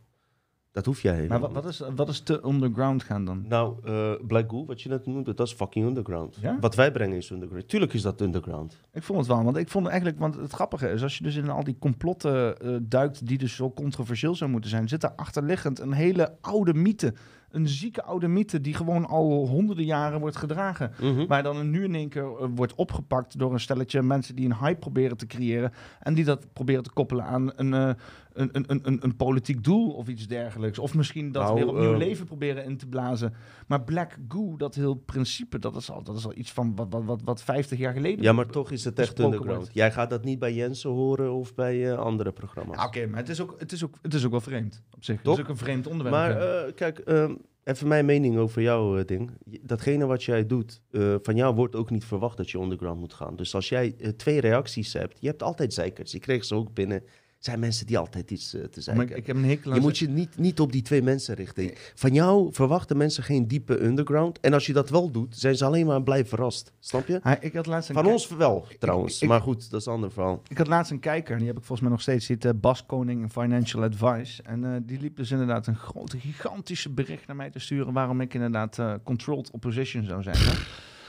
[0.72, 3.46] Dat hoef jij maar helemaal wat, wat, is, wat is te underground gaan dan?
[3.48, 6.38] Nou, eh Black Goo, wat je net noemde, dat is fucking underground.
[6.42, 6.58] Ja?
[6.60, 7.68] Wat wij brengen is underground.
[7.68, 8.78] Tuurlijk is dat underground.
[8.94, 11.36] Ik vond het wel, want ik vond eigenlijk, want het grappige is, als je dus
[11.36, 15.14] in al die complotten eh, duikt die dus zo controversieel zou moeten zijn, zit daar
[15.16, 17.14] achterliggend een hele oude mythe.
[17.54, 20.92] Een zieke oude mythe die gewoon al honderden jaren wordt gedragen.
[21.02, 21.26] Mhm.
[21.28, 24.58] Maar dan nu in één keer eh, wordt opgepakt door een stelletje mensen die een
[24.58, 25.74] hype proberen te creëren.
[26.00, 27.90] En die dat proberen te koppelen aan een, eh,
[28.34, 30.80] een, een, een, een, politiek doel of iets dergelijks.
[30.80, 33.34] Of misschien dat Nou, weer opnieuw eh, leven proberen in te blazen.
[33.68, 36.88] Maar Black Goo, dat heel principe, dat is al, dat is al iets van wat,
[36.90, 38.24] wat, wat, wat 50 jaar geleden.
[38.24, 39.58] Ja, maar toch is het echt underground.
[39.58, 39.74] wordt.
[39.74, 42.78] Jij gaat dat niet bij Jensen horen of bij eh, andere programma's.
[42.78, 45.04] Ja, Oké, maar het is, ook, het, is ook, het is ook wel vreemd op
[45.04, 45.18] zich.
[45.18, 46.16] Het is ook een vreemd onderwerp.
[46.16, 49.32] Maar eh, kijk, ehm, even mijn mening over jouw ding.
[49.62, 50.82] Datgene wat jij doet,
[51.22, 53.36] van jou wordt ook niet verwacht dat je underground moet gaan.
[53.36, 56.12] Dus als jij twee reacties hebt, je hebt altijd zeikers.
[56.12, 57.04] Je kreeg ze ook binnen.
[57.44, 59.76] Zijn mensen die altijd iets eh, te maar zeiken ik, heb een hekel aan...
[59.78, 61.72] Je moet je niet, niet op die twee mensen richten.
[61.96, 64.40] Van jou verwachten mensen geen diepe underground.
[64.40, 66.72] En als je dat wel doet, zijn ze alleen maar blij verrast.
[66.80, 67.20] Snap je?
[67.40, 69.22] Ik had laatst een Van ons wel, trouwens.
[69.22, 70.42] ik- maar goed, dat is een ander verhaal.
[70.48, 72.86] Ik had laatst een kijker, die heb ik volgens mij nog steeds, heet eh, Bas
[72.86, 74.44] Koning in Financial Advice.
[74.44, 78.22] En eh, die liep dus inderdaad een grote, gigantische bericht naar mij te sturen waarom
[78.22, 80.38] ik inderdaad controlled opposition zou zijn.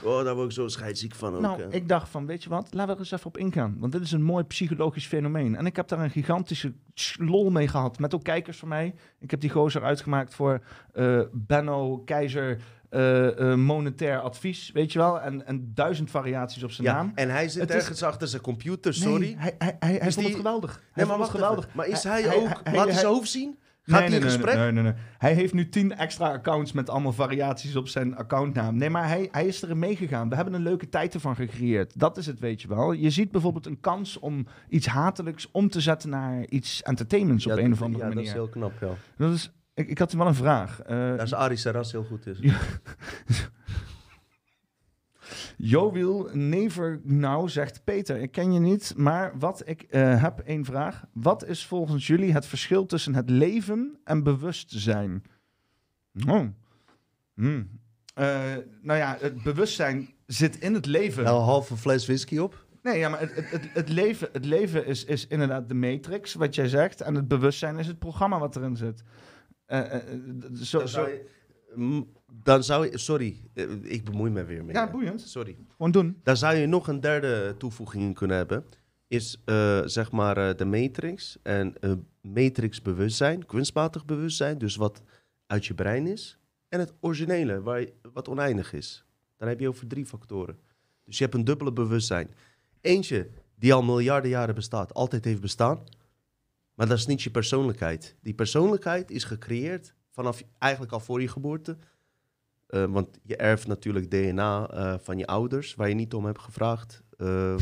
[0.03, 1.41] Oh, daar word ik zo scheidsziek van ook.
[1.41, 1.67] nou, hè.
[1.71, 3.75] ik dacht van, weet je wat, laten we er eens even op ingaan.
[3.79, 5.55] Want dit is een mooi psychologisch fenomeen.
[5.55, 7.99] En ik heb daar een gigantische ch- lol mee gehad.
[7.99, 8.95] Met ook kijkers van mij.
[9.19, 10.61] Ik heb die gozer uitgemaakt voor
[10.93, 15.21] eh Benno Keizer eh, eh, monetair advies, weet je wel.
[15.21, 17.11] En, en duizend variaties op zijn ja, naam.
[17.15, 19.19] en hij zit Het is- ergens achter zijn computer, sorry.
[19.25, 20.71] Nee, hij, hij, hij, vond die- het geweldig.
[20.71, 21.63] Hij Nee, vond maar het geweldig.
[21.65, 21.77] even.
[21.77, 22.43] Maar is hij, Hij- ook...
[22.47, 23.57] laat hij hij- zijn hoofd zien?
[23.85, 24.55] Gaat hij in nee, gesprek?
[24.55, 24.93] Nee, nee, nee.
[25.17, 28.77] Hij heeft nu tien extra accounts met allemaal variaties op zijn accountnaam.
[28.77, 30.29] Nee, maar hij, hij is erin meegegaan.
[30.29, 31.99] We hebben een leuke tijd ervan gecreëerd.
[31.99, 32.91] Dat is het, weet je wel.
[32.91, 37.51] Je ziet bijvoorbeeld een kans om iets hatelijks om te zetten naar iets entertainments op
[37.51, 38.23] Ja, een dat- of andere ja, manier.
[38.23, 38.89] dat is heel knap, ja.
[39.17, 40.81] Dat is, ik, ik had wel een vraag.
[40.81, 42.37] Eh, Daar is Arie Saras heel goed is.
[42.41, 42.53] Ja.
[45.57, 50.65] Jowiel Never Nou zegt Peter, ik ken je niet, maar wat ik eh, heb één
[50.65, 51.03] vraag.
[51.13, 55.23] Wat is volgens jullie het verschil tussen het leven en bewustzijn?
[56.27, 56.45] Oh.
[57.33, 57.69] Hmm.
[58.13, 61.23] Eh, nou ja, het bewustzijn zit in het leven.
[61.23, 62.65] Wel een halve fles whisky op.
[62.81, 66.55] Nee, ja, maar het, het, het, leven, het leven is, is inderdaad de matrix, wat
[66.55, 67.01] jij zegt.
[67.01, 69.03] En het bewustzijn is het programma wat erin zit.
[69.65, 69.97] Eh,
[70.53, 72.05] zo, zo, je...
[72.43, 72.97] Dan zou je...
[72.97, 74.75] Sorry, eh, ik bemoei me weer mee.
[74.75, 75.21] ja, boeiend.
[75.21, 75.57] Sorry.
[75.69, 76.19] Gewoon doen.
[76.23, 78.65] Daar zou je nog een derde toevoeging in kunnen hebben.
[79.07, 81.37] Is eh, zeg maar eh, de matrix.
[81.43, 81.91] En eh,
[82.21, 84.57] matrix bewustzijn, kunstmatig bewustzijn.
[84.57, 85.01] Dus wat
[85.47, 86.37] uit je brein is.
[86.69, 89.05] En het originele, waar je- wat oneindig is.
[89.37, 90.57] Dan heb je over drie factoren.
[91.05, 92.33] Dus je hebt een dubbele bewustzijn.
[92.81, 95.79] Eentje die al miljarden jaren bestaat, altijd heeft bestaan.
[96.73, 98.15] Maar dat is niet je persoonlijkheid.
[98.21, 101.77] Die persoonlijkheid is gecreëerd vanaf eigenlijk al voor je geboorte.
[102.75, 106.41] Eh, want je erft natuurlijk DNA eh, van je ouders, waar je niet om hebt
[106.41, 107.03] gevraagd.
[107.17, 107.55] Eh,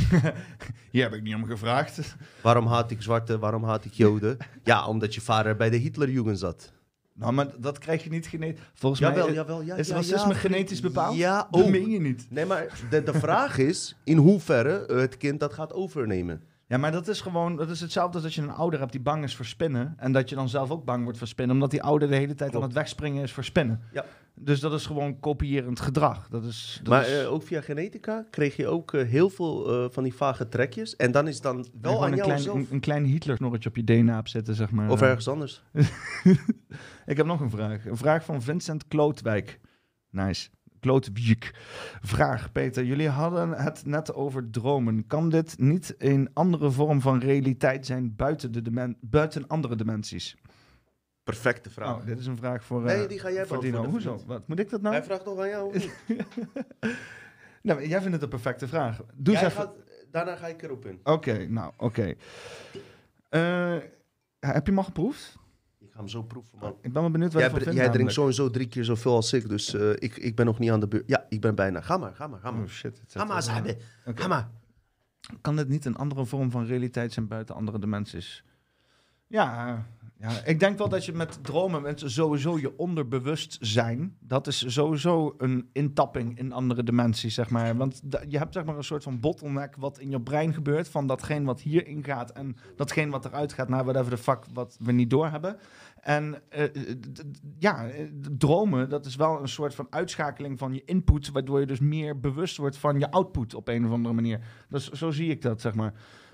[0.91, 2.15] Hier heb ik niet om gevraagd.
[2.41, 4.38] waarom haat ik zwarte, waarom haat ik joden?
[4.64, 6.72] Ja, omdat je vader bij de Hitlerjugend zat.
[7.14, 8.61] Nou, maar dat krijg je niet genetisch.
[8.73, 11.15] Volgens Jawel, mij jawel, ja, is ja, racisme ja, genetisch bepaald.
[11.15, 11.69] Ja, dat ook.
[11.69, 12.26] meen je niet.
[12.30, 16.44] Nee, maar de, de vraag is in hoeverre het kind dat gaat overnemen.
[16.73, 19.01] Ja, maar dat is gewoon, dat is hetzelfde als dat je een ouder hebt die
[19.01, 19.93] bang is voor spinnen.
[19.97, 22.35] En dat je dan zelf ook bang wordt voor spinnen, omdat die ouder de hele
[22.35, 22.55] tijd Klopt.
[22.55, 23.81] aan het wegspringen is voor spinnen.
[23.91, 24.05] Ja.
[24.35, 26.27] Dus dat is gewoon kopierend gedrag.
[26.29, 29.83] Dat is, dat maar is eh, ook via genetica kreeg je ook eh, heel veel
[29.83, 30.95] eh, van die vage trekjes.
[30.95, 32.55] En dan is dan wel aan een jou klein, zelf.
[32.55, 34.89] een, een klein Hitler-snorretje op je DNA opzetten, zeg maar.
[34.89, 35.63] Of ergens anders.
[37.05, 37.85] Ik heb nog een vraag.
[37.85, 39.59] Een vraag van Vincent Klootwijk.
[40.09, 40.49] Nice.
[40.84, 41.51] Klootwiek.
[42.01, 42.84] Vraag, Peter.
[42.84, 45.07] Jullie hadden het net over dromen.
[45.07, 50.38] Kan dit niet een andere vorm van realiteit zijn buiten, de buiten andere dimensies?
[51.23, 51.95] Perfecte vraag.
[51.95, 53.85] Oh, dit is een vraag voor, Nee, eh, die ga jij voor Dino.
[53.85, 54.19] Hoezo?
[54.26, 54.95] Wat, moet ik dat nou?
[54.95, 55.73] Hij vraagt toch aan jou?
[57.61, 58.97] Nou, jij vindt het een perfecte vraag.
[58.97, 59.61] Doe eens Jij even...
[59.61, 59.76] gaat,
[60.11, 60.99] daarna ga ik erop in.
[61.03, 62.14] Oké, nou, oké.
[63.30, 63.77] Eh,
[64.39, 65.38] heb je hem al geproefd?
[65.94, 66.76] Ik ga hem zo proeven, man.
[66.82, 68.36] Ik ben wel benieuwd wat Jij, je ervan jij drinkt namelijk.
[68.36, 70.88] sowieso drie keer zoveel als ik, dus eh, ik, ik ben nog niet aan de
[70.88, 71.03] beurt.
[71.07, 71.82] Ja, ik ben bijna.
[71.82, 72.61] Ga maar, ga maar, ga maar.
[72.61, 72.99] Oh shit.
[72.99, 73.76] het Ga maar.
[74.06, 74.22] Oké.
[74.22, 74.49] Ga maar.
[75.41, 78.44] Kan dit niet een andere vorm van realiteit zijn buiten andere dimensies?
[79.28, 79.86] Ja,
[80.23, 85.35] ja, ik denk wel dat je met dromen met sowieso je onderbewustzijn, dat is sowieso
[85.37, 87.77] een intapping in andere dimensies, zeg maar.
[87.77, 91.07] Want je hebt zeg maar een soort van bottleneck wat in je brein gebeurt van
[91.07, 94.91] datgene wat hierin gaat en datgene wat eruit gaat naar whatever the fuck wat we
[94.91, 95.57] niet doorhebben.
[96.01, 97.23] En d-
[97.57, 98.05] ja, eh,
[98.37, 102.19] dromen, dat is wel een soort van uitschakeling van je input, waardoor je dus meer
[102.19, 104.39] bewust wordt van je output op een of andere manier.
[104.69, 105.93] Dus zo zie ik dat, zeg maar.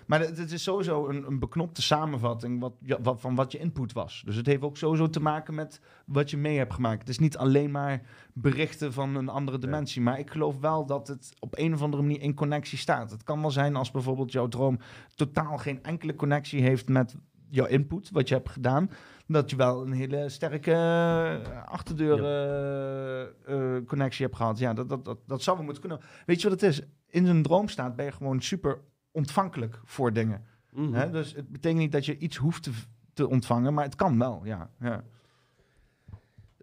[0.09, 3.57] Maar het, het is sowieso een, een beknopte samenvatting wat, ja, wat, van wat je
[3.57, 4.23] input was.
[4.25, 6.99] Dus het heeft ook sowieso te maken met wat je mee hebt gemaakt.
[6.99, 8.01] Het is niet alleen maar
[8.33, 10.01] berichten van een andere dimensie.
[10.01, 13.11] Maar ik geloof wel dat het op een of andere manier in connectie staat.
[13.11, 14.79] Het kan wel zijn als bijvoorbeeld jouw droom
[15.15, 17.15] totaal geen enkele connectie heeft met
[17.49, 18.89] jouw input, wat je hebt gedaan.
[19.27, 24.59] Dat je wel een hele sterke eh, achterdeur eh, eh, connectie hebt gehad.
[24.59, 26.01] Ja, dat, dat, dat, dat zou wel moeten kunnen.
[26.25, 26.81] Weet je wat het is?
[27.07, 28.79] In een droomstaat ben je gewoon super
[29.11, 30.45] ontvankelijk voor dingen.
[30.71, 30.93] Mhm.
[30.93, 31.09] Hè?
[31.09, 32.71] Dus het betekent niet dat je iets hoeft te,
[33.13, 34.71] te ontvangen, maar het kan wel, ja.
[34.79, 35.03] ja.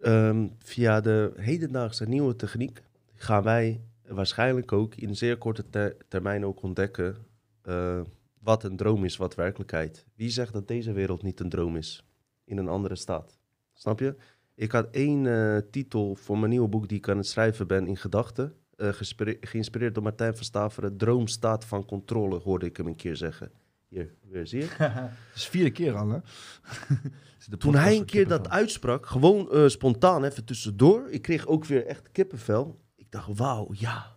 [0.01, 2.82] Ehm, via de hedendaagse nieuwe techniek
[3.14, 7.16] gaan wij waarschijnlijk ook in zeer korte ter- termijn ook ontdekken
[7.62, 8.01] eh,
[8.39, 10.06] wat een droom is, wat werkelijkheid.
[10.14, 12.06] Wie zegt dat deze wereld niet een droom is
[12.44, 13.39] in een andere staat?
[13.73, 14.16] Snap je?
[14.55, 17.86] Ik had één eh, titel voor mijn nieuwe boek die ik aan het schrijven ben
[17.86, 18.55] in gedachten.
[18.76, 20.96] Gespire- geïnspireerd door Martijn van Staveren.
[20.96, 23.50] Droomstaat van controle, hoorde ik hem een keer zeggen.
[23.88, 24.68] Hier, weer zie je?
[24.78, 26.18] Dat is vierde keer al, hè?
[27.58, 31.86] Toen hij een keer dat uitssprak, gewoon eh, spontaan even tussendoor, ik kreeg ook weer
[31.86, 32.80] echt kippenvel.
[32.94, 34.16] Ik dacht, wauw, ja,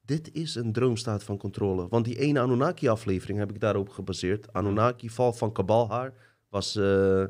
[0.00, 1.88] dit is een droomstaat van controle.
[1.88, 4.52] Want die ene Anunnaki-aflevering heb ik daarop gebaseerd.
[4.52, 6.12] Anunnaki, val van Kabalhaar,
[6.48, 7.24] was eh,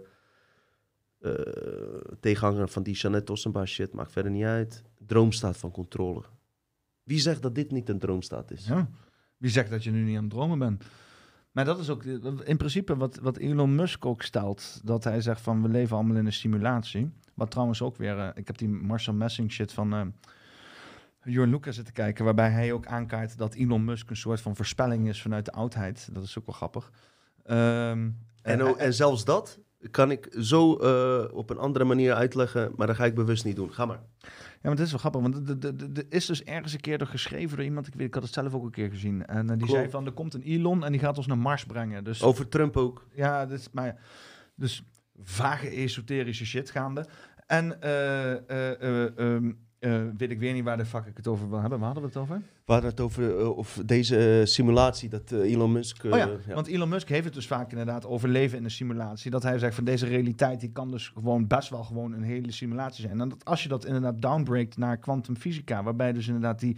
[2.20, 4.82] tegenhanger van die Jeannette Ossenbaar shit, maakt verder niet uit.
[4.98, 6.22] Droomstaat van controle.
[7.02, 8.66] Wie zegt dat dit niet een droomstaat is?
[8.66, 8.88] Ja.
[9.36, 10.84] Wie zegt dat je nu niet aan het dromen bent?
[11.50, 12.04] Maar dat is ook
[12.44, 14.80] in principe wat, wat Elon Musk ook stelt.
[14.84, 17.10] Dat hij zegt van we leven allemaal in een simulatie.
[17.34, 18.18] Wat trouwens ook weer...
[18.18, 19.92] eh, ik heb die Marcel Messing shit van...
[19.94, 20.06] eh
[21.24, 22.24] Jorn Lucas zitten kijken.
[22.24, 26.08] Waarbij hij ook aankaart dat Elon Musk een soort van voorspelling is vanuit de oudheid.
[26.12, 26.92] Dat is ook wel grappig.
[27.44, 28.10] Ehm,
[28.42, 29.58] En, o- en zelfs dat
[29.90, 33.56] kan ik zo eh, op een andere manier uitleggen, maar dat ga ik bewust niet
[33.56, 33.72] doen.
[33.72, 34.00] Ga maar.
[34.20, 34.28] Ja,
[34.68, 37.64] maar het is wel grappig, want er- is dus ergens een keer door geschreven door
[37.64, 39.26] iemand, ik, weet, ik had het zelf ook een keer gezien.
[39.26, 39.72] En eh, die Klopt.
[39.72, 42.04] zei van, er komt een Elon en die gaat ons naar Mars brengen.
[42.04, 43.06] Dus Over Trump ook.
[43.14, 44.00] ja, dus, maar,
[44.54, 44.84] dus
[45.22, 47.06] vage esoterische shit gaande.
[47.46, 51.26] En eh, eh, eh, ehm, eh, weet ik weer niet waar de fuck ik het
[51.26, 51.78] over wil hebben.
[51.78, 52.42] Waar hadden we het over?
[52.70, 56.04] We hadden het over eh, of deze eh, simulatie dat eh, Elon Musk...
[56.04, 56.54] oh ja, ja.
[56.54, 59.30] want Elon Musk heeft het dus vaak inderdaad over leven in een simulatie.
[59.30, 62.52] Dat hij zegt van deze realiteit, die kan dus gewoon best wel gewoon een hele
[62.52, 63.20] simulatie zijn.
[63.20, 66.76] En dat als je dat inderdaad downbreakt naar kwantumfysica, waarbij dus inderdaad die,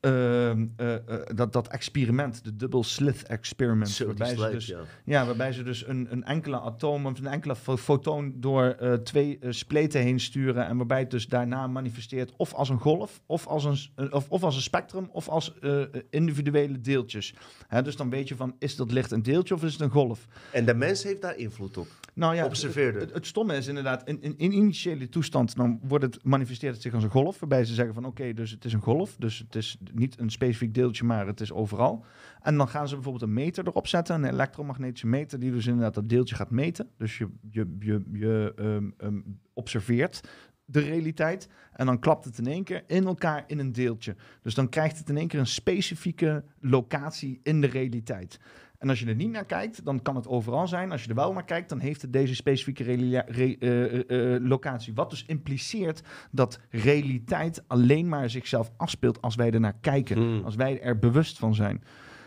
[0.00, 1.00] ehm, eh, eh,
[1.34, 4.80] dat, dat experiment, de double slit experiment, waarbij ze dus ja.
[5.04, 8.92] Ja, waarbij ze dus een, een enkele atoom of een enkele fo- fotoon door eh,
[8.92, 10.66] twee spleten heen sturen.
[10.66, 14.42] En waarbij het dus daarna manifesteert of als een golf, of als een, of, of
[14.42, 15.54] als een spectrum, of als
[16.10, 17.34] individuele deeltjes.
[17.68, 19.90] Hè, dus dan weet je van, is dat licht een deeltje of is het een
[19.90, 20.26] golf?
[20.52, 21.86] En de mens heeft daar invloed op.
[22.14, 22.98] Nou ja, Observeerde.
[22.98, 26.72] Het, het, het stomme is inderdaad, in, in, in initiële toestand, dan wordt het, manifesteert
[26.74, 27.38] het zich als een golf.
[27.40, 29.16] Waarbij ze zeggen van oké, dus het is een golf.
[29.18, 32.04] Dus het is niet een specifiek deeltje, maar het is overal.
[32.40, 35.94] En dan gaan ze bijvoorbeeld een meter erop zetten, een elektromagnetische meter, die dus inderdaad
[35.94, 36.88] dat deeltje gaat meten.
[36.96, 39.20] Dus je, je, je, je ehm, ehm,
[39.52, 40.20] observeert
[40.64, 41.48] de realiteit.
[41.72, 44.16] En dan klapt het in één keer in elkaar in een deeltje.
[44.42, 48.40] Dus dan krijgt het in één keer een specifieke locatie in de realiteit.
[48.82, 50.92] En als je er niet naar kijkt, dan kan het overal zijn.
[50.92, 54.42] Als je er wel naar kijkt, dan heeft het deze specifieke re- eh, eh, eh,
[54.42, 54.94] locatie.
[54.94, 60.16] Wat dus impliceert dat realiteit alleen maar zichzelf afspeelt als wij er naar kijken.
[60.16, 60.44] Hmm.
[60.44, 61.82] Als wij er bewust van zijn.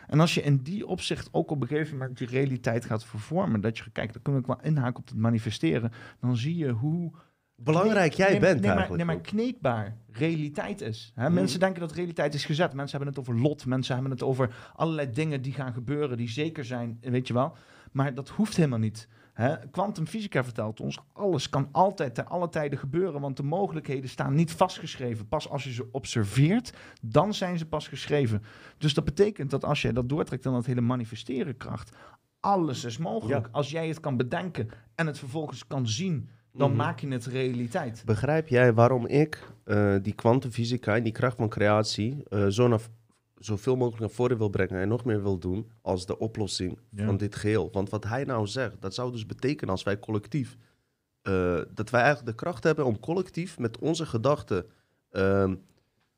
[0.08, 3.62] En als je in die opzicht ook op een gegeven moment die realiteit gaat vervormen,
[3.62, 7.12] dat je kijken, dan kunnen we wel inhaken op het manifesteren, dan zie je hoe
[7.56, 11.12] Belangrijk jij nee, bent nee, maar, nee, maar kneedbaar realiteit is.
[11.16, 11.24] Hè?
[11.26, 11.34] Mhm.
[11.34, 12.74] Mensen denken dat realiteit is gezet.
[12.74, 13.66] Mensen hebben het over lot.
[13.66, 17.56] Mensen hebben het over allerlei dingen die gaan gebeuren, die zeker zijn, weet je wel.
[17.92, 19.08] Maar dat hoeft helemaal niet.
[19.34, 24.36] Hè, Kwantumfysica vertelt ons, alles kan altijd ten alle tijden gebeuren, want de mogelijkheden staan
[24.36, 25.28] niet vastgeschreven.
[25.28, 28.44] Pas als je ze observeert, dan zijn ze pas geschreven.
[28.78, 31.96] Dus dat betekent dat als jij dat doortrekt dan dat hele manifesteren kracht,
[32.40, 33.46] alles is mogelijk.
[33.46, 33.52] Ja.
[33.52, 36.78] Als jij het kan bedenken en het vervolgens kan zien, dan Mhm.
[36.78, 38.02] maak je het realiteit.
[38.06, 42.82] Begrijp jij waarom ik eh, die kwantumfysica en die kracht van creatie eh, zo naar,
[43.38, 47.06] zoveel mogelijk naar voren wil brengen en nog meer wil doen als de oplossing Ja.
[47.06, 47.70] van dit geheel?
[47.72, 50.58] Want wat hij nou zegt, dat zou dus betekenen als wij collectief,
[51.22, 54.66] eh, dat wij eigenlijk de kracht hebben om collectief met onze gedachten,
[55.12, 55.56] ehm,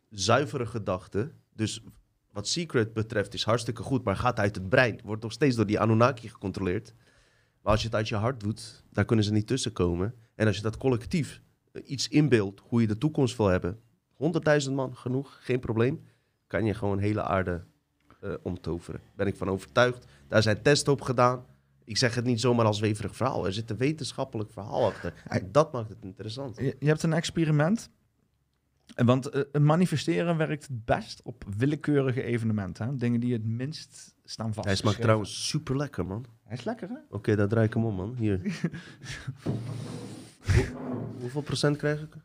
[0.09, 1.83] zuivere gedachten, dus
[2.31, 5.65] wat Secret betreft is hartstikke goed, maar gaat uit het brein, wordt nog steeds door
[5.65, 6.93] die Anunnaki gecontroleerd.
[7.67, 10.13] Maar als je het uit je hart doet, daar kunnen ze niet tussenkomen.
[10.35, 11.41] En als je dat collectief
[11.71, 13.79] eh, iets inbeeldt, hoe je de toekomst wil hebben,
[14.65, 16.03] 100.000 man genoeg, geen probleem,
[16.47, 17.63] kan je gewoon hele aarde
[18.21, 19.01] eh, omtoveren.
[19.15, 20.05] Ben ik van overtuigd.
[20.27, 21.45] Daar zijn testen op gedaan.
[21.83, 23.45] Ik zeg het niet zomaar als weverig verhaal.
[23.45, 25.13] Er zit een wetenschappelijk verhaal achter.
[25.27, 26.57] En dat maakt het interessant.
[26.57, 27.89] Je, je hebt een experiment.
[28.95, 32.87] Want eh, manifesteren werkt het best op willekeurige evenementen.
[32.87, 32.95] Hè?
[32.95, 34.67] Dingen die het minst staan vast.
[34.67, 36.25] Hij smaakt trouwens super lekker, man.
[36.43, 36.95] Hij is lekker, hè?
[37.09, 38.15] Oké, daar draai ik hem om, man.
[38.17, 38.41] Hier.
[40.55, 40.65] Hoe-
[41.19, 42.15] hoeveel procent krijg ik?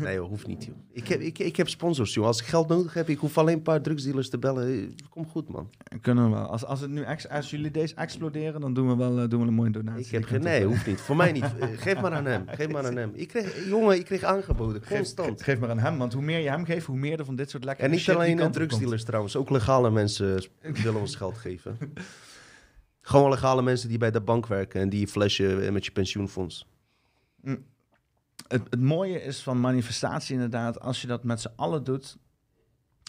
[0.00, 0.74] Nee, joh, hoeft niet, joh.
[0.92, 2.26] Ik heb, ik, ik heb sponsors, joh.
[2.26, 4.68] Als ik geld nodig heb, ik hoef alleen een paar drugsdealers te bellen.
[4.88, 5.70] Eh, Kom goed, man.
[6.00, 6.46] Kunnen we wel.
[6.46, 9.40] Als, als, het nu ex, als jullie deze exploderen, dan doen we wel eh, doen
[9.40, 10.04] we een mooie donatie.
[10.04, 10.40] Ik heb geen...
[10.42, 11.00] Nee, hoeft niet.
[11.00, 11.44] Voor mij niet.
[11.58, 12.44] Eh, Geef maar aan hem.
[12.48, 13.10] Geef maar aan hem.
[13.14, 14.82] Ik kreeg, jongen, ik kreeg aangeboden.
[14.88, 15.42] Constant.
[15.42, 17.50] Geef maar aan hem, want hoe meer je hem geeft, hoe meer er van dit
[17.50, 18.54] soort lekkere En niet shit alleen eh, komt.
[18.54, 19.36] drugsdealers trouwens.
[19.36, 20.44] Ook legale mensen
[20.82, 21.78] willen ons geld geven.
[23.00, 26.66] Gewoon legale mensen die bij de bank werken en die je flashen met je pensioenfonds.
[28.48, 32.16] Het, mooie is van manifestatie inderdaad, als je dat met z'n allen doet.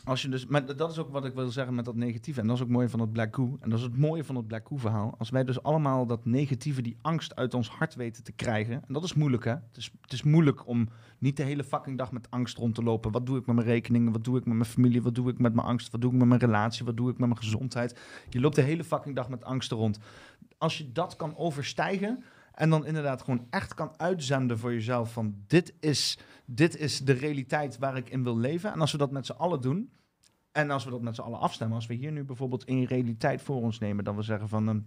[0.03, 2.41] Als je dus, maar dat is ook wat ik wil zeggen met dat negatieve.
[2.41, 3.57] En dat is ook mooi van het Black Goo.
[3.59, 5.15] En dat is het mooie van het Black Goo verhaal.
[5.17, 8.73] Als wij dus allemaal dat negatieve, die angst uit ons hart weten te krijgen.
[8.87, 9.51] En dat is moeilijk hè.
[9.51, 12.83] Het is, het is moeilijk om niet de hele fucking dag met angst rond te
[12.83, 13.11] lopen.
[13.11, 14.11] Wat doe ik met mijn rekeningen?
[14.11, 15.01] Wat doe ik met mijn familie?
[15.01, 15.91] Wat doe ik met mijn angst?
[15.91, 16.85] Wat doe ik met mijn relatie?
[16.85, 17.99] Wat doe ik met mijn gezondheid?
[18.29, 19.99] Je loopt de hele fucking dag met angsten rond.
[20.57, 22.23] Als je dat kan overstijgen,
[22.55, 27.13] en dan inderdaad gewoon echt kan uitzenden voor jezelf van dit is, dit is de
[27.13, 28.71] realiteit waar ik in wil leven.
[28.73, 29.89] En als we dat met z'n allen doen,
[30.51, 33.41] en als we dat met z'n allen afstemmen, als we hier nu bijvoorbeeld een realiteit
[33.41, 34.79] voor ons nemen, dan we zeggen van ehm,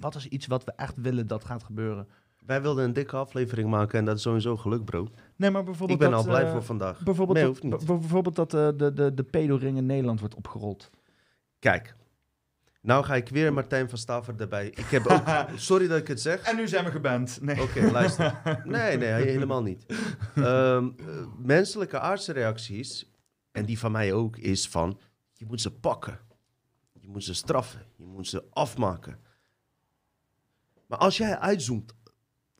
[0.00, 2.08] wat is iets wat we echt willen dat gaat gebeuren.
[2.46, 5.08] Wij wilden een dikke aflevering maken en dat is sowieso geluk, bro.
[5.36, 7.00] Nee, maar bijvoorbeeld Ik ben dat, al blij eh, voor vandaag.
[7.02, 7.84] Bijvoorbeeld Nee, dat, hoeft niet.
[7.84, 10.90] b- bijvoorbeeld dat eh, de, de, de pedoring in Nederland wordt opgerold.
[11.58, 11.94] Kijk,
[12.82, 14.66] nou ga ik weer Martijn van Staver erbij.
[14.66, 15.22] Ik heb ook...
[15.56, 16.42] Sorry dat ik het zeg.
[16.42, 17.38] En nu zijn we geband.
[17.40, 17.62] Nee.
[17.62, 18.40] Oké, luister.
[18.64, 19.86] Nee, nee, helemaal niet.
[20.34, 20.86] Eh,
[21.38, 23.10] menselijke aardsreacties,
[23.52, 25.00] en die van mij ook, is van...
[25.32, 26.18] Je moet ze pakken.
[26.92, 27.86] Je moet ze straffen.
[27.96, 29.18] Je moet ze afmaken.
[30.86, 31.94] Maar als jij uitzoomt,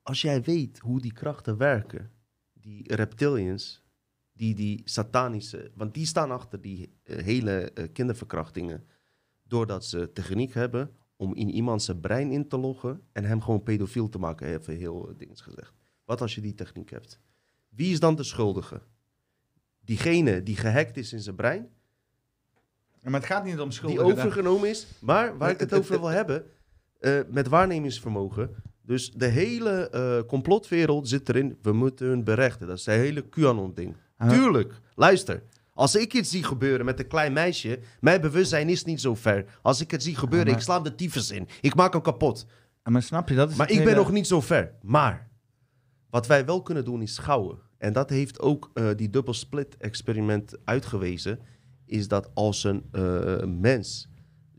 [0.03, 2.11] als jij weet hoe die krachten werken,
[2.53, 3.83] die reptilians,
[4.33, 8.87] die, die satanische, want die staan achter die eh, hele eh, kinderverkrachtingen,
[9.53, 13.63] doordat ze techniek hebben om in iemand zijn brein in te loggen en hem gewoon
[13.63, 15.75] pedofiel te maken, even heel uh, dings gezegd.
[16.05, 17.21] Wat als je die techniek hebt?
[17.69, 18.81] Wie is dan de schuldige?
[19.81, 21.69] Diegene die gehackt is in zijn brein,
[23.03, 24.05] Maar het gaat niet om die schuldigen.
[24.05, 26.45] overgenomen is, maar waar ik het over wil hebben,
[26.99, 28.55] eh, met waarnemingsvermogen.
[28.83, 32.67] Dus de hele eh, complotwereld zit erin, we moeten hun berechten.
[32.67, 33.97] Dat is de hele QAnon-ding.
[34.29, 35.43] Tuurlijk, luister.
[35.75, 39.45] Als ik iets zie gebeuren met een klein meisje, mijn bewustzijn is niet zo ver.
[39.63, 41.49] Als ik het zie gebeuren, maar- ik sla de tyfus in.
[41.61, 42.47] Ik maak hem kapot.
[42.83, 44.75] Maar snap je, dat is Maar het ik ben nog niet zo ver.
[44.83, 45.31] Maar
[46.11, 47.59] wat wij wel kunnen doen is schouwen.
[47.79, 51.39] En dat heeft ook eh, die double split experiment uitgewezen.
[51.85, 54.09] Is dat als een eh, mens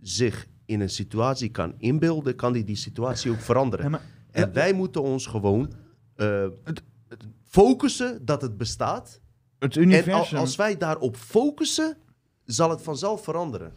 [0.01, 3.85] zich in een situatie kan inbeelden, kan die die situatie ook veranderen.
[3.85, 5.73] Ja, maar- en Ja, wij moeten ons gewoon
[6.15, 6.45] eh,
[7.43, 9.21] focussen dat het bestaat.
[9.63, 10.37] Het En al- universum...
[10.37, 11.97] als wij daarop focussen,
[12.43, 13.73] zal het vanzelf veranderen.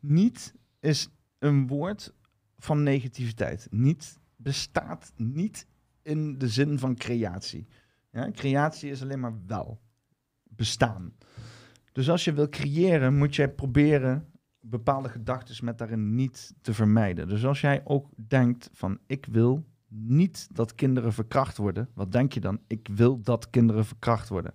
[0.00, 2.14] Niet is een woord
[2.58, 3.66] van negativiteit.
[3.70, 5.66] Niet bestaat niet
[6.02, 7.66] in de zin van creatie.
[8.12, 9.80] Ja, creatie is alleen maar wel.
[10.44, 11.12] Bestaan.
[11.92, 14.30] Dus als je wil creëren, moet jij proberen
[14.60, 17.28] bepaalde gedachten met daarin niet te vermijden.
[17.28, 22.32] Dus als jij ook denkt van ik wil niet dat kinderen verkracht worden, wat denk
[22.32, 22.58] je dan?
[22.66, 24.52] Ik wil dat kinderen verkracht worden.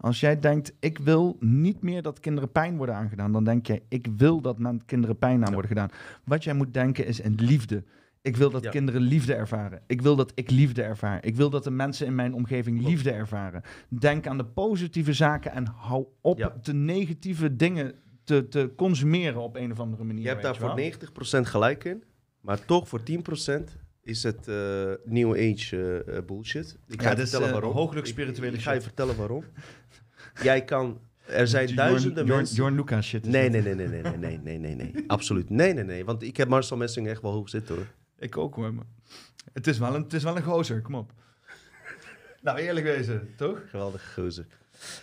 [0.00, 3.82] Als jij denkt, ik wil niet meer dat kinderen pijn worden aangedaan, dan denk jij,
[3.88, 5.90] ik wil dat men kinderen pijn aan worden gedaan.
[6.24, 7.84] Wat jij moet denken is in liefde.
[8.22, 8.70] Ik wil dat Ja.
[8.70, 9.82] kinderen liefde ervaren.
[9.86, 11.24] Ik wil dat ik liefde ervaar.
[11.24, 13.62] Ik wil dat de mensen in mijn omgeving liefde ervaren.
[13.88, 16.56] Denk aan de positieve zaken en hou op Ja.
[16.62, 17.94] de negatieve dingen
[18.24, 20.22] te, te consumeren op een of andere manier.
[20.22, 20.76] Je hebt daar voor wel.
[20.76, 22.02] 90% gelijk in,
[22.40, 23.76] maar toch voor 10%
[24.08, 26.76] is het eh, New Age eh, bullshit.
[26.86, 27.72] Ik Ja, je vertellen waarom.
[27.72, 29.44] hooglijk spirituele Ik, ik ga je vertellen waarom.
[30.42, 31.00] Jij kan...
[31.26, 32.56] Er zijn duizenden mensen...
[32.56, 33.26] Jorn Lucas shit.
[33.26, 35.04] Nee, nee, nee, nee, nee, nee, nee, nee, nee.
[35.06, 35.50] Absoluut.
[35.50, 36.04] Nee, nee, nee.
[36.04, 37.86] Want ik heb Marcel Messing echt wel hoog zitten hoor.
[38.18, 38.74] Ik ook hoor.
[38.74, 38.84] Maar
[39.52, 41.12] het, is wel een, het is wel een gozer, kom op.
[42.42, 43.60] nou, eerlijk wezen, toch?
[43.70, 44.46] Geweldige gozer.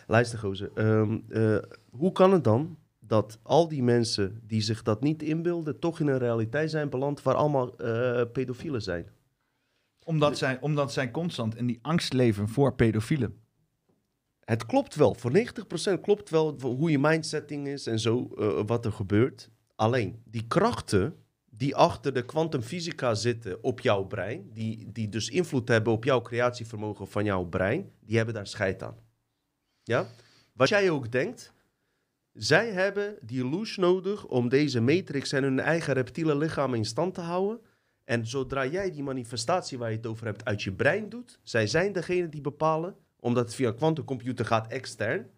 [0.07, 0.71] Luister gozer.
[0.75, 1.57] ehm, eh,
[1.89, 2.77] hoe kan het dan
[3.07, 5.79] dat al die mensen die zich dat niet inbeelden...
[5.79, 9.07] toch in een realiteit zijn beland waar allemaal eh, pedofielen zijn?
[10.03, 13.39] Omdat zij, omdat zij constant in die angst leven voor pedofielen.
[14.39, 15.13] Het klopt wel.
[15.13, 15.31] Voor
[15.97, 19.49] 90% klopt wel hoe je mindsetting is en zo, eh, wat er gebeurt.
[19.75, 21.15] Alleen, die krachten
[21.57, 26.21] die achter de kwantumfysica zitten op jouw brein, die, die dus invloed hebben op jouw
[26.21, 28.95] creatievermogen van jouw brein, die hebben daar scheid aan.
[29.83, 30.07] Ja?
[30.53, 31.53] Wat jij ook denkt,
[32.35, 37.13] zij hebben die illusion nodig om deze matrix en hun eigen reptiele lichaam in stand
[37.13, 37.61] te houden.
[38.03, 41.67] En zodra jij die manifestatie waar je het over hebt uit je brein doet, zij
[41.67, 45.29] zijn degene die bepalen, omdat het via een quantumcomputer gaat extern,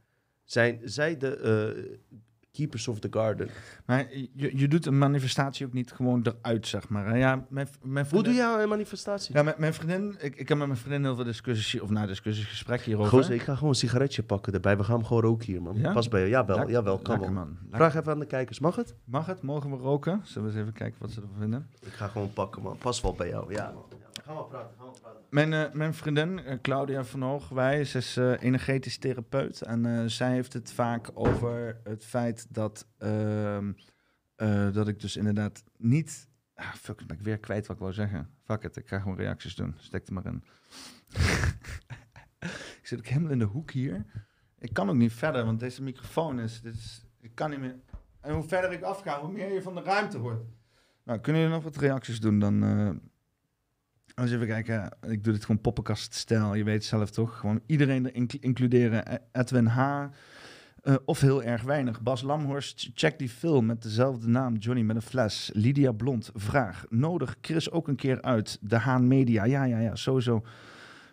[0.43, 2.19] zijn zij de eh,
[2.57, 3.49] keepers of the garden.
[3.85, 7.17] Maar je, je doet een manifestatie ook niet gewoon eruit, zeg maar.
[7.17, 9.35] Ja, mijn, mijn Hoe doe vriendin- jij een manifestatie?
[9.35, 12.05] Ja, mijn, mijn vriendin, ik, ik heb met mijn vriendin heel veel discussies, of na
[12.05, 13.11] discussies, gesprekken hierover.
[13.11, 14.77] Gozer, ik ga gewoon een sigaretje pakken erbij.
[14.77, 15.75] We gaan hem gewoon roken hier, man.
[15.77, 15.93] Ja?
[15.93, 16.27] Pas bij je.
[16.29, 17.31] Jawel, Lek- jawel, kan wel.
[17.31, 17.57] man.
[17.71, 18.95] Vraag even aan de kijkers, mag het?
[19.05, 19.41] Mag het?
[19.41, 20.21] Mogen we roken?
[20.23, 21.67] Zullen we eens even kijken wat ze ervan vinden?
[21.85, 22.77] Ik ga gewoon pakken, man.
[22.77, 23.53] Pas wel bij jou.
[23.53, 23.83] Ja, man.
[24.27, 25.21] Gaan we praten, gaan we praten.
[25.29, 29.61] Mijn, eh, mijn vriendin, eh, Claudia van Hoogwijs, is eh, energetisch therapeut.
[29.61, 33.71] En zij heeft het vaak over het feit dat, ehm,
[34.35, 36.29] eh, dat ik dus inderdaad niet...
[36.53, 38.29] Ah, fuck, ben ik weer kwijt wat ik wou zeggen.
[38.43, 39.75] Fuck it, ik ga gewoon reacties doen.
[39.77, 40.43] Stek er maar in.
[42.79, 44.05] ik zit ook helemaal in de hoek hier.
[44.59, 46.61] Ik kan ook niet verder, want deze microfoon is...
[46.61, 47.75] Dit is ik kan niet meer...
[48.21, 50.43] En hoe verder ik afga, hoe meer je van de ruimte wordt.
[51.03, 52.39] Nou, kunnen jullie nog wat reacties doen?
[52.39, 52.63] Dan...
[54.17, 54.89] eh, eens even kijken.
[55.07, 56.53] Ik doe dit gewoon poppenkaststijl.
[56.55, 57.39] Je weet zelf toch.
[57.39, 59.13] Gewoon iedereen erin includeren.
[59.13, 60.05] E- Edwin H.
[60.83, 62.01] eh, of heel erg weinig.
[62.01, 64.55] Bas Lamhorst, check die film met dezelfde naam.
[64.55, 65.49] Johnny met een fles.
[65.53, 66.85] Lydia Blond, vraag.
[66.89, 68.57] Nodig Chris ook een keer uit.
[68.61, 69.45] De Haan Media.
[69.45, 70.43] Ja, ja, ja, sowieso.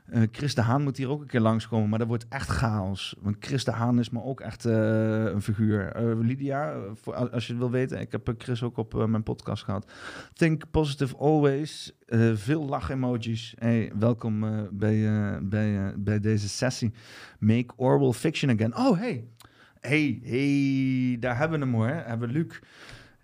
[0.05, 3.16] Eh, Chris de Haan moet hier ook een keer langskomen, maar dat wordt echt chaos.
[3.20, 5.93] Want Chris de Haan is me ook echt eh, een figuur.
[5.93, 6.72] Eh, Lydia,
[7.32, 9.93] als je het wil weten, ik heb Chris ook op mijn podcast gehad.
[10.32, 11.93] Think positive always.
[12.35, 13.55] Veel lach-emojis.
[13.59, 16.93] Hey, welkom bij, bij, bij deze sessie.
[17.39, 18.76] Make oral fiction again.
[18.76, 19.24] Oh, hey.
[19.81, 21.89] Hey, hey, daar hebben we hem hoor.
[21.89, 22.59] Hebben we Luc.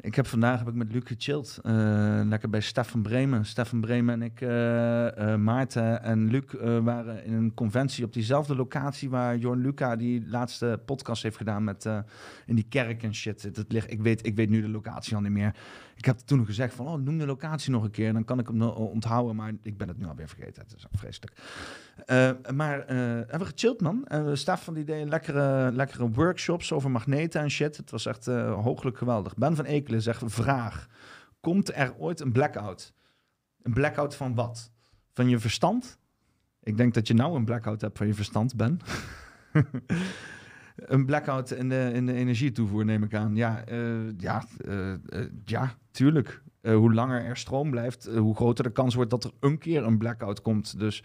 [0.03, 1.59] Ik heb vandaag heb ik met Luc gechilled.
[1.63, 3.47] Eh, lekker bij Stefan Bremen.
[3.47, 6.45] Stefan Bremen en ik, eh, eh, Maarten en Luc
[6.83, 11.65] waren in een conventie op diezelfde locatie waar Jorn Luca die laatste podcast heeft gedaan
[11.65, 11.89] met
[12.47, 13.55] in die kerk en shit.
[13.55, 15.55] Dat ligt, ik, weet, ik weet nu de locatie al niet meer.
[16.01, 18.13] Ik heb toen gezegd van, oh, noem de locatie nog een keer.
[18.13, 20.63] Dan kan ik hem onthouden, maar ik ben het nu alweer vergeten.
[20.63, 21.33] Het is ook vreselijk.
[22.07, 24.07] Eh, maar eh hebben we gechilled, man.
[24.07, 27.77] En Stefan die deed lekkere, lekkere workshops over magneten en shit.
[27.77, 29.37] Het was echt eh hooglijk geweldig.
[29.37, 30.89] Ben van Ekelen zegt, vraag.
[31.41, 32.93] Komt er ooit een blackout?
[33.63, 34.71] Een blackout van wat?
[35.13, 35.99] Van je verstand?
[36.63, 38.81] Ik denk dat je nou een blackout hebt van je verstand, Ben.
[40.87, 43.37] een blackout in de, in de energietoevoer, neem ik aan.
[43.37, 44.99] Ja, eh, ja, eh, eh,
[45.45, 46.43] ja tuurlijk.
[46.63, 49.99] Hoe langer er stroom blijft, hoe groter de kans wordt dat er een keer een
[49.99, 50.79] blackout komt.
[50.79, 51.05] Dus,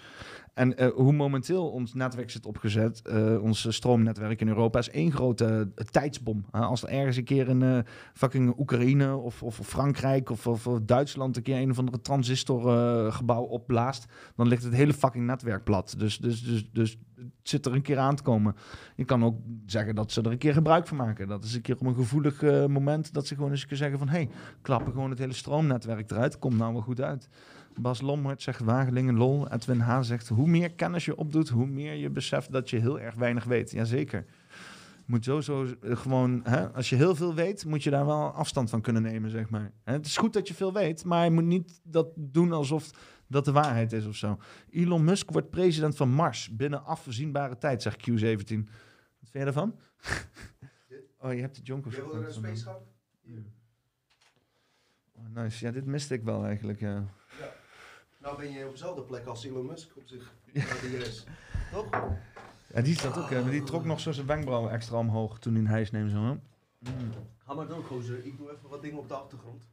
[0.55, 5.11] en eh, hoe momenteel ons netwerk zit opgezet, eh, ons stroomnetwerk in Europa, is één
[5.11, 6.45] grote eh, tijdsbom.
[6.51, 7.79] Uh, als er ergens een keer eh,
[8.13, 14.05] fucking Oekraïne of, of Frankrijk of, of, Duitsland een keer een of andere transistorgebouw opblaast,
[14.35, 15.95] dan ligt het hele fucking netwerk plat.
[15.97, 18.55] Dus, dus, dus, dus het zit er een keer aan te komen.
[18.95, 21.27] Je kan ook zeggen dat ze er een keer gebruik van maken.
[21.27, 23.77] Dat is een keer op een gevoelig eh, moment dat ze gewoon eens een keer
[23.77, 24.07] zeggen van...
[24.07, 24.29] hé, hey,
[24.61, 26.39] klappen gewoon het hele stroomnetwerk eruit.
[26.39, 27.29] Komt nou wel goed uit.
[27.79, 29.51] Bas Lommert zegt Wagelingen lol.
[29.51, 30.01] Edwin H.
[30.01, 31.49] zegt hoe meer kennis je opdoet...
[31.49, 33.71] hoe meer je beseft dat je heel erg weinig weet.
[33.71, 34.25] Jazeker.
[35.05, 36.41] Moet sowieso eh, gewoon...
[36.43, 39.49] Hè, als je heel veel weet, moet je daar wel afstand van kunnen nemen, zeg
[39.49, 39.71] maar.
[39.83, 42.91] Het is goed dat je veel weet, maar je moet niet dat doen alsof
[43.27, 44.39] dat de waarheid is of zo.
[44.69, 48.15] Elon Musk wordt president van Mars binnen afzienbare tijd, zegt Q17.
[49.19, 49.79] Wat vind je daarvan?
[51.23, 51.99] oh, je hebt de Jonkers.
[55.13, 55.65] Oh, nice.
[55.65, 57.03] Ja, dit miste ik wel eigenlijk, ja.
[58.25, 60.33] Nou ben je op dezelfde plek als Elon Musk op zich.
[60.53, 60.65] Ja.
[60.81, 61.23] die is.
[61.71, 61.89] Toch?
[62.73, 65.53] Ja, die staat ook, hè, maar die trok nog zo zijn wenkbrauwen extra omhoog toen
[65.53, 66.11] hij een hijs neemt.
[66.11, 66.37] Zo?
[67.37, 68.25] Ga maar door, gozer.
[68.25, 69.67] Ik doe even wat dingen op de achtergrond.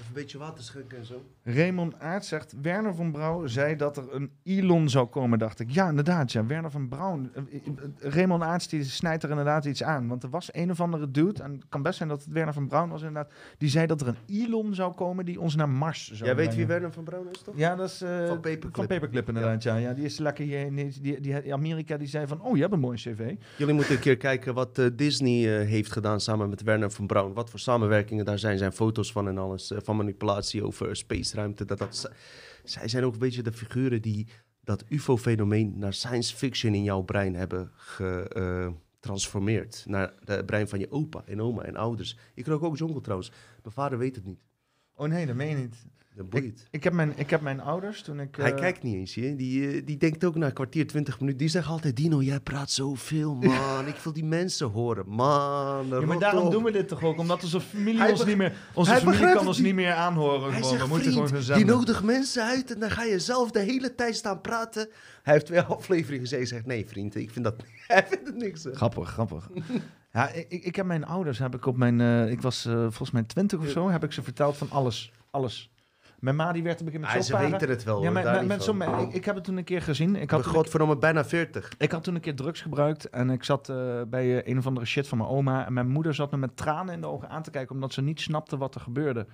[0.00, 1.22] Even een beetje water schenken en zo.
[1.42, 5.70] Raymond Aert zegt, Werner van Brouw zei dat er een Elon zou komen, dacht ik.
[5.70, 6.32] Ja, inderdaad.
[6.32, 7.30] Ja, Werner van Braun.
[7.34, 10.08] Eh, eh, eh, Raymond Aarts die snijdt er inderdaad iets aan.
[10.08, 12.54] Want er was een of andere dude, en het kan best zijn dat het Werner
[12.54, 15.68] van Braun was inderdaad, die zei dat er een Elon zou komen die ons naar
[15.68, 16.66] Mars zou Jij weet wie.
[16.66, 17.56] Werner van Braun is, toch?
[17.56, 18.74] Ja, dat is Van Paperclip.
[18.74, 19.76] Van Paperclip inderdaad, ja.
[19.76, 19.92] ja.
[19.92, 22.72] Die is lekker hier in die, die, die, Amerika, die zei van, oh, je hebt
[22.72, 23.34] een mooi cv.
[23.56, 27.32] Jullie moeten een keer kijken wat Disney heeft gedaan samen met Werner van Braun.
[27.32, 28.58] Wat voor samenwerkingen daar zijn.
[28.58, 29.72] Zijn foto's van en alles.
[29.96, 31.64] Manipulatie over space-ruimte.
[31.64, 32.10] Dat, dat,
[32.64, 34.28] zij zijn ook een beetje de figuren die
[34.64, 39.84] dat UFO-fenomeen naar science fiction in jouw brein hebben getransformeerd.
[39.86, 42.16] naar het brein van je opa en oma en ouders.
[42.34, 43.30] Ik rook ook jonkel trouwens.
[43.62, 44.40] Mijn vader weet het niet.
[44.94, 45.76] Oh nee, dat meen je niet.
[46.20, 46.66] Dat boeit.
[46.70, 48.36] Ik heb mijn, ik heb mijn ouders toen ik...
[48.36, 49.36] Hij eh, kijkt niet eens, hè.
[49.36, 51.38] Die, eh, die denkt ook na een kwartier, twintig minuten.
[51.40, 53.86] Die zegt altijd, Dino, jij praat zoveel, man.
[53.86, 55.86] Ik wil die mensen horen, man.
[55.88, 58.36] Ja, maar daarom op." doen we dit toch ook, omdat onze familie Hij ons niet
[58.36, 59.74] meer, onze familie kan ons niet niet.
[59.74, 60.40] meer aanhoren.
[60.40, 60.68] Hij Gewoon.
[60.68, 63.50] zegt, we moeten gewoon vriend, gaan die nodigt mensen uit en dan ga je zelf
[63.50, 64.88] de hele tijd staan praten.
[65.22, 66.48] Hij heeft twee afleveringen gezegd.
[66.48, 67.54] Zegt, nee vriend, ik vind dat...
[67.86, 68.64] Hij vindt het niks.
[68.64, 68.74] hè.
[68.74, 69.50] Grappig, grappig.
[70.12, 73.22] ja, ik, ik heb mijn ouders, heb ik op mijn, eh, ik was volgens mij
[73.22, 75.70] twintig of zo, heb ik ze verteld van alles, alles.
[76.20, 77.50] Mijn ma die werd op een gegeven Ah, moment ze zo paren.
[77.50, 80.16] weten het wel, Ja, hoor, daar met ik, ik heb het toen een keer gezien.
[80.16, 81.72] Ik had, godverdomme bijna 40.
[81.78, 84.66] ik had toen een keer drugs gebruikt en ik zat eh, bij eh, een of
[84.66, 85.66] andere shit van mijn oma.
[85.66, 88.02] En mijn moeder zat me met tranen in de ogen aan te kijken, omdat ze
[88.02, 89.26] niet snapte wat er gebeurde.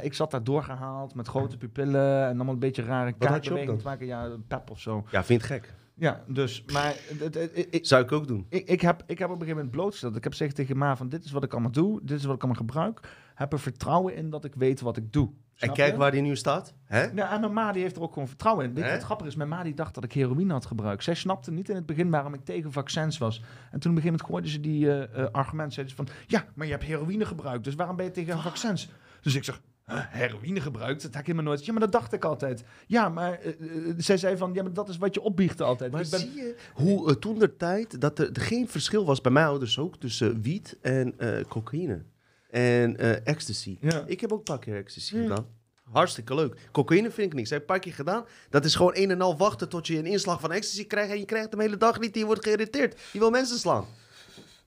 [0.00, 4.06] Ik zat daar doorgehaald met grote pupillen en allemaal een beetje rare kaartbewegingen te maken.
[4.06, 5.04] Ja, een pep of zo.
[5.10, 5.74] Ja, vind het gek.
[5.94, 8.46] Ja, dus, maar het- het- het- ik, Zou ik ook doen.
[8.48, 10.16] ik, ik, heb, ik heb op een gegeven moment blootgesteld.
[10.16, 12.34] Ik heb gezegd tegen ma van dit is wat ik allemaal doe, dit is wat
[12.34, 13.00] ik allemaal gebruik.
[13.34, 15.30] Heb er vertrouwen in dat ik weet wat ik doe.
[15.58, 15.98] En kijk je?
[15.98, 16.74] waar die nu staat.
[16.84, 17.02] Hè?
[17.02, 18.74] Ja, en mijn ma die heeft er ook gewoon vertrouwen in.
[18.74, 18.96] Weet je Hè?
[18.96, 19.34] wat grappig is?
[19.34, 21.04] Mijn ma die dacht dat ik heroïne had gebruikt.
[21.04, 23.42] Zij snapte niet in het begin waarom ik tegen vaccins was.
[23.70, 25.72] En toen een gegeven moment gooiden ze die eh, eh, argument.
[25.72, 27.64] Zeiden ze van, ja, maar je hebt heroïne gebruikt.
[27.64, 28.88] Dus waarom ben je tegen vaccins?
[29.20, 31.02] Dus ik zeg, "Huh, heroïne gebruikt?
[31.02, 31.64] Dat heb ik helemaal nooit.
[31.64, 32.64] Ja, maar dat dacht ik altijd.
[32.86, 33.52] Ja, maar eh,
[33.96, 35.92] zij zei van, ja, maar dat is wat je opbiecht altijd.
[35.92, 39.20] Maar ik ben, zie je hoe uh, toen de tijd dat er, geen verschil was
[39.20, 41.14] bij mijn ouders ook tussen wiet en
[41.48, 42.04] cocaïne
[42.50, 43.76] en eh, ecstasy.
[43.80, 44.02] Ja.
[44.06, 45.22] Ik heb ook een paar keer ecstasy Ja.
[45.22, 45.46] gedaan.
[45.92, 46.68] Hartstikke leuk.
[46.72, 47.50] Cocaïne vind ik niks.
[47.50, 48.24] Heb ik een paar keer gedaan.
[48.50, 51.18] Dat is gewoon een en al wachten tot je een inslag van ecstasy krijgt en
[51.18, 52.14] je krijgt hem de hele dag niet.
[52.16, 53.00] Je wordt geïrriteerd.
[53.12, 53.84] Je wil mensen slaan.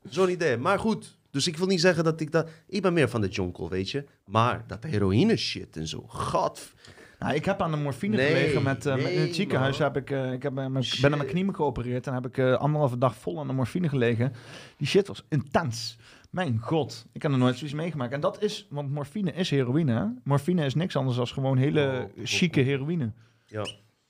[0.09, 0.57] Zo'n idee.
[0.57, 1.17] Maar goed.
[1.31, 2.49] Dus ik wil niet zeggen dat ik dat...
[2.67, 4.03] Ik ben meer van de jonkel, weet je.
[4.25, 6.03] Maar dat heroïne shit en zo.
[6.07, 6.73] God.
[7.19, 9.77] Nou, ik heb aan de morfine Nee, gelegen met, eh, met- in het ziekenhuis.
[9.77, 9.87] man.
[9.87, 10.71] Heb ik, eh, ik heb, ben aan
[11.17, 14.33] mijn knieën geopereerd en heb ik anderhalve dag vol aan de morfine gelegen.
[14.77, 15.97] Die shit was intens.
[16.31, 18.13] Mijn god, ik heb er nooit zoiets meegemaakt.
[18.13, 19.93] En dat is, want morfine is heroïne.
[19.93, 20.05] Hè?
[20.23, 23.11] Morfine is niks anders dan gewoon hele Oh, chique heroïne.
[23.45, 23.67] Ja.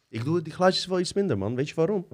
[0.09, 1.55] Ik doe die glaasjes wel iets minder, man.
[1.55, 2.05] Weet je waarom?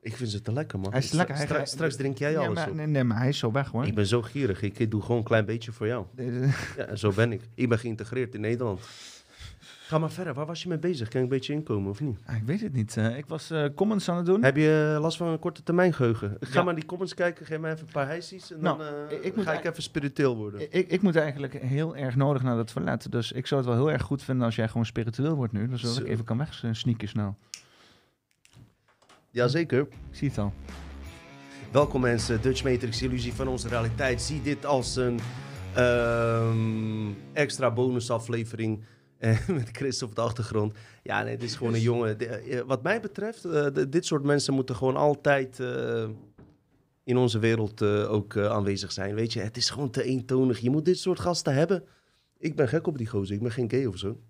[0.00, 0.90] Ik vind ze te lekker, man.
[0.90, 2.74] Hij is lekker, hij- straks drink jij Ja, alles maar, op.
[2.74, 3.86] nee, nee, maar hij is zo weg hoor.
[3.86, 4.62] Ik ben zo gierig.
[4.62, 6.06] Ik doe gewoon een klein beetje voor jou.
[6.76, 7.40] Ja, en zo ben ik.
[7.54, 8.80] Ik ben geïntegreerd in Nederland.
[9.88, 10.34] Ga maar verder.
[10.34, 11.08] Waar was je mee bezig?
[11.08, 12.18] Kan ik een beetje inkomen of niet?
[12.26, 12.96] Ah, ik weet het niet.
[12.96, 14.42] eh, ik was eh, comments aan het doen.
[14.42, 16.36] Heb je eh, last van een korte termijn geheugen?
[16.40, 16.64] Ga Ja.
[16.64, 17.46] maar die comments kijken.
[17.46, 18.52] Geef mij even een paar hijsies.
[18.52, 20.60] En Nou, dan eh, ik- ga ik even spiritueel worden.
[20.72, 23.10] Ik, ik moet eigenlijk heel erg nodig naar het toilet.
[23.12, 25.68] Dus ik zou het wel heel erg goed vinden als jij gewoon spiritueel wordt nu.
[25.68, 26.00] Dus dat Zo.
[26.00, 27.36] ik even kan wegsneaken snel.
[29.30, 29.80] Jazeker.
[29.80, 30.52] Ik zie het al.
[31.72, 34.22] Welkom mensen, Dutch Matrix, illusie van onze realiteit.
[34.22, 35.20] Zie dit als een
[35.74, 38.84] ehm, extra bonusaflevering
[39.18, 40.74] eh, met Chris op de achtergrond.
[41.02, 42.18] Ja, nee, dit is gewoon een jongen.
[42.18, 46.08] De- eh, wat mij betreft, eh, de- dit soort mensen moeten gewoon altijd eh,
[47.04, 49.14] in onze wereld eh, ook eh, aanwezig zijn.
[49.14, 50.58] Weet je, het is gewoon te eentonig.
[50.58, 51.84] Je moet dit soort gasten hebben.
[52.38, 54.20] Ik ben gek op die gozer, ik ben geen gay of zo.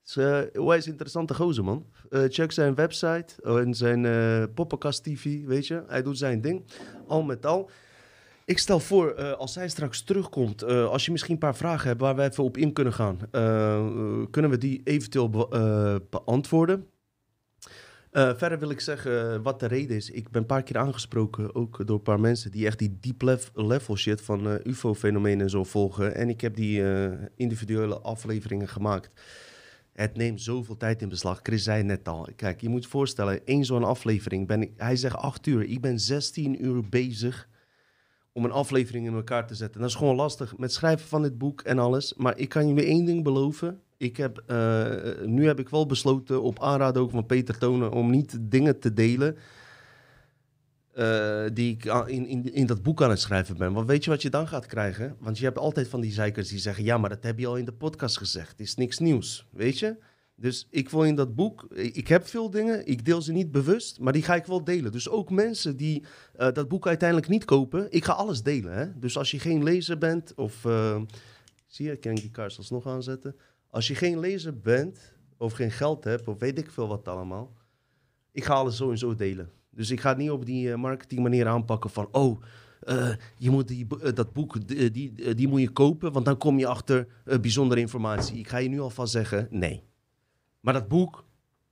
[0.00, 1.86] Het is eh, een wijs interessante gozer, man.
[2.10, 5.82] Eh, check zijn website en zijn eh Poppenkast TV, weet je.
[5.86, 6.64] Hij doet zijn ding.
[7.06, 7.70] Al met al.
[8.50, 11.88] Ik stel voor, eh, als hij straks terugkomt, eh, als je misschien een paar vragen
[11.88, 16.86] hebt waar we even op in kunnen gaan, eh, kunnen we die eventueel be- beantwoorden.
[18.12, 20.10] Verder wil ik zeggen wat de reden is.
[20.10, 23.22] Ik ben een paar keer aangesproken, ook door een paar mensen die echt die deep
[23.22, 26.14] lev- level shit van UFO-fenomenen en zo volgen.
[26.14, 26.82] En ik heb die
[27.36, 29.10] individuele afleveringen gemaakt.
[29.92, 31.40] Het neemt zoveel tijd in beslag.
[31.42, 32.28] Chris zei net al.
[32.36, 34.46] Kijk, je moet je voorstellen, één zo'n aflevering.
[34.46, 35.62] Ben ik, hij zegt acht uur.
[35.62, 37.48] Ik ben 16 uur bezig
[38.40, 39.80] om een aflevering in elkaar te zetten.
[39.80, 42.14] Dat is gewoon lastig met schrijven van dit boek en alles.
[42.16, 43.80] Maar ik kan weer één ding beloven.
[43.96, 44.86] Ik heb, eh,
[45.24, 48.92] nu heb ik wel besloten, op aanraden ook van Peter Tonen, om niet dingen te
[48.92, 49.36] delen
[50.92, 53.72] eh, die ik in, in, in dat boek aan het schrijven ben.
[53.72, 55.16] Want weet je wat je dan gaat krijgen?
[55.18, 56.84] Want je hebt altijd van die zeikers die zeggen...
[56.84, 58.50] ja, maar dat heb je al in de podcast gezegd.
[58.50, 59.96] Het is niks nieuws, weet je?
[60.40, 61.66] Dus ik wil in dat boek...
[61.70, 64.00] Ik ik heb veel dingen, ik deel ze niet bewust...
[64.00, 64.92] maar die ga ik wel delen.
[64.92, 66.04] Dus ook mensen die
[66.36, 67.86] eh, dat boek uiteindelijk niet kopen...
[67.90, 68.98] ik ga alles delen, hè?
[68.98, 70.64] Dus als je geen lezer bent of...
[70.64, 71.00] eh,
[71.66, 73.36] zie je, kan ik die kaars alsnog aanzetten?
[73.70, 77.52] Als je geen lezer bent, of geen geld hebt, of weet ik veel wat allemaal.
[78.32, 79.50] Ik ga alles zo en zo delen.
[79.70, 82.08] Dus ik ga het niet op die eh, marketing manier aanpakken van...
[82.12, 82.42] Oh,
[82.80, 86.24] eh, je moet die, eh, dat boek, die, eh, die, eh, moet je kopen, want
[86.24, 88.38] dan kom je achter eh, bijzondere informatie.
[88.38, 89.88] Ik ga je nu alvast zeggen, nee.
[90.60, 91.24] Maar dat boek,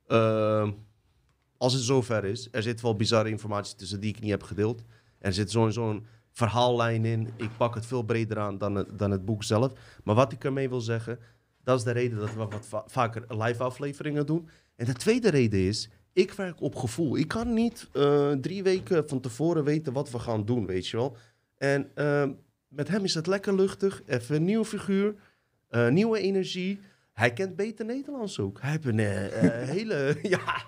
[0.07, 0.69] eh,
[1.57, 4.81] als het zover is, er zit wel bizarre informatie tussen die ik niet heb gedeeld.
[5.19, 7.29] Er zit zo'n verhaallijn in.
[7.35, 9.73] Ik pak het veel breder aan dan het, dan het boek zelf.
[10.03, 11.19] Maar wat ik ermee wil zeggen,
[11.63, 14.49] dat is de reden dat we wat va- vaker live afleveringen doen.
[14.75, 17.17] En de tweede reden is, ik werk op gevoel.
[17.17, 20.97] Ik kan niet eh, drie weken van tevoren weten wat we gaan doen, weet je
[20.97, 21.15] wel.
[21.57, 22.29] En eh,
[22.67, 24.01] met hem is het lekker luchtig.
[24.05, 25.15] Even een nieuwe figuur,
[25.67, 26.79] eh, nieuwe energie.
[27.19, 28.61] Hij kent beter Nederlands ook.
[28.61, 30.17] Hij heeft een eh, eh, hele...
[30.35, 30.63] ja,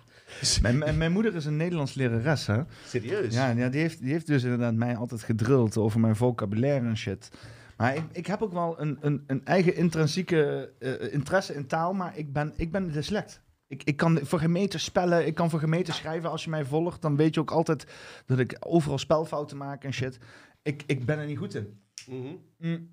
[0.62, 2.62] Mijn, mijn, mijn moeder is een Nederlands lerares, hè?
[2.86, 3.34] serieus.
[3.34, 6.98] Ja, ja die, heeft, die heeft dus inderdaad mij altijd gedrild over mijn vocabulaire en
[6.98, 7.32] shit.
[7.78, 11.94] Maar ik, ik heb ook wel een, een, een eigen intrinsieke eh, interesse in taal,
[11.94, 13.42] maar ik ben, ik ben dyslect.
[13.68, 16.30] Ik, ik kan voor gemeten spellen, ik kan voor gemeten schrijven.
[16.30, 17.86] Als je mij volgt, dan weet je ook altijd
[18.26, 20.20] dat ik overal spelfouten maak en shit.
[20.62, 21.82] Ik, ik ben er niet goed in.
[22.08, 22.36] Mhm.
[22.58, 22.90] Mm.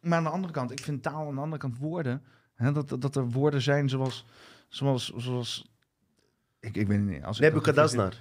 [0.00, 2.22] Maar aan de andere kant, ik vind taal aan de andere kant woorden.
[2.64, 4.24] Hè, dat, dat er woorden zijn zoals...
[4.68, 5.64] zoals, zoals
[6.60, 7.22] ik, ik weet het niet.
[7.22, 8.14] Als ik- Nebuchadnezzar.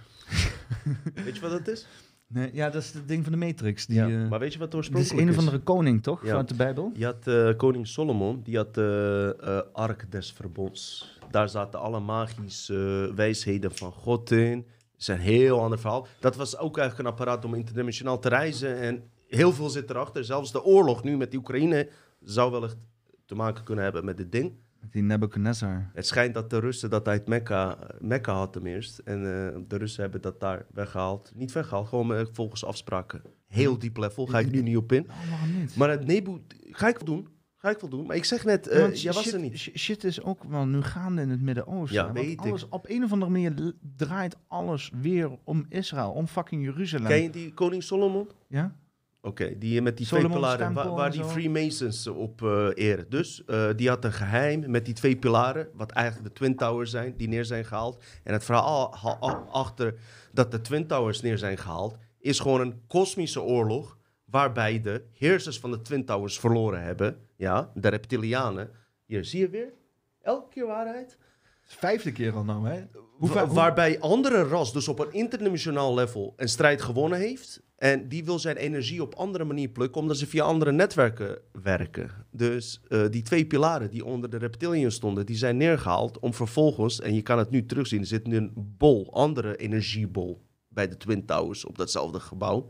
[1.26, 1.88] weet je wat dat is?
[2.28, 3.86] Nee, ja, dat is het ding van de Matrix.
[3.86, 4.24] Die, ja.
[4.24, 6.22] eh, maar weet je wat dit is oorspronkelijk een of andere koning, toch?
[6.22, 6.28] Ja.
[6.28, 6.92] Vanuit de Bijbel?
[6.94, 11.18] Je had eh, koning Solomon, die had de eh, Ark des Verbonds.
[11.32, 14.56] Daar zaten alle magische wijsheden van God in.
[14.92, 16.08] Dat is een heel ander verhaal.
[16.20, 18.80] Dat was ook eigenlijk een apparaat om interdimensionaal te reizen.
[18.80, 20.26] En heel veel zit erachter.
[20.26, 21.90] Zelfs de oorlog nu met de Oekraïne
[22.20, 22.78] zou wel echt
[23.26, 24.54] te maken kunnen hebben met dit ding.
[24.92, 25.90] Die Nebuchadnezzar.
[25.94, 29.00] Het schijnt dat de Russen dat uit Mekka, Mekka had ten eerst.
[29.00, 31.32] En eh, de Russen hebben dat daar weggehaald.
[31.36, 33.22] Niet weggehaald, gewoon eh, volgens afspraken.
[33.48, 35.08] Heel diep level, ga ik nu niet op in.
[35.10, 35.76] Oh, niet?
[35.76, 37.28] Maar het Nebu, ga ik wel doen.
[37.58, 38.06] Ga ik wel doen.
[38.06, 39.58] Maar ik zeg net, eh, jij was shit, er niet.
[39.58, 42.06] sh- Shit is ook wel nu gaande in het Midden-Oosten.
[42.06, 42.40] Ja, weet ik.
[42.40, 47.08] alles, Op een of andere manier draait alles weer om Israël, om fucking Jeruzalem.
[47.08, 48.28] Ken je die koning Solomon?
[48.48, 48.76] Ja?
[49.26, 51.24] Oké, die met die Solomon twee pilaren, waar, die.
[51.24, 53.10] Freemasons op eh eren.
[53.10, 56.92] Dus eh, die had een geheim met die twee pilaren, wat eigenlijk de Twin Towers
[56.92, 58.04] zijn, die neer zijn gehaald.
[58.24, 58.94] En het verhaal
[59.52, 59.96] achter
[60.32, 65.60] dat de Twin Towers neer zijn gehaald, is gewoon een kosmische oorlog, waarbij de heersers
[65.60, 67.18] van de Twin Towers verloren hebben.
[67.36, 68.70] Ja, de reptilianen.
[69.06, 69.74] Hier, zie je weer?
[70.22, 71.18] Elke keer waarheid.
[71.66, 72.84] Vijfde keer al nou, hè?
[73.18, 77.62] Wa- vaak- hoe- waarbij andere ras dus op een interdimensionaal level een strijd gewonnen heeft.
[77.76, 82.12] En die wil zijn energie op andere manier plukken, omdat ze via andere netwerken werken.
[82.32, 87.00] Dus eh, die twee pilaren die onder de reptiliën stonden, die zijn neergehaald om vervolgens,
[87.02, 90.98] en je kan het nu terugzien, er zit nu een bol, andere energiebol bij de
[90.98, 92.70] Twin Towers op datzelfde gebouw.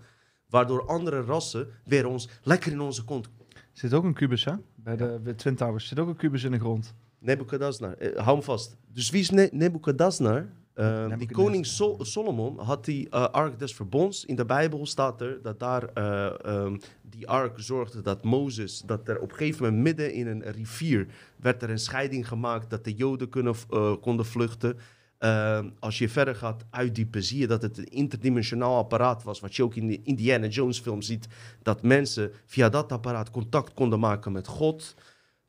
[0.50, 3.30] Waardoor andere rassen weer ons lekker in onze kont.
[3.72, 4.54] Zit ook een kubus, hè?
[4.76, 6.94] Bij de, bij de Twin Towers zit ook een kubus in de grond.
[7.24, 8.78] Nebuchadnezzar, eh, hou hem vast.
[8.94, 10.46] Dus wie is ne Nebuchadnezzar?
[10.74, 14.26] Eh, die koning Sol- Solomon had die eh, Ark des Verbonds.
[14.26, 19.08] In de Bijbel staat er dat daar eh, ehm, die ark zorgde dat Mozes, dat
[19.08, 22.84] er op een gegeven moment midden in een rivier werd er een scheiding gemaakt dat
[22.84, 23.56] de Joden kunnen,
[24.02, 24.78] konden vluchten.
[25.18, 29.40] Ehm, als je verder gaat uitdiepen, zie je dat het een interdimensionaal apparaat was.
[29.40, 31.28] Wat je ook in de Indiana Jones film ziet.
[31.62, 34.96] Dat mensen via dat apparaat contact konden maken met God.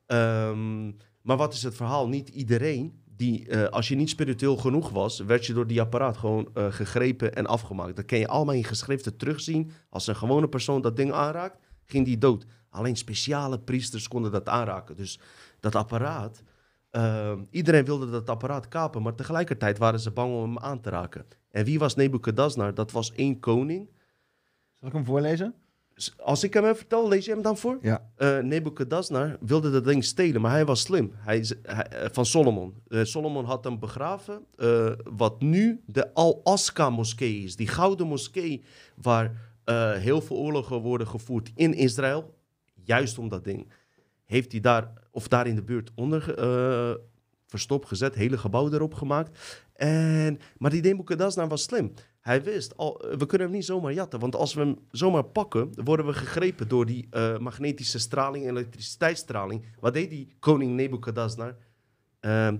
[0.06, 0.90] Ehm,
[1.24, 2.08] maar wat is het verhaal?
[2.08, 6.16] Niet iedereen die, eh, als je niet spiritueel genoeg was, werd je door die apparaat
[6.16, 7.96] gewoon eh, gegrepen en afgemaakt.
[7.96, 9.70] Dat kan je allemaal in geschriften terugzien.
[9.90, 12.46] Als een gewone persoon dat ding aanraakt, ging die dood.
[12.70, 14.96] Alleen speciale priesters konden dat aanraken.
[14.96, 15.20] Dus
[15.60, 16.42] dat apparaat,
[16.90, 20.90] eh, iedereen wilde dat apparaat kapen, maar tegelijkertijd waren ze bang om hem aan te
[20.90, 21.26] raken.
[21.50, 22.74] En wie was Nebuchadnezzar?
[22.74, 23.90] Dat was één koning.
[24.74, 25.54] Zal ik hem voorlezen?
[26.16, 27.78] Als ik hem even vertel, lees je hem dan voor?
[27.80, 28.10] Ja.
[28.16, 31.12] Eh Nebuchadnezzar wilde dat ding stelen, maar hij was slim.
[31.14, 31.78] Hij, eh,
[32.12, 32.74] van Solomon.
[32.88, 34.42] Eh, Solomon had hem begraven.
[35.04, 37.56] wat nu de Al-Aqsa-moskee is.
[37.56, 38.64] Die gouden moskee
[39.02, 39.54] waar
[39.98, 42.34] heel veel oorlogen worden gevoerd in Israël.
[42.84, 43.72] Juist om dat ding.
[44.24, 46.34] Heeft hij daar, of daar in de buurt onder
[47.46, 48.14] verstopt gezet.
[48.14, 49.62] Hele gebouw erop gemaakt.
[49.72, 51.92] En, maar die Nebuchadnezzar was slim.
[52.24, 54.20] Hij wist, al, eh, we kunnen hem niet zomaar jatten.
[54.20, 59.64] Want als we hem zomaar pakken, worden we gegrepen door die eh, magnetische straling, elektriciteitsstraling.
[59.80, 61.56] Wat deed die koning Nebuchadnezzar?
[62.20, 62.58] Ehm,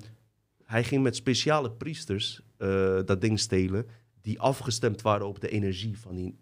[0.64, 3.86] hij ging met speciale priesters eh, dat ding stelen.
[4.20, 6.38] Die afgestemd waren op de energie van die,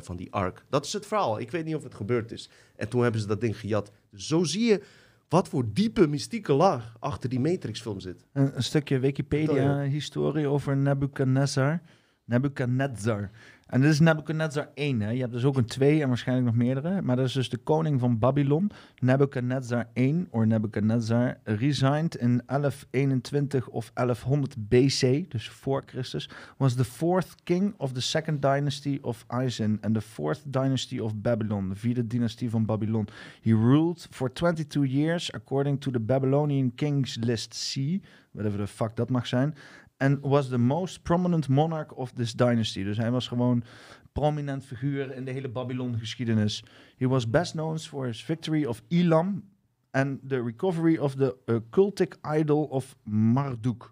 [0.00, 0.64] van die ark.
[0.68, 1.40] Dat is het verhaal.
[1.40, 2.50] Ik weet niet of het gebeurd is.
[2.76, 3.92] En toen hebben ze dat ding gejat.
[4.10, 4.82] Dus zo zie je
[5.28, 8.24] wat voor diepe mystieke laag achter die Matrix-film zit.
[8.32, 11.82] Een, een stukje Wikipedia-historie over Nebuchadnezzar.
[12.24, 13.30] Nebuchadnezzar.
[13.72, 15.00] En dit is Nebuchadnezzar 1.
[15.00, 15.10] Hè?
[15.10, 17.02] Je hebt dus ook een 2 en waarschijnlijk nog meerdere.
[17.02, 18.70] Maar dat is dus de koning van Babylon.
[19.00, 26.84] Nebuchadnezzar 1, of Nebuchadnezzar, resigned in 1121 of 1100 BC, dus voor Christus, was the
[26.84, 31.76] fourth king of the second dynasty of Isin and the fourth dynasty of Babylon, de
[31.76, 33.08] vierde dynastie van Babylon.
[33.42, 38.00] He ruled for 22 years according to the Babylonian Kings List C,
[38.32, 39.54] whatever the fuck dat mag zijn,
[40.02, 42.84] and was the most prominent monarch of this dynasty.
[42.84, 43.64] Dus hij was gewoon
[44.12, 46.64] prominent figuur in de hele Babylon-geschiedenis.
[46.96, 49.42] He was best known for his victory of Elam
[49.90, 53.90] and the recovery of the uh, cultic idol of Marduk.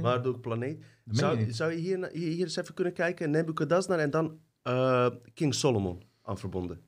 [0.00, 0.84] Marduk planeet.
[1.10, 3.30] Zou, je hier, hier eens even kunnen kijken?
[3.30, 6.80] Nebuchadnezzar en dan eh, King Solomon aan verbonden.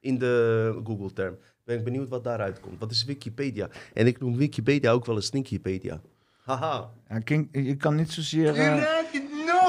[0.00, 1.36] In de Google-term.
[1.64, 2.78] Ben ik benieuwd wat daaruit komt.
[2.78, 3.68] Wat is Wikipedia?
[3.92, 6.00] En ik noem Wikipedia ook wel een Sneakypedia.
[6.44, 6.90] Haha.
[7.08, 8.54] Ja, King, je kan niet zozeer...
[8.54, 9.30] You eh, like it?
[9.46, 9.62] No!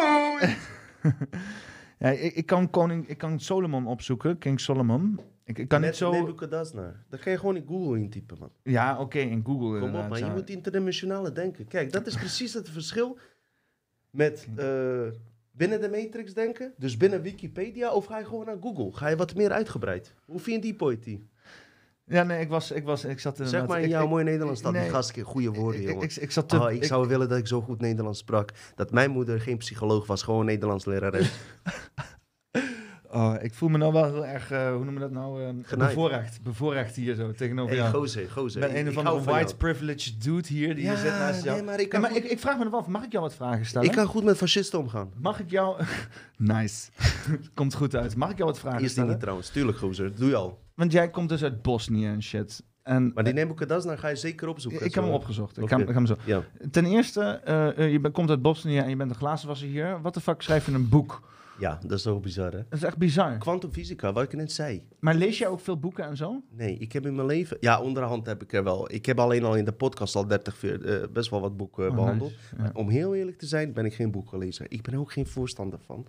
[2.07, 5.19] ja, ik, ik, kan koning, ik kan Solomon opzoeken, King Solomon.
[5.43, 6.11] Ik, ik kan Net niet zo...
[6.11, 7.03] Nebuchadnezzar.
[7.09, 8.51] Dat kan je gewoon in Google intypen, man.
[8.63, 10.19] Ja, oké, in Google Kom op, man.
[10.19, 11.67] Je moet interdimensionale denken.
[11.67, 13.17] Kijk, dat is precies het verschil
[14.09, 15.07] met eh,
[15.51, 16.73] binnen de Matrix denken.
[16.77, 17.91] Dus binnen Wikipedia.
[17.91, 18.93] Of ga je gewoon naar Google?
[18.93, 20.13] Ga je wat meer uitgebreid?
[20.25, 21.29] Hoe vind je die poëtie?
[22.07, 22.71] Ja, nee, ik was...
[22.71, 24.81] Ik, was, ik zat Zeg inderdaad- maar in jouw ik- mooi Nederlands dat nee.
[24.81, 26.03] die gast goede woorden, ik, jongen.
[26.03, 26.59] ik, ik zat te...
[26.59, 28.49] Oh, ik zou willen dat ik zo goed Nederlands sprak.
[28.75, 31.31] Dat mijn moeder geen psycholoog was, gewoon Nederlands lerares.
[33.15, 35.41] Oh, ik voel me nou wel heel erg, eh, hoe noemen we dat nou?
[35.43, 35.89] eh, Genaaid.
[35.95, 36.41] bevoorrecht.
[36.43, 37.95] Bevoorrecht hier zo tegenover hey, jou.
[37.95, 38.61] gozer, gozer.
[38.63, 41.43] Ik ben een ik of andere white privileged dude hier die Ja, hier zit naast
[41.43, 41.55] jou.
[41.55, 43.35] nee, maar ik maar goed, ik, ik vraag me nog af, mag ik jou wat
[43.35, 43.87] vragen stellen?
[43.89, 45.11] ik kan goed met fascisten omgaan.
[45.21, 45.81] Mag ik jou...
[46.37, 46.89] nice.
[47.53, 48.15] Komt goed uit.
[48.15, 49.09] Mag ik jou wat vragen Is die stellen?
[49.09, 49.49] niet trouwens?
[49.49, 50.09] Tuurlijk, gozer.
[50.09, 50.59] Dat doe je al.
[50.75, 52.63] Want jij komt dus uit Bosnië en shit.
[52.83, 54.85] En Maar die Nebuchadnezzar ga je zeker opzoeken.
[54.85, 55.09] ik heb zo.
[55.09, 55.57] hem opgezocht.
[55.57, 56.15] Ik ga, hem- ik zo.
[56.25, 56.43] Ja.
[56.71, 60.01] Ten eerste, eh, eh, je bent- komt uit Bosnië en je bent een glazenwasser hier.
[60.01, 61.33] Wat de fuck schrijf je een boek?
[61.59, 62.57] Ja, dat is toch bizar, hè?
[62.57, 63.37] Dat is echt bizar.
[63.37, 64.87] Kwantumfysica, wat ik net zei.
[64.99, 66.41] Maar lees jij ook veel boeken en zo?
[66.51, 67.57] Nee, ik heb in mijn leven...
[67.59, 68.91] Ja, onderhand heb ik er wel.
[68.91, 71.89] Ik heb alleen al in de podcast al 30, veer- eh, best wel wat boeken
[71.89, 72.31] Oh, behandeld.
[72.31, 72.63] nice.
[72.63, 72.71] Ja.
[72.73, 74.65] Om heel eerlijk te zijn, ben ik geen boeklezer.
[74.69, 76.07] Ik ben er ook geen voorstander van.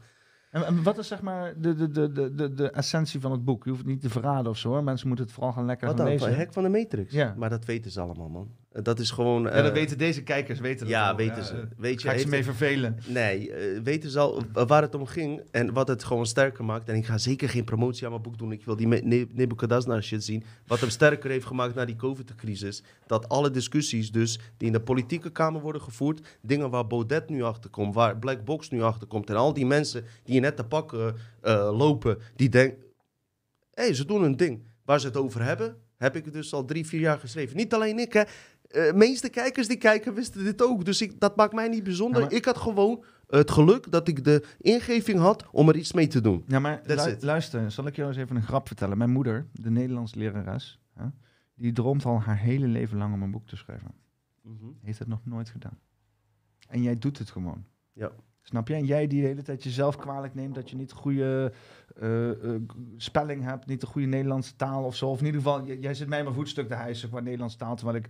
[0.51, 3.45] En, en wat is zeg maar de, de, de, de, de, de essentie van het
[3.45, 3.65] boek?
[3.65, 4.85] Je hoeft het niet te verraden of zo hoor.
[4.85, 6.15] Mensen moeten het vooral gaan lekker Wat gaan dan?
[6.15, 6.37] lezen.
[6.37, 7.13] Hek van de Matrix?
[7.13, 7.35] Ja.
[7.37, 8.51] Maar dat weten ze allemaal, man.
[8.77, 9.43] Eh, Dat is gewoon...
[9.43, 11.17] ja, eh, dat weten deze kijkers, weten dat Ja, al.
[11.17, 11.55] weten ze.
[11.55, 12.99] eh, Weet je, Ga ik ze mee vervelen?
[13.07, 16.89] Nee, eh, weten ze al waar het om ging en wat het gewoon sterker maakt.
[16.89, 18.53] En ik ga zeker geen promotie aan mijn boek doen.
[18.53, 20.45] Ik wil die Ne- Nebuchadnezzar shit zien.
[20.67, 22.83] Wat hem sterker heeft gemaakt na die COVID-crisis.
[23.07, 26.39] Dat alle discussies dus die in de politieke kamer worden gevoerd.
[26.43, 29.31] Dingen waar Baudet nu achter komt, waar Black Box nu achter komt.
[29.31, 32.79] En al die mensen die je net te pakken eh, lopen, die denken...
[33.71, 34.63] Hé, hey, ze doen hun ding.
[34.85, 37.57] Waar ze het over hebben, heb ik het dus al drie, vier jaar geschreven.
[37.57, 38.23] Niet alleen ik, hè.
[38.69, 40.85] Eh, meeste kijkers die kijken wisten dit ook.
[40.85, 42.21] Dus ik, dat maakt mij niet bijzonder.
[42.21, 45.93] Ja, maar- Ik had gewoon het geluk dat ik de ingeving had om er iets
[45.93, 46.45] mee te doen.
[46.47, 48.99] Ja, maar lu- luister, zal ik jou eens even een grap vertellen?
[48.99, 51.05] Mijn moeder, de Nederlands lerares, hè,
[51.55, 53.91] die droomt al haar hele leven lang om een boek te schrijven.
[54.83, 55.79] Heeft het nog nooit gedaan.
[56.69, 57.65] En jij doet het gewoon.
[57.93, 58.11] Ja.
[58.43, 58.75] Snap je?
[58.75, 61.53] En jij die de hele tijd jezelf kwalijk neemt dat je niet de goede
[61.97, 62.61] eh, eh,
[62.97, 65.09] spelling hebt, niet de goede Nederlandse taal of zo.
[65.09, 67.77] Of in ieder geval, j- jij zit mij mijn voetstuk te hijsen qua Nederlandse taal,
[67.77, 68.09] terwijl ik...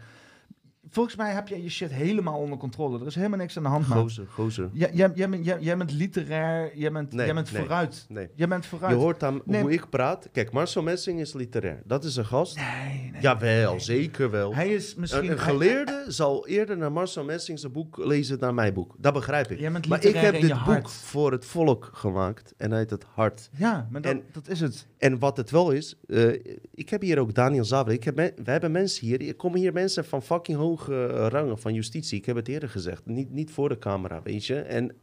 [0.90, 3.00] Volgens mij heb jij je shit helemaal onder controle.
[3.00, 3.98] Er is helemaal niks aan de hand, man.
[3.98, 4.70] Gozer, gozer.
[4.72, 7.60] Jij, jij, jij, bent, jij, jij bent literair, jij bent, Nee, jij bent nee.
[7.62, 8.04] vooruit.
[8.08, 8.28] Nee.
[8.34, 8.94] Jij bent Je vooruit.
[8.96, 10.28] hoort aan Nee, hoe ik praat.
[10.32, 11.82] Kijk, Marcel Messing is literair.
[11.84, 12.56] Dat is een gast.
[12.56, 13.20] Nee, nee.
[13.22, 14.54] Jawel, zeker wel.
[14.54, 15.24] Hij is misschien...
[15.24, 18.94] Een, een hij- geleerde zal eerder naar Marcel Messing zijn boek lezen dan mijn boek.
[18.98, 19.58] Dat begrijp ik.
[19.58, 20.90] Jij bent Maar ik heb dit je boek hart.
[20.90, 23.48] voor het volk gemaakt en uit het hart.
[23.56, 24.86] Ja, maar dat, En- dat is het.
[24.98, 26.28] En wat het wel is, eh,
[26.74, 27.92] ik heb hier ook Daniel Zaver.
[27.92, 31.74] Ik heb we hebben mensen hier, er komen hier mensen van fucking hoge rangen van
[31.74, 32.18] justitie.
[32.18, 34.60] Ik heb het eerder gezegd, niet, niet voor de camera, weet je.
[34.60, 34.96] En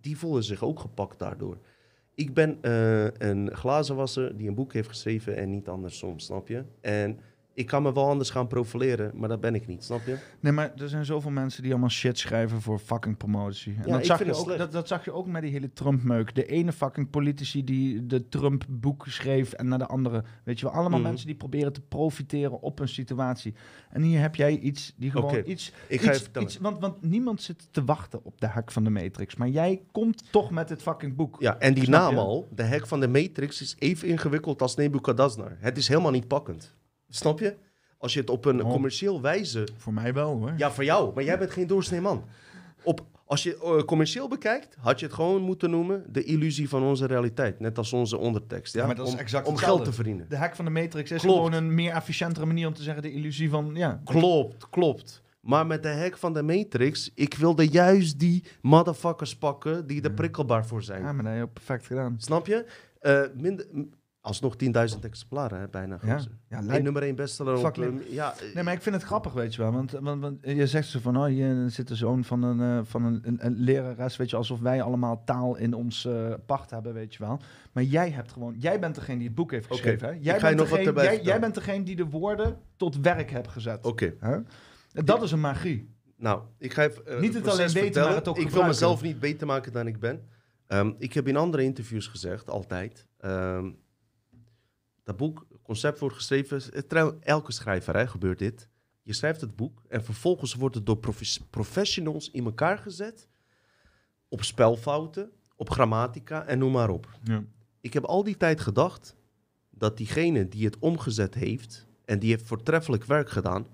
[0.00, 1.58] die voelen zich ook gepakt daardoor.
[2.14, 6.64] Ik ben eh, een glazenwasser die een boek heeft geschreven en niet andersom, snap je?
[6.80, 7.20] En
[7.56, 10.16] ik kan me wel anders gaan profileren, maar dat ben ik niet, snap je?
[10.40, 13.74] Nee, maar er zijn zoveel mensen die allemaal shit schrijven voor fucking promotie.
[13.74, 15.42] En Ja, dat, ik zag vind je het ook, dat, dat zag je ook met
[15.42, 16.34] die hele Trump-meuk.
[16.34, 20.24] De ene fucking politici die de Trump-boek schreef en naar de andere.
[20.44, 21.08] Weet je wel, allemaal Mhm.
[21.08, 23.54] mensen die proberen te profiteren op een situatie.
[23.90, 25.72] En hier heb jij iets die gewoon iets...
[25.88, 28.90] Ik ga iets, iets want, want niemand zit te wachten op de hack van de
[28.90, 29.36] Matrix.
[29.36, 31.36] Maar jij komt toch met het fucking boek.
[31.40, 35.56] Ja, en die naam al, de hek van de Matrix, is even ingewikkeld als Nebuchadnezzar.
[35.58, 36.74] Het is helemaal niet pakkend.
[37.08, 37.56] Snap je?
[37.98, 38.70] Als je het op een Oh.
[38.70, 40.52] commercieel wijze Voor mij wel hoor.
[40.56, 42.24] Ja, voor jou, maar jij bent geen doorsnee man.
[42.82, 46.82] Op, als je eh, commercieel bekijkt, had je het gewoon moeten noemen de illusie van
[46.82, 47.60] onze realiteit.
[47.60, 48.74] Net als onze ondertekst.
[48.74, 48.80] Ja?
[48.80, 50.26] Ja, maar dat is om, exact om geld te verdienen.
[50.28, 51.36] De hack van de Matrix is Klopt.
[51.36, 53.70] gewoon een meer efficiëntere manier om te zeggen de illusie van...
[53.74, 55.22] Ja, Klopt, klopt.
[55.40, 60.12] Maar met de hack van de Matrix, ik wilde juist die motherfuckers pakken die er
[60.12, 61.02] prikkelbaar voor zijn.
[61.02, 62.14] Ja, maar dat heb je perfect gedaan.
[62.18, 62.66] Snap je?
[63.00, 63.66] Eh, minder,
[64.26, 64.56] alsnog
[64.94, 65.98] 10.000 exemplaren, hè, bijna.
[66.02, 67.66] Ja, ja nummer 1 bestseller.
[67.66, 69.72] Op, eh, ja, eh, Nee, maar ik vind het grappig, weet je wel.
[69.72, 72.84] Want, want, want je zegt zo van, oh, hier zit de zoon van een, eh,
[72.84, 76.08] van een, een, een lerares, weet je, alsof wij allemaal taal in ons
[76.46, 77.40] pacht hebben, weet je wel.
[77.72, 80.14] Maar jij hebt gewoon, jij bent degene die het boek heeft geschreven, hè?
[80.20, 83.84] Jij, bent nog degene, jij, bent degene die de woorden tot werk hebt gezet.
[83.84, 84.14] Oké,
[84.92, 85.94] Dat is een magie.
[86.16, 88.08] nou, ik ga even Niet het alleen weten, vertellen.
[88.08, 90.20] maar het ook Ik wil mezelf niet beter maken dan ik ben.
[90.66, 93.70] Ehm, ik heb in andere interviews gezegd, altijd, ehm,
[95.06, 96.62] dat boek, concept wordt geschreven,
[97.20, 98.68] elke schrijver hè, gebeurt dit.
[99.02, 103.28] Je schrijft het boek en vervolgens wordt het door profes- professionals in elkaar gezet.
[104.28, 107.18] Op spelfouten, op grammatica en noem maar op.
[107.22, 107.44] Ja.
[107.80, 109.16] Ik heb al die tijd gedacht
[109.70, 113.66] dat diegene die het omgezet heeft en die heeft voortreffelijk werk gedaan.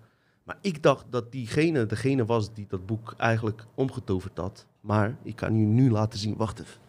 [0.42, 4.66] Maar ik dacht dat diegene degene was die dat boek eigenlijk omgetoverd had.
[4.80, 6.36] Maar ik kan u nu laten zien.
[6.36, 6.80] Wacht even.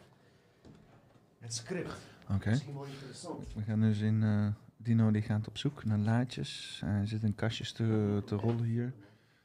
[1.39, 2.11] Het script.
[2.29, 2.49] Oké.
[2.49, 3.53] Misschien wel interessant.
[3.55, 6.81] We gaan nu zien, eh, Dino die gaat op zoek naar laadjes.
[6.85, 8.93] Hij zit in kastjes te, te rollen hier.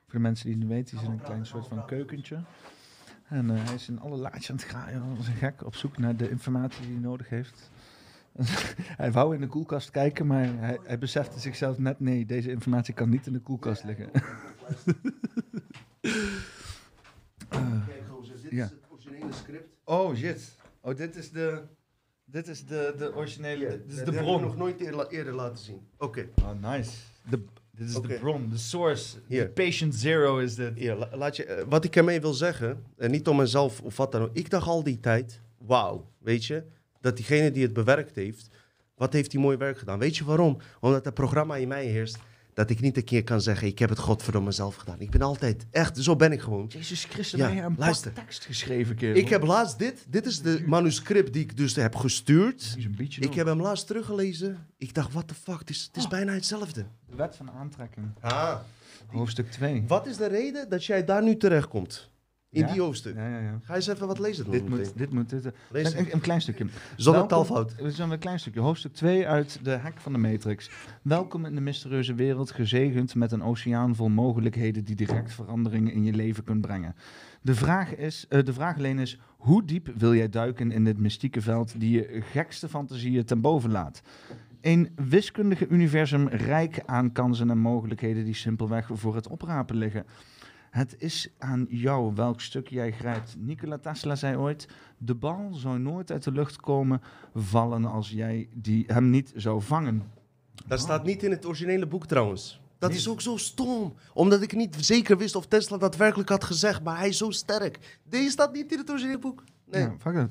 [0.05, 2.39] Voor de mensen die het niet weten, zit in een klein soort van keukentje.
[3.29, 5.99] En eh, hij is in alle laadjes aan het graaien, als een gek, op zoek
[5.99, 7.71] naar de informatie die hij nodig heeft.
[9.03, 12.95] hij wou in de koelkast kijken, maar hij, hij besefte zichzelf net, nee, deze informatie
[12.95, 14.11] kan niet in de koelkast liggen.
[18.43, 18.65] Dit Ja.
[18.65, 19.77] is het originele script.
[19.85, 20.57] oh, shit.
[20.81, 21.63] Oh, dit is de,
[22.31, 24.41] dit is de, de originele, dit is Dat de heb ik bron.
[24.41, 25.81] nog nooit eerder, eerder laten zien.
[25.99, 26.29] Oké.
[26.43, 26.91] Oh, nice.
[27.31, 29.17] De, dit is de bron, de source.
[29.29, 30.73] De patient zero is dit.
[30.75, 33.97] Hier, la- laat je, eh, wat ik ermee wil zeggen, en niet om mezelf of
[33.97, 34.31] wat dan ook.
[34.33, 36.63] Ik dacht al die tijd, wauw, weet je,
[37.01, 38.49] dat diegene die het bewerkt heeft,
[38.95, 39.99] wat heeft hij mooi werk gedaan.
[39.99, 40.59] Weet je waarom?
[40.81, 42.19] Omdat het programma in mij heerst,
[42.59, 45.01] dat ik niet een keer kan zeggen, ik heb het godverdomme zelf gedaan.
[45.01, 46.67] Ik ben altijd, echt, zo ben ik gewoon.
[46.69, 48.13] Jezus Christus, Ja, een luister.
[48.13, 49.17] tekst geschreven, kerel?
[49.17, 52.75] Ik heb laatst dit, dit is de manuscript die ik dus heb gestuurd.
[52.77, 54.67] Is een beetje Ik heb hem laatst teruggelezen.
[54.77, 56.87] Ik dacht, what the fuck, het is, het is bijna hetzelfde.
[57.11, 58.57] De wet van aantrekking, Ah.
[59.07, 59.85] hoofdstuk 2.
[59.87, 62.11] Wat is de reden dat jij daar nu terechtkomt?
[62.51, 62.73] In Ja?
[62.73, 63.15] die hoofdstuk.
[63.15, 63.59] Ja, ja, ja.
[63.63, 64.51] Ga eens even wat lezen.
[64.51, 66.67] Dit moet, dit moet, dit, Lees een, een klein stukje.
[66.97, 67.75] Zonder taalfout.
[67.87, 68.61] Zijn een klein stukje.
[68.61, 70.71] Hoofdstuk 2 uit de hek van de Matrix.
[71.03, 76.05] Welkom in de mysterieuze wereld, gezegend met een oceaan vol mogelijkheden die direct veranderingen in
[76.05, 76.95] je leven kunt brengen.
[77.43, 80.99] De vraag, is, eh, de vraag alleen is, hoe diep wil jij duiken in dit
[80.99, 84.03] mystieke veld die je gekste fantasieën ten boven laat?
[84.61, 90.05] Een wiskundige universum rijk aan kansen en mogelijkheden die simpelweg voor het oprapen liggen.
[90.79, 93.37] Het is aan jou welk stuk jij grijpt.
[93.39, 97.01] Nikola Tesla zei ooit: De bal zou nooit uit de lucht komen
[97.35, 100.03] vallen als jij die hem niet zou vangen.
[100.67, 102.61] Dat staat niet in het originele boek trouwens.
[102.79, 103.95] Dat is ook zo stom.
[104.15, 106.83] Omdat ik niet zeker wist of Tesla dat werkelijk had gezegd.
[106.83, 107.99] Maar hij is zo sterk.
[108.03, 109.45] Deze staat niet in het originele boek.
[109.65, 109.83] Nee.
[109.83, 110.31] Ja, fuck dat.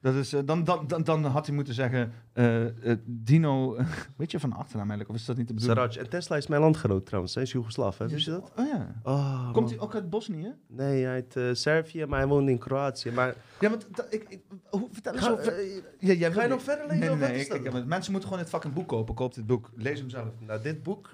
[0.00, 3.76] Dat is, eh, dan, dan, dan, dan had hij moeten zeggen: eh, eh, Dino,
[4.16, 5.10] weet je van achternaam eigenlijk?
[5.10, 5.78] Of is dat niet de bedoeling?
[5.92, 6.04] Saraj.
[6.04, 7.34] En Tesla is mijn landgenoot trouwens.
[7.34, 8.08] Hij is Joegoslaaf, hè?
[8.08, 8.52] Wist je dat?
[8.56, 9.00] Oh ja.
[9.02, 9.68] Oh, Komt man.
[9.68, 10.54] hij ook uit Bosnië?
[10.66, 13.10] Nee, uit Servië, maar hij woont in Kroatië.
[13.10, 15.60] Maar Ja, dat- ik, ik, hoe, vertel eens over.
[15.98, 17.60] ja, jij ga je nog verder lezen, Nee, nee, nee.
[17.60, 19.14] ik- het- mensen moeten gewoon dit fucking boek kopen.
[19.14, 19.70] Koop dit boek.
[19.74, 20.28] Lees hem zelf.
[20.46, 21.10] nou, dit boek...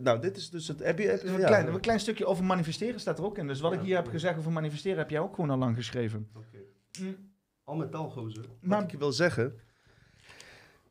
[0.00, 0.78] nou, dit is dus het...
[0.84, 1.46] Heb je, Een, ja.
[1.46, 3.46] klein, een klein stukje over manifesteren staat er ook in.
[3.46, 6.28] Dus wat ik hier heb gezegd over manifesteren heb jij ook gewoon al lang geschreven.
[6.36, 6.58] Oké.
[7.00, 7.16] Mm.
[7.68, 8.44] Al met al, gozer.
[8.60, 9.52] Maar- Wat ik je wil zeggen...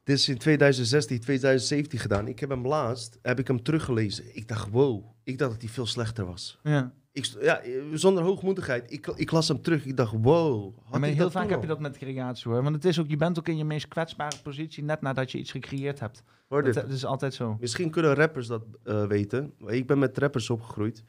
[0.04, 2.28] Dit is in 2016, 2017 gedaan.
[2.28, 4.36] Ik heb hem laatst, heb ik hem teruggelezen.
[4.36, 5.06] Ik dacht, wow.
[5.24, 6.60] Ik dacht dat hij veel slechter was.
[6.64, 6.94] Ja.
[7.12, 7.62] Ik, ja,
[7.94, 8.92] zonder hoogmoedigheid.
[8.92, 9.86] Ik, ik las hem terug.
[9.86, 10.78] Ik dacht, wow.
[10.84, 12.64] Had maar heel dat vaak heb je dat met creatie hoor.
[12.64, 15.38] Want het is ook, je bent ook in je meest kwetsbare positie net nadat je
[15.38, 16.24] iets gecreëerd hebt.
[16.48, 17.58] Dat, dat is altijd zo.
[17.60, 19.54] Misschien kunnen rappers dat eh, weten.
[19.66, 21.04] Ik ben met rappers opgegroeid.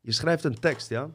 [0.00, 1.10] Je schrijft een tekst, ja.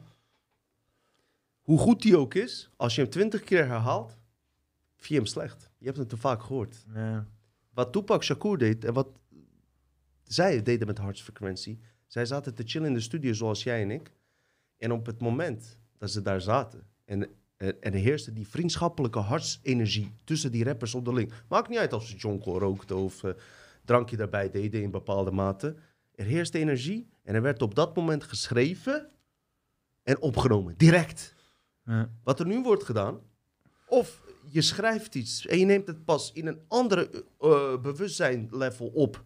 [1.70, 4.18] Hoe goed die ook is, als je hem twintig keer herhaalt,
[4.96, 5.70] vind je hem slecht.
[5.78, 6.84] Je hebt hem te vaak gehoord.
[6.94, 7.26] Ja.
[7.74, 9.08] Wat Tupac Shakur deed en wat
[10.22, 11.80] zij deden met hartsfrequentie.
[12.06, 14.12] Zij zaten te chillen in de studio zoals jij en ik.
[14.76, 19.18] En op het moment dat ze daar zaten en, en, en er heerste die vriendschappelijke
[19.18, 21.32] hartsenergie tussen die rappers onderling.
[21.48, 23.32] Maakt niet uit of ze jonko rookten of eh,
[23.84, 25.76] drankje daarbij deden in bepaalde mate.
[26.14, 29.10] Er heerste energie en er werd op dat moment geschreven
[30.02, 31.38] en opgenomen, direct.
[31.84, 32.10] Ja.
[32.24, 33.18] Wat er nu wordt gedaan,
[33.88, 39.22] of je schrijft iets en je neemt het pas in een andere eh bewustzijnlevel op,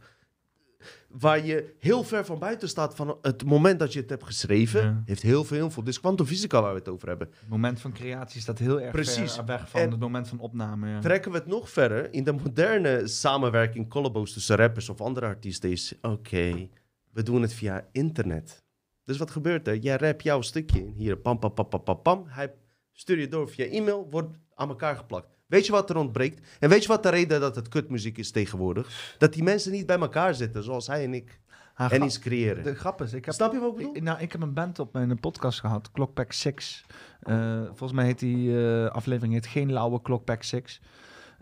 [1.08, 4.82] waar je heel ver van buiten staat van het moment dat je het hebt geschreven,
[4.82, 5.02] Ja.
[5.04, 5.84] heeft heel veel invloed.
[5.86, 7.28] Dus kwantumfysica waar we het over hebben.
[7.40, 9.34] Het moment van creatie staat heel erg Precies.
[9.34, 10.88] ver weg van En- het moment van opname.
[10.88, 11.00] Ja.
[11.00, 15.70] Trekken we het nog verder, in de moderne samenwerking, collabos tussen rappers of andere artiesten
[15.70, 16.68] is, oké,
[17.12, 18.63] we doen het via internet.
[19.04, 19.76] Dus wat gebeurt er?
[19.76, 20.92] Jij rap jouw stukje in.
[20.96, 22.24] Hier, pam, pam, pam, pam, pam, pam.
[22.26, 22.54] Hij
[22.92, 25.28] stuurt je door via e-mail, wordt aan elkaar geplakt.
[25.46, 26.46] Weet je wat er ontbreekt?
[26.60, 29.14] En weet je wat de reden dat het kutmuziek is tegenwoordig?
[29.18, 31.40] Dat die mensen niet bij elkaar zitten, zoals hij en ik.
[31.74, 32.64] Ha, En iets creëren.
[32.64, 33.96] De grap is, ik heb, Snap je wat ik bedoel?
[33.96, 36.84] ik, nou, ik heb een band op mijn podcast gehad, Clockpack 6.
[37.20, 40.80] Eh, volgens mij heet die eh, aflevering heet Geen Lauwe Clockpack 6.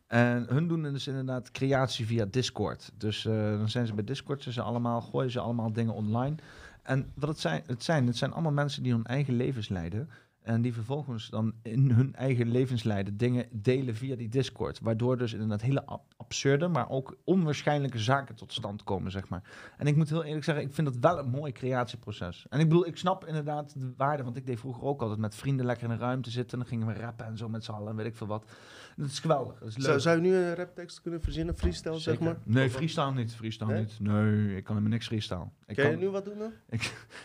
[0.06, 2.90] En hun doen dus inderdaad creatie via Discord.
[2.94, 6.34] Dus eh, dan zijn ze bij Discord, ze allemaal, gooien ze allemaal dingen online.
[6.82, 10.08] En wat het zijn, het zijn, het zijn allemaal mensen die hun eigen levens leiden.
[10.42, 14.80] En die vervolgens dan in hun eigen levenslijden dingen delen via die Discord.
[14.80, 19.42] Waardoor dus inderdaad hele ab- absurde, maar ook onwaarschijnlijke zaken tot stand komen, zeg maar.
[19.76, 22.46] En ik moet heel eerlijk zeggen, ik vind dat wel een mooi creatieproces.
[22.48, 25.34] En ik bedoel, ik snap inderdaad de waarde, want ik deed vroeger ook altijd met
[25.34, 26.52] vrienden lekker in een ruimte zitten.
[26.52, 28.50] En dan gingen we rappen en zo met z'n allen en weet ik veel wat.
[28.96, 29.86] Dat is geweldig, dat is leuk.
[29.86, 32.36] Zou, zou je nu een raptekst kunnen verzinnen, freestyle, zeg maar?
[32.44, 33.80] Nee, freestyle niet, freestyle Nee?
[33.80, 34.00] niet.
[34.00, 35.46] Nee, ik kan helemaal niks freestyle.
[35.66, 36.52] Ik Kan kan, je nu wat doen dan?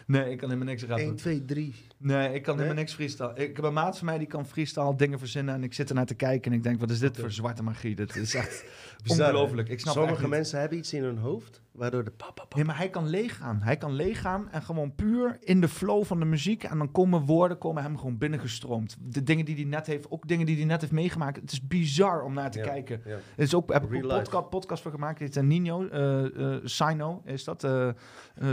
[0.07, 1.05] Nee, ik kan helemaal niks rappen.
[1.05, 1.75] 1, 2, 3.
[1.97, 2.63] Nee, ik kan Nee?
[2.63, 3.31] helemaal niks freestyle.
[3.35, 6.05] Ik heb een maat van mij die kan freestyle dingen verzinnen en ik zit ernaar
[6.05, 7.95] te kijken en ik denk, wat is dit voor zwarte magie?
[7.95, 8.63] Dit is echt
[9.07, 9.69] ongelooflijk.
[9.69, 12.43] Ik snap echt Sommige mensen hebben iets in hun hoofd, waardoor de papa.
[12.55, 13.61] Nee, maar hij kan leeggaan.
[13.61, 16.63] Hij kan leeggaan en gewoon puur in de flow van de muziek.
[16.63, 18.97] En dan komen woorden komen hem gewoon binnengestroomd.
[18.99, 21.35] De dingen die hij net heeft, ook dingen die hij net heeft meegemaakt.
[21.41, 22.65] Het is bizar om naar te Ja.
[22.65, 23.01] kijken.
[23.05, 23.11] Ja.
[23.11, 24.07] Er is ook, heb ik life.
[24.07, 25.19] podcast, podcast voor gemaakt.
[25.19, 27.63] Dit is een Nino, eh Sino is dat.
[27.63, 27.93] eh eh,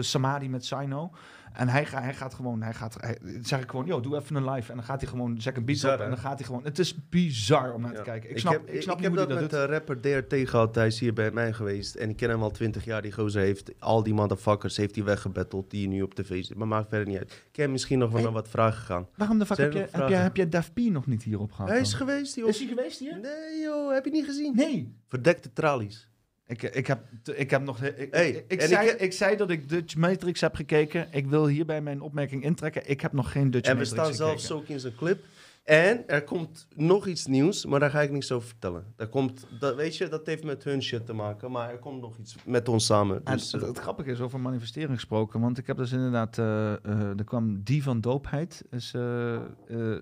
[0.01, 1.11] Samadhi met Sino.
[1.55, 4.37] En hij, ga, hij gaat gewoon, hij gaat, hij, zeg ik gewoon, yo, doe even
[4.37, 4.71] een live.
[4.71, 6.65] En dan gaat hij gewoon, zet een beat Bizar, op en dan gaat hij gewoon.
[6.65, 7.97] Het is bizar om naar Ja.
[7.97, 8.31] te kijken.
[8.31, 10.75] Ik snap, heb, ik snap ik niet heb hoe dat met de rapper DRT gehad.
[10.75, 11.95] Hij is hier bij mij geweest.
[11.95, 13.03] En ik ken hem al 20 jaar.
[13.03, 16.59] Die gozer heeft al die motherfuckers heeft hij weggebatteld die nu op tv zitten.
[16.59, 17.45] Maar maakt verder niet uit.
[17.51, 18.31] Ik heb misschien nog wel Hey.
[18.33, 19.09] wat vragen gegaan.
[19.17, 20.23] Waarom de fuck heb je, heb, je, vragen?
[20.23, 21.71] heb je Def P nog niet hierop gehad?
[21.71, 21.99] Hij is dan?
[21.99, 22.49] geweest, joh.
[22.49, 23.19] Is hij geweest hier?
[23.21, 23.93] Nee, joh.
[23.93, 24.55] Heb je niet gezien?
[24.57, 24.97] Nee.
[25.09, 26.09] Verdekte tralies.
[26.47, 27.01] Ik, ik, heb,
[27.35, 27.83] ik heb nog.
[27.83, 31.09] Ik, Hey, ik, zei, ik- ik, zei dat ik Dutch Matrix heb gekeken.
[31.11, 32.83] Ik wil hierbij mijn opmerking intrekken.
[32.91, 35.25] Ik heb nog geen Dutch En we Matrix staan zelfs ook in zijn clip.
[35.65, 38.85] En er komt nog iets nieuws, maar daar ga ik niks over vertellen.
[38.97, 42.01] Daar komt, dat, weet je, dat heeft met hun shit te maken, maar er komt
[42.01, 43.21] nog iets met ons samen.
[43.25, 46.39] En Dus, het, eh, het grappige is over manifestering gesproken, want ik heb dus inderdaad,
[46.39, 49.37] eh, eh, er kwam Die van Doopheid, is eh,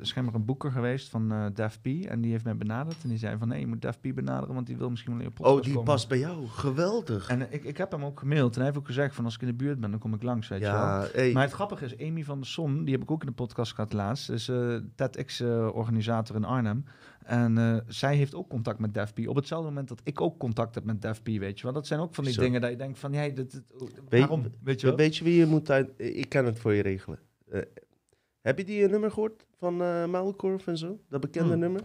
[0.00, 1.86] schijnbaar een boeker geweest van Def P.
[1.86, 4.54] En die heeft mij benaderd en die zei van nee, je moet Def P benaderen,
[4.54, 5.88] want die wil misschien wel je podcast oh, die komen.
[5.92, 6.46] past bij jou.
[6.46, 7.28] Geweldig.
[7.28, 9.40] En ik, ik heb hem ook gemaild en hij heeft ook gezegd van als ik
[9.40, 11.06] in de buurt ben, dan kom ik langs, weet je wel.
[11.12, 13.32] hey, Maar het grappige is, Amy van der Son, die heb ik ook in de
[13.32, 14.76] podcast gehad laatst, is eh
[15.56, 16.84] TEDx-organisator in Arnhem.
[17.24, 19.28] En eh, zij heeft ook contact met Def P.
[19.28, 21.72] Op hetzelfde moment dat ik ook contact heb met Def P, weet je wel.
[21.72, 22.40] Dat zijn ook van die Zo.
[22.42, 23.62] dingen dat je denkt van, ja, dit, dit-
[24.08, 24.96] Weet- waarom, weet je wel.
[24.96, 25.90] weet je wie je moet uit...
[25.96, 27.18] Ik kan het voor je regelen.
[27.50, 27.60] Eh,
[28.40, 31.00] heb je die eh, nummer gehoord van eh Muilkorf en zo?
[31.08, 31.82] Dat bekende Hmm, nummer?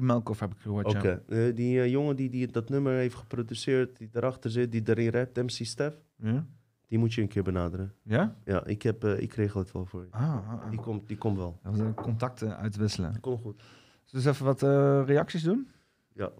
[0.00, 1.08] Melkhoff heb ik gehoord, Oké.
[1.08, 1.20] ja.
[1.46, 5.10] Eh, die eh, jongen die, die dat nummer heeft geproduceerd, die erachter zit, die erin
[5.10, 6.46] rapt, MC Stef, Ja?
[6.90, 7.94] Die moet je een keer benaderen.
[8.02, 8.34] Ja?
[8.44, 10.06] Ja, ik, heb, eh, ik regel het wel voor je.
[10.10, 10.70] Ah, ah, ah.
[10.70, 11.58] Die komt, die komt wel.
[11.62, 13.20] We de contacten uitwisselen.
[13.20, 13.62] Komt goed.
[14.10, 15.70] Dus even wat eh, reacties doen.
[16.14, 16.30] Ja.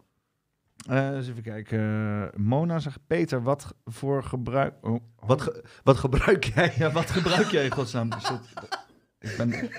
[0.88, 2.30] Eh, eens even kijken.
[2.42, 4.74] Mona zegt, Peter, wat voor gebruik...
[4.80, 5.00] Oh, oh.
[5.28, 6.72] Wat, ge- wat gebruik jij?
[6.76, 8.08] Ja, wat gebruik jij in godsnaam?
[9.18, 9.70] Ik ben...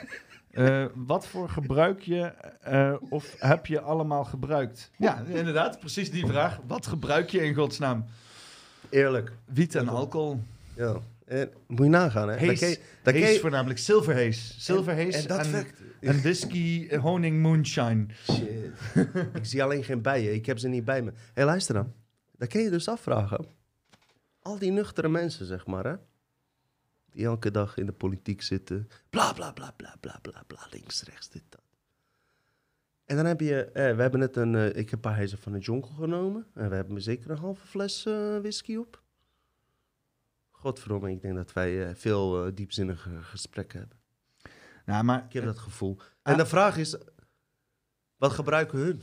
[0.52, 2.34] Eh, wat voor gebruik je
[3.10, 4.92] of heb je allemaal gebruikt?
[4.98, 6.60] Ja, inderdaad, precies die vraag.
[6.68, 8.06] Wat gebruik je in godsnaam?
[8.90, 9.32] Eerlijk.
[9.46, 10.40] Wiet en alcohol.
[10.76, 11.02] Ja.
[11.26, 12.36] En, moet je nagaan, hè?
[12.36, 12.60] Hees,
[13.04, 14.56] Hees je- voornamelijk, zilverhees.
[14.66, 15.66] Zilverhees en, en, en
[16.00, 18.06] dat whisky, eh, honing, moonshine.
[18.32, 18.72] Shit.
[19.40, 20.34] ik zie alleen geen bijen.
[20.34, 21.12] Ik heb ze niet bij me.
[21.12, 21.94] Hé, hey, luister dan.
[22.38, 23.46] Dan kun je dus afvragen.
[24.42, 25.96] Al die nuchtere mensen, zeg maar, hè?
[27.12, 28.88] Die elke dag in de politiek zitten.
[29.10, 30.68] Bla, bla, bla, bla, bla, bla, bla.
[30.72, 31.62] Links, rechts, dit, dat.
[33.06, 33.64] En dan heb je...
[33.66, 34.56] Eh, we hebben net een...
[34.56, 36.46] eh, ik heb een paar heizen van de jonkel genomen.
[36.54, 39.02] En we hebben zeker een halve fles eh, whisky op.
[40.62, 43.98] Godverdomme, ik denk dat wij eh, veel eh, diepzinnige gesprekken hebben.
[44.86, 45.98] Nou, maar Ik heb dat gevoel.
[46.00, 46.32] Ah.
[46.32, 46.98] En de vraag is,
[48.18, 49.02] wat gebruiken hun?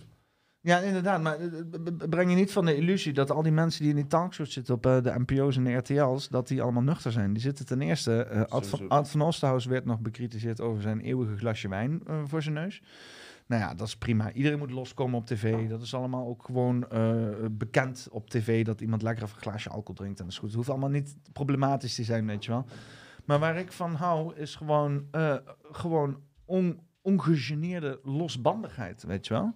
[0.60, 1.22] Ja, inderdaad.
[1.22, 1.48] Maar eh,
[2.08, 4.74] breng je niet van de illusie dat al die mensen die in die talkshows zitten
[4.74, 7.32] op eh, de NPO's en de RTL's, dat die allemaal nuchter zijn.
[7.32, 8.22] Die zitten ten eerste...
[8.22, 8.88] eh Ad, van.
[8.88, 12.82] Ad van Oosterhuis werd nog bekritiseerd over zijn eeuwige glasje wijn eh, voor zijn neus.
[13.48, 14.32] Nou ja, dat is prima.
[14.32, 15.68] Iedereen moet loskomen op tv.
[15.68, 19.68] Dat is allemaal ook gewoon eh, bekend op tv dat iemand lekker even een glaasje
[19.68, 20.18] alcohol drinkt.
[20.18, 20.48] En dat is goed.
[20.48, 22.64] Het hoeft allemaal niet problematisch te zijn, weet je wel.
[23.24, 29.54] Maar waar ik van hou, is gewoon, eh, gewoon on, ongegeneerde losbandigheid, weet je wel.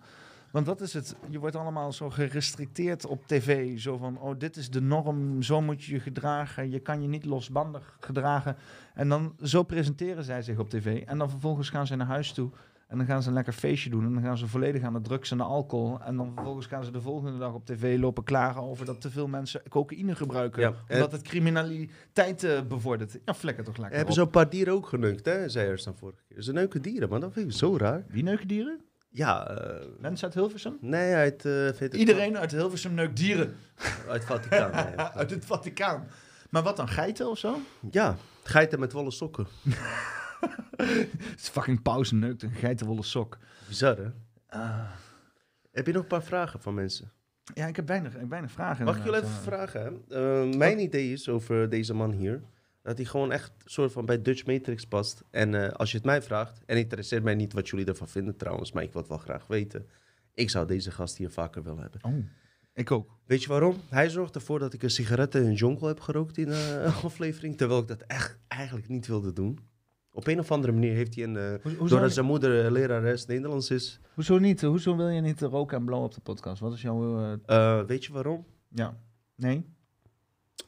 [0.50, 1.16] Want dat is het.
[1.28, 3.78] Je wordt allemaal zo gerestricteerd op tv.
[3.78, 5.42] Zo van, oh, dit is de norm.
[5.42, 6.70] Zo moet je je gedragen.
[6.70, 8.56] Je kan je niet losbandig gedragen.
[8.94, 11.02] En dan zo presenteren zij zich op tv.
[11.06, 12.50] En dan vervolgens gaan ze naar huis toe.
[12.92, 14.04] En dan gaan ze een lekker feestje doen.
[14.04, 16.00] En dan gaan ze volledig aan de drugs en de alcohol.
[16.00, 19.10] En dan vervolgens gaan ze de volgende dag op tv lopen klagen over dat te
[19.10, 20.60] veel mensen cocaïne gebruiken.
[20.62, 23.18] Ja, en- Omdat het criminaliteit eh, bevordert.
[23.24, 23.96] Ja, vlekker toch lekker.
[23.96, 24.20] Hebben op.
[24.20, 25.48] zo'n paar dieren ook geneukt, hè?
[25.48, 26.42] Zei er dan vorige keer.
[26.42, 27.20] Ze neuken dieren, man.
[27.20, 28.04] Dat vind ik zo raar.
[28.08, 28.80] Wie neuken dieren?
[29.10, 30.76] Ja, eh, Mensen uit Hilversum?
[30.80, 31.44] nee, uit...
[31.44, 33.54] eh, Iedereen uit Hilversum neukt dieren.
[34.08, 34.70] Uit Vaticaan.
[34.86, 34.96] nee.
[34.96, 36.06] uit het Vaticaan.
[36.50, 37.56] Maar wat dan, geiten of zo?
[37.90, 39.46] Ja, geiten met wollen sokken.
[40.76, 43.38] Het is fucking pauze neukt een geitenwolle sok.
[43.68, 44.10] Bizar, hè?
[44.46, 44.90] Ah.
[45.70, 47.12] Heb je nog een paar vragen van mensen?
[47.54, 48.84] Ja, ik heb weinig, ik heb weinig vragen.
[48.84, 50.04] Mag ik jullie even vragen?
[50.08, 52.42] Eh, mijn idee is over deze man hier...
[52.82, 55.24] dat hij gewoon echt soort van bij Dutch Matrix past.
[55.30, 56.62] En eh, als je het mij vraagt...
[56.66, 58.72] en interesseert mij niet wat jullie ervan vinden trouwens...
[58.72, 59.86] maar ik wil het wel graag weten...
[60.34, 62.04] ik zou deze gast hier vaker willen hebben.
[62.04, 62.24] Oh,
[62.74, 63.18] ik ook.
[63.26, 63.76] Weet je waarom?
[63.88, 66.92] Hij zorgt ervoor dat ik een sigaret en een jonkel heb gerookt in eh, een
[66.92, 67.56] aflevering...
[67.56, 69.58] terwijl ik dat echt eigenlijk niet wilde doen.
[70.14, 71.36] Op een of andere manier heeft hij een...
[71.36, 74.00] eh, doordat zijn moeder lerares Nederlands is...
[74.14, 74.60] hoezo niet?
[74.60, 76.60] Hoezo wil je niet roken en blauw op de podcast?
[76.60, 77.18] Wat is jouw...
[77.46, 78.46] eh, eh, weet je waarom?
[78.68, 78.96] ja.
[79.34, 79.64] Nee?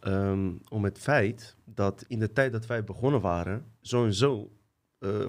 [0.01, 4.49] Ehm, om het feit dat in de tijd dat wij begonnen waren, zo en zo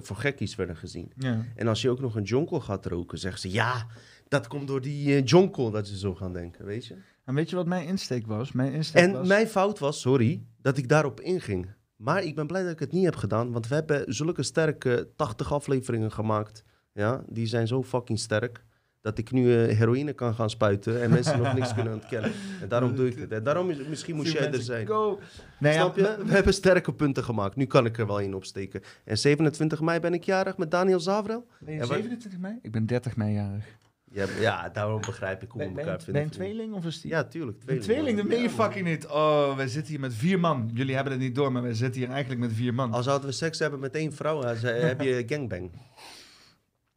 [0.00, 1.12] voor gekkies werden gezien.
[1.16, 1.44] Ja.
[1.54, 3.86] En als je ook nog een jonkel gaat roken, zeggen ze ja,
[4.28, 6.96] dat komt door die jonkel dat ze zo gaan denken, weet je.
[7.24, 8.52] En weet je wat mijn insteek was?
[8.52, 9.28] Mijn insteek En was...
[9.28, 11.74] mijn fout was, sorry, dat ik daarop inging.
[11.96, 15.08] Maar ik ben blij dat ik het niet heb gedaan, want we hebben zulke sterke
[15.16, 16.64] 80 afleveringen gemaakt.
[16.92, 18.64] Ja, die zijn zo fucking sterk.
[19.00, 22.32] Dat ik nu eh, heroïne kan gaan spuiten en mensen nog niks kunnen ontkennen.
[22.60, 23.32] En daarom doe ik het.
[23.32, 24.86] En daarom is, misschien moest jij er zijn.
[24.86, 25.18] Go.
[25.58, 26.16] Nee, ja, Snap je?
[26.24, 27.56] We hebben sterke punten gemaakt.
[27.56, 28.80] Nu kan ik er wel in opsteken.
[29.04, 31.46] En 27 mei ben ik jarig met Daniel Zavrel.
[31.58, 32.58] Ben je Ja, maar- 27 mei?
[32.62, 33.64] Ik ben 30 mei jarig.
[34.12, 36.12] Ja, ja daarom begrijp ik hoe we elkaar vinden.
[36.12, 37.10] ben je een tweeling of is die...
[37.10, 37.62] Ja, tuurlijk.
[37.66, 39.06] Een tweeling, dat meen je fucking niet.
[39.06, 40.70] Oh, wij zitten hier met vier man.
[40.74, 42.92] Jullie hebben het niet door, maar wij zitten hier eigenlijk met vier man.
[42.92, 45.70] Als zouden we seks hebben met één vrouw, dan heb je gangbang.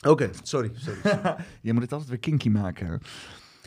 [0.07, 0.71] Oké, sorry.
[0.75, 0.99] sorry.
[1.61, 3.01] Je moet het altijd weer kinky maken.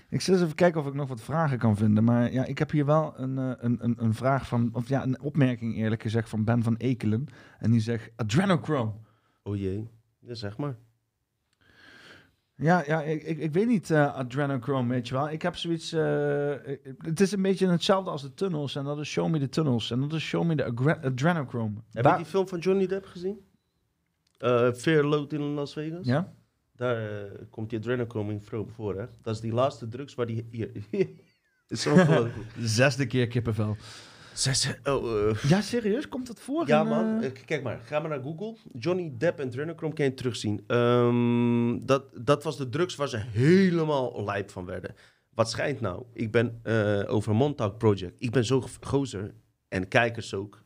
[0.09, 2.05] Ik zal eens even kijken of ik nog wat vragen kan vinden.
[2.05, 4.71] Maar ja, ik heb hier wel een, eh, een, een, een vraag van...
[4.73, 7.27] Of ja, een opmerking eerlijk gezegd van Ben van Ekelen.
[7.59, 8.93] En die zegt adrenochrome.
[9.43, 9.89] Oh jee.
[10.19, 10.77] Ja, zeg maar.
[12.63, 15.31] Ja, ja ik, ik, ik weet niet, eh adrenochrome, weet je wel.
[15.31, 15.93] Ik heb zoiets...
[15.93, 16.55] eh,
[16.99, 18.75] het is een beetje hetzelfde als de tunnels.
[18.77, 19.91] En dat is Show Me the Tunnels.
[19.91, 20.65] En dat is Show Me the
[21.03, 21.75] Adrenochrome.
[21.93, 23.39] Heb Waar- je die film van Johnny Depp gezien?
[24.75, 26.07] Fear Load in Las Vegas?
[26.07, 26.33] Ja?
[26.77, 29.07] Daar komt die adrenochrome in voor, voor, hè?
[29.23, 30.47] Dat is die laatste drugs waar die...
[30.51, 30.71] Hier.
[31.69, 32.47] is zo ongelooflijk.
[32.61, 33.77] Zesde keer kippenvel.
[34.35, 36.09] Zes, oh, eh, Ja, serieus?
[36.09, 36.67] Komt dat voor?
[36.69, 37.21] Ja, in, man.
[37.21, 38.57] eh, Eh, Kijk maar, ga maar naar Google.
[38.73, 40.65] Johnny Depp en Adrenochrome kan je terugzien.
[40.67, 44.95] Ehm, dat, dat was de drugs waar ze helemaal lijp van werden.
[45.35, 46.05] Wat schijnt nou?
[46.13, 48.15] Ik ben eh, over Montauk Project.
[48.19, 49.35] Ik ben zo gozer
[49.69, 50.63] en kijkers ook.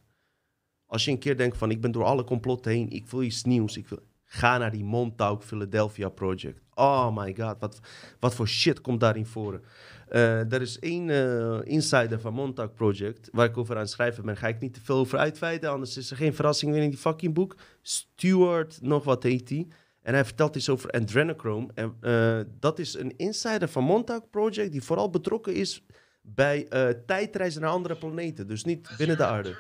[0.87, 3.45] Als je een keer denkt van ik ben door alle complotten heen, ik wil iets
[3.45, 3.77] nieuws.
[3.77, 6.61] Ik wil, ga naar die Montauk Philadelphia Project.
[6.75, 7.81] Oh my god, wat,
[8.21, 9.61] wat voor shit komt daarin voor?
[10.09, 14.25] Eh, er is één eh, insider van Montauk Project, waar ik over aan het schrijven
[14.25, 14.37] ben.
[14.37, 16.99] Ga ik niet te veel over uitweiden, anders is er geen verrassing meer in die
[16.99, 17.57] fucking boek.
[17.83, 19.67] Stuart, nog wat heet hij.
[20.07, 21.69] En hij vertelt iets over adrenochrome.
[21.75, 25.83] En eh, dat is een insider van Montauk Project, die vooral betrokken is
[26.21, 28.47] bij eh, tijdreizen naar andere planeten.
[28.47, 29.49] Dus niet binnen de aarde.
[29.49, 29.55] I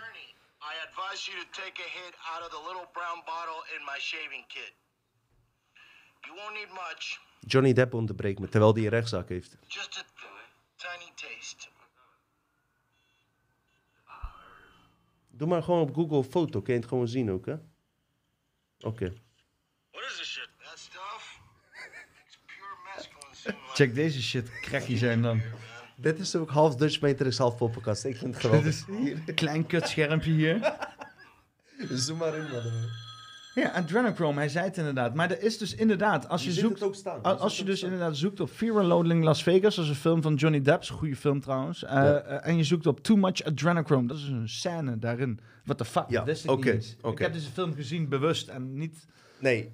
[0.89, 4.47] advise you to take a hit out of the little brown bottle in my shaving
[4.47, 4.75] kit.
[6.21, 9.57] You won't need much, Johnny Depp onderbreekt me, terwijl hij een rechtszaak heeft.
[9.69, 10.27] just a
[10.87, 11.69] tiny taste.
[15.31, 17.55] Doe maar gewoon op Google foto, kun je het gewoon zien ook, hè?
[18.81, 19.13] Oké.
[19.91, 20.49] What is this shit?
[20.59, 21.41] That stuff?
[22.27, 25.43] It's pure like- Check deze shit, cracky zijn dan.
[25.97, 28.05] Dit is ook half Dutch Matrix, half poppenkast.
[28.05, 28.85] Ik vind het geweldig.
[29.35, 30.77] Klein kutschermpje hier.
[31.91, 33.06] Zoom maar in, man.
[33.63, 35.15] Ja, adrenochrome, hij zei het inderdaad.
[35.15, 36.75] Maar er is dus inderdaad, als je, zoekt...
[36.75, 37.23] het ook staan.
[37.23, 39.97] Als, als je dus inderdaad zoekt op Fear and Loathing Las Vegas, dat is een
[39.97, 41.85] film van Johnny Depp, is een goede film trouwens.
[41.85, 42.19] Eh, Ja.
[42.19, 45.39] eh, en je zoekt op Too Much Adrenochrome, dat is een scène daarin.
[45.65, 49.07] What the fuck, Ja, dat wist ik niet heb deze film gezien bewust en niet...
[49.39, 49.73] Nee,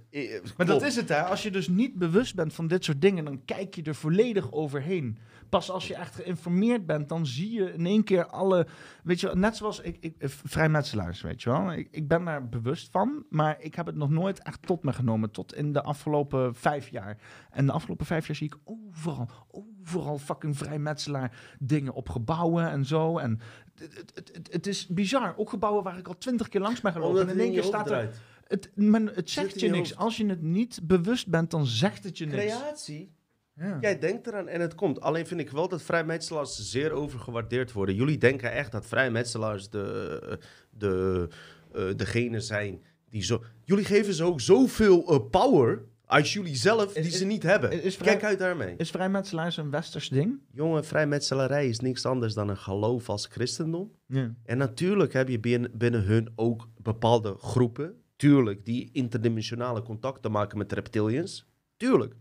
[0.57, 3.25] Maar dat is het hè, als je dus niet bewust bent van dit soort dingen,
[3.25, 5.19] dan kijk je er volledig overheen.
[5.49, 8.67] Pas als je echt geïnformeerd bent, dan zie je in één keer alle,
[9.03, 11.73] weet je wel, net zoals ik, ik eh, vrijmetselaars, weet je wel.
[11.73, 14.93] Ik, ik ben daar bewust van, maar ik heb het nog nooit echt tot me
[14.93, 17.19] genomen, tot in de afgelopen vijf jaar.
[17.51, 22.85] En de afgelopen vijf jaar zie ik overal, overal fucking vrijmetselaar dingen op gebouwen en
[22.85, 23.19] zo.
[23.19, 23.41] En
[23.75, 27.21] het, het, het, is bizar, ook gebouwen waar ik al twintig keer langs ben gelopen.
[27.21, 28.11] Omdat en in één keer staat er...
[28.53, 29.97] Het, maar het zegt je niks.
[29.97, 32.37] Als je het niet bewust bent, dan zegt het je niks.
[32.45, 33.13] Creatie.
[33.55, 33.79] Ja.
[33.81, 35.01] Jij denkt eraan en het komt.
[35.01, 37.95] Alleen vind ik wel dat vrijmetselaars zeer overgewaardeerd worden.
[37.95, 40.39] Jullie denken echt dat vrijmetselaars de,
[40.71, 41.29] de,
[41.73, 43.43] eh, degene zijn die zo...
[43.65, 47.73] Jullie geven ze ook zoveel eh, power Als jullie zelf die Is- ze niet hebben,
[47.73, 48.75] is- is vrij- kijk uit daarmee.
[48.77, 50.39] Is vrijmetselaar een westers ding?
[50.53, 53.93] Jongen, vrijmetselarij is niks anders dan een geloof als christendom.
[54.07, 54.35] Ja.
[54.45, 60.59] En natuurlijk heb je binnen, binnen hun ook bepaalde groepen, tuurlijk, die interdimensionale contacten maken
[60.59, 61.47] met reptilians.
[61.77, 62.15] Tuurlijk.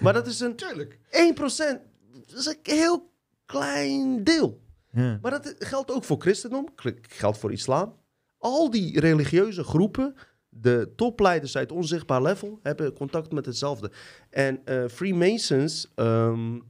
[0.00, 0.98] Maar dat is een Tuurlijk.
[0.98, 1.00] 1%.
[2.26, 3.12] Dat is een heel
[3.44, 4.60] klein deel.
[4.90, 5.18] Ja.
[5.22, 6.68] Maar dat geldt ook voor christendom,
[7.02, 7.96] geldt voor islam.
[8.38, 10.14] Al die religieuze groepen,
[10.48, 13.90] de topleiders uit onzichtbaar level, hebben contact met hetzelfde.
[14.30, 16.60] En eh, Freemasons ehm,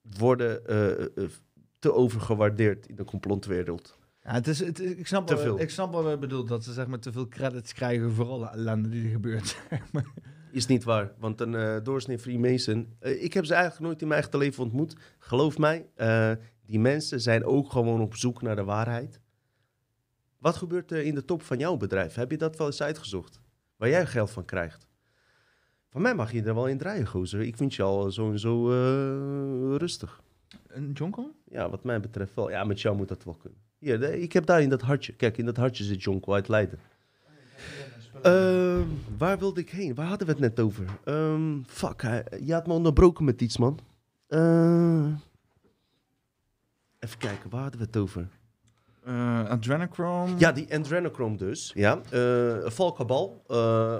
[0.00, 1.30] worden eh, eh,
[1.78, 3.98] te overgewaardeerd in de complotwereld.
[4.24, 5.60] Ja, het is, het, ik, snap Te wel, veel.
[5.60, 8.48] ik snap wat je bedoelt, dat ze zeg maar, te veel credits krijgen voor alle
[8.48, 9.56] ellende die er gebeurt.
[10.52, 12.96] Is niet waar, want een eh doorsnee Freemason...
[12.98, 14.96] eh, ik heb ze eigenlijk nooit in mijn echte leven ontmoet.
[15.18, 16.32] Geloof mij, eh,
[16.66, 19.20] die mensen zijn ook gewoon op zoek naar de waarheid.
[20.38, 22.14] Wat gebeurt er in de top van jouw bedrijf?
[22.14, 23.40] Heb je dat wel eens uitgezocht?
[23.76, 24.86] Waar jij geld van krijgt?
[25.88, 27.40] Van mij mag je er wel in draaien, gozer.
[27.40, 28.68] Ik vind je al zo en zo
[29.76, 30.22] rustig.
[30.66, 31.34] Een jonko?
[31.44, 32.50] Ja, wat mij betreft wel.
[32.50, 33.60] Ja, met jou moet dat wel kunnen.
[33.82, 35.12] Hier, ik heb daar in dat hartje.
[35.12, 36.78] Kijk, in dat hartje zit Jonko uit Leiden.
[38.22, 38.82] Ehm,
[39.18, 39.94] waar wilde ik heen?
[39.94, 40.84] Waar hadden we het net over?
[41.04, 43.78] Ehm, fuck, hij- je had me onderbroken met iets, man.
[44.26, 45.06] Eh,
[46.98, 48.28] even kijken, waar hadden we het over?
[49.04, 50.34] Eh Adrenochrome?
[50.38, 51.72] Ja, die Adrenochrome dus.
[51.74, 53.42] Ja, eh Valkabal.
[53.48, 53.98] eh,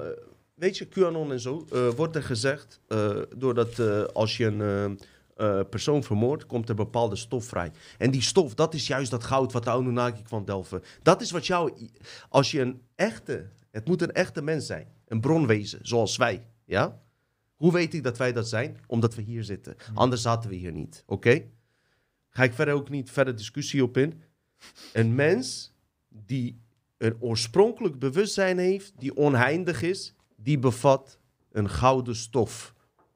[0.54, 1.66] weet je, QAnon en zo.
[1.72, 5.00] eh, wordt er gezegd, eh, doordat eh, als je een
[5.42, 7.72] eh, persoon vermoordt, komt er bepaalde stof vrij.
[7.98, 10.82] En die stof, dat is juist dat goud wat de Anunnaki kwam delven.
[11.02, 11.88] Dat is wat jou,
[12.28, 14.86] als je een echte, het moet een echte mens zijn.
[15.06, 16.46] Een bronwezen, zoals wij.
[16.64, 17.00] Ja?
[17.56, 18.78] Hoe weet ik dat wij dat zijn?
[18.86, 19.76] Omdat we hier zitten.
[19.94, 21.02] Anders zaten we hier niet.
[21.06, 21.42] Oké?
[22.30, 24.22] Ga ik verder ook niet verder discussie op in.
[24.92, 25.72] Een mens
[26.08, 26.60] die
[26.98, 31.18] een oorspronkelijk bewustzijn heeft, die oneindig is, die bevat
[31.52, 32.74] een gouden stof.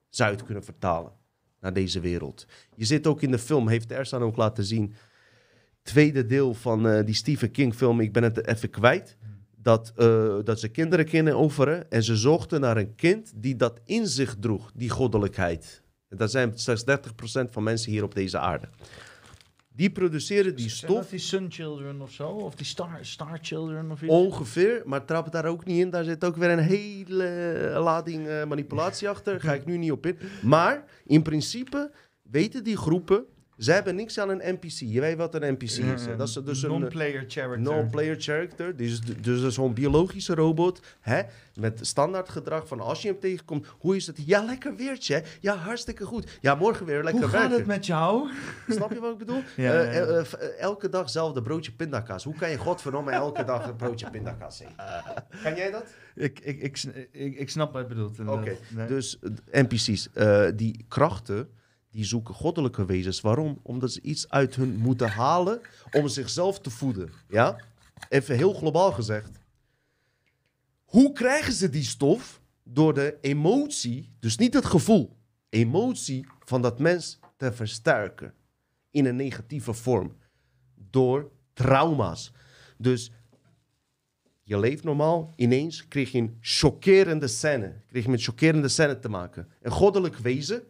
[0.09, 1.25] Zou je het kunnen vertalen
[1.61, 2.47] naar deze wereld.
[2.75, 4.95] Je zit ook in de film, heeft Ersan ook laten zien.
[5.83, 9.17] Tweede deel van eh, die Stephen King film, ik ben het even kwijt.
[9.57, 13.81] Dat, eh, dat ze kinderen kunnen offeren en ze zochten naar een kind die dat
[13.85, 15.83] in zich droeg, die goddelijkheid.
[16.09, 18.69] En dat zijn slechts 30% van mensen hier op deze aarde.
[19.77, 22.29] Die produceren die Zijn stof die Sun Children of zo?
[22.29, 24.13] Of die Star, Star Children of iets?
[24.13, 25.91] Ongeveer, maar trap daar ook niet in.
[25.91, 27.25] Daar zit ook weer een hele
[27.79, 29.41] lading eh, manipulatie achter.
[29.41, 30.19] Ga ik nu niet op in.
[30.43, 31.91] Maar in principe
[32.23, 33.25] weten die groepen,
[33.59, 34.71] ze hebben niks aan een NPC.
[34.79, 36.07] Je weet wat een NPC is.
[36.07, 36.17] hè?
[36.17, 37.61] Dat is dus een non-player character.
[37.75, 38.77] no-player character.
[38.77, 41.23] Dus, dus zo'n biologische robot hè?
[41.55, 44.19] met standaard gedrag van als je hem tegenkomt, hoe is het?
[44.27, 45.23] Ja, lekker weertje.
[45.41, 46.39] Ja, hartstikke goed.
[46.41, 47.57] Ja, morgen weer lekker Hoe gaat werken.
[47.59, 48.29] het met jou?
[48.69, 49.43] Snap je wat ik bedoel?
[49.57, 50.07] Ja, Eh, ja, ja.
[50.07, 52.25] eh, eh, eh, elke dag zelfde broodje pindakaas.
[52.25, 54.75] Hoe kan je godverdomme elke dag een broodje pindakaas eten?
[55.43, 55.85] Kan jij dat?
[56.15, 58.19] Ik, ik, ik, ik, ik snap wat je bedoelt.
[58.27, 58.57] Oké.
[58.69, 58.87] Nee.
[58.87, 59.19] dus
[59.51, 61.49] eh, NPC's, eh, die krachten,
[61.97, 63.21] die zoeken goddelijke wezens.
[63.21, 63.59] Waarom?
[63.63, 65.61] Omdat ze iets uit hun moeten halen
[65.91, 67.11] om zichzelf te voeden.
[67.29, 67.61] Ja?
[68.09, 69.31] Even heel globaal gezegd.
[70.85, 72.41] Hoe krijgen ze die stof?
[72.63, 75.17] Door de emotie, dus niet het gevoel,
[75.49, 78.35] emotie van dat mens te versterken.
[78.91, 80.17] In een negatieve vorm.
[80.75, 82.33] Door trauma's.
[82.79, 83.13] Dus
[84.43, 87.83] je leeft normaal, ineens kreeg je een chockerende scène.
[87.87, 89.49] Kreeg je met chockerende scène te maken.
[89.61, 90.63] Een goddelijk wezen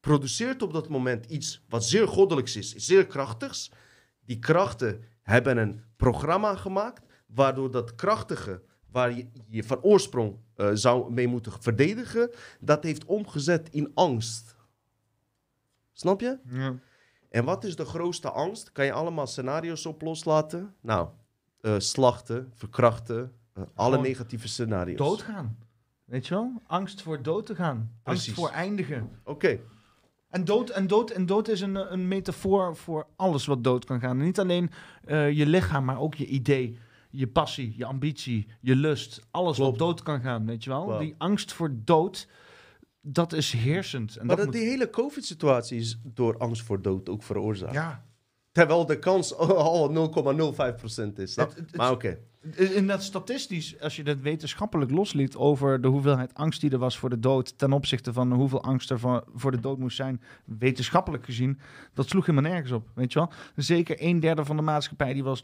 [0.00, 3.72] produceert op dat moment iets wat zeer goddelijks is, zeer krachtigs.
[4.24, 10.70] Die krachten hebben een programma gemaakt, waardoor dat krachtige, waar je je van oorsprong eh,
[10.72, 12.30] zou mee moeten verdedigen,
[12.60, 14.56] dat heeft omgezet in angst.
[15.92, 16.38] Snap je?
[16.44, 16.74] Ja.
[17.30, 18.72] En wat is de grootste angst?
[18.72, 20.74] Kan je allemaal scenario's op loslaten?
[20.80, 21.08] Nou,
[21.60, 24.98] eh, slachten, verkrachten, eh, alle Gewoon negatieve scenario's.
[24.98, 25.58] Doodgaan.
[26.04, 26.62] Weet je wel?
[26.66, 27.98] Angst voor dood te gaan.
[28.02, 29.10] Angst voor eindigen.
[29.24, 29.60] Oké,
[30.30, 34.00] En dood, en dood, en dood is een, een metafoor voor alles wat dood kan
[34.00, 34.18] gaan.
[34.18, 34.70] En niet alleen
[35.04, 36.78] eh, je lichaam, maar ook je idee,
[37.10, 39.26] je passie, je ambitie, je lust.
[39.30, 39.70] Alles Klopt.
[39.78, 40.98] wat dood kan gaan, weet je wel?
[40.98, 42.28] Die angst voor dood,
[43.00, 44.16] dat is heersend.
[44.16, 47.72] En maar dat dat, moet- die hele COVID-situatie is door angst voor dood ook veroorzaakt.
[47.74, 48.04] Ja,
[48.52, 51.32] Terwijl de kans al 0,05% is.
[51.32, 51.48] snap?
[51.48, 52.18] Het- het- maar oké,
[52.56, 56.98] In dat statistisch, als je dat wetenschappelijk losliet over de hoeveelheid angst die er was
[56.98, 60.20] voor de dood ten opzichte van hoeveel angst er voor, voor de dood moest zijn,
[60.44, 61.58] wetenschappelijk gezien,
[61.94, 63.30] dat sloeg helemaal nergens op, weet je wel.
[63.56, 65.42] Zeker een derde van de maatschappij die was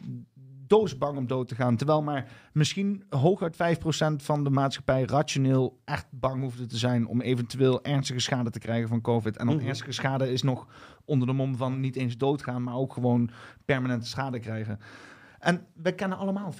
[0.66, 6.07] doodsbang om dood te gaan, terwijl maar misschien hooguit 5% van de maatschappij rationeel echt
[6.10, 9.36] bang hoefde te zijn om eventueel ernstige schade te krijgen van COVID.
[9.36, 9.66] En dan Mhm.
[9.66, 10.66] ernstige schade is nog
[11.05, 13.31] onder de mom van niet eens doodgaan, maar ook gewoon
[13.65, 14.78] permanente schade krijgen.
[15.47, 16.57] En we kennen allemaal 5%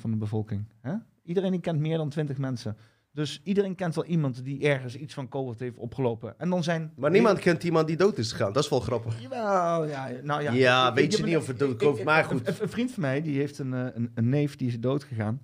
[0.00, 0.64] van de bevolking.
[0.80, 0.94] Hè?
[1.24, 2.76] Iedereen die kent meer dan 20 mensen.
[3.12, 6.38] Dus iedereen kent wel iemand die ergens iets van COVID heeft opgelopen.
[6.38, 6.92] En dan zijn...
[6.96, 8.52] Maar niemand kent iemand die dood is gegaan.
[8.52, 9.20] Dat is wel grappig.
[9.20, 10.52] Jawel, ja, nou ja.
[10.52, 12.48] Ja, Ik- weet ik je niet of het dood komt, maar goed.
[12.48, 15.04] Een, een vriend van mij, die heeft een, eh, een, een neef, die is dood
[15.04, 15.40] gegaan.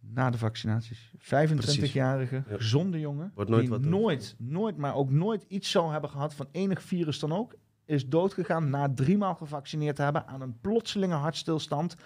[0.00, 1.12] Na de vaccinaties.
[1.18, 2.56] 25-jarige, Ja.
[2.56, 3.32] gezonde jongen.
[3.34, 6.82] Wordt nooit die wat nooit, nooit, maar ook nooit iets zou hebben gehad van enig
[6.82, 7.54] virus dan ook.
[7.86, 11.96] Is doodgegaan na driemaal gevaccineerd te hebben aan een plotselinge hartstilstand.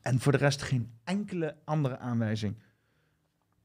[0.00, 2.56] En voor de rest geen enkele andere aanwijzing.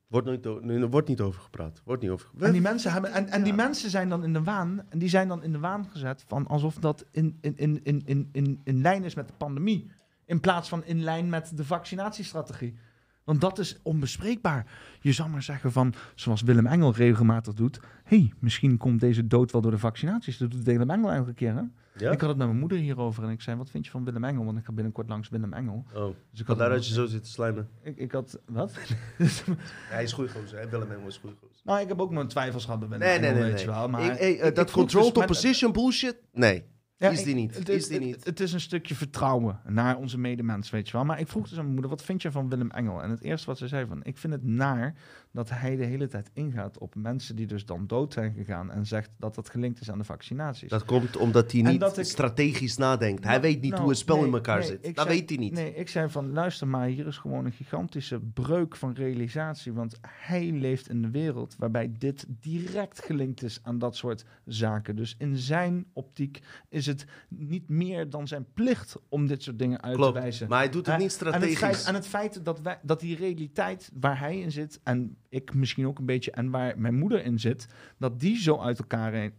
[0.07, 1.81] Wordt, nooit, o- nee, er wordt niet over gepraat.
[1.85, 2.47] Wordt niet over gepraat.
[2.47, 4.85] En die mensen, hebben, en, en die mensen zijn dan in de waan.
[4.89, 8.01] En die zijn dan in de waan gezet van alsof dat in, in, in, in,
[8.05, 9.91] in, in, in lijn is met de pandemie.
[10.25, 12.77] In plaats van in lijn met de vaccinatiestrategie.
[13.23, 14.65] Want dat is onbespreekbaar.
[15.01, 17.79] Je zou maar zeggen van, zoals Willem Engel regelmatig doet.
[18.03, 20.37] hey, misschien komt deze dood wel door de vaccinaties.
[20.37, 21.53] Dat doet Willem Engel elke keer.
[21.55, 21.61] Hè?
[21.97, 22.11] Ja?
[22.11, 24.23] Ik had het met mijn moeder hierover en ik zei, wat vind je van Willem
[24.23, 24.45] Engel?
[24.45, 25.85] Want ik ga binnenkort langs Willem Engel.
[25.95, 27.69] Oh, Dus ik had, dat je zo zit te slijmen.
[27.83, 28.73] ik, ik had, wat?
[29.89, 30.69] Hij is goeie gozer, hè?
[30.69, 31.37] Willem Engel is gozer.
[31.63, 33.51] nou, ik heb ook mijn twijfels gehad bij Willem Nee, nee, Engel, nee.
[33.51, 33.73] weet nee.
[33.75, 33.89] je wel.
[33.89, 36.17] Maar Ik- hey, eh, ik- dat control dus to met- position bullshit?
[36.33, 36.63] Nee.
[37.01, 37.57] Ja, is die niet.
[37.57, 38.25] Het, Is het- niet.
[38.25, 41.05] Het, is een stukje vertrouwen naar onze medemens, weet je wel.
[41.05, 43.01] Maar ik vroeg dus aan mijn moeder, wat vind je van Willem Engel?
[43.01, 44.95] En het eerste wat ze zei van, ik vind het naar
[45.33, 48.85] dat hij de hele tijd ingaat op mensen die dus dan dood zijn gegaan en
[48.85, 50.69] zegt dat dat gelinkt is aan de vaccinaties.
[50.69, 53.23] Dat komt omdat hij niet ik- strategisch nadenkt.
[53.23, 54.83] Hij Nou, weet niet nou, hoe een spel nee, in elkaar nee, zit.
[54.83, 55.53] Dat zei- weet hij niet.
[55.53, 59.73] Nee, ik zei van, luister maar, hier is gewoon een gigantische breuk van realisatie.
[59.73, 64.95] Want hij leeft in de wereld waarbij dit direct gelinkt is aan dat soort zaken.
[64.95, 69.81] Dus in zijn optiek is het niet meer dan zijn plicht om dit soort dingen
[69.81, 70.47] uit te wijzen.
[70.49, 71.85] maar hij doet het niet En het feit, strategisch.
[71.85, 75.87] en het feit dat, wij, dat die realiteit waar hij in zit, en ik misschien
[75.87, 79.29] ook een beetje, en waar mijn moeder in zit, dat die zo uit elkaar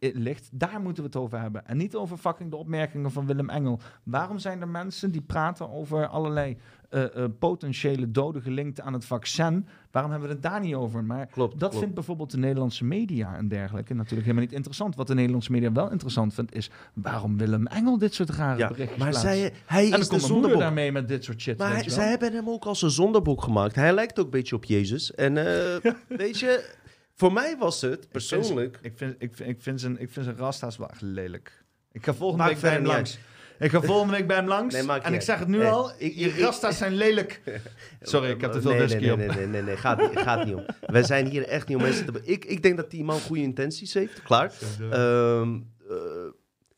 [0.00, 1.66] ligt, daar moeten we het over hebben.
[1.66, 3.80] En niet over fucking de opmerkingen van Willem Engel.
[4.02, 6.56] Waarom zijn er mensen die praten over allerlei
[6.90, 9.66] eh, eh, potentiële doden gelinkt aan het vaccin?
[9.90, 11.04] Waarom hebben we het daar niet over?
[11.04, 11.78] Maar Klopt, dat klopt.
[11.78, 14.94] vindt bijvoorbeeld de Nederlandse media en dergelijke natuurlijk helemaal niet interessant.
[14.96, 18.68] Wat de Nederlandse media wel interessant vindt, is waarom Willem Engel dit soort rare Ja,
[18.68, 19.28] berichtjes maar plaatst.
[19.28, 20.58] zij, hij en dan is de komt zondebok.
[20.58, 21.58] daarmee met dit soort shit.
[21.58, 23.74] Maar hij- zij hebben hem ook als een zonderboek gemaakt.
[23.74, 25.14] Hij lijkt ook een beetje op Jezus.
[25.14, 26.74] En eh, weet je,
[27.14, 28.78] voor mij was het persoonlijk...
[28.82, 31.64] Ik vind, ik, vind, ik vind zijn, ik vind zijn rasta's wel echt lelijk.
[31.92, 33.18] Ik ga volgende week bij hem verder langs.
[33.60, 34.74] Ik ga volgende week bij hem langs.
[34.74, 35.90] Nee, en ik zeg het nu Nee, al.
[35.98, 37.40] je rasta's zijn lelijk.
[38.02, 39.18] Sorry, ik heb te veel nee, whisky nee, op.
[39.18, 40.64] nee, nee, nee, nee, nee, gaat, niet- gaat niet om.
[40.86, 42.12] Wij zijn hier echt niet om mensen te...
[42.12, 44.52] be- Ik, ik denk dat die man goede intenties heeft, klaar.
[44.90, 45.54] Ehm,
[45.88, 45.96] eh,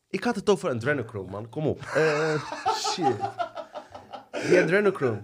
[0.09, 1.49] ik had het over adrenochrome, man.
[1.49, 1.81] Kom op.
[1.95, 2.51] Eh,
[2.91, 3.15] shit.
[4.47, 5.21] Die adrenochrome.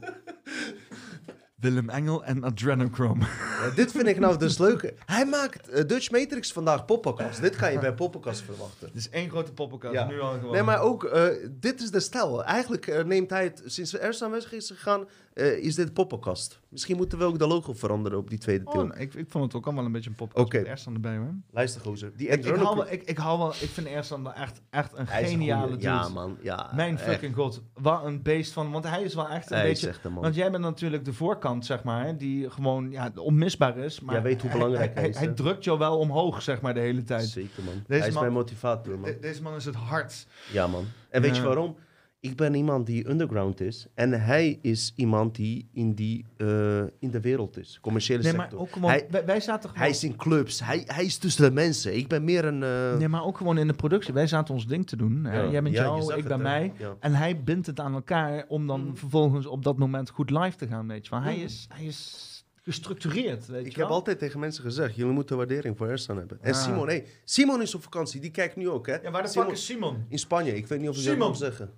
[1.60, 3.26] Willem Engel en Adrenochrome.
[3.62, 4.94] Ja, dit vind ik nou dus leuk.
[5.06, 7.42] Hij maakt eh, Dutch Matrix vandaag poppenkast.
[7.42, 8.88] Dit ga je bij poppenkast verwachten.
[8.88, 9.94] Het is één grote poppenkast.
[9.94, 10.08] Ja.
[10.08, 10.54] Nu al gewoon.
[10.54, 12.44] Nee, maar ook, eh, dit is de stijl.
[12.44, 15.94] Eigenlijk eh, neemt hij het, sinds we eerst aan weg is gegaan, eh, is dit
[15.94, 16.60] poppenkast.
[16.70, 19.54] Misschien moeten we ook de logo veranderen op die tweede Oh, ik, ik vond het
[19.56, 20.48] ook allemaal een beetje een poppenkast.
[20.48, 20.58] Oké.
[20.58, 21.34] Met Ersan erbij hoor.
[21.52, 22.12] Luister, gozer.
[22.16, 24.98] Die Ik, ik, hou wel, ik, ik hou wel, ik vind Ersan wel echt, echt
[24.98, 25.82] een Hij geniale dude.
[25.82, 26.38] Ja, man.
[26.42, 27.04] Ja, Mijn echt.
[27.10, 27.62] fucking god.
[27.74, 28.72] Wat een beest van.
[28.72, 29.88] Want hij is wel echt een Hij beetje.
[29.88, 30.22] echt een man.
[30.24, 34.00] Want jij bent natuurlijk de voorkant, zeg maar, die gewoon ja, onmisbaar is.
[34.00, 36.74] Maar Jij weet hoe belangrijk hij hij, is, hij drukt jou wel omhoog, zeg maar,
[36.74, 37.28] de hele tijd.
[37.28, 37.74] Zeker, man.
[37.88, 39.10] Deze hij is man- mijn motivator, man.
[39.10, 40.28] De- deze man is het hart.
[40.52, 40.86] Ja, man.
[41.10, 41.42] En weet Ja.
[41.42, 41.76] je waarom?
[42.22, 43.88] Ik ben iemand die underground is.
[43.94, 47.78] En hij is iemand die in, die, eh, in de wereld is.
[47.82, 48.50] Commerciële Nee, sector.
[48.52, 48.90] maar ook gewoon.
[48.90, 49.84] Hij, wij, wij zaten gewoon.
[49.84, 50.60] hij is in clubs.
[50.64, 51.96] Hij, hij is tussen de mensen.
[51.98, 52.64] Ik ben meer een...
[52.64, 54.14] eh, Nee, maar ook gewoon in de productie.
[54.14, 55.24] Wij zaten ons ding te doen.
[55.24, 55.50] Ja.
[55.50, 56.74] Jij bent Ja, jou, ik ben mij.
[56.78, 56.96] Ja.
[57.00, 58.98] En hij bindt het aan elkaar om dan Mm.
[58.98, 61.22] vervolgens op dat moment goed live te gaan, weet je wel.
[61.22, 62.28] Hij is, hij is
[62.62, 63.96] gestructureerd, weet Ik je heb wel.
[63.98, 66.38] altijd tegen mensen gezegd, jullie moeten waardering voor Ersan hebben.
[66.42, 66.60] En Ah.
[66.64, 68.96] Simon, hey, Simon is op vakantie, die kijkt nu ook, hè?
[68.96, 70.06] Ja, waar de Simon, fuck is Simon?
[70.10, 71.70] In Spanje, ik weet niet of je dat zeggen.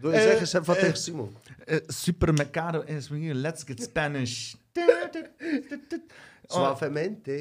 [0.00, 1.36] Wil je Eh, zeggen, zeg wat eh, tegen Simon.
[1.66, 3.34] Uh, supermercado is hier.
[3.34, 4.54] Let's get Spanish.
[6.48, 7.32] Oh, Suavemente,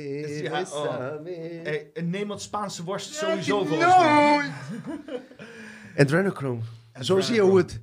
[0.43, 0.59] ja, oh.
[0.59, 1.29] besame.
[1.63, 4.51] hey, neem wat Spaanse worst sowieso volgens mij.
[6.03, 6.61] Adrenochrome.
[7.01, 7.79] Zo zie je hoe het...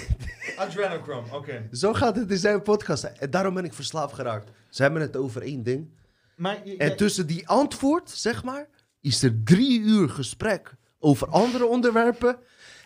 [0.56, 1.68] Adrenochrome, oké.
[1.72, 3.02] Zo gaat het in zijn podcast.
[3.04, 4.50] En daarom ben ik verslaafd geraakt.
[4.68, 5.88] Ze hebben het over één ding.
[6.36, 8.66] Maar je- En tussen die antwoord, zeg maar,
[9.00, 12.36] is er drie uur gesprek over andere onderwerpen.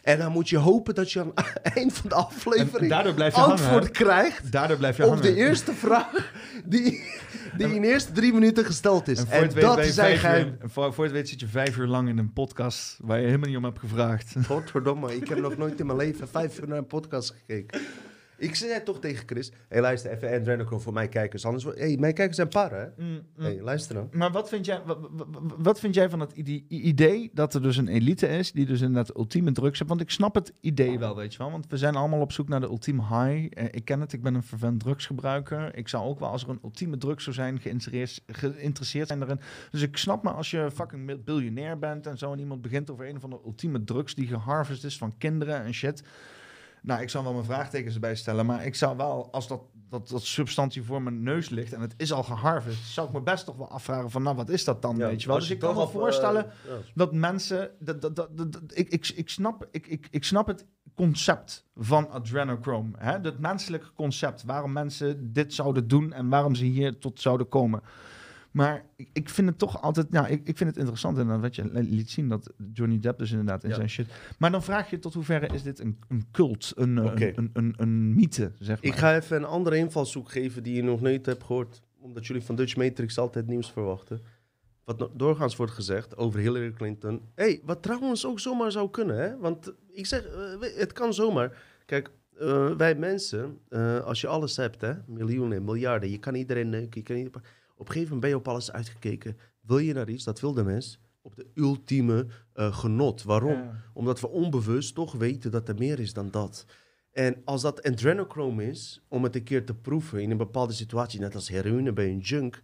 [0.03, 3.91] En dan moet je hopen dat je aan het eind van de aflevering antwoord hangen.
[3.91, 5.25] krijgt Daardoor blijf je op hangen.
[5.25, 6.33] de eerste vraag
[6.65, 7.05] die,
[7.57, 9.25] die in de eerste drie minuten gesteld is.
[9.25, 12.19] En weet, dat is en voor, voor het weet zit je vijf uur lang in
[12.19, 14.35] een podcast waar je helemaal niet om hebt gevraagd.
[14.47, 17.81] Godverdomme, ik heb nog nooit in mijn leven vijf uur naar een podcast gekeken.
[18.39, 21.45] Ik zei toch tegen Chris, hey, luister even Adrenochrome voor mijn kijkers.
[21.45, 23.05] Anders, hey, mijn kijkers zijn parren, hè?
[23.05, 23.45] Mm, mm.
[23.45, 24.09] Hey, luister dan.
[24.13, 24.99] Maar wat vind, jij, wat,
[25.59, 28.81] wat vind jij van het ide- idee dat er dus een elite is die dus
[28.81, 29.91] inderdaad ultieme drugs heeft?
[29.91, 31.51] Want ik snap het idee wel, weet je wel.
[31.51, 33.47] Want we zijn allemaal op zoek naar de ultieme high.
[33.51, 35.77] Eh, ik ken het, ik ben een vervent drugsgebruiker.
[35.77, 39.41] Ik zou ook wel, als er een ultieme drug zou zijn, geïnteresseerd, geïnteresseerd zijn erin.
[39.71, 43.09] Dus ik snap maar als je fucking biljonair bent en zo en iemand begint over
[43.09, 46.03] een van de ultieme drugs die geharvest is van kinderen en shit.
[46.83, 50.09] Nou, ik zou wel mijn vraagtekens erbij stellen, maar ik zou wel, als dat, dat,
[50.09, 53.45] dat substantie voor mijn neus ligt en het is al geharvest, zou ik me best
[53.45, 55.39] toch wel afvragen van, nou, wat is dat dan, weet je wel?
[55.39, 56.73] Dus ik kan me eh, voorstellen ja.
[56.95, 60.47] dat mensen, dat, dat, dat, dat- dat- ik, ik, ik, snap, ik, ik, ik snap
[60.47, 63.13] het concept van adrenochrome, hè?
[63.19, 67.81] het menselijke concept, waarom mensen dit zouden doen en waarom ze hier tot zouden komen.
[68.59, 71.57] Maar ik, ik vind het toch altijd, nou, ik, ik vind het interessant en wat
[71.57, 73.75] je liet zien dat Johnny Depp dus inderdaad in Ja.
[73.75, 74.07] zijn shit.
[74.39, 77.75] Maar dan vraag je tot hoeverre is dit een, een cult, een, eh, een, een,
[77.77, 78.93] een, mythe, zeg maar.
[78.93, 81.83] Ik ga even een andere invalshoek geven die je nog nooit hebt gehoord.
[82.01, 84.21] Omdat jullie van Dutch Matrix altijd nieuws verwachten.
[84.85, 87.21] Wat doorgaans wordt gezegd over Hillary Clinton.
[87.35, 89.37] hey, wat trouwens ook zomaar zou kunnen, hè?
[89.39, 91.57] Want ik zeg, eh, het kan zomaar.
[91.87, 93.59] Kijk, eh, wij mensen,
[94.05, 94.93] als je alles hebt, hè?
[95.07, 96.11] Miljoenen, miljarden.
[96.11, 97.01] Je kan iedereen neuken.
[97.01, 97.43] Je kan ieder-
[97.79, 99.37] Op een gegeven moment ben je op alles uitgekeken.
[99.61, 103.23] Wil je naar iets, dat wil de mens, op de ultieme eh, genot.
[103.23, 103.53] Waarom?
[103.53, 103.83] Ja.
[103.93, 106.65] Omdat we onbewust toch weten dat er meer is dan dat.
[107.13, 111.21] En als dat adrenochrome is, om het een keer te proeven in een bepaalde situatie,
[111.21, 112.63] net als heroïne bij een junk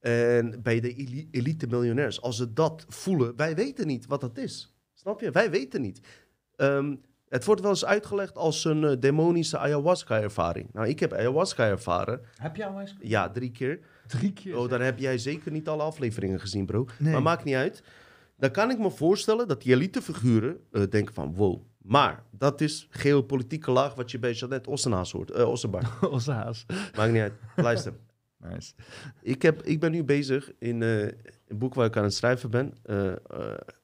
[0.00, 4.38] en bij de eli- elite miljonairs, als ze dat voelen, wij weten niet wat dat
[4.38, 4.76] is.
[4.94, 5.30] Snap je?
[5.30, 6.00] Wij weten niet.
[6.56, 6.96] Ehm,
[7.28, 10.72] het wordt wel eens uitgelegd als een eh, demonische ayahuasca-ervaring.
[10.72, 12.20] Nou, ik heb ayahuasca ervaren.
[12.36, 13.80] Heb al eens Ja, drie keer.
[14.06, 14.56] Drie keer?
[14.58, 16.86] Oh, dan heb jij zeker niet alle afleveringen gezien, bro.
[16.98, 17.12] Nee.
[17.12, 17.82] Maar maakt niet uit.
[18.38, 21.34] Dan kan ik me voorstellen dat die elitefiguren eh denken van...
[21.34, 25.30] wow, maar dat is geopolitieke laag wat je bij Jeannette Ossenhaas hoort.
[25.30, 25.86] eh Ossenbaard.
[26.10, 26.66] Onze haas.
[26.96, 27.32] maakt niet uit.
[27.56, 27.92] Luister.
[28.50, 28.72] Nice.
[29.22, 32.50] Ik, heb, ik ben nu bezig in eh, een boek waar ik aan het schrijven
[32.50, 32.74] ben...
[32.82, 33.16] eh, eh,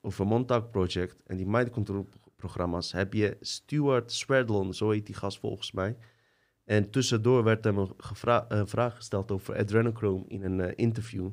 [0.00, 1.22] over Montauk Project.
[1.26, 5.96] En die mind control programma's heb je Stuart Swerdlon, zo heet die gast volgens mij...
[6.64, 7.94] En tussendoor werd hem een
[8.48, 11.30] een vraag gesteld over adrenochrome in een eh, interview.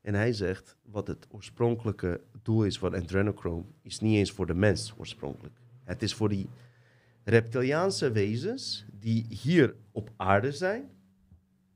[0.00, 4.54] En hij zegt, wat het oorspronkelijke doel is van adrenochrome, is niet eens voor de
[4.54, 5.54] mens oorspronkelijk.
[5.84, 6.48] Het is voor die
[7.24, 10.90] reptiliaanse wezens die hier op aarde zijn,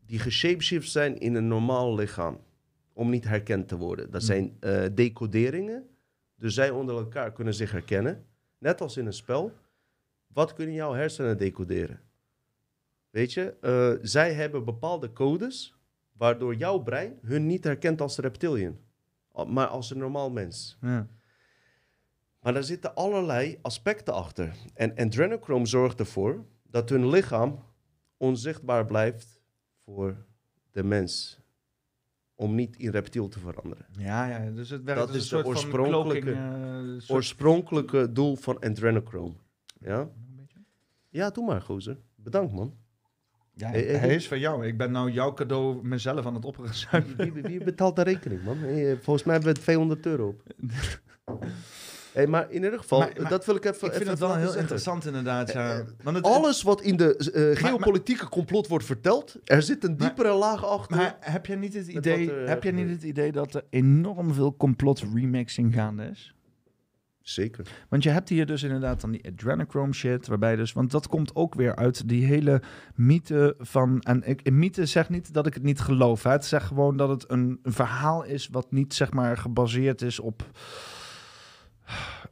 [0.07, 2.41] die geshapeshift zijn in een normaal lichaam,
[2.93, 4.11] om niet herkend te worden.
[4.11, 5.89] Dat zijn eh, decoderingen,
[6.37, 8.27] dus zij onder elkaar kunnen zich herkennen,
[8.59, 9.53] net als in een spel.
[10.27, 12.01] Wat kunnen jouw hersenen decoderen?
[13.13, 15.75] Weet je, eh, zij hebben bepaalde codes
[16.17, 18.77] waardoor jouw brein hun niet herkent als reptilian,
[19.47, 20.79] maar als een normaal mens.
[20.81, 21.09] Ja.
[22.41, 24.53] Maar daar zitten allerlei aspecten achter.
[24.75, 27.65] En adrenochrome zorgt ervoor dat hun lichaam
[28.17, 29.41] onzichtbaar blijft
[29.85, 30.17] voor
[30.71, 31.41] de mens.
[32.35, 33.87] Om niet in reptiel te veranderen.
[33.99, 37.11] Ja, ja, dus het werkt Dat is een de soort oorspronkelijke- van cloaking, eh, soort-
[37.11, 39.35] Oorspronkelijke doel van adrenochrome.
[39.79, 39.99] Ja?
[40.01, 40.59] Een beetje?
[41.09, 41.99] Ja, doe maar, gozer.
[42.15, 42.77] Bedankt, man.
[43.55, 44.67] Ja, Eh, eh, hij is van jou.
[44.67, 47.17] Ik ben nou jouw cadeau mezelf aan het opgezuimen.
[47.17, 48.59] Wie, wie betaalt de rekening, man?
[48.59, 50.43] Hey, volgens mij hebben we 200 euro op.
[52.13, 54.19] Hey, maar in ieder geval, Maar- maar dat wil ik even Ik vind even het
[54.19, 54.61] wel heel zeggen.
[54.61, 55.53] interessant inderdaad.
[55.53, 55.79] Ja.
[55.79, 59.97] Eh, Want het, Alles wat in de eh, geopolitieke complot wordt verteld, er zit een
[59.97, 60.97] diepere laag achter.
[60.97, 64.35] Maar heb je niet het idee, er, heb je niet het idee dat er enorm
[64.35, 66.35] veel complot remixing gaande is?
[67.23, 67.67] Zeker.
[67.89, 71.35] Want je hebt hier dus inderdaad dan die adrenochrome shit, waarbij dus, want dat komt
[71.35, 72.63] ook weer uit die hele
[72.95, 76.31] mythe van, en ik, mythe zegt niet dat ik het niet geloof, hè.
[76.31, 80.21] het zegt gewoon dat het een, een verhaal is wat niet zeg maar gebaseerd is
[80.21, 80.51] op,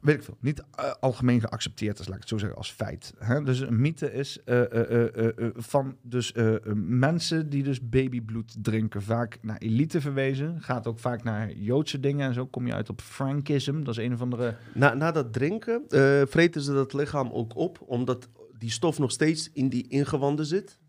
[0.01, 3.13] weet ik veel, niet eh, algemeen geaccepteerd is, laat ik het zo zeggen, als feit.
[3.17, 3.43] Hè?
[3.43, 6.33] Dus een mythe is eh, eh, van dus
[6.75, 12.27] mensen die dus babybloed drinken, vaak naar elite verwezen, gaat ook vaak naar Joodse dingen
[12.27, 14.55] en zo kom je uit op Frankism, dat is een of andere...
[14.73, 15.83] Na, na dat drinken
[16.29, 20.79] vreten ze dat lichaam ook op, omdat die stof nog steeds in die ingewanden zit.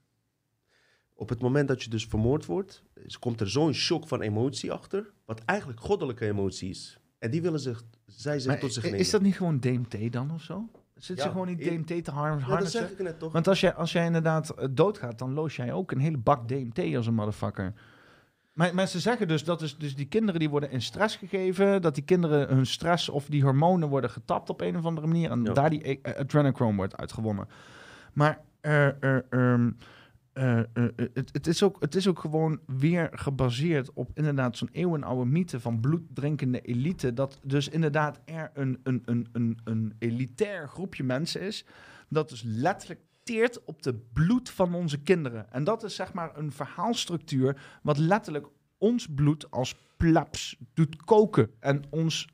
[1.15, 2.83] Op het moment dat je dus vermoord wordt,
[3.19, 6.99] komt er zo'n shock van emotie achter, wat eigenlijk goddelijke emotie is.
[7.19, 7.83] En die willen zich,
[8.17, 8.99] zij zich Maar tot zich nemen.
[8.99, 10.69] is dat niet gewoon DMT dan of zo?
[10.97, 13.33] Zit Ja, ze gewoon niet ik- DMT te har ja, dat zeg ik net toch?
[13.33, 16.49] Want als jij, als jij inderdaad eh, doodgaat, dan loos jij ook een hele bak
[16.49, 17.73] DMT als een motherfucker.
[18.53, 21.95] Maar, ze zeggen dus dat is, dus die kinderen die worden in stress gegeven, dat
[21.95, 25.43] die kinderen hun stress of die hormonen worden getapt op een of andere manier en
[25.45, 25.53] Ja.
[25.53, 27.49] daar die eh, adrenochrome wordt uitgewonnen.
[28.13, 29.67] Maar eh, eh,
[30.33, 34.69] eh, eh, eh, het, is ook, het is ook gewoon weer gebaseerd op inderdaad zo'n
[34.73, 37.13] eeuwenoude mythe van bloeddrinkende elite.
[37.13, 41.65] Dat dus inderdaad er een, een, een, een, een elitair groepje mensen is.
[42.09, 45.53] Dat dus letterlijk gebaseerd op de bloed van onze kinderen.
[45.53, 48.47] En dat is zeg maar een verhaalstructuur wat letterlijk
[48.79, 52.29] ons bloed als plaps doet koken en ons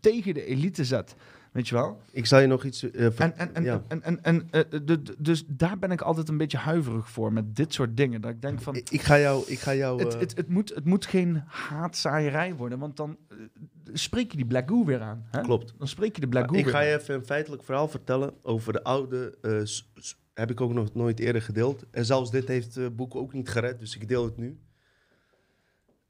[0.00, 1.16] tegen de elite zet.
[1.54, 2.00] Weet je wel?
[2.10, 2.78] Ik zal je nog iets...
[2.92, 3.82] ver- En, en, en, ja.
[3.88, 7.32] en, en, en, eh, de- de- dus daar ben ik altijd een beetje huiverig voor
[7.32, 8.20] met dit soort dingen.
[8.20, 9.44] Dat ik denk van, Ik, ik ga jou...
[9.46, 13.16] Ik ga jou het, eh, het, het, moet, het moet geen haatzaaierij worden, want dan
[13.92, 15.26] spreek je die Black Goo weer aan.
[15.30, 15.40] Hè?
[15.40, 15.74] Klopt.
[15.78, 18.72] Dan spreek je de Black Goo ik ga je even een feitelijk verhaal vertellen over
[18.72, 19.34] de oude...
[20.34, 21.84] heb ik ook nog nooit eerder gedeeld.
[21.90, 24.58] En zelfs dit heeft het boek ook niet gered, dus ik deel het nu.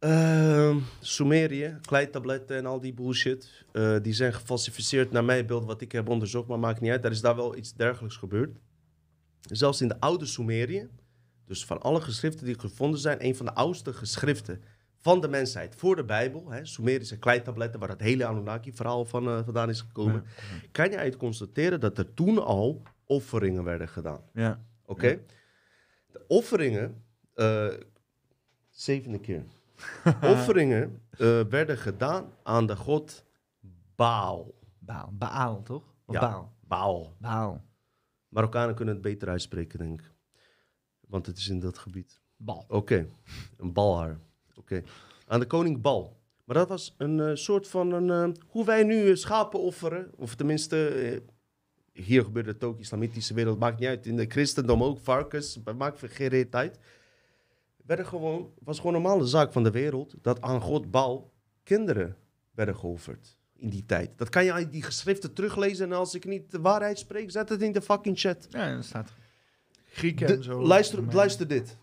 [0.05, 3.65] Ehm, Sumerië, kleitabletten en al die bullshit.
[3.73, 7.05] eh, die zijn gefalsificeerd naar mijn beeld, wat ik heb onderzocht, maar maakt niet uit.
[7.05, 8.57] Er is daar wel iets dergelijks gebeurd.
[9.41, 10.89] Zelfs in de oude Sumerië,
[11.47, 14.63] dus van alle geschriften die gevonden zijn, een van de oudste geschriften
[14.99, 19.45] van de mensheid voor de Bijbel, hè, Sumerische kleitabletten, waar het hele Anunnaki-verhaal van eh,
[19.45, 20.25] vandaan is gekomen,
[20.73, 24.21] kan je uit constateren dat er toen al offeringen werden gedaan.
[24.35, 24.65] Ja.
[24.87, 25.21] Oké?
[26.13, 27.69] De offeringen, eh,
[28.71, 29.45] zevende keer.
[30.33, 33.25] offeringen eh, werden gedaan aan de god
[33.95, 34.55] Baal.
[34.79, 35.11] Baal.
[35.13, 35.95] Baal, toch?
[36.07, 36.21] Of Ja.
[36.21, 36.53] Baal?
[36.61, 37.17] Baal.
[37.19, 37.65] Baal.
[38.29, 40.13] Marokkanen kunnen het beter uitspreken, denk ik.
[41.01, 42.21] Want het is in dat gebied.
[42.37, 42.65] Bal.
[42.69, 43.09] Oké,
[43.57, 44.19] een balhaar.
[44.55, 44.83] Oké.
[45.27, 46.23] Aan de koning Bal.
[46.45, 50.11] Maar dat was een eh, soort van een, eh, hoe wij nu schapen offeren.
[50.17, 51.23] Of tenminste,
[51.93, 54.07] hier gebeurt het ook, islamitische wereld, maakt niet uit.
[54.07, 56.79] In de christendom ook, varkens, maakt geen reet uit.
[57.87, 61.33] Werden gewoon, was gewoon een normale zaak van de wereld dat aan God Bal
[61.63, 62.17] kinderen
[62.51, 64.19] werden geofferd in die tijd.
[64.19, 67.49] Dat kan je uit die geschriften teruglezen en als ik niet de waarheid spreek, zet
[67.49, 68.47] het in de fucking chat.
[68.51, 69.13] Ja, dat staat.
[69.85, 70.63] Grieken De- en zo.
[70.63, 71.77] luister, luister dit.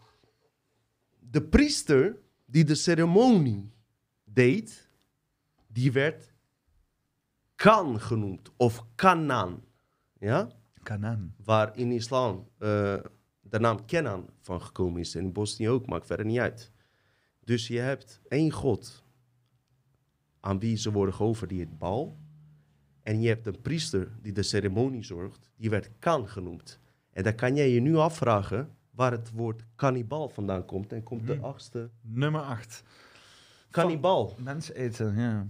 [1.19, 3.71] De priester die de ceremonie
[4.23, 4.89] deed,
[5.67, 6.29] die werd
[7.55, 8.51] Kan genoemd.
[8.57, 9.63] Of Kanan.
[10.19, 10.51] Ja?
[10.83, 11.35] Canaan.
[11.43, 12.93] Waar in islam eh,
[13.51, 15.15] de naam Kenan van gekomen is.
[15.15, 16.71] En in Bosnië ook, maakt verder niet uit.
[17.39, 19.03] Dus je hebt één god
[20.39, 22.17] aan wie ze worden geofferd, die heet Baal.
[23.03, 26.79] En je hebt een priester die de ceremonie zorgt, die werd Kan genoemd.
[27.11, 30.91] En dan kan jij je nu afvragen waar het woord kannibal vandaan komt.
[30.93, 31.43] En komt de Hmm.
[31.43, 32.83] achtste Nummer 8.
[33.69, 34.35] kannibal.
[34.37, 35.49] Mens eten, ja.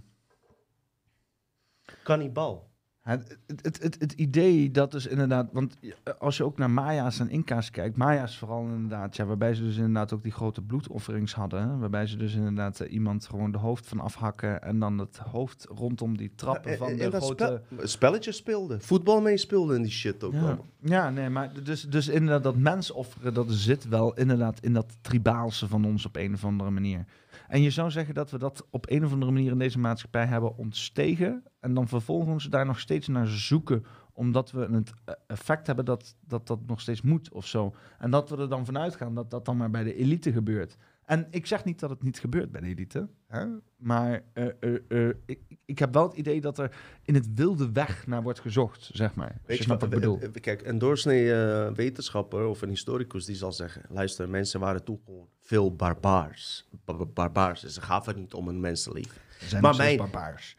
[2.04, 2.70] Kannibal.
[3.02, 5.76] Het, het, het, idee dat dus inderdaad, want
[6.20, 9.76] als je ook naar Maya's en Inca's kijkt, Maya's vooral inderdaad, ja, waarbij ze dus
[9.76, 13.88] inderdaad ook die grote bloedofferings hadden, waarbij ze dus inderdaad eh, iemand gewoon de hoofd
[13.88, 17.62] van afhakken en dan het hoofd rondom die trappen En- van en de grote...
[17.70, 18.82] spel- spelletjes speelden.
[18.82, 20.66] Voetbal mee speelden en die shit ook Ja, allemaal.
[20.80, 25.68] ja, nee, maar dus, dus inderdaad dat mensofferen, dat zit wel inderdaad in dat tribaalse
[25.68, 27.06] van ons op een of andere manier.
[27.52, 30.26] En je zou zeggen dat we dat op een of andere manier in deze maatschappij
[30.26, 34.94] hebben ontstegen en dan vervolgens daar nog steeds naar zoeken, omdat we het
[35.28, 37.74] effect hebben dat, dat dat nog steeds moet of zo.
[38.00, 40.78] En dat we er dan vanuit gaan dat dat dan maar bij de elite gebeurt.
[41.06, 43.46] En ik zeg niet dat het niet gebeurt bij de elite, hè?
[43.78, 47.72] maar eh, eh, eh, ik, ik heb wel het idee dat er in het wilde
[47.72, 49.42] weg naar wordt gezocht, zeg maar.
[49.46, 50.20] Weet je wat ik bedoel.
[50.42, 51.34] Kijk, een doorsnee
[51.74, 56.68] wetenschapper of een historicus die zal zeggen: luister, mensen waren toen gewoon veel barbaars.
[56.86, 57.64] Ba- ba- barbaars.
[57.64, 59.22] Ze gaven niet om een mensenleven.
[59.42, 60.56] We zijn Maar mijn- barbaars.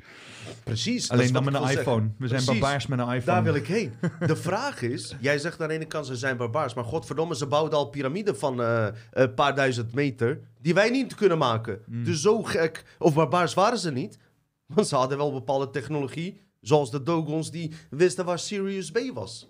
[0.65, 1.11] Precies.
[1.11, 1.75] Alleen dan met een iPhone.
[1.75, 2.15] zeggen.
[2.19, 2.47] We zijn Precies.
[2.61, 3.25] barbaars met een iPhone.
[3.25, 3.93] Daar wil ik heen.
[4.27, 7.47] De vraag is, jij zegt aan de ene kant ze zijn barbaars, maar godverdomme, ze
[7.47, 11.79] bouwden al piramiden van eh, een paar duizend meter, die wij niet kunnen maken.
[11.87, 12.05] Hmm.
[12.05, 14.19] Dus zo gek of barbaars waren ze niet,
[14.67, 19.49] want ze hadden wel bepaalde technologie, zoals de Dogons die wisten waar Sirius B was.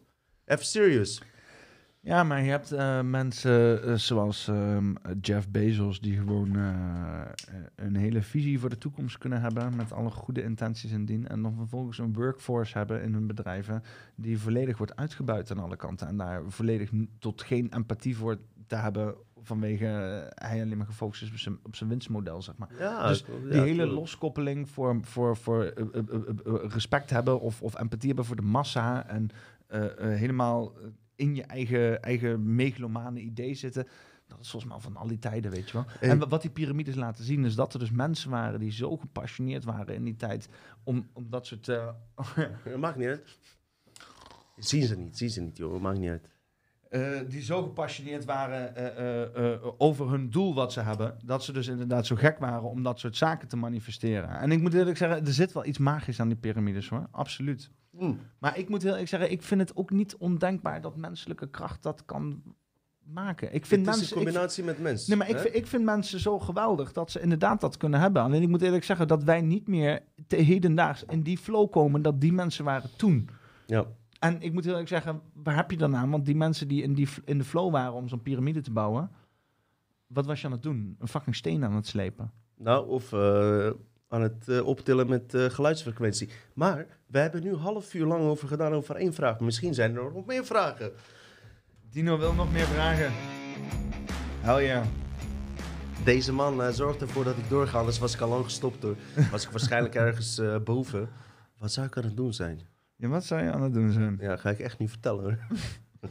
[0.58, 1.22] F Sirius.
[2.04, 7.20] Ja, maar je hebt eh, mensen eh, zoals ehm, Jeff Bezos die gewoon eh,
[7.74, 11.28] een hele visie voor de toekomst kunnen hebben met alle goede intenties in dien.
[11.28, 13.82] En dan vervolgens een workforce hebben in hun bedrijven
[14.14, 16.06] die volledig wordt uitgebuit aan alle kanten.
[16.06, 19.86] En daar volledig tot geen empathie voor te hebben vanwege
[20.34, 22.68] hij alleen maar gefocust is op zijn, op zijn winstmodel, zeg maar.
[22.78, 25.72] Ja, Dus ja, die hele loskoppeling voor, voor, voor
[26.68, 29.30] respect hebben of, of empathie hebben voor de massa en
[29.98, 30.72] helemaal
[31.22, 33.86] in je eigen, eigen megalomane idee zitten.
[34.26, 35.84] Dat is volgens mij van al die tijden, weet je wel.
[36.00, 38.72] En- En wa- wat die piramides laten zien is dat er dus mensen waren die
[38.72, 40.48] zo gepassioneerd waren in die tijd
[40.84, 41.64] om, om dat soort...
[42.64, 43.38] Dat maakt niet uit.
[44.56, 45.80] Zien ze niet, zien ze niet, joh.
[45.80, 46.28] Maakt niet uit.
[46.88, 48.76] eh, die zo gepassioneerd waren
[49.34, 52.82] eh, over hun doel wat ze hebben, dat ze dus inderdaad zo gek waren om
[52.82, 54.28] dat soort zaken te manifesteren.
[54.28, 57.70] En ik moet eerlijk zeggen, er zit wel iets magisch aan die piramides hoor, absoluut.
[57.98, 58.14] Hm.
[58.38, 61.82] Maar ik moet heel eerlijk zeggen, ik vind het ook niet ondenkbaar dat menselijke kracht
[61.82, 62.42] dat kan
[63.04, 63.54] maken.
[63.54, 65.08] Ik vind Het is mensen, een ik, combinatie met mensen.
[65.08, 68.22] nee, maar ik, vind, ik vind mensen zo geweldig dat ze inderdaad dat kunnen hebben.
[68.22, 72.02] Alleen ik moet eerlijk zeggen dat wij niet meer te hedendaags in die flow komen
[72.02, 73.28] dat die mensen waren toen.
[73.66, 73.86] Ja.
[74.18, 76.10] En ik moet heel eerlijk zeggen, waar heb je dan aan?
[76.10, 79.10] Want die mensen die in, die in de flow waren om zo'n piramide te bouwen,
[80.06, 80.96] wat was je aan het doen?
[80.98, 82.32] Een fucking steen aan het slepen.
[82.56, 83.70] Nou, of eh,
[84.12, 86.28] aan het eh, optillen met eh, geluidsfrequentie.
[86.54, 89.40] Maar we hebben nu half uur lang over gedaan over één vraag.
[89.40, 90.92] Misschien zijn er nog meer vragen.
[91.90, 93.12] Dino wil nog meer vragen.
[94.40, 94.82] Hell ja.
[96.04, 98.96] Deze man eh, zorgt ervoor dat ik doorga, anders was ik al lang gestopt hoor.
[99.30, 101.08] Was ik waarschijnlijk ergens eh, boven.
[101.58, 102.60] Wat zou ik aan het doen zijn?
[102.96, 104.16] Ja, wat zou je aan het doen zijn?
[104.20, 105.38] Ja, ga ik echt niet vertellen hoor.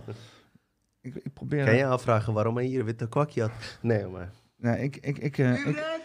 [1.02, 1.66] Ik, ik probeer...
[1.66, 3.52] Kan je afvragen waarom hij hier een witte kwakje had?
[3.82, 4.32] Nee, maar...
[4.58, 6.01] Nee, ik, ik, ik, eh, ik!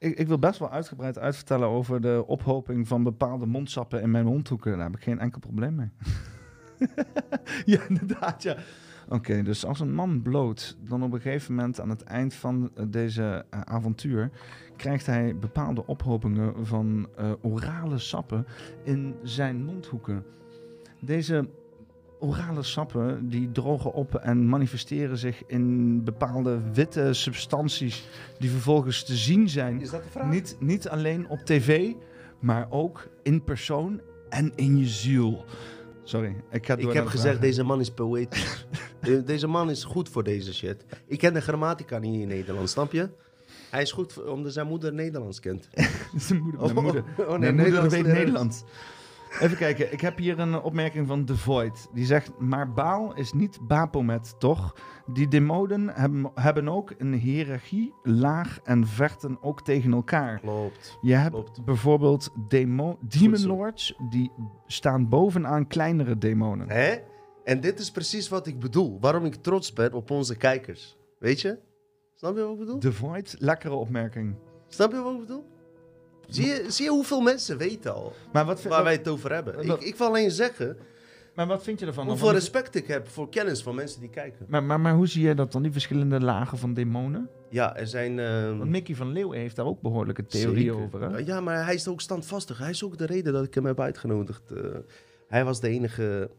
[0.00, 4.24] Ik, ik wil best wel uitgebreid uitvertellen over de ophoping van bepaalde mondsappen in mijn
[4.24, 4.72] mondhoeken.
[4.72, 5.90] Daar heb ik geen enkel probleem mee.
[7.74, 8.56] ja, inderdaad, ja.
[9.08, 12.70] Oké, dus als een man bloot, dan op een gegeven moment aan het eind van
[12.74, 14.30] eh, deze eh, avontuur,
[14.76, 18.46] krijgt hij bepaalde ophopingen van eh, orale sappen
[18.84, 20.24] in zijn mondhoeken.
[21.00, 21.48] Deze
[22.20, 28.08] orale sappen die drogen op en manifesteren zich in bepaalde witte substanties
[28.38, 30.30] die vervolgens te zien zijn Is dat de vraag?
[30.30, 31.92] niet, niet alleen op tv,
[32.38, 35.44] maar ook in persoon en in je ziel.
[36.04, 37.40] Sorry, ik ga door Ik heb gezegd, vragen.
[37.40, 38.66] deze man is poëtisch.
[39.02, 40.84] De- deze man is goed voor deze shit.
[41.06, 43.08] Ik ken de grammatica niet in Nederland, snap je?
[43.70, 45.68] Hij is goed voor- omdat zijn moeder Nederlands kent.
[46.16, 47.04] Zijn moeder, mijn Oh, moeder.
[47.18, 48.18] oh, nee, mijn moeder Nederlands weet leren.
[48.18, 48.62] Nederlands.
[49.38, 51.88] Even kijken, ik heb hier een opmerking van The Void.
[51.92, 54.74] Die zegt, maar Baal is niet Baphomet, toch?
[55.06, 60.40] Die demoden hebben, hebben ook een hiërarchie, laag en vechten ook tegen elkaar.
[60.40, 60.98] Klopt.
[61.00, 61.64] Je hebt Klopt.
[61.64, 63.46] bijvoorbeeld demo, Demon.
[63.46, 64.30] Lords, die
[64.66, 66.70] staan bovenaan kleinere demonen.
[66.70, 66.94] Hè?
[67.44, 69.00] En dit is precies wat ik bedoel.
[69.00, 70.96] Waarom ik trots ben op onze kijkers.
[71.18, 71.58] Weet je?
[72.14, 72.78] Snap je wat ik bedoel?
[72.78, 74.34] The Void, lekkere opmerking.
[74.68, 75.44] Snap je wat ik bedoel?
[76.30, 79.32] Zie je, zie je hoeveel mensen weten al Maar wat, vind- waar wij het over
[79.34, 79.66] hebben?
[79.66, 80.76] wat- Ik, ik wil alleen zeggen
[81.34, 82.06] maar wat vind je ervan?
[82.08, 84.46] hoeveel respect ik heb voor kennis van mensen die kijken.
[84.48, 87.28] maar, maar, maar hoe zie je dat dan, die verschillende lagen van demonen?
[87.50, 88.18] Ja, er zijn...
[88.18, 91.00] ehm, Want Mickey van Leeuwen heeft daar ook behoorlijke theorieën over.
[91.02, 91.16] Hè?
[91.18, 92.58] Ja, maar hij is ook standvastig.
[92.58, 94.50] Hij is ook de reden dat ik hem heb uitgenodigd.
[94.50, 94.62] Eh,
[95.28, 96.30] hij was de enige,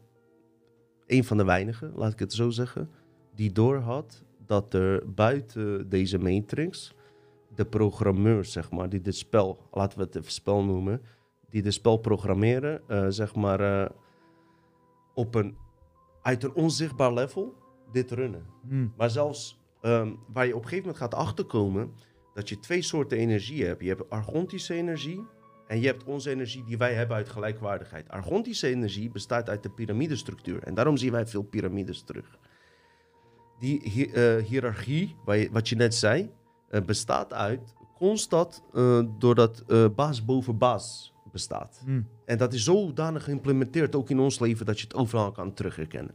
[1.06, 2.90] een van de weinigen, laat ik het zo zeggen,
[3.34, 6.94] die doorhad dat er buiten deze matrix
[7.54, 11.02] de programmeurs, zeg maar, die dit spel, laten we het even spel noemen,
[11.48, 13.90] die dit spel programmeren, eh, zeg maar, eh,
[15.14, 15.56] op een,
[16.22, 17.54] uit een onzichtbaar level
[17.92, 18.46] dit runnen.
[18.68, 18.86] Hm.
[18.96, 21.92] Maar zelfs ehm, waar je op een gegeven moment gaat achterkomen
[22.34, 23.82] dat je twee soorten energie hebt.
[23.82, 25.24] Je hebt argontische energie
[25.66, 28.08] en je hebt onze energie die wij hebben uit gelijkwaardigheid.
[28.08, 32.38] Argontische energie bestaat uit de piramidestructuur en daarom zien wij veel piramides terug.
[33.58, 35.16] Die hi- eh, hiërarchie,
[35.50, 36.30] wat je net zei,
[36.80, 41.82] bestaat uit constant eh, doordat eh, baas boven baas bestaat.
[41.84, 42.02] Hm.
[42.24, 46.14] En dat is zodanig geïmplementeerd ook in ons leven dat je het overal kan terugherkennen.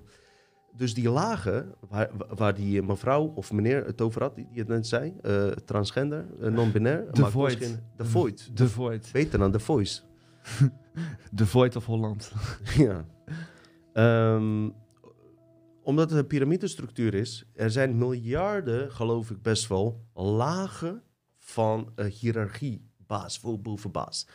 [0.77, 4.67] Dus die lagen waar, waar die mevrouw of meneer het over had, die die het
[4.67, 7.07] net zei, eh, transgender, eh, non-binair.
[7.11, 7.79] Ons Void.
[7.97, 8.51] The Void.
[8.53, 9.09] The Void.
[9.11, 10.01] Beter dan The Voice.
[11.35, 12.31] The Void of Holland.
[12.87, 13.05] ja.
[13.93, 14.69] Ehm,
[15.87, 21.03] omdat het een piramidestructuur is, er zijn miljarden, geloof ik best wel, lagen
[21.37, 24.27] van uh, hiërarchie, baas voor boven baas.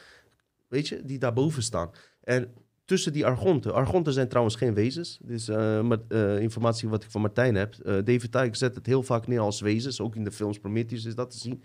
[0.68, 1.90] Weet je, die daarboven staan.
[2.20, 5.18] En tussen die argonten, argonten zijn trouwens geen wezens.
[5.22, 7.74] Dit is eh, informatie wat ik van Martijn heb.
[7.74, 11.04] Eh, David Icke zet het heel vaak neer als wezens, ook in de films Prometheus
[11.04, 11.62] is dat te zien.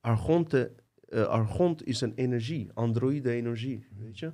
[0.00, 0.70] Argonten,
[1.08, 4.32] eh, argont is een energie, androïde energie, weet je.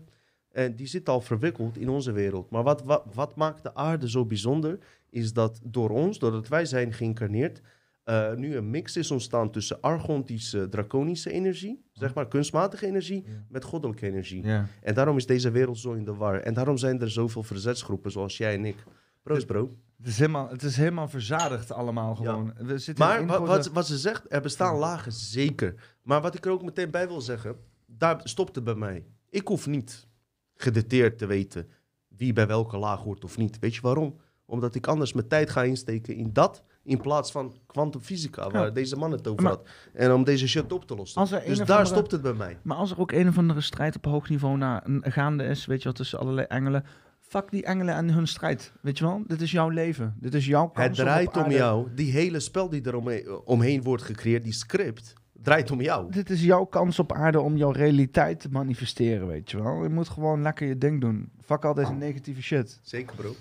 [0.54, 2.50] En die zit al verwikkeld in onze wereld.
[2.50, 4.78] Maar wat, wat, wat maakt de aarde zo bijzonder,
[5.10, 7.60] is dat door ons, doordat wij zijn geïncarneerd,
[8.04, 13.64] eh, nu een mix is ontstaan tussen argontische, draconische energie, zeg maar kunstmatige energie, met
[13.64, 14.44] goddelijke energie.
[14.82, 16.40] En daarom is deze wereld zo in de war.
[16.40, 18.84] En daarom zijn er zoveel verzetsgroepen zoals jij en ik.
[19.22, 19.76] Proost, bro.
[19.96, 22.52] Het is helemaal, het is helemaal verzadigd allemaal gewoon.
[22.58, 25.74] We zitten Maar wat, wat ze zegt, er bestaan lagen, zeker.
[26.02, 29.04] Maar wat ik er ook meteen bij wil zeggen, daar stopt het bij mij.
[29.30, 30.06] Ik hoef niet
[30.54, 31.68] gedetailleerd te weten
[32.08, 33.58] wie bij welke laag hoort of niet.
[33.58, 34.16] Weet je waarom?
[34.46, 38.70] Omdat ik anders mijn tijd ga insteken in dat, in plaats van kwantumfysica, waar Ja.
[38.70, 39.68] deze man het over Maar- had.
[39.92, 41.20] En om deze shit op te lossen.
[41.20, 42.58] Dus daar andere- stopt het bij mij.
[42.62, 45.66] Maar als er ook een of andere strijd op hoog niveau na, een- gaande is,
[45.66, 46.84] weet je wel, tussen allerlei engelen.
[47.20, 48.72] Fuck die engelen en hun strijd.
[48.82, 50.16] Weet je wel, dit is jouw leven.
[50.20, 51.88] Dit is jouw kans Het draait om jou.
[51.94, 55.12] Die hele spel die er omheen wordt gecreëerd, die script,
[55.44, 56.12] draait om jou.
[56.12, 59.82] Dit is jouw kans op aarde om jouw realiteit te manifesteren, weet je wel.
[59.82, 61.30] Je moet gewoon lekker je ding doen.
[61.42, 62.78] Fuck al deze negatieve shit.
[62.82, 63.34] Zeker, bro.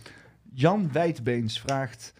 [0.54, 2.14] Jan Wijdbeens vraagt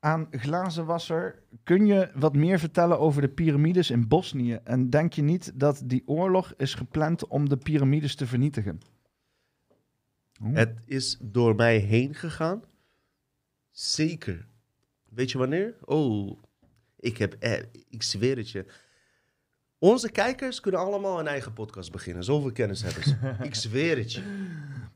[0.00, 1.38] aan Glazenwasser...
[1.62, 4.58] Kun je wat meer vertellen over de piramides in Bosnië?
[4.64, 8.80] En denk je niet dat die oorlog is gepland om de piramides te vernietigen?
[10.42, 10.56] Oeh.
[10.56, 12.62] Het is door mij heen gegaan.
[13.70, 14.46] Zeker.
[15.08, 15.74] Weet je wanneer?
[15.84, 16.38] Oh,
[16.96, 18.64] ik heb, eh, ik zweer het je.
[19.82, 22.24] Onze kijkers kunnen allemaal een eigen podcast beginnen.
[22.24, 23.16] Zoveel kennis hebben ze.
[23.48, 24.22] ik zweer het je.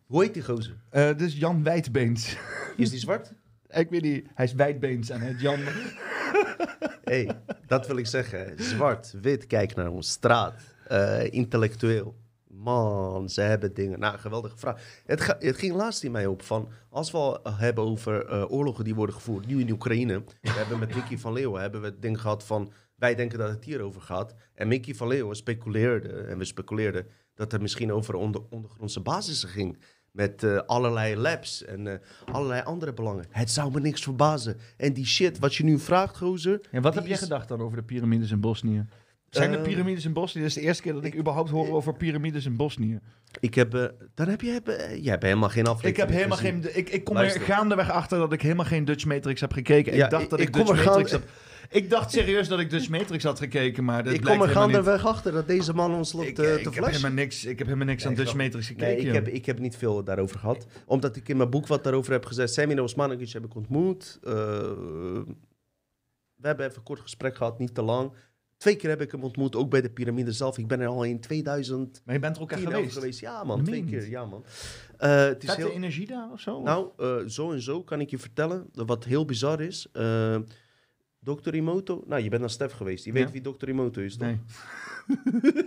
[0.07, 0.77] Hoe heet die gozer?
[0.91, 2.37] Eh, dit is Jan Wijdbeens.
[2.77, 3.33] Is die zwart?
[3.69, 5.61] ik weet niet, hij is Wijdbeens en het Jan...
[7.05, 7.31] hey,
[7.67, 8.53] dat wil ik zeggen.
[8.57, 10.11] Zwart, wit, kijk naar ons.
[10.11, 10.55] Straat,
[10.87, 12.15] eh, intellectueel.
[12.49, 13.99] Man, ze hebben dingen.
[13.99, 14.81] Nou, geweldige vraag.
[15.07, 16.69] Het, ga- het ging laatst in mij op van...
[16.89, 20.23] Als we al hebben over eh, oorlogen die worden gevoerd, nu in Oekraïne.
[20.41, 22.73] We hebben met Mickey van Leeuwen hebben we het ding gehad van...
[22.97, 24.35] Wij denken dat het hierover gaat.
[24.55, 27.07] En Mickey van Leeuwen speculeerde, en we speculeerden...
[27.35, 29.79] dat het misschien over onder, ondergrondse basissen ging.
[30.11, 31.99] Met eh, allerlei labs en eh,
[32.33, 33.25] allerlei andere belangen.
[33.31, 34.57] Het zou me niks verbazen.
[34.77, 36.61] En die shit, wat je nu vraagt, gozer...
[36.71, 38.87] Ja, wat heb jij gedacht dan over de piramides in Bosnië?
[39.31, 40.41] Zijn er Eh, piramides in Bosnië?
[40.41, 43.01] Dit is de eerste keer dat ik, überhaupt hoor over piramides in Bosnië.
[43.41, 46.63] Ik heb, dan heb je, eh, jij hebt helemaal geen aflevering Ik heb helemaal gezien.
[46.63, 46.77] geen...
[46.77, 47.41] Ik, ik kom Luister.
[47.41, 49.97] er gaandeweg achter dat ik helemaal geen Dutch Matrix heb gekeken.
[49.97, 51.29] Ja, ik dacht dat ik ik, kom Dutch er Matrix heb...
[51.71, 55.07] Ik dacht serieus dat ik Dutch Matrix had gekeken, maar dat Ik kom er gaandeweg
[55.07, 56.95] achter dat deze man ons loopt Ik, eh, ik te heb flashen.
[56.97, 58.35] helemaal niks, ik heb helemaal niks aan Dutch.
[58.35, 58.87] Matrix gekeken.
[58.87, 60.67] Nee, ik heb, ik heb niet veel daarover gehad.
[60.87, 62.53] Omdat ik in mijn boek wat daarover heb gezet.
[62.53, 64.19] Semino Osmanovic heb ik ontmoet.
[64.23, 64.33] Eh,
[66.35, 68.13] we hebben even een kort gesprek gehad, niet te lang.
[68.57, 70.59] Twee keer heb ik hem ontmoet, ook bij de piramide zelf.
[70.59, 72.93] Ik ben er al in 2010 Maar je bent er ook echt geweest.
[72.95, 73.21] geweest.
[73.21, 74.09] Ja man, twee keer.
[74.09, 74.45] Ja man.
[74.99, 75.67] Eh, het is heel...
[75.67, 76.63] de energie daar of zo?
[76.63, 78.67] Nou, eh, zo en zo kan ik je vertellen.
[78.73, 79.87] Wat heel bizar is.
[79.93, 80.37] eh
[81.25, 81.55] Dr.
[81.55, 82.05] Imoto.
[82.07, 83.05] Nou, je bent naar Stef geweest.
[83.05, 83.69] Je weet wie Dr.
[83.69, 84.29] Imoto is, toch?
[84.29, 84.39] nee.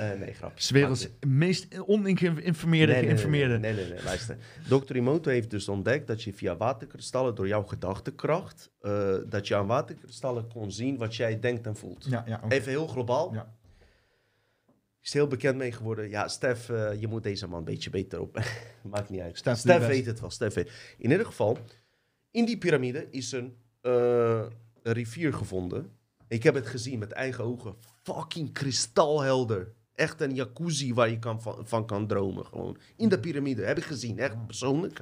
[0.00, 0.74] Eh, nee, grapje.
[0.74, 3.58] Werelds meest oninformeerde Nee, geïnformeerde.
[3.58, 4.36] Nee, nee, nee, nee, luister.
[4.68, 4.96] Dr.
[4.96, 9.66] Imoto heeft dus ontdekt dat je via waterkristallen, door jouw gedachtekracht, eh, dat je aan
[9.66, 12.06] waterkristallen kon zien wat jij denkt en voelt.
[12.08, 12.54] Ja, ja, oké.
[12.54, 13.34] Even heel globaal.
[13.34, 13.54] Ja.
[15.02, 16.08] Is heel bekend mee geworden.
[16.08, 18.40] Ja, Stef, eh, je moet deze man een beetje beter op.
[18.82, 19.38] Maakt niet uit.
[19.38, 20.30] Stef weet het wel.
[20.30, 20.70] Stef weet.
[20.98, 21.58] In ieder geval,
[22.30, 24.42] in die piramide is een, eh,
[24.82, 25.90] een rivier gevonden.
[26.28, 27.74] Ik heb het gezien met eigen ogen.
[28.02, 29.72] Fucking kristalhelder.
[29.94, 32.46] Echt een jacuzzi waar je kan van, van kan dromen.
[32.46, 32.76] Gewoon.
[32.96, 33.62] In de piramide.
[33.62, 34.18] Heb ik gezien.
[34.18, 35.00] Echt persoonlijk.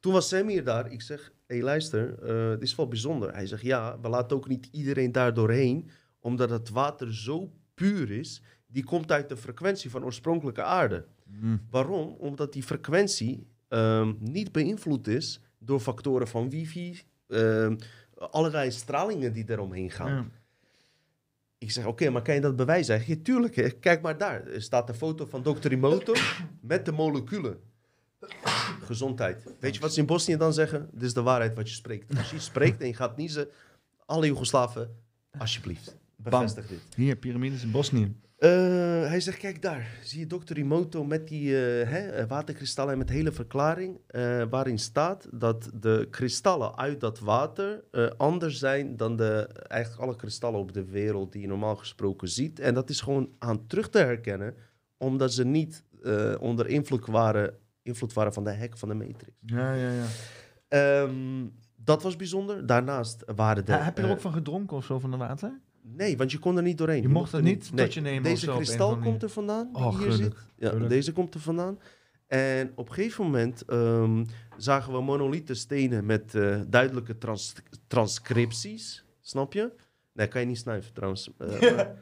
[0.00, 0.92] Toen was Sam hier daar.
[0.92, 3.32] Ik zeg, hé hey, luister, eh, dit is wel bijzonder.
[3.32, 5.90] Hij zegt, ja, we laten ook niet iedereen daar doorheen.
[6.20, 8.42] Omdat het water zo puur is.
[8.66, 11.04] Die komt uit de frequentie van oorspronkelijke aarde.
[11.26, 11.60] Mm.
[11.70, 12.14] Waarom?
[12.18, 17.00] Omdat die frequentie ehm, niet beïnvloed is door factoren van wifi.
[17.28, 17.76] ehm,
[18.18, 20.12] allerlei stralingen die eromheen gaan.
[20.14, 20.26] Ja.
[21.58, 23.02] Ik zeg, oké, maar kan je dat bewijzen?
[23.06, 23.56] Ja, tuurlijk.
[23.56, 23.70] hè.
[23.70, 24.46] Kijk maar daar.
[24.46, 25.72] Er staat een foto van Dr.
[25.72, 26.12] Imoto
[26.60, 27.60] met de moleculen.
[28.82, 29.42] Gezondheid.
[29.60, 30.88] Weet je wat ze in Bosnië dan zeggen?
[30.92, 32.16] Dit is de waarheid wat je spreekt.
[32.18, 33.48] Als je spreekt en je gaat niezen,
[34.06, 34.96] alle Joegoslaven,
[35.38, 36.80] alsjeblieft, bevestig dit.
[36.96, 38.14] Hier, piramides in Bosnië.
[38.38, 38.50] Eh,
[39.08, 40.58] hij zegt, kijk daar, zie je Dr.
[40.58, 44.00] Imoto met die eh, hè, eh, waterkristallen en met hele verklaring,
[44.50, 47.84] waarin staat dat de kristallen uit dat water
[48.16, 52.60] anders zijn dan de, eigenlijk alle kristallen op de wereld die je normaal gesproken ziet.
[52.60, 54.54] En dat is gewoon aan terug te herkennen,
[54.96, 55.84] omdat ze niet
[56.40, 59.36] onder invloed waren, invloed waren van de hek van de matrix.
[59.40, 60.06] Ja, ja, ja.
[60.68, 62.66] Ehm, dat was bijzonder.
[62.66, 63.72] Daarnaast waren de...
[63.72, 65.60] Heb je er ook van gedronken of zo van de water?
[65.96, 67.02] Nee, want je kon er niet doorheen.
[67.02, 69.98] Je mocht het er niet tot je nemen Deze kristal komt er vandaan, die Oh,
[69.98, 70.34] hier zit.
[70.56, 70.88] Ja, Gelukkig.
[70.88, 71.78] deze komt er vandaan.
[72.26, 74.24] En op een gegeven moment ehm,
[74.56, 77.54] zagen we monolithen stenen met eh, duidelijke trans-
[77.86, 79.04] transcripties.
[79.20, 79.72] Snap je?
[80.12, 81.30] Nee, kan je niet snuiven trouwens.
[81.38, 81.92] Maar-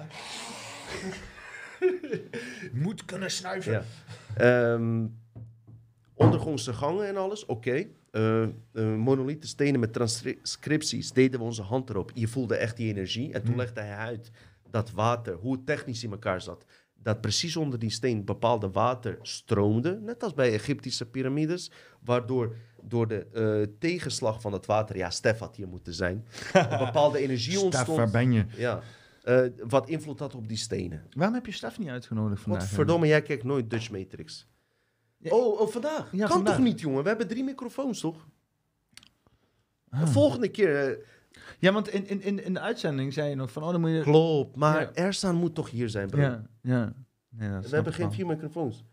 [2.73, 3.73] Moet kunnen snuiven.
[3.73, 3.82] ja.
[4.74, 5.06] Ehm,
[6.16, 7.86] ondergrondse gangen en alles, oké.
[8.10, 8.48] Eh, eh,
[8.96, 12.10] monolithen stenen met transcripties deden we onze hand erop.
[12.14, 13.32] Je voelde echt die energie.
[13.32, 13.56] En toen Hmm.
[13.60, 14.30] legde hij uit
[14.70, 16.64] dat water, hoe het technisch in elkaar zat.
[17.02, 19.98] Dat precies onder die steen bepaalde water stroomde.
[20.00, 21.70] Net als bij Egyptische piramides.
[22.04, 26.24] Waardoor door de eh, tegenslag van het water, ja, Stef had hier moeten zijn.
[26.52, 28.12] een bepaalde energie Stef, waar ontstond.
[28.12, 28.44] ben je?
[28.56, 28.80] Ja,
[29.22, 31.02] eh, wat invloed had op die stenen.
[31.12, 32.62] Waarom heb je Stef niet uitgenodigd vandaag?
[32.62, 34.46] Wat verdomme, jij kijkt nooit Dutch Matrix.
[35.26, 35.36] Ja.
[35.36, 36.08] Oh, oh, vandaag?
[36.12, 36.55] Ja, kan vandaag.
[36.56, 37.02] toch niet, jongen?
[37.02, 38.26] We hebben drie microfoons, toch?
[39.90, 40.06] Ah.
[40.06, 40.90] Volgende keer.
[40.98, 41.05] eh,
[41.58, 43.90] Ja, want in, in, in, in de uitzending zei je nog van, oh, dan moet
[43.90, 44.00] je...
[44.00, 44.90] klopt, maar Ja.
[44.94, 46.20] Ersan moet toch hier zijn, bro.
[46.20, 46.94] Ja, ja.
[47.38, 48.84] Dat We hebben geen vier microfoons.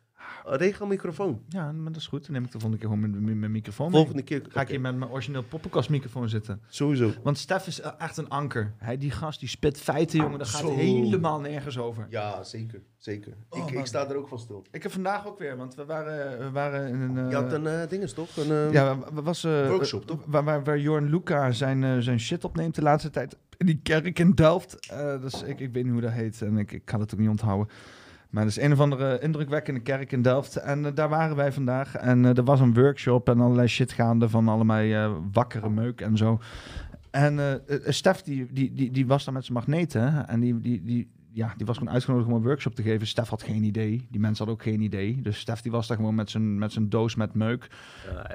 [0.48, 1.42] Uh, regel microfoon.
[1.48, 2.24] Ja, maar dat is goed.
[2.24, 3.96] Dan neem ik de volgende keer gewoon met mijn- mijn microfoon mee.
[4.00, 4.42] Volgende keer.
[4.50, 6.62] Ga ik hier met mijn origineel poppenkastmicrofoon zitten.
[6.68, 7.12] Sowieso.
[7.24, 8.74] Want Stef is eh, echt een anker.
[8.78, 10.38] Hij, die gast die spit feiten, jongen.
[10.38, 10.76] Daar gaat Zo.
[10.76, 12.06] helemaal nergens over.
[12.10, 12.82] Ja, zeker.
[12.98, 13.34] Zeker.
[13.50, 14.64] Oh, ik, ik sta er ook van stil.
[14.72, 17.18] Ik heb vandaag ook weer, want we waren, we waren in een...
[17.18, 18.38] eh, Je had een uh, dinges, toch?
[18.38, 20.20] Een, eh, ja, wa- was, eh, workshop, toch?
[20.26, 23.38] Waar, waar, waar Jorn Luca zijn, eh, zijn shit opneemt de laatste tijd.
[23.58, 24.88] In die kerk in Delft.
[24.92, 27.20] Eh, dus ik, ik weet niet hoe dat heet en ik, ik kan het ook
[27.20, 27.68] niet onthouden.
[28.34, 30.56] Maar dat is een of andere indrukwekkende kerk in Delft.
[30.56, 31.96] En eh, daar waren wij vandaag.
[31.96, 36.02] En eh, er was een workshop en allerlei shit gaande van allemaal eh, wakkere meuk
[36.02, 36.40] en zo.
[37.12, 40.28] En Stef, die, die, die, die was daar met zijn magneten.
[40.28, 43.08] En die, die, die, ja, die was gewoon uitgenodigd om een workshop te geven.
[43.08, 44.08] Stef had geen idee.
[44.10, 45.22] Die mensen hadden ook geen idee.
[45.22, 47.68] Dus Stef die was daar gewoon met zijn, met zijn doos met meuk.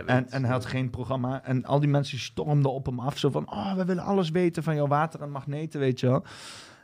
[0.06, 1.44] En, en hij had geen programma.
[1.44, 3.18] En al die mensen stormden op hem af.
[3.18, 6.24] Zo van, oh, we willen alles weten van jouw water en magneten, weet je wel.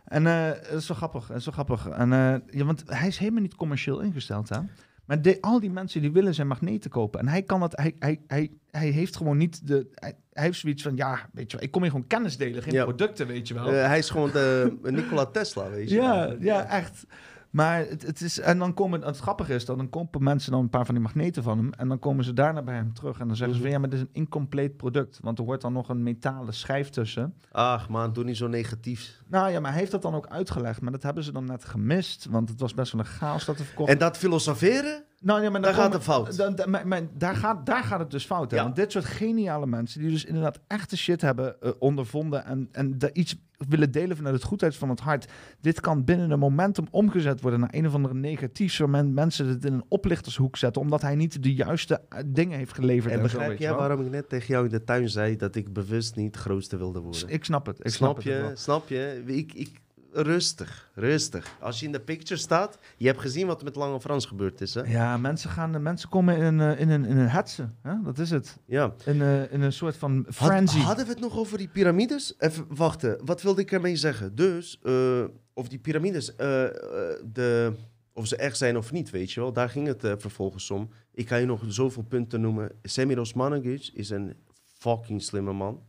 [0.04, 1.88] En eh dat is zo grappig, dat is zo grappig.
[1.88, 4.58] En, eh, ja, want hij is helemaal niet commercieel ingesteld, hè.
[5.04, 7.20] Maar de, al die mensen die willen zijn magneten kopen.
[7.20, 10.58] En hij kan het, hij, hij, hij, hij heeft gewoon niet de, hij, hij heeft
[10.58, 12.82] zoiets van, ja, weet je wel, ik kom hier gewoon kennis delen, geen Ja.
[12.84, 13.66] producten, weet je wel.
[13.72, 15.94] Eh, hij is gewoon de Nikola Tesla, weet je.
[15.96, 17.06] Ja, ja, echt.
[17.54, 20.60] Maar het, het is, en dan komen, het grappige is dat dan kopen mensen dan
[20.60, 21.72] een paar van die magneten van hem.
[21.72, 23.18] En dan komen ze daarna bij hem terug.
[23.18, 25.18] En dan zeggen ze van ja, maar dit is een incompleet product.
[25.22, 27.34] Want er hoort dan nog een metalen schijf tussen.
[27.50, 29.22] Ach man, doe niet zo negatief.
[29.26, 30.80] Nou ja, maar hij heeft dat dan ook uitgelegd.
[30.80, 32.26] Maar dat hebben ze dan net gemist.
[32.30, 33.90] Want het was best wel een chaos dat er verkocht.
[33.90, 35.04] En dat filosoferen?
[35.24, 36.36] Nou, ja, maar daar gaat het fout.
[36.36, 38.50] dan- dan- maar- maar daar, gaat, daar gaat het dus fout.
[38.50, 38.56] Hè?
[38.56, 38.62] Ja.
[38.62, 42.44] Want dit soort geniale mensen die dus inderdaad echte shit hebben eh, ondervonden.
[42.44, 43.36] En, en daar iets
[43.68, 45.28] willen delen vanuit het goedheid van het hart.
[45.60, 48.78] Dit kan binnen een momentum omgezet worden naar een of andere negatief.
[48.78, 50.82] Waar men, mensen het in een oplichtershoek zetten.
[50.82, 53.12] Omdat hij niet de juiste eh, dingen heeft geleverd.
[53.12, 55.72] En En begrijp jij waarom ik net tegen jou in de tuin zei dat ik
[55.72, 57.28] bewust niet grootste wilde worden?
[57.28, 57.78] Ik snap het.
[57.80, 58.50] Ik snap, je?
[58.54, 59.22] Snap je?
[59.26, 59.80] Ik, ik,
[60.14, 61.56] rustig, rustig.
[61.60, 64.60] Als je in de picture staat, je hebt gezien wat er met Lange Frans gebeurd
[64.60, 64.82] is, hè?
[64.82, 67.68] Ja, mensen, gaan, mensen komen in een, eh, in een, in een hetze.
[67.82, 67.94] Hè?
[68.04, 68.56] Dat is het.
[68.64, 68.94] Ja.
[69.04, 70.78] In, eh, in een soort van Had- frenzy.
[70.78, 72.34] hadden we het nog over die piramides?
[72.38, 74.34] Even wachten, wat wilde ik ermee zeggen?
[74.34, 75.24] Dus, eh
[75.56, 77.72] of die piramides, de,
[78.12, 79.52] of ze echt zijn of niet, weet je wel.
[79.52, 80.88] Daar ging het vervolgens om.
[81.12, 82.70] Ik kan je nog zoveel punten noemen.
[82.82, 84.34] Semir Osmanagic is een
[84.78, 85.80] fucking slimme man.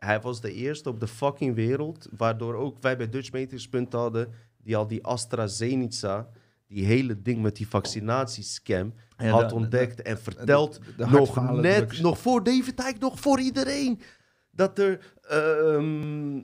[0.00, 3.98] Hij was de eerste op de fucking wereld, waardoor ook wij bij Dutch Meters punten
[3.98, 4.28] hadden,
[4.62, 6.28] die al die AstraZeneca,
[6.66, 12.00] die hele ding met die vaccinatiescam, Ja, had de- ontdekt en verteld nog net, drugs.
[12.00, 14.00] nog voor David Icke, nog voor iedereen.
[14.50, 16.40] Dat er ehm,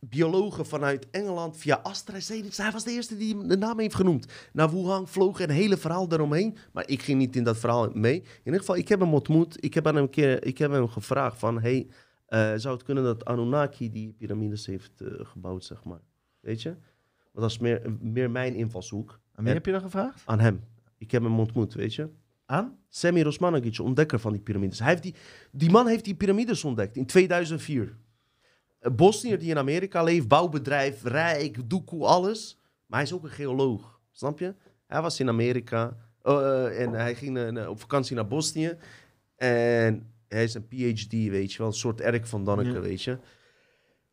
[0.00, 4.70] biologen vanuit Engeland via AstraZeneca, hij was de eerste die de naam heeft genoemd, naar
[4.70, 6.56] Wuhan vlogen en een hele verhaal daaromheen.
[6.72, 8.20] Maar ik ging niet in dat verhaal mee.
[8.20, 9.64] In ieder geval, ik heb hem ontmoet.
[9.64, 11.86] Ik heb aan hem, een keer, ik heb hem gevraagd van, hey,
[12.38, 16.00] zou het kunnen dat Anunnaki die piramides heeft eh, gebouwd, zeg maar.
[16.40, 16.68] Weet je?
[17.32, 20.22] Want dat is meer, meer mijn invalshoek En wie heb je dat gevraagd?
[20.26, 20.64] aan hem.
[20.98, 22.08] Ik heb hem ontmoet, weet je?
[22.46, 22.78] Aan?
[22.88, 24.78] Semir Osmanagic, ontdekker van die piramides.
[24.78, 25.14] Hij heeft die,
[25.50, 27.96] die man heeft die piramides ontdekt in 2004.
[28.80, 32.60] Een Bosnier die in Amerika leeft, bouwbedrijf, rijk, doekoe, alles.
[32.86, 34.54] Maar hij is ook een geoloog, snap je?
[34.86, 38.76] Hij was in Amerika eh, en hij ging eh, op vakantie naar Bosnië.
[39.36, 42.80] En hij is een PhD, weet je wel, een soort Erik van Danneke, Ja.
[42.80, 43.18] weet je.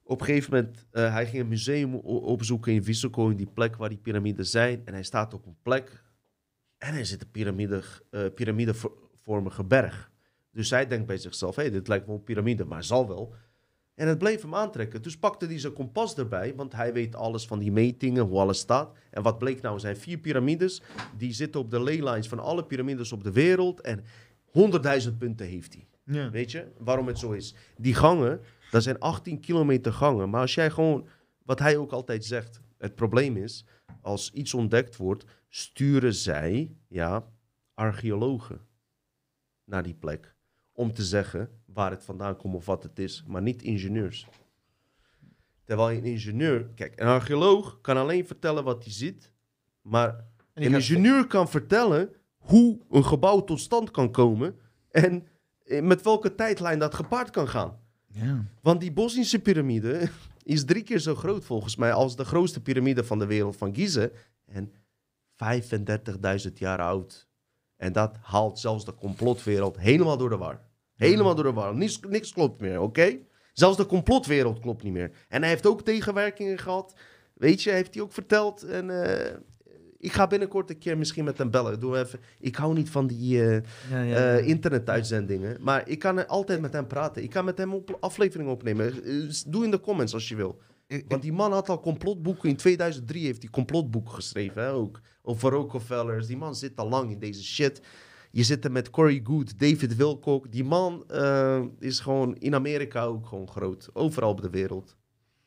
[0.04, 3.76] Op een gegeven moment, eh, hij ging een museum opzoeken in Visoko, in die plek
[3.76, 4.82] waar die piramides zijn.
[4.86, 6.04] En hij staat op een plek
[6.78, 10.12] en er zit een piramide, eh piramidevormige berg.
[10.52, 13.34] Dus hij denkt bij zichzelf, hé, hey, dit lijkt wel een piramide, maar zal wel.
[13.96, 15.02] En het bleef hem aantrekken.
[15.02, 18.60] Dus pakte hij zijn kompas erbij, want hij weet alles van die metingen, hoe alles
[18.60, 18.98] staat.
[19.12, 19.80] En wat bleek nou?
[19.80, 20.82] Zijn vier piramides,
[21.18, 23.82] die zitten op de leylines van alle piramides op de wereld.
[23.82, 24.04] En
[24.46, 25.88] 100.000 punten heeft hij.
[26.12, 26.30] Ja.
[26.30, 27.56] Weet je waarom het zo is?
[27.78, 30.30] Die gangen, dat zijn 18 kilometer gangen.
[30.30, 31.08] Maar als jij gewoon,
[31.44, 33.66] wat hij ook altijd zegt, het probleem is,
[34.02, 37.28] als iets ontdekt wordt, sturen zij, ja,
[37.74, 38.62] archeologen
[39.64, 40.36] naar die plek.
[40.72, 44.28] Om te zeggen waar het vandaan komt of wat het is, maar niet ingenieurs.
[45.64, 49.32] Terwijl een ingenieur, kijk, een archeoloog kan alleen vertellen wat hij ziet,
[49.82, 54.60] maar een ingenieur kan vertellen hoe een gebouw tot stand kan komen
[54.92, 55.28] en
[55.82, 57.80] met welke tijdlijn dat gepaard kan gaan.
[58.08, 58.46] Ja.
[58.62, 60.10] Want die Bosnische piramide
[60.44, 63.76] is drie keer zo groot volgens mij als de grootste piramide van de wereld van
[63.76, 64.10] Gizeh.
[64.46, 64.74] En
[66.48, 67.28] 35.000 jaar oud.
[67.76, 70.62] En dat haalt zelfs de complotwereld helemaal door de war.
[70.96, 71.76] Helemaal door de war.
[71.76, 73.18] Niks, niks klopt meer, oké?
[73.54, 75.12] Zelfs de complotwereld klopt niet meer.
[75.28, 76.94] En hij heeft ook tegenwerkingen gehad.
[77.34, 78.64] Weet je, heeft hij ook verteld.
[78.64, 79.36] En eh,
[80.00, 81.80] ik ga binnenkort een keer misschien met hem bellen.
[81.80, 82.20] Doe even.
[82.40, 83.62] Ik hou niet van die eh,
[84.10, 85.58] Ja, internetuitzendingen.
[85.62, 87.24] Maar ik kan altijd met hem praten.
[87.24, 89.04] Ik kan met hem op afleveringen opnemen.
[89.04, 89.14] Eh,
[89.48, 90.62] Doe in de comments als je wil.
[91.08, 92.50] Want die man had al complotboeken.
[92.50, 94.62] In 2003 heeft hij complotboeken geschreven.
[94.64, 96.28] Hè, ook over Rockefellers.
[96.28, 97.82] Die man zit al lang in deze shit.
[98.32, 100.52] Je zit er met Corey Good, David Wilcock.
[100.52, 101.04] Die man
[101.80, 103.90] is gewoon in Amerika ook gewoon groot.
[103.94, 104.96] Overal op de wereld.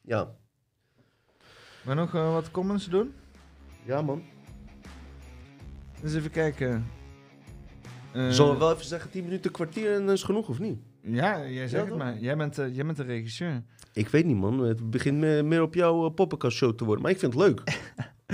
[0.01, 0.35] Ja,
[1.85, 3.13] Maar nog wat comments doen?
[3.85, 4.23] ja man.
[6.03, 6.87] Dus even kijken.
[8.13, 10.79] Eh, Zullen we wel even zeggen 10 minuten, kwartier en dat is genoeg of niet?
[11.03, 12.19] Ja, jij zegt het maar.
[12.19, 13.63] Jij bent, eh, jij bent de regisseur.
[13.93, 14.59] Ik weet niet man.
[14.59, 17.03] Het begint meer, meer op jouw uh, poppenkast show te worden.
[17.03, 17.63] Maar ik vind het leuk.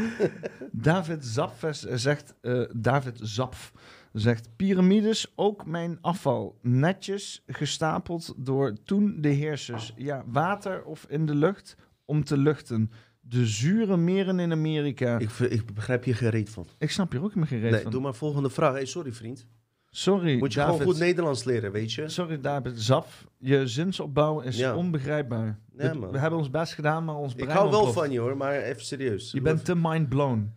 [0.72, 2.34] David Zapfes zegt,
[2.76, 3.72] David Zapf
[4.12, 6.58] zegt, piramides ook mijn afval.
[6.62, 9.92] Netjes gestapeld door toen de heersers.
[9.96, 12.90] Ja, water of in de lucht om te luchten.
[13.28, 15.18] De zure meren in Amerika.
[15.18, 16.66] Ik, Ik, ik begrijp hier geen reet van.
[16.78, 17.90] snap hier ook niet meer geen reet Nee, van.
[17.90, 18.72] doe maar volgende vraag.
[18.72, 19.46] Hey, sorry vriend.
[19.90, 20.74] Sorry, Moet je David.
[20.76, 22.08] gewoon goed Nederlands leren, weet je?
[22.08, 23.26] Sorry, David Zapf.
[23.38, 24.76] Je zinsopbouw is Ja.
[24.76, 25.58] onbegrijpbaar.
[25.76, 26.10] Ja, We- man.
[26.10, 28.06] we hebben ons best gedaan, maar ons Ik brein hou wel ontploft.
[28.06, 29.30] van je hoor, maar even serieus.
[29.32, 30.54] Je bent te mind blown.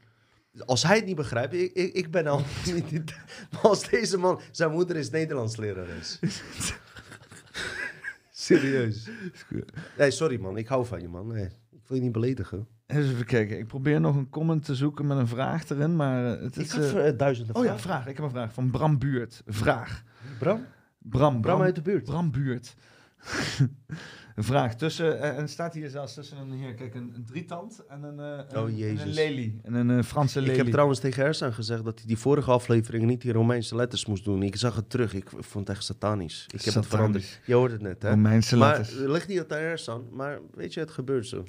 [0.66, 2.40] Als hij het niet begrijpt, ik, ik, ik ben al.
[3.52, 4.42] Maar als deze man...
[4.52, 6.20] Zijn moeder is Nederlands lerares.
[8.32, 9.10] serieus.
[9.98, 10.58] Nee, sorry man.
[10.58, 11.28] Ik hou van je man.
[11.28, 11.52] Nee, ik
[11.92, 12.68] wil je niet beledigen.
[12.86, 13.58] Eens even kijken.
[13.58, 16.66] Ik probeer nog een comment te zoeken met een vraag erin, maar eh, het Ik
[16.66, 16.72] is...
[16.72, 18.08] had eh, eh, duizenden Oh ja, vraag.
[18.08, 19.42] Ik heb een vraag van Bram Buurt.
[19.46, 20.04] Vraag.
[20.40, 20.66] Bram?
[20.98, 21.42] Bram.
[21.42, 22.04] Bram uit de buurt.
[22.04, 22.76] Bram Buurt.
[24.42, 24.76] een vraag.
[24.76, 28.20] Tussen, eh, en staat hier zelfs tussen een, hier, kijk, een, een drietand en een,
[28.20, 29.60] eh, een, Oh, en een lelie.
[29.64, 30.56] En een eh, Franse lelie.
[30.56, 34.06] Ik heb trouwens tegen Ersan gezegd dat hij die vorige aflevering niet die Romeinse letters
[34.06, 34.44] moest doen.
[34.44, 35.14] Ik zag het terug.
[35.14, 36.46] Ik vond het echt satanisch.
[36.54, 37.42] Ik heb het veranderd.
[37.46, 38.10] Je hoorde het net, hè?
[38.10, 39.02] Romeinse Maar letters.
[39.02, 40.08] eh, leg niet aan Ersan.
[40.12, 41.44] Maar weet je, het gebeurt zo.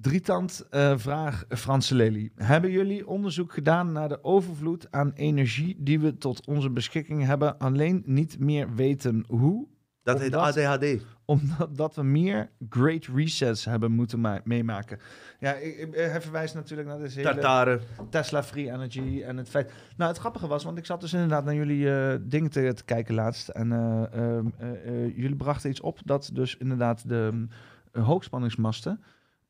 [0.00, 2.32] Drietand vraag Franse lelie.
[2.34, 7.58] Hebben jullie onderzoek gedaan naar de overvloed aan energie die we tot onze beschikking hebben,
[7.58, 9.66] alleen niet meer weten hoe?
[10.12, 11.04] Dat Omdat- heet ADHD.
[11.24, 14.98] Omdat dat we meer great resets hebben moeten ma- meemaken.
[15.40, 17.80] Ja, ik, ik, eh, hij verwijst natuurlijk naar deze hele Tartaren.
[18.10, 19.72] Tesla Free Energy en het feit...
[19.96, 22.84] Nou, het grappige was, want ik zat dus inderdaad naar jullie eh, dingen te, te
[22.84, 23.48] kijken laatst.
[23.48, 24.70] En eh, ehm, eh,
[25.04, 27.46] eh, jullie brachten iets op dat dus inderdaad de
[27.92, 29.00] hoogspanningsmasten...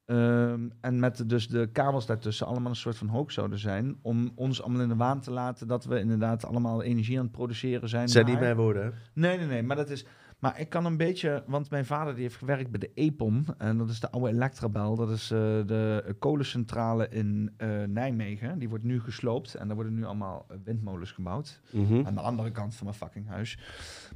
[0.06, 3.97] ehm, en met dus de kabels daartussen allemaal een soort van hoax zouden zijn...
[4.02, 7.32] om ons allemaal in de waan te laten dat we inderdaad allemaal energie aan het
[7.32, 8.08] produceren zijn.
[8.08, 8.90] Zijn niet mijn woorden, hè?
[9.12, 10.05] Nee, nee, nee, maar dat is...
[10.41, 13.44] Maar ik kan een beetje, want mijn vader die heeft gewerkt bij de EPON.
[13.59, 14.97] En dat is de oude Electrabel.
[14.97, 18.59] Dat is eh, de kolencentrale in eh, Nijmegen.
[18.59, 21.60] Die wordt nu gesloopt en daar worden nu allemaal windmolens gebouwd.
[21.70, 22.07] Mhm.
[22.07, 23.59] Aan de andere kant van mijn fucking huis.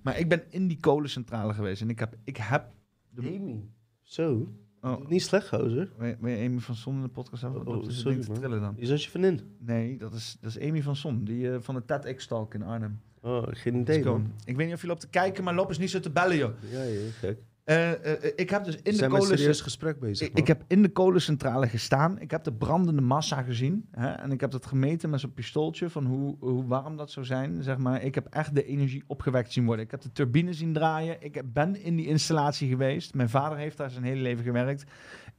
[0.03, 2.17] Maar ik ben in die kolencentrale geweest en ik heb...
[2.25, 2.73] Ik heb
[3.11, 3.69] de, Amy.
[4.03, 4.53] Zo.
[4.81, 5.93] oh, Niet slecht, gozer.
[5.99, 7.67] wil je Amy van Son in de podcast hebben?
[7.67, 8.79] Oh, Dat is sorry, te trillen dan.
[8.79, 9.41] Is dat je vriendin?
[9.59, 11.25] Nee, dat is, dat is Amy van Son.
[11.25, 13.01] Die eh, van de TEDx-talk in Arnhem.
[13.25, 14.33] Oh, geen idee, man.
[14.45, 16.37] Ik weet niet of je loopt te kijken, maar loop eens niet zo te bellen,
[16.37, 16.51] joh.
[16.71, 17.39] Ja, ja, gek.
[17.65, 19.39] Eh, eh, eh, ik heb dus in de kolen...
[19.39, 22.21] serieus gesprek bezig, ik heb in de kolencentrale gestaan.
[22.21, 23.89] Ik heb de brandende massa gezien.
[23.91, 24.09] Hè?
[24.09, 27.63] En ik heb dat gemeten met zo'n pistooltje van hoe, hoe warm dat zou zijn.
[27.63, 28.03] Zeg maar.
[28.03, 29.85] Ik heb echt de energie opgewekt zien worden.
[29.85, 31.17] Ik heb de turbine zien draaien.
[31.21, 33.15] Ik heb- ben in die installatie geweest.
[33.15, 34.85] Mijn vader heeft daar zijn hele leven gewerkt.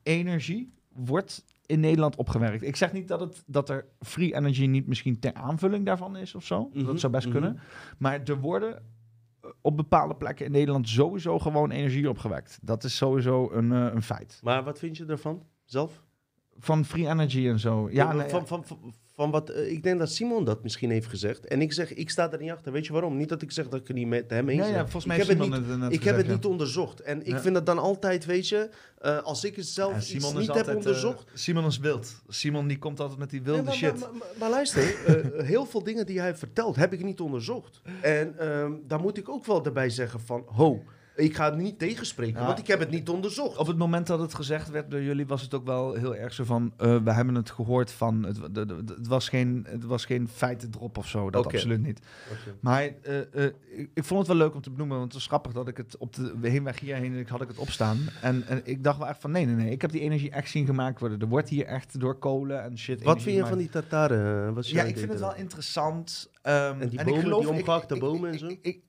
[0.03, 2.63] Energie wordt in Nederland opgewerkt.
[2.63, 6.35] Ik zeg niet dat, het, dat er free energy niet misschien ter aanvulling daarvan is
[6.35, 6.69] of zo.
[6.73, 7.33] Mhm, Dat zou best mhm.
[7.37, 7.59] kunnen.
[7.97, 12.59] Maar er worden eh, op bepaalde plekken in Nederland sowieso gewoon energie opgewekt.
[12.61, 14.39] Dat is sowieso een, eh, een feit.
[14.43, 15.43] Maar wat vind je ervan?
[15.65, 16.03] Zelf?
[16.57, 17.89] Van free energy en zo.
[17.91, 21.07] Ja, nee, van, van, van, van wat, eh, ik denk dat Simon dat misschien heeft
[21.07, 21.45] gezegd.
[21.45, 22.71] En ik zeg, ik sta er niet achter.
[22.71, 23.17] Weet je waarom?
[23.17, 24.73] Niet dat ik zeg dat ik het niet met hem eens Ja, ben.
[24.73, 26.31] ja, volgens mij ik heb het Simon niet, het net ik heb het ja.
[26.31, 26.99] niet onderzocht.
[26.99, 27.39] En ik Ja.
[27.39, 30.55] vind het dan altijd, weet je, eh, als ik het zelf Ja, iets niet altijd,
[30.55, 31.29] heb eh, onderzocht.
[31.33, 32.21] Simon is wild.
[32.27, 33.99] Simon die komt altijd met die wilde maar, shit.
[33.99, 34.95] Maar, maar, maar luister,
[35.43, 37.81] heel veel dingen die hij vertelt, heb ik niet onderzocht.
[38.01, 40.83] En ehm daar moet ik ook wel erbij zeggen van, ho,
[41.15, 42.45] ik ga het niet tegenspreken, Ja.
[42.45, 43.57] want ik heb het niet onderzocht.
[43.57, 46.33] Op het moment dat het gezegd werd door jullie, was het ook wel heel erg
[46.33, 46.73] zo van...
[46.77, 48.23] eh, we hebben het gehoord van...
[48.23, 51.81] Het, de- de- de- het, was, geen, het was geen feitendrop of zo, dat absoluut
[51.83, 51.99] niet.
[52.59, 55.27] Maar eh, eh, ik, ik vond het wel leuk om te benoemen, want het was
[55.27, 57.97] grappig dat ik het op de heenweg hierheen ik had ik het opstaan.
[58.21, 60.49] En, en ik dacht wel echt van nee, nee, nee, ik heb die energie echt
[60.49, 61.19] zien gemaakt worden.
[61.19, 63.03] Er wordt hier echt door kolen en shit.
[63.03, 64.55] Wat vind je van die Tataren?
[64.61, 66.29] Ja, ik vind het wel interessant.
[66.41, 68.47] ehm, En die ik bomen, geloof- die ik- omgehakte ik- bomen en ik- zo?
[68.47, 68.83] ik- ik-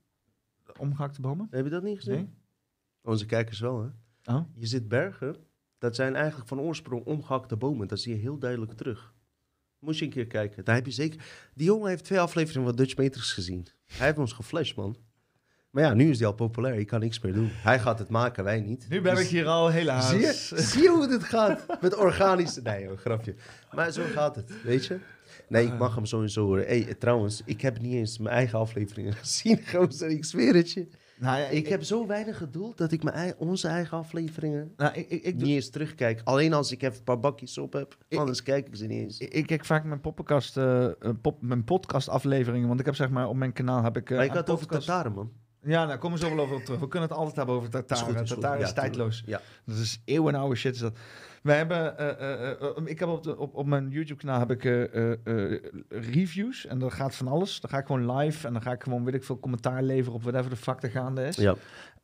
[0.79, 1.47] omgehakte bomen?
[1.51, 2.15] Heb je dat niet gezien?
[2.15, 2.35] Nee.
[3.03, 3.89] Onze kijkers wel, hè?
[4.35, 4.45] Oh.
[4.55, 5.37] Je zit bergen,
[5.79, 7.89] dat zijn eigenlijk van oorsprong omgehakte bomen.
[7.89, 9.15] Dat zie je heel duidelijk terug.
[9.79, 10.65] Moest je een keer kijken.
[10.65, 11.25] Daar heb je zeker...
[11.55, 13.67] Die jongen heeft twee afleveringen van Dutch Matrix gezien.
[13.87, 14.97] Hij heeft ons geflasht, man.
[15.71, 16.79] Maar ja, nu is hij al populair.
[16.79, 17.49] Je kan niks meer doen.
[17.53, 18.87] Hij gaat het maken, wij niet.
[18.89, 20.09] Nu ben Dus- ik hier al helaas.
[20.09, 20.33] Zie je,
[20.63, 21.81] zie je hoe het gaat?
[21.81, 22.63] Met organische...
[22.63, 23.35] Nee, joh, grapje.
[23.73, 24.99] Maar zo gaat het, weet je?
[25.49, 26.67] Nee, ik mag hem sowieso horen.
[26.67, 29.61] Hey, trouwens, ik heb niet eens mijn eigen afleveringen gezien.
[29.67, 30.89] Gozer, ik zweer het je.
[31.19, 35.09] Nou, ja, Ik heb zo weinig geduld dat ik mijn onze eigen afleveringen nou, ik,
[35.11, 36.21] ik, niet eens terugkijk.
[36.25, 37.97] Alleen als ik even een paar bakjes op heb.
[38.11, 39.19] Anders kijk ik ze niet eens.
[39.19, 40.93] ik, kijk vaak mijn podcast, eh, eh,
[41.23, 44.11] pop, mijn podcast afleveringen, want ik heb zeg maar op mijn kanaal heb ik.
[44.11, 45.31] eh, maar ik had het over Tataren, man.
[45.63, 46.81] Ja, daar komen we zo wel over op terug.
[46.81, 48.05] We kunnen het altijd hebben over Is Tataren.
[48.15, 48.29] goed, is.
[48.29, 49.23] Tataren is Ja, tijdloos.
[49.27, 49.41] Ja.
[49.65, 50.75] Dat is eeuwenoude shit.
[50.75, 50.97] Is dat.
[51.47, 54.65] Wij hebben, eh, eh, eh, ik heb op, de, op, op mijn YouTube-kanaal heb ik
[54.65, 55.13] eh, eh,
[55.53, 57.61] eh, reviews en dat gaat van alles.
[57.61, 60.13] Dan ga ik gewoon live en dan ga ik gewoon, weet ik veel, commentaar leveren
[60.15, 61.37] op whatever de fuck er gaande is.
[61.37, 61.55] Ja.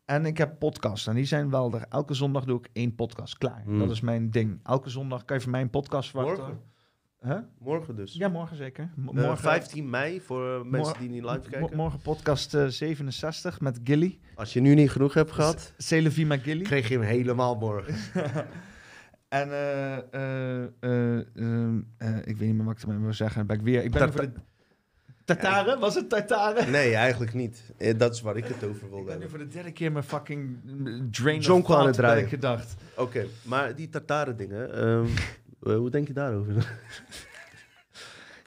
[0.05, 1.85] En ik heb podcasts en die zijn wel er.
[1.89, 3.39] Elke zondag doe ik één podcast.
[3.39, 3.62] Klaar.
[3.65, 3.79] Hmm.
[3.79, 4.61] Dat is mijn ding.
[4.62, 6.45] Elke zondag kan je van mij een podcast verwachten.
[6.45, 6.61] Morgen?
[7.21, 7.39] Huh?
[7.59, 8.12] Morgen dus.
[8.15, 8.91] Ja, morgen zeker.
[8.97, 11.77] M- morgen, 15 mei voor mensen die niet live kijken.
[11.77, 14.19] morgen podcast eh, 67 met Gilly.
[14.35, 16.62] Als je nu niet genoeg hebt gehad, Celevi met Gilly.
[16.62, 17.95] kreeg je hem helemaal morgen.
[19.33, 23.47] En eh, eh, eh, ehm, eh, ik weet niet meer wat ik ermee wil zeggen.
[23.47, 23.85] Ben ik weer.
[23.85, 24.31] Ik ben voor de.
[25.25, 25.78] Tartaren?
[25.81, 26.70] Was het tartaren?
[26.70, 27.62] Nee, eigenlijk niet.
[27.97, 29.28] Dat is waar ik het over Ik wilde ben nu hebben.
[29.31, 32.23] voor de derde keer mijn fucking mm, drain thought aan het draaien.
[32.23, 32.75] ik gedacht.
[32.97, 35.07] Oké, maar die tartare dingen, ehm,
[35.73, 36.55] eh, hoe denk je daarover?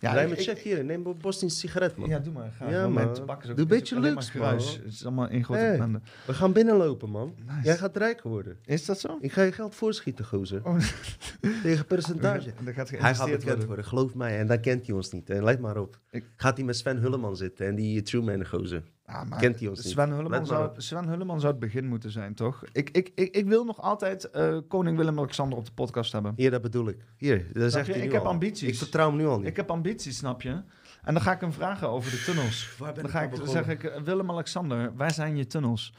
[0.06, 2.10] Ja, Rij met check hier, neem een Boston sigaret, man.
[2.10, 2.52] Ja, doe maar.
[2.58, 2.70] Ga.
[2.70, 3.14] Ja, man.
[3.14, 4.66] tabak is ook Doe een beetje gruis.
[4.76, 4.84] man.
[4.84, 5.74] Het is allemaal Hey.
[5.74, 6.02] ellende.
[6.26, 7.36] We gaan binnenlopen, man.
[7.46, 7.60] Nice.
[7.64, 8.58] Jij gaat rijker worden.
[8.66, 9.18] Is dat zo?
[9.22, 10.66] Ik ga je geld voorschieten, gozer.
[10.66, 10.78] Oh.
[11.64, 12.54] Tegen percentage.
[12.66, 13.68] Er gaat Hij gaat bekend worden.
[13.68, 14.40] worden, geloof mij.
[14.40, 15.30] En dan kent hij ons niet.
[15.30, 16.00] En let maar op.
[16.10, 18.84] Ik- Gaat hij met Sven Hulleman zitten en die Truman gozer.
[19.06, 19.94] Ah, maar Kent hij ons niet.
[19.94, 20.70] Sven maar zou.
[20.78, 22.64] Sven het begin moeten zijn, toch?
[22.72, 26.34] Ik, ik, ik, ik wil nog altijd eh, koning Willem-Alexander op de podcast hebben.
[26.36, 26.98] Hier, dat bedoel ik.
[27.18, 28.28] Hier, dat zegt hij Ik heb al.
[28.28, 28.70] ambities.
[28.70, 29.48] Ik vertrouw hem nu al niet.
[29.48, 30.62] Ik heb ambities, snap je?
[31.04, 32.78] En dan ga ik hem vragen over de tunnels.
[32.78, 35.94] Waar ben Dan ga aan ik, dan zeg ik, eh, Willem-Alexander, waar zijn je tunnels?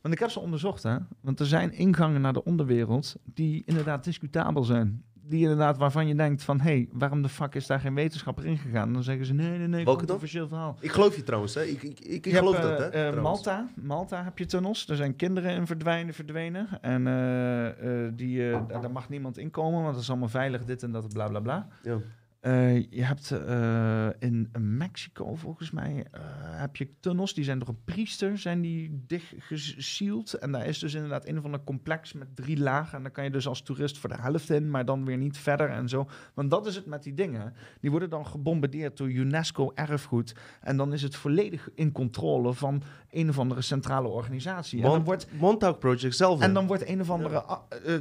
[0.00, 0.96] Want ik heb ze onderzocht, hè.
[1.20, 5.04] Want er zijn ingangen naar de onderwereld die inderdaad discutabel zijn.
[5.30, 8.46] Die inderdaad waarvan je denkt van, hé, hey, waarom de fuck is daar geen wetenschapper
[8.46, 8.92] in gegaan?
[8.92, 10.76] Dan zeggen ze, nee, nee, nee, Welke officieel verhaal.
[10.80, 11.62] Ik geloof je trouwens, hè.
[11.64, 12.84] Ik, ik, ik, geloof hebt, dat, hè.
[12.84, 13.44] eh, eh, trouwens.
[13.44, 13.68] Malta.
[13.74, 14.88] Malta heb je tunnels.
[14.88, 16.68] Er zijn kinderen in verdwijnen, verdwenen.
[16.80, 20.64] En eh, eh, die, eh, daar daar mag niemand inkomen, want dat is allemaal veilig,
[20.64, 21.66] dit en dat, bla bla bla.
[21.82, 21.98] Ja.
[22.40, 27.68] Eh, je hebt eh, in Mexico volgens mij eh, heb je tunnels die zijn door
[27.68, 32.36] een priester zijn die dichtgesield en daar is dus inderdaad een van een complex met
[32.36, 35.04] drie lagen en dan kan je dus als toerist voor de helft in, maar dan
[35.04, 36.08] weer niet verder en zo.
[36.34, 37.54] Want dat is het met die dingen.
[37.80, 42.82] Die worden dan gebombardeerd door UNESCO erfgoed en dan is het volledig in controle van
[43.10, 44.82] een of andere centrale organisatie.
[44.82, 46.40] En dan wordt Montauk Project zelf.
[46.40, 47.44] en dan wordt een of andere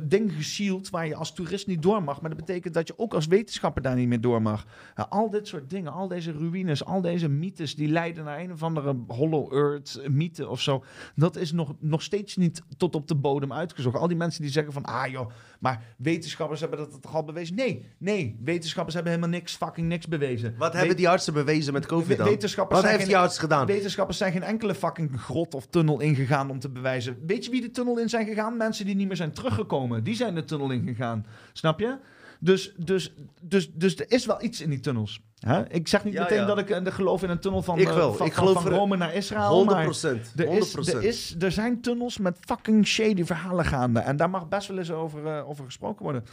[0.03, 2.21] ding gesield waar je als toerist niet door mag.
[2.21, 4.65] Maar dat betekent dat je ook als wetenschapper daar niet meer door mag.
[4.95, 8.51] Ja, al dit soort dingen, al deze ruïnes, al deze mythes die leiden naar een
[8.51, 10.83] of andere Hollow Earth mythe of zo.
[11.15, 13.95] Dat is nog, nog steeds niet tot op de bodem uitgezocht.
[13.97, 17.55] Al die mensen die zeggen van, ah joh, maar wetenschappers hebben dat toch al bewezen.
[17.55, 20.55] Nee, nee, wetenschappers hebben helemaal niks, fucking niks bewezen.
[20.57, 22.27] Wat hebben die artsen bewezen met COVID dan?
[22.27, 23.65] Wetenschappers Wat heeft geen- die arts gedaan?
[23.65, 27.17] Wetenschappers zijn geen enkele fucking grot of tunnel ingegaan om te bewijzen.
[27.25, 28.57] Weet je wie de tunnel in zijn gegaan?
[28.57, 30.03] Mensen die niet meer zijn teruggekomen.
[30.03, 31.25] Die zijn de tunnel ingegaan.
[31.53, 31.97] Snap je?
[32.39, 35.21] Dus, dus, dus, dus er is wel iets in die tunnels.
[35.39, 35.69] Hè?
[35.69, 36.45] Ik zeg niet Ja, meteen ja.
[36.45, 38.13] dat ik eh, geloof in een tunnel van, Ik eh, wel.
[38.13, 39.49] van, Ik geloof van er- Rome naar Israël.
[39.49, 40.33] 100 maar procent.
[40.35, 43.99] er, 100 is, er, is, er zijn tunnels met fucking shady verhalen gaande.
[43.99, 46.23] En daar mag best wel eens over, eh, over gesproken worden.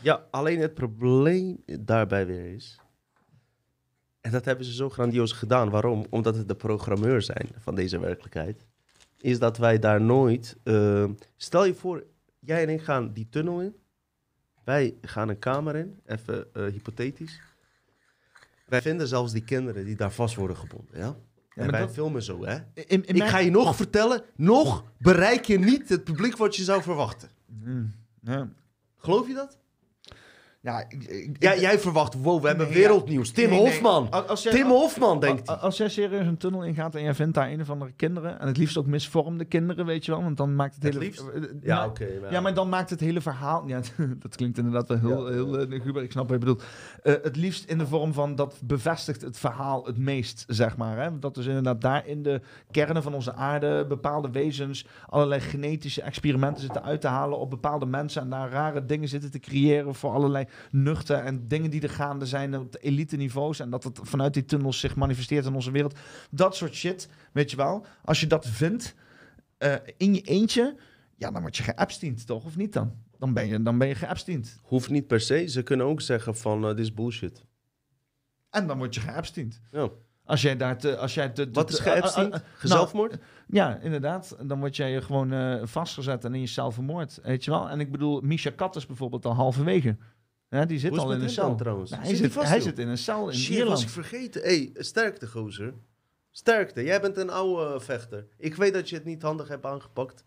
[0.00, 2.80] Ja, alleen het probleem daarbij weer is.
[4.20, 5.70] En dat hebben ze zo grandioos gedaan.
[5.70, 6.06] Waarom?
[6.10, 8.66] Omdat het de programmeur zijn van deze werkelijkheid.
[9.20, 10.56] Is dat wij daar nooit.
[11.36, 12.04] stel je voor,
[12.40, 13.74] jij en ik gaan die tunnel in.
[14.66, 17.40] Wij gaan een kamer in, even eh, hypothetisch.
[18.64, 20.98] Wij vinden zelfs die kinderen die daar vast worden gebonden.
[20.98, 21.16] Ja?
[21.54, 22.54] en wij dat- filmen zo, hè?
[22.54, 26.56] In, in Ik mijn- ga je nog vertellen, nog bereik je niet het publiek wat
[26.56, 27.28] je zou verwachten.
[27.62, 27.94] Hmm.
[28.96, 29.58] Geloof je dat?
[30.66, 33.30] Ja, ik, ik- Ja, ik- jij verwacht, wow, we hebben Nee, wereldnieuws.
[33.30, 33.68] Tim Nee, nee.
[33.68, 34.10] Hofman.
[34.10, 35.62] Als- Als jij, Tim Hofman, denkt A- hij.
[35.62, 38.46] Als jij serieus een tunnel ingaat en jij vindt daar een of andere kinderen, en
[38.46, 41.04] het liefst ook misvormde kinderen, weet je wel, want dan maakt het, Het hele...
[41.04, 41.20] liefst?
[41.34, 43.66] eh, eh, Ja, maar- Ja, maar dan maakt het hele verhaal...
[43.68, 43.80] Ja,
[44.18, 45.32] dat klinkt inderdaad wel heel, Ja.
[45.32, 46.62] heel eh, ik snap wat je bedoelt.
[47.02, 51.02] Het liefst in de vorm van dat bevestigt het verhaal het meest, zeg maar.
[51.02, 51.18] Hè?
[51.18, 56.62] Dat dus inderdaad daar in de kernen van onze aarde bepaalde wezens allerlei genetische experimenten
[56.62, 60.10] zitten uit te halen op bepaalde mensen en daar rare dingen zitten te creëren voor
[60.12, 63.98] allerlei nuchten en dingen die er gaande zijn op de elite niveaus en dat het
[64.02, 65.98] vanuit die tunnels zich manifesteert in onze wereld.
[66.30, 67.86] Dat soort shit, weet je wel.
[68.04, 68.94] Als je dat vindt
[69.58, 70.76] eh, in je eentje,
[71.16, 72.44] ja, dan word je geabstiend, toch?
[72.44, 72.92] Of niet dan?
[73.18, 74.58] Dan ben je, dan ben je geabstiend.
[74.62, 75.46] Hoeft niet per se.
[75.46, 77.44] Ze kunnen ook zeggen van, eh, dit is bullshit.
[78.50, 79.60] En dan word je geabstiend.
[79.70, 79.88] Ja.
[80.24, 80.96] Als jij daar te...
[80.96, 82.34] Als jij te, Wat is geabstiend?
[82.34, 83.18] eh, eh, Gezelfmoord?
[83.46, 84.36] Ja, inderdaad.
[84.42, 87.18] Dan word jij gewoon eh, vastgezet en in je cel vermoord.
[87.22, 87.68] Weet je wel?
[87.68, 89.96] En ik bedoel, Misha Kat is bijvoorbeeld al halverwege.
[90.48, 91.54] Ja, die zit Hoe al het in een met cel.
[91.56, 91.90] trouwens?
[91.90, 94.42] Nou, hij zit, vast, hij zit in een cel in Shit, was ik vergeten.
[94.42, 95.74] hey, sterkte, gozer.
[96.30, 96.82] Sterkte.
[96.84, 98.26] Jij bent een oude vechter.
[98.38, 100.24] Ik weet dat je het niet handig hebt aangepakt.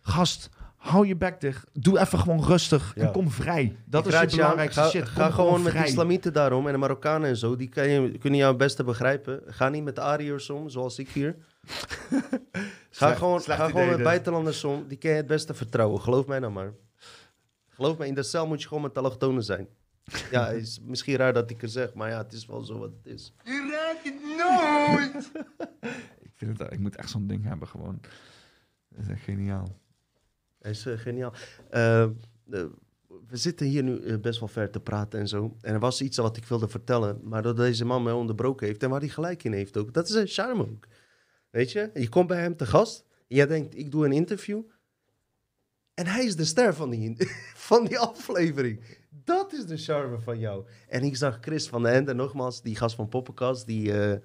[0.00, 1.66] Gast, hou je bek dicht.
[1.72, 3.02] Doe even gewoon rustig Ja.
[3.06, 3.76] en kom vrij.
[3.86, 5.08] Dat Ik is aan, belangrijkste ga, shit.
[5.08, 5.88] Ga gewoon met de vrij.
[5.88, 7.56] islamieten daarom en de Marokkanen en zo.
[7.56, 9.42] Die kan je, kunnen jou het beste begrijpen.
[9.46, 11.36] Ga niet met de Ariërs om, zoals ik hier.
[12.90, 14.04] Ga Slecht- gewoon, slecht ga gewoon met dit.
[14.04, 14.84] buitenlanders om.
[14.88, 16.00] Die kan je het beste vertrouwen.
[16.00, 16.72] Geloof mij nou maar.
[17.80, 19.68] Geloof me, in de cel moet je gewoon met allochtonen zijn.
[20.30, 22.78] Ja, het is misschien raar dat ik het zeg, maar ja, het is wel zo
[22.78, 23.34] wat het is.
[23.44, 25.30] Je raadt het nooit.
[26.26, 28.00] Ik, vind het, ik moet echt zo'n ding hebben gewoon.
[28.88, 29.78] Dat is echt geniaal.
[30.58, 31.32] Hij is eh, geniaal.
[31.70, 32.10] Eh, eh,
[33.06, 35.56] we zitten hier nu best wel ver te praten en zo.
[35.60, 38.82] En er was iets wat ik wilde vertellen, maar dat deze man mij onderbroken heeft
[38.82, 39.92] en waar hij gelijk in heeft ook.
[39.94, 40.86] Dat is een charme ook.
[41.50, 44.62] Weet je, je komt bij hem te gast, en jij denkt, ik doe een interview.
[46.00, 47.16] En hij is de ster van die,
[47.68, 48.80] van die aflevering.
[49.10, 50.64] Dat is de charme van jou.
[50.88, 53.92] En ik zag Chris van den Ende, nogmaals, die gast van Poppenkast, die...
[54.02, 54.18] eh,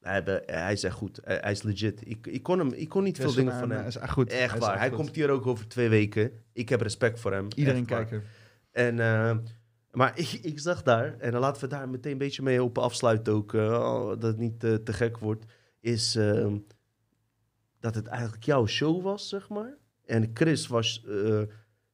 [0.00, 1.20] hij, be- hij is echt goed.
[1.24, 2.00] Hij, hij is legit.
[2.06, 3.86] Ik, ik, kon hem, ik kon niet veel dingen van hem.
[3.86, 4.30] Is echt goed.
[4.30, 4.70] Echt is waar.
[4.70, 4.98] echt Hij goed.
[4.98, 6.32] komt hier ook over twee weken.
[6.52, 7.48] Ik heb respect voor hem.
[7.54, 8.22] Iedereen kijken.
[8.72, 9.36] En, eh,
[9.90, 12.78] maar ik, ik zag daar, en dan laten we daar meteen een beetje mee op
[12.78, 15.44] afsluiten ook, eh, dat het niet te gek wordt,
[15.80, 16.56] is ehm,
[17.80, 19.78] dat het eigenlijk jouw show was, zeg maar.
[20.10, 21.40] En Chris was, eh,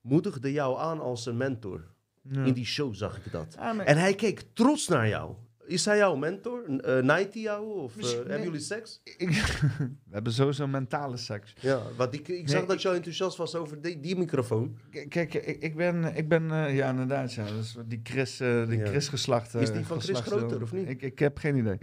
[0.00, 1.84] moedigde jou aan als een mentor.
[2.22, 2.44] Ja.
[2.44, 3.54] In die show zag ik dat.
[3.58, 5.34] Ja, maar- En hij keek trots naar jou.
[5.66, 6.62] Is hij jouw mentor?
[6.68, 7.78] Uh, Night hij jou?
[7.80, 9.00] Of eh, hebben jullie seks?
[9.04, 9.28] Ik-
[10.08, 11.54] we hebben sowieso mentale seks.
[11.60, 14.78] Ja, want ik, ik zag Nee, dat je al enthousiast was over die, die microfoon.
[14.90, 18.68] K- Kijk, ik, ik ben, ik ben eh, ja inderdaad, ja, dus die Chris, eh
[18.68, 18.86] die Ja.
[18.86, 19.54] Chris geslacht.
[19.54, 20.88] Is eh, die van Chris groter, of niet?
[20.88, 21.78] Ik, ik heb geen idee,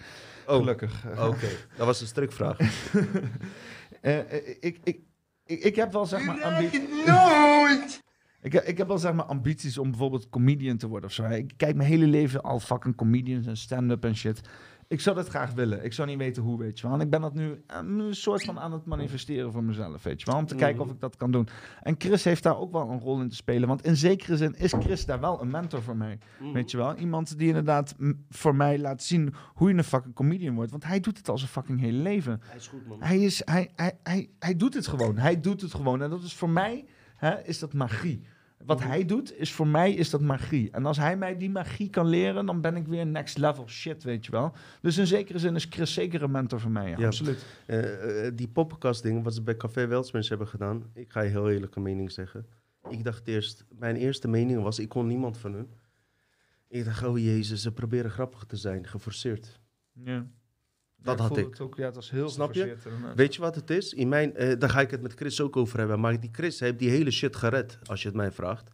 [0.48, 1.04] Oh, gelukkig.
[1.20, 1.48] oké.
[1.78, 2.58] Dat was een strikvraag.
[4.02, 5.00] Eh, eh, ik, ik,
[5.46, 8.04] ik, ik heb wel zeg maar raakt ambi- het nooit!
[8.42, 11.26] ik, heb- ik heb wel zeg maar ambities om bijvoorbeeld comedian te worden of zo.
[11.26, 14.42] Ik kijk mijn hele leven al fucking comedians en stand-up en shit.
[14.94, 15.84] Ik zou dat graag willen.
[15.84, 16.96] Ik zou niet weten hoe, weet je wel.
[16.96, 20.22] En ik ben dat nu eh, een soort van aan het manifesteren voor mezelf, weet
[20.22, 20.40] je wel.
[20.40, 21.48] Om te kijken of ik dat kan doen.
[21.82, 23.68] En Chris heeft daar ook wel een rol in te spelen.
[23.68, 26.20] Want in zekere zin is Chris daar wel een mentor voor mij.
[26.54, 26.96] Weet je wel?
[26.96, 27.96] Iemand die inderdaad
[28.30, 30.72] voor mij laat zien hoe je een fucking comedian wordt.
[30.72, 32.42] Want hij doet het al zijn fucking hele leven.
[32.44, 33.02] Hij is goed, man.
[33.02, 35.18] Hij, is, hij, hij, hij, hij doet het gewoon.
[35.18, 36.02] Hij doet het gewoon.
[36.02, 38.22] En dat is voor mij, hè, is dat magie.
[38.66, 38.88] Wat Mhm.
[38.88, 40.72] hij doet, is voor mij is dat magie.
[40.72, 44.04] En als hij mij die magie kan leren, dan ben ik weer next level shit,
[44.04, 44.54] weet je wel.
[44.82, 47.06] Dus in zekere zin is Chris zeker een mentor voor mij, ja, Ja.
[47.06, 47.46] absoluut.
[47.66, 50.84] Eh, eh, die poppenkast ding, wat ze bij Café Weltsmens hebben gedaan.
[50.94, 52.46] Ik ga je heel eerlijk een mening zeggen.
[52.90, 55.68] Ik dacht eerst, mijn eerste mening was, ik kon niemand van hun.
[56.68, 59.60] Ik dacht, oh jezus, ze proberen grappig te zijn, geforceerd.
[60.04, 60.26] Ja.
[61.04, 61.46] Dat Ja, had ik.
[61.46, 62.76] Het ook, ja, het was heel Snap je?
[63.16, 63.94] Weet je wat het is?
[63.94, 66.00] In mijn, eh, daar ga ik het met Chris ook over hebben.
[66.00, 68.70] Maar die Chris heeft die hele shit gered, als je het mij vraagt.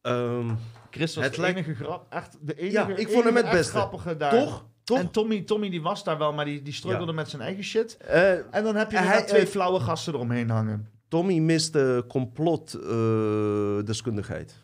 [0.00, 0.50] Ehm,
[0.90, 3.50] Chris was Het de lijkt- enige grap, echt de enige, Ja, ik vond hem het
[3.50, 3.72] beste.
[3.72, 4.30] grappige daar.
[4.30, 4.66] toch?
[4.84, 4.98] Toch?
[4.98, 7.12] En Tommy, Tommy die was daar wel, maar die, die struggelde Ja.
[7.12, 7.96] met zijn eigen shit.
[7.96, 10.88] Eh, En dan heb je Hij- inderdaad twee eh, flauwe gasten eromheen hangen.
[11.08, 14.63] Tommy miste complotdeskundigheid.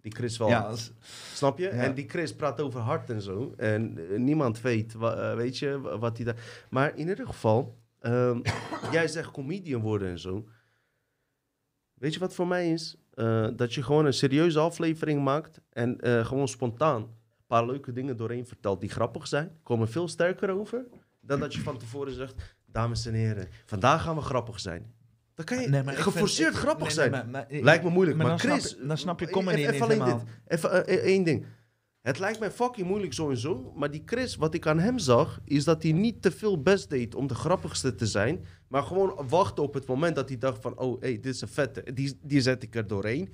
[0.00, 0.70] Die Chris wel Ja, had.
[0.70, 0.92] als-
[1.34, 1.64] Snap je?
[1.64, 1.70] Ja.
[1.70, 3.54] En die Chris praat over hart en zo.
[3.56, 6.66] En eh, niemand weet, wa- eh, weet je, wa- wat hij daar...
[6.70, 8.40] Maar in ieder geval, ehm,
[8.92, 10.48] jij zegt comedian worden en zo.
[11.94, 12.96] Weet je wat voor mij is?
[13.14, 15.96] Eh, dat je gewoon een serieuze aflevering maakt en
[16.26, 19.58] gewoon spontaan een paar leuke dingen doorheen vertelt die grappig zijn.
[19.62, 20.84] Komen veel sterker over
[21.20, 24.94] dan dat je van tevoren zegt, dames en heren, vandaag gaan we grappig zijn.
[25.46, 27.10] Dan kan je Nee, maar vind- geforceerd ik- grappig nee, zijn.
[27.10, 28.76] nee, maar- maar- Lijkt me moeilijk, maar maar, dan snap Chris...
[28.80, 30.22] je- dan snap je eh, comedy even niet alleen dit.
[30.46, 31.44] Even eh, één ding.
[32.00, 33.72] Het lijkt mij fucking moeilijk zo en zo.
[33.76, 36.90] Maar die Chris, wat ik aan hem zag, is dat hij niet te veel best
[36.90, 38.44] deed om de grappigste te zijn.
[38.68, 40.78] Maar gewoon wachtte op het moment dat hij dacht van...
[40.78, 41.92] Oh, hey, dit is een vette.
[41.94, 43.32] Die, die zet ik er doorheen.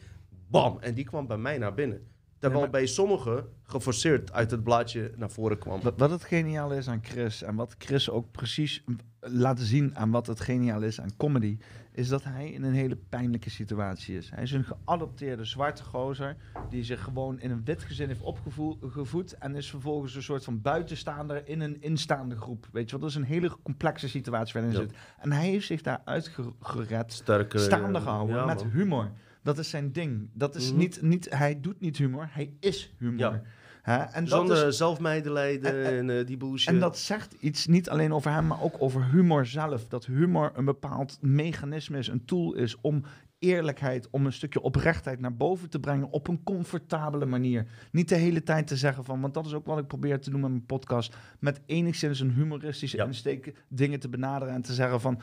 [0.51, 0.79] Bam.
[0.81, 2.07] En die kwam bij mij naar binnen.
[2.39, 5.81] Terwijl maar- bij sommigen geforceerd uit het blaadje naar voren kwam.
[5.83, 8.85] Wat, wat het geniaal is aan Chris en wat Chris ook precies
[9.21, 11.59] laat zien aan wat het geniaal is aan comedy,
[11.97, 14.31] is dat hij in een hele pijnlijke situatie is.
[14.31, 16.37] Hij is een geadopteerde zwarte gozer
[16.71, 20.61] die zich gewoon in een wit gezin heeft opgevoed en is vervolgens een soort van
[20.61, 22.69] buitenstaander in een instaande groep.
[22.73, 23.01] Weet je wat?
[23.01, 24.89] Dat is een hele complexe situatie waarin hij Ja.
[24.89, 24.99] zit.
[25.19, 27.61] En hij heeft zich daar uitgered Sterker.
[27.61, 29.11] staande eh, gehouden ja, met humor.
[29.43, 30.29] Dat is zijn ding.
[30.33, 30.79] Dat is Mhm.
[30.79, 33.19] niet, niet, hij doet niet humor, hij is humor.
[33.19, 33.43] Ja.
[33.87, 33.97] Hè?
[33.97, 36.69] En dat Zonder is, zelfmedelijden En- en, en- eh, die bullshit.
[36.75, 39.89] en dat zegt iets niet alleen over hem, maar ook over humor zelf.
[39.89, 43.03] Dat humor een bepaald mechanisme is, een tool is om
[43.39, 47.67] eerlijkheid, om een stukje oprechtheid naar boven te brengen op een comfortabele manier.
[47.93, 50.31] Niet de hele tijd te zeggen van, want dat is ook wat ik probeer te
[50.31, 53.05] doen met mijn podcast, met enigszins een humoristische Ja.
[53.05, 55.21] insteek dingen te benaderen en te zeggen van,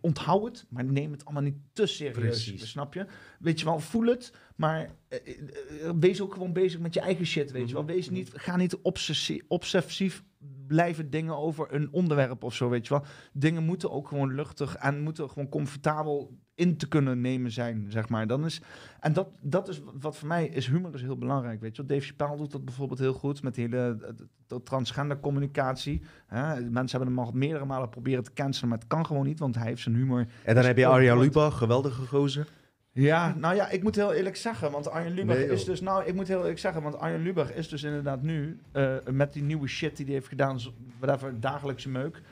[0.00, 2.14] onthoud het, maar neem het allemaal niet te serieus.
[2.44, 2.70] Precies.
[2.70, 3.06] Snap je?
[3.38, 7.00] Weet je wel, voel het, maar eh, eh, eh, wees ook gewoon bezig met je
[7.00, 7.82] eigen shit, weet je wel.
[7.82, 7.92] Mhm.
[7.92, 10.24] Wees niet, ga niet obsessie- obsessief
[10.66, 13.04] blijven dingen over een onderwerp of zo, weet je wel.
[13.32, 18.08] Dingen moeten ook gewoon luchtig en moeten gewoon comfortabel in te kunnen nemen zijn, zeg
[18.08, 18.26] maar.
[18.26, 18.60] Dan is,
[19.00, 21.86] en dat, dat is wat voor mij is humor is heel belangrijk, weet je.
[21.86, 24.08] Dave Chappelle doet dat bijvoorbeeld heel goed met de hele eh,
[24.46, 26.00] de transgender communicatie.
[26.26, 26.60] Hè?
[26.60, 29.54] Mensen hebben hem al meerdere malen proberen te cancelen, maar het kan gewoon niet, want
[29.54, 32.46] hij heeft zijn humor En dan heb je Arjan Lubach, geweldige gozer.
[32.92, 36.04] ja, nou ja, ik moet heel eerlijk zeggen, want Arjen Lubach Nee, is dus, nou,
[36.04, 39.42] ik moet heel eerlijk zeggen, want Arjen Lubach is dus inderdaad nu, eh, met die
[39.42, 40.58] nieuwe shit die hij heeft gedaan,
[40.98, 42.22] whatever, dagelijkse meuk,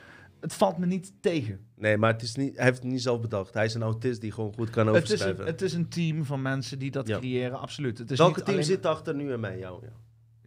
[0.42, 1.60] het valt me niet tegen.
[1.76, 3.54] Nee, maar het is niet, hij heeft het niet zelf bedacht.
[3.54, 5.40] Hij is een autist die gewoon goed kan Het is, overschrijven.
[5.44, 7.18] een, het is een team van mensen die dat Ja.
[7.18, 7.98] creëren, absoluut.
[7.98, 9.58] Het is Welke niet team alleen- zit achter nu en mij?
[9.58, 9.88] Jou, ja.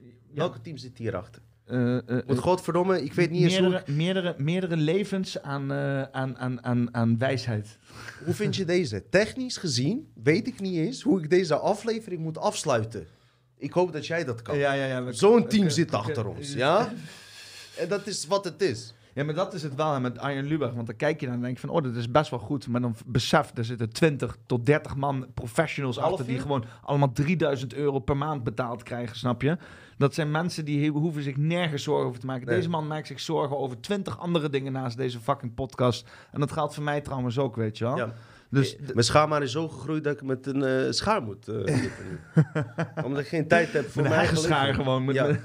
[0.02, 0.10] Ja.
[0.34, 1.42] Welke team zit hierachter?
[1.68, 3.84] Want eh, godverdomme, ik weet niet eens hoe...
[3.88, 7.78] meerdere, meerdere, levens aan, aan, aan, aan, aan wijsheid.
[8.26, 9.04] Hoe vind je deze?
[9.10, 13.08] Technisch gezien weet ik niet eens hoe ik deze aflevering moet afsluiten.
[13.58, 14.58] Ik hoop dat jij dat kan.
[14.58, 15.04] ja, ja.
[15.04, 16.94] we- Zo'n team zit achter ons, ja?
[17.78, 18.94] En dat is wat het is.
[19.16, 20.74] Ja, maar dat is het wel hè, met Arjen Lubach.
[20.74, 22.68] Want dan kijk je naar en denk je van, oh, dat is best wel goed.
[22.68, 26.26] Maar dan besef, er zitten 20 tot 30 man professionals Half achter...
[26.26, 26.42] die uur?
[26.42, 29.58] gewoon allemaal 3000 euro per maand betaald krijgen, snap je?
[29.98, 32.46] Dat zijn mensen die hoeven zich nergens zorgen over te maken.
[32.46, 32.56] Nee.
[32.56, 36.10] Deze man maakt zich zorgen over 20 andere dingen naast deze fucking podcast.
[36.32, 37.98] En dat geldt voor mij trouwens ook, weet je wel.
[37.98, 38.14] Ja.
[38.50, 41.92] Dus Mijn schaamhaar is zo gegroeid dat ik met een eh, schaar moet eh, nu.
[43.04, 45.06] Omdat ik geen tijd heb voor mijn eigen eigen schaar gewoon.
[45.06, 45.38] Met Ja.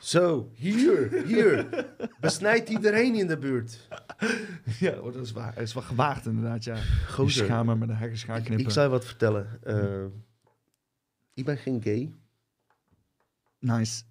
[0.00, 1.86] Zo, hier, hier.
[2.20, 3.88] Besnijd iedereen in de buurt.
[4.78, 5.54] ja, oh, dat is waar.
[5.54, 6.76] Dat is wel gewaagd inderdaad, ja.
[7.08, 8.66] Gozer, schaar met een heggenschaar ik, knippen.
[8.66, 9.58] ik zou je wat vertellen.
[9.62, 10.04] Eh,
[11.34, 12.12] ik ben geen gay.
[13.58, 14.02] Nice.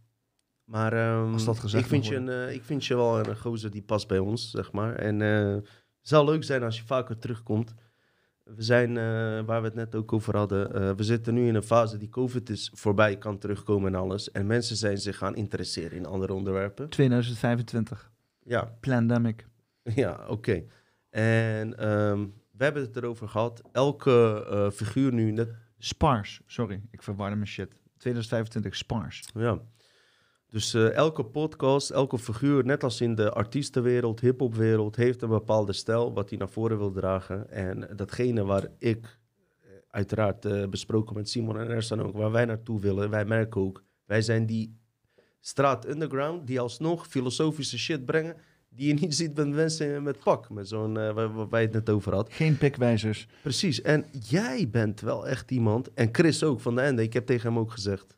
[0.64, 3.38] Maar ehm, Als dat gezegd ik, vind je een, eh, ik vind je wel een
[3.38, 4.96] gozer die past bij ons, zeg maar.
[4.96, 5.68] En het
[6.02, 7.74] zou leuk zijn als je vaker terugkomt.
[8.56, 9.04] We zijn, eh,
[9.46, 12.10] waar we het net ook over hadden, eh, we zitten nu in een fase die
[12.10, 14.32] COVID is voorbij, kan terugkomen en alles.
[14.32, 16.90] En mensen zijn zich gaan interesseren in andere onderwerpen.
[16.90, 18.12] 2025.
[18.44, 19.48] Ja, Pandemic.
[19.84, 20.64] ja oké.
[21.10, 23.62] En ehm, we hebben het erover gehad.
[23.72, 26.42] Elke eh, figuur nu, net, Spars.
[26.46, 27.76] Sorry, ik verwarde mijn shit.
[27.98, 29.24] 2025 Spars.
[29.34, 29.60] Ja.
[30.50, 35.74] Dus eh, elke podcast, elke figuur, net als in de artiestenwereld, hip-hopwereld, heeft een bepaalde
[35.74, 37.52] stijl wat hij naar voren wil dragen.
[37.52, 39.20] En datgene waar ik,
[39.60, 43.62] eh, uiteraard eh, besproken met Simon en Ersan ook, waar wij naartoe willen, wij merken
[43.62, 44.78] ook, wij zijn die
[45.40, 48.36] straat underground die alsnog filosofische shit brengen,
[48.70, 51.90] die je niet ziet bij mensen met pak, met zo'n, waar, waar wij het net
[51.90, 52.34] over hadden.
[52.34, 53.28] Geen pikwijzers.
[53.42, 53.82] Precies.
[53.82, 57.50] En jij bent wel echt iemand, en Chris ook van de Ende, ik heb tegen
[57.50, 58.18] hem ook gezegd,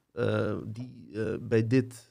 [0.66, 2.11] die bij dit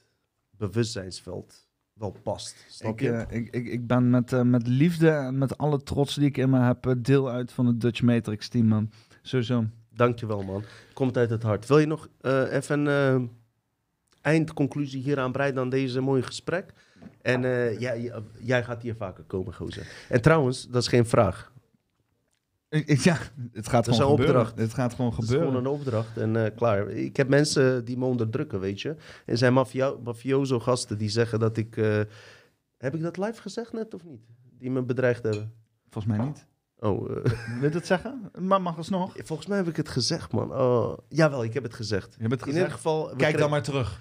[0.69, 2.65] bewustzijnsveld wel past.
[2.69, 3.11] Snap Ik, je?
[3.11, 6.37] eh, ik, ik, ik ben met, eh, met liefde en met alle trots die ik
[6.37, 8.91] in me heb eh, deel uit van het Dutch Matrix team, man.
[9.21, 9.65] Sowieso.
[9.93, 10.63] Dankjewel, man.
[10.93, 11.67] Komt uit het hart.
[11.67, 12.07] Wil je nog
[12.51, 13.27] even een eh,
[14.21, 16.73] eindconclusie hieraan breiden aan deze mooie gesprek?
[17.21, 17.41] En
[17.79, 19.87] jij, jij gaat hier vaker komen, gozer.
[20.09, 21.50] En trouwens, dat is geen vraag.
[22.85, 23.17] Ja,
[23.53, 24.35] het gaat gewoon een gebeuren.
[24.35, 24.57] opdracht.
[24.57, 25.51] Het gaat gewoon Het is gebeuren.
[25.53, 26.89] gewoon een opdracht en eh, klaar.
[26.89, 28.89] Ik heb mensen die me onderdrukken, weet je.
[28.89, 29.53] En er zijn
[30.03, 31.77] mafioso gasten die zeggen dat ik...
[31.77, 31.99] eh,
[32.77, 34.21] heb ik dat live gezegd net of niet?
[34.57, 35.53] Die me bedreigd hebben.
[35.89, 36.45] Volgens mij niet.
[36.79, 37.23] Oh, Wil
[37.61, 38.31] je dat zeggen?
[38.39, 39.13] Maar mag alsnog.
[39.23, 40.51] volgens mij heb ik het gezegd, man.
[40.53, 42.13] Oh, jawel, ik heb het gezegd.
[42.15, 42.73] Je hebt het In ieder gezegd.
[42.81, 43.05] geval...
[43.05, 43.99] Kijk kregen- dan maar terug.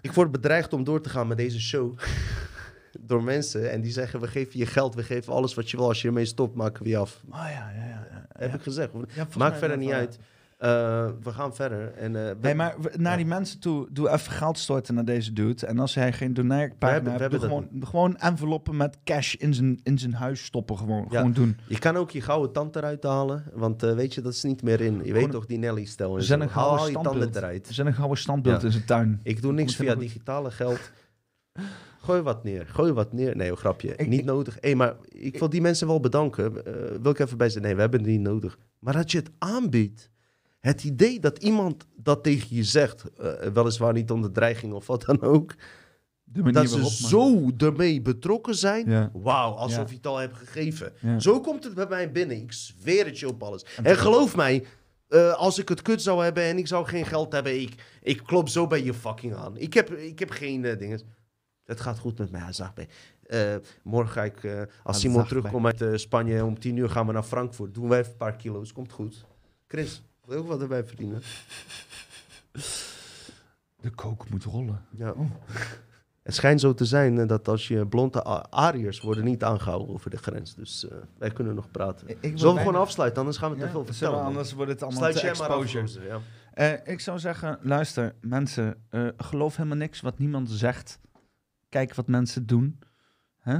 [0.00, 1.98] Ik word bedreigd om door te gaan met deze show.
[3.00, 3.70] Door mensen.
[3.70, 5.86] En die zeggen, we geven je geld, we geven alles wat je wil.
[5.88, 7.20] Als je ermee stopt, maken we je af.
[7.30, 8.06] Oh ja, ja, ja.
[8.10, 8.26] ja.
[8.38, 8.90] Heb ik gezegd.
[9.36, 10.18] Maakt verder niet uit.
[10.58, 10.68] Eh,
[11.22, 11.92] we gaan verder.
[11.92, 15.66] En, Nee, maar naar die mensen toe, doe even geld storten naar deze dude.
[15.66, 19.80] En als hij geen we heeft, doe hebben gewoon, gewoon enveloppen met cash in zijn,
[19.82, 20.78] in zijn huis stoppen.
[20.78, 21.16] Gewoon, Ja.
[21.16, 21.56] gewoon doen.
[21.68, 23.44] Je kan ook je gouden tand eruit halen.
[23.52, 25.00] Want eh, weet je, dat is niet meer in.
[25.04, 26.16] Je weet toch, die Nelly-stel.
[26.16, 27.36] Er zijn een gouden standbeeld.
[27.36, 27.68] eruit.
[27.68, 28.66] Er zit een gouden standbeeld Ja.
[28.66, 29.20] in zijn tuin.
[29.22, 30.80] Ik doe niks via digitale geld.
[32.02, 32.66] Gooi wat neer.
[32.66, 33.36] Gooi wat neer.
[33.36, 33.96] Nee, hoor, grapje.
[33.96, 34.56] Ik- niet ik- nodig.
[34.60, 36.64] Hey, maar ik wil die mensen wel bedanken.
[36.66, 37.62] Eh, wil ik even bij zeggen.
[37.66, 38.58] Nee, we hebben het niet nodig.
[38.78, 40.10] Maar dat je het aanbiedt.
[40.60, 43.04] Het idee dat iemand dat tegen je zegt.
[43.18, 45.54] eh, weliswaar niet onder dreiging of wat dan ook.
[46.24, 48.90] De manier dat ze zo ermee betrokken zijn.
[48.90, 49.10] Ja.
[49.12, 49.86] Wauw, alsof Ja.
[49.88, 50.92] je het al hebt gegeven.
[51.00, 51.18] Ja.
[51.18, 52.36] Zo komt het bij mij binnen.
[52.36, 53.64] Ik zweer het je op alles.
[53.82, 54.64] En geloof mij,
[55.08, 58.22] eh, als ik het kut zou hebben en ik zou geen geld hebben, ik, ik
[58.26, 59.56] klop zo bij je fucking aan.
[59.56, 61.00] Ik heb, ik heb geen eh, dingen.
[61.68, 62.88] Het gaat goed met mij, zag bij.
[63.26, 67.06] Eh, morgen ga ik, eh, als Simon terugkomt uit eh, Spanje, om tien uur gaan
[67.06, 67.74] we naar Frankfurt.
[67.74, 69.24] Doen wij even een paar kilo's, komt goed.
[69.66, 71.22] Chris, wil je ook wat erbij verdienen?
[73.80, 74.84] De kook moet rollen.
[74.90, 75.14] Ja.
[76.22, 80.16] Het schijnt zo te zijn dat als je blonde Ariërs worden niet aangehouden over de
[80.16, 80.54] grens.
[80.54, 82.08] Dus eh, wij kunnen nog praten.
[82.08, 84.24] Ik- ik wil Zullen we gewoon afsluiten, anders gaan we te Ja, veel zullen vertellen.
[84.24, 86.06] anders wordt het allemaal Sluit te af, exposure.
[86.06, 86.18] ja.
[86.54, 90.98] Eh, ik zou zeggen, luister, mensen, eh, geloof helemaal niks wat niemand zegt.
[91.68, 92.78] Kijk wat mensen doen.
[93.38, 93.58] Hè?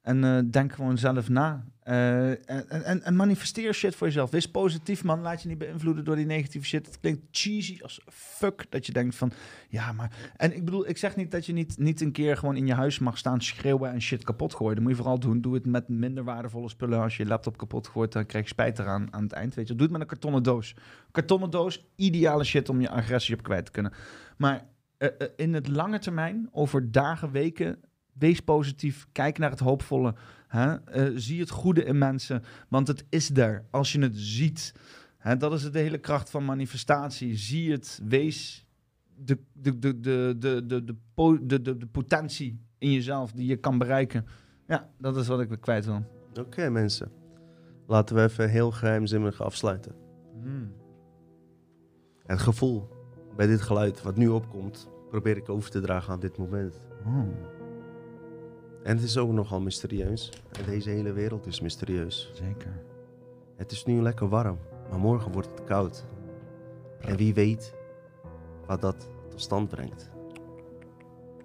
[0.00, 1.64] En eh, denk gewoon zelf na.
[1.80, 4.30] Eh, en, en, en manifesteer shit voor jezelf.
[4.30, 5.20] Wees positief, man.
[5.20, 6.86] Laat je niet beïnvloeden door die negatieve shit.
[6.86, 8.66] Het klinkt cheesy als fuck.
[8.68, 9.32] Dat je denkt van,
[9.68, 10.32] ja, maar...
[10.36, 12.74] En ik bedoel, ik zeg niet dat je niet, niet een keer gewoon in je
[12.74, 14.74] huis mag staan schreeuwen en shit kapot gooien.
[14.74, 15.40] Dat moet je vooral doen.
[15.40, 17.00] Doe het met minder waardevolle spullen.
[17.00, 19.54] Als je je laptop kapot gooit, dan krijg je spijt eraan aan het eind.
[19.54, 19.74] Weet je.
[19.74, 20.74] Doe het met een kartonnen doos.
[21.10, 23.92] Kartonnen doos, ideale shit om je agressie op kwijt te kunnen.
[24.36, 24.66] Maar
[25.00, 27.78] eh, eh, in het lange termijn, over dagen, weken,
[28.12, 30.14] wees positief, kijk naar het hoopvolle.
[30.46, 30.74] Hè?
[30.74, 34.74] Eh, zie het goede in mensen, want het is er als je het ziet.
[35.18, 37.36] Hè, dat is de hele kracht van manifestatie.
[37.36, 38.66] Zie het, wees
[39.16, 40.96] de, de, de, de, de, de, de,
[41.46, 44.26] de, de, de potentie in jezelf die je kan bereiken.
[44.66, 46.04] Ja, dat is wat ik weer kwijt wil.
[46.38, 47.12] Oké, mensen.
[47.86, 49.94] Laten we even heel geheimzinnig afsluiten.
[52.22, 52.99] Het gevoel
[53.36, 56.80] bij dit geluid wat nu opkomt, probeer ik over te dragen aan dit moment.
[57.06, 57.28] Oh.
[58.82, 60.42] En het is ook nogal mysterieus.
[60.58, 62.30] En deze hele wereld is mysterieus.
[62.34, 62.82] Zeker.
[63.56, 64.58] Het is nu lekker warm,
[64.90, 66.04] maar morgen wordt het koud.
[67.00, 67.74] En wie weet
[68.66, 70.10] wat dat tot stand brengt.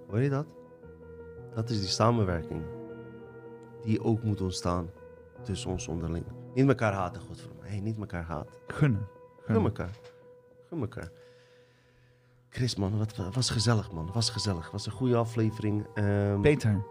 [0.08, 0.46] Hoor je dat?
[1.54, 2.62] Dat is die samenwerking.
[3.84, 4.90] Die ook moet ontstaan
[5.42, 6.26] tussen ons onderling.
[6.54, 7.70] Niet elkaar haten, godverdomme.
[7.70, 8.56] Nee, niet elkaar haten.
[8.68, 9.08] Gunnen.
[9.46, 10.00] Gun elkaar.
[10.70, 11.12] Gun elkaar.
[12.56, 14.10] Chris, man, wat was gezellig, man.
[14.14, 14.72] Was gezellig.
[14.72, 15.86] Was een goede aflevering.
[15.94, 16.84] Ehm, Peter.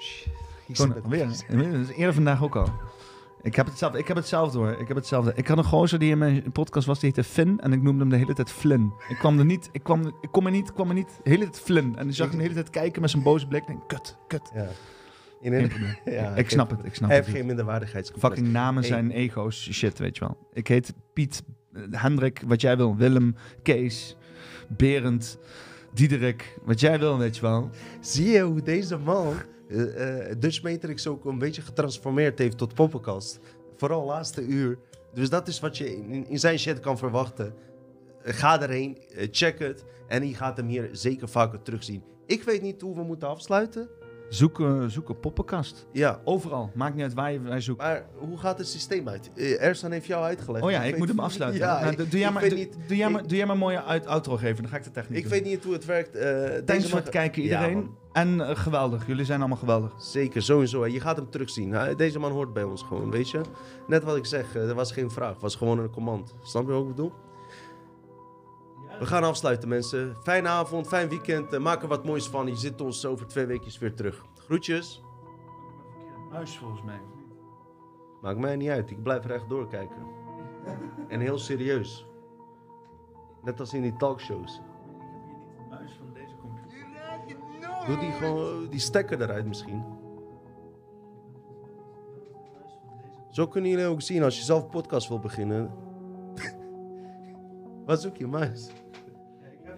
[0.00, 0.28] shit,
[0.68, 1.28] ik weer,
[1.96, 2.68] eerder vandaag ook al.
[3.42, 4.70] Ik heb hetzelfde, ik heb hetzelfde hoor.
[4.70, 5.32] Ik heb hetzelfde.
[5.34, 7.60] Ik had een gozer die in mijn podcast was, die heette Finn.
[7.60, 8.92] En ik noemde hem de hele tijd Flynn.
[9.08, 11.44] Ik kwam er niet, ik kwam, ik kom er niet, kwam er niet, de hele
[11.44, 11.96] tijd Flynn.
[11.96, 13.60] En ik zag hem de hele tijd kijken met zijn boze blik.
[13.60, 14.50] Ik denk, kut, kut.
[14.54, 14.68] Ja.
[15.40, 15.70] In een,
[16.04, 17.26] ja, ik snap het, ik snap Hij het.
[17.26, 18.34] heeft geen minderwaardigheidscomplex.
[18.34, 18.90] Fucking namen Hey.
[18.90, 20.36] zijn ego's shit, weet je wel.
[20.52, 22.96] Ik heet Piet, eh, Hendrik, wat jij wil.
[22.96, 24.16] Willem, Kees,
[24.76, 25.38] Berend,
[25.92, 27.70] Diederik, wat jij wil, weet je wel.
[28.00, 29.34] Zie je hoe deze man
[29.68, 33.38] eh, Dutch Matrix ook een beetje getransformeerd heeft tot poppenkast.
[33.76, 34.78] Vooral laatste uur.
[35.14, 37.54] Dus dat is wat je in, in zijn shit kan verwachten.
[38.22, 38.98] Eh, ga erheen,
[39.30, 39.84] check het.
[40.08, 42.02] En je gaat hem hier zeker vaker terugzien.
[42.26, 43.88] Ik weet niet hoe we moeten afsluiten.
[44.28, 45.86] Zoek, zoek een poppenkast.
[45.92, 46.70] Ja, Overal.
[46.74, 47.80] Maakt niet uit waar je waar je zoekt.
[47.80, 49.30] maar hoe gaat het systeem uit?
[49.36, 50.64] Eh, Ersan heeft jou uitgelegd.
[50.64, 51.60] Oh ja, ik moet hem afsluiten.
[51.60, 53.60] Ja, Nou, doe, jij maar, weet doe, niet- doe jij maar, doe jij maar een
[53.60, 54.62] mooie uit, outro geven.
[54.62, 55.32] Dan ga ik de techniek Ik doen.
[55.32, 56.16] weet niet hoe het werkt.
[56.16, 57.90] eh, Thanks voor het kijken iedereen.
[58.12, 59.06] en eh, geweldig.
[59.06, 59.92] Jullie zijn allemaal geweldig.
[59.98, 60.86] Zeker, sowieso.
[60.86, 61.74] Je gaat hem terugzien.
[61.96, 63.40] Deze man hoort bij ons gewoon, weet je.
[63.86, 65.32] Net wat ik zeg, er was geen vraag.
[65.32, 66.34] Het was gewoon een command.
[66.42, 67.12] Snap je wat ik bedoel?
[69.02, 70.16] We gaan afsluiten, mensen.
[70.22, 71.52] Fijne avond, fijn weekend.
[71.52, 72.46] Eh, maak er wat moois van.
[72.46, 74.24] Je zit ons over twee weken weer terug.
[74.36, 75.02] Groetjes.
[76.30, 77.00] Muis volgens mij.
[78.20, 78.90] Maakt mij niet uit.
[78.90, 80.06] Ik blijf rechtdoor kijken.
[81.08, 82.06] En heel serieus.
[83.42, 84.60] Net als in die talkshows.
[85.70, 87.86] Muis van deze computer.
[87.86, 89.84] Doe die gewoon, die stekker eruit misschien.
[93.30, 95.70] Zo kunnen jullie ook zien als je zelf een podcast wil beginnen.
[97.86, 98.81] Wat zoek je, muis?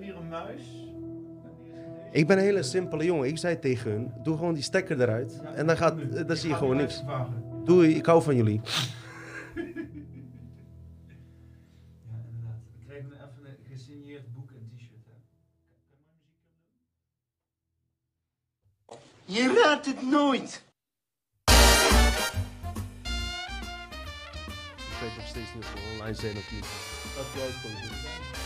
[0.05, 0.63] Hier een muis.
[2.13, 3.29] Ik ben een hele simpele jongen.
[3.29, 5.41] Ik zei tegen hun, doe gewoon die stekker eruit.
[5.55, 7.03] En dan, gaat, dan zie je gewoon niks.
[7.65, 8.61] Doei, ik hou van jullie.
[12.07, 12.61] Ja, inderdaad.
[12.79, 15.07] Ik krijg even een gesigneerd boek en t-shirt.
[19.25, 20.65] Je raadt het nooit.
[24.77, 26.67] Ik weet nog steeds niet of we online zijn of niet.
[27.17, 28.44] Dat ook gewoon.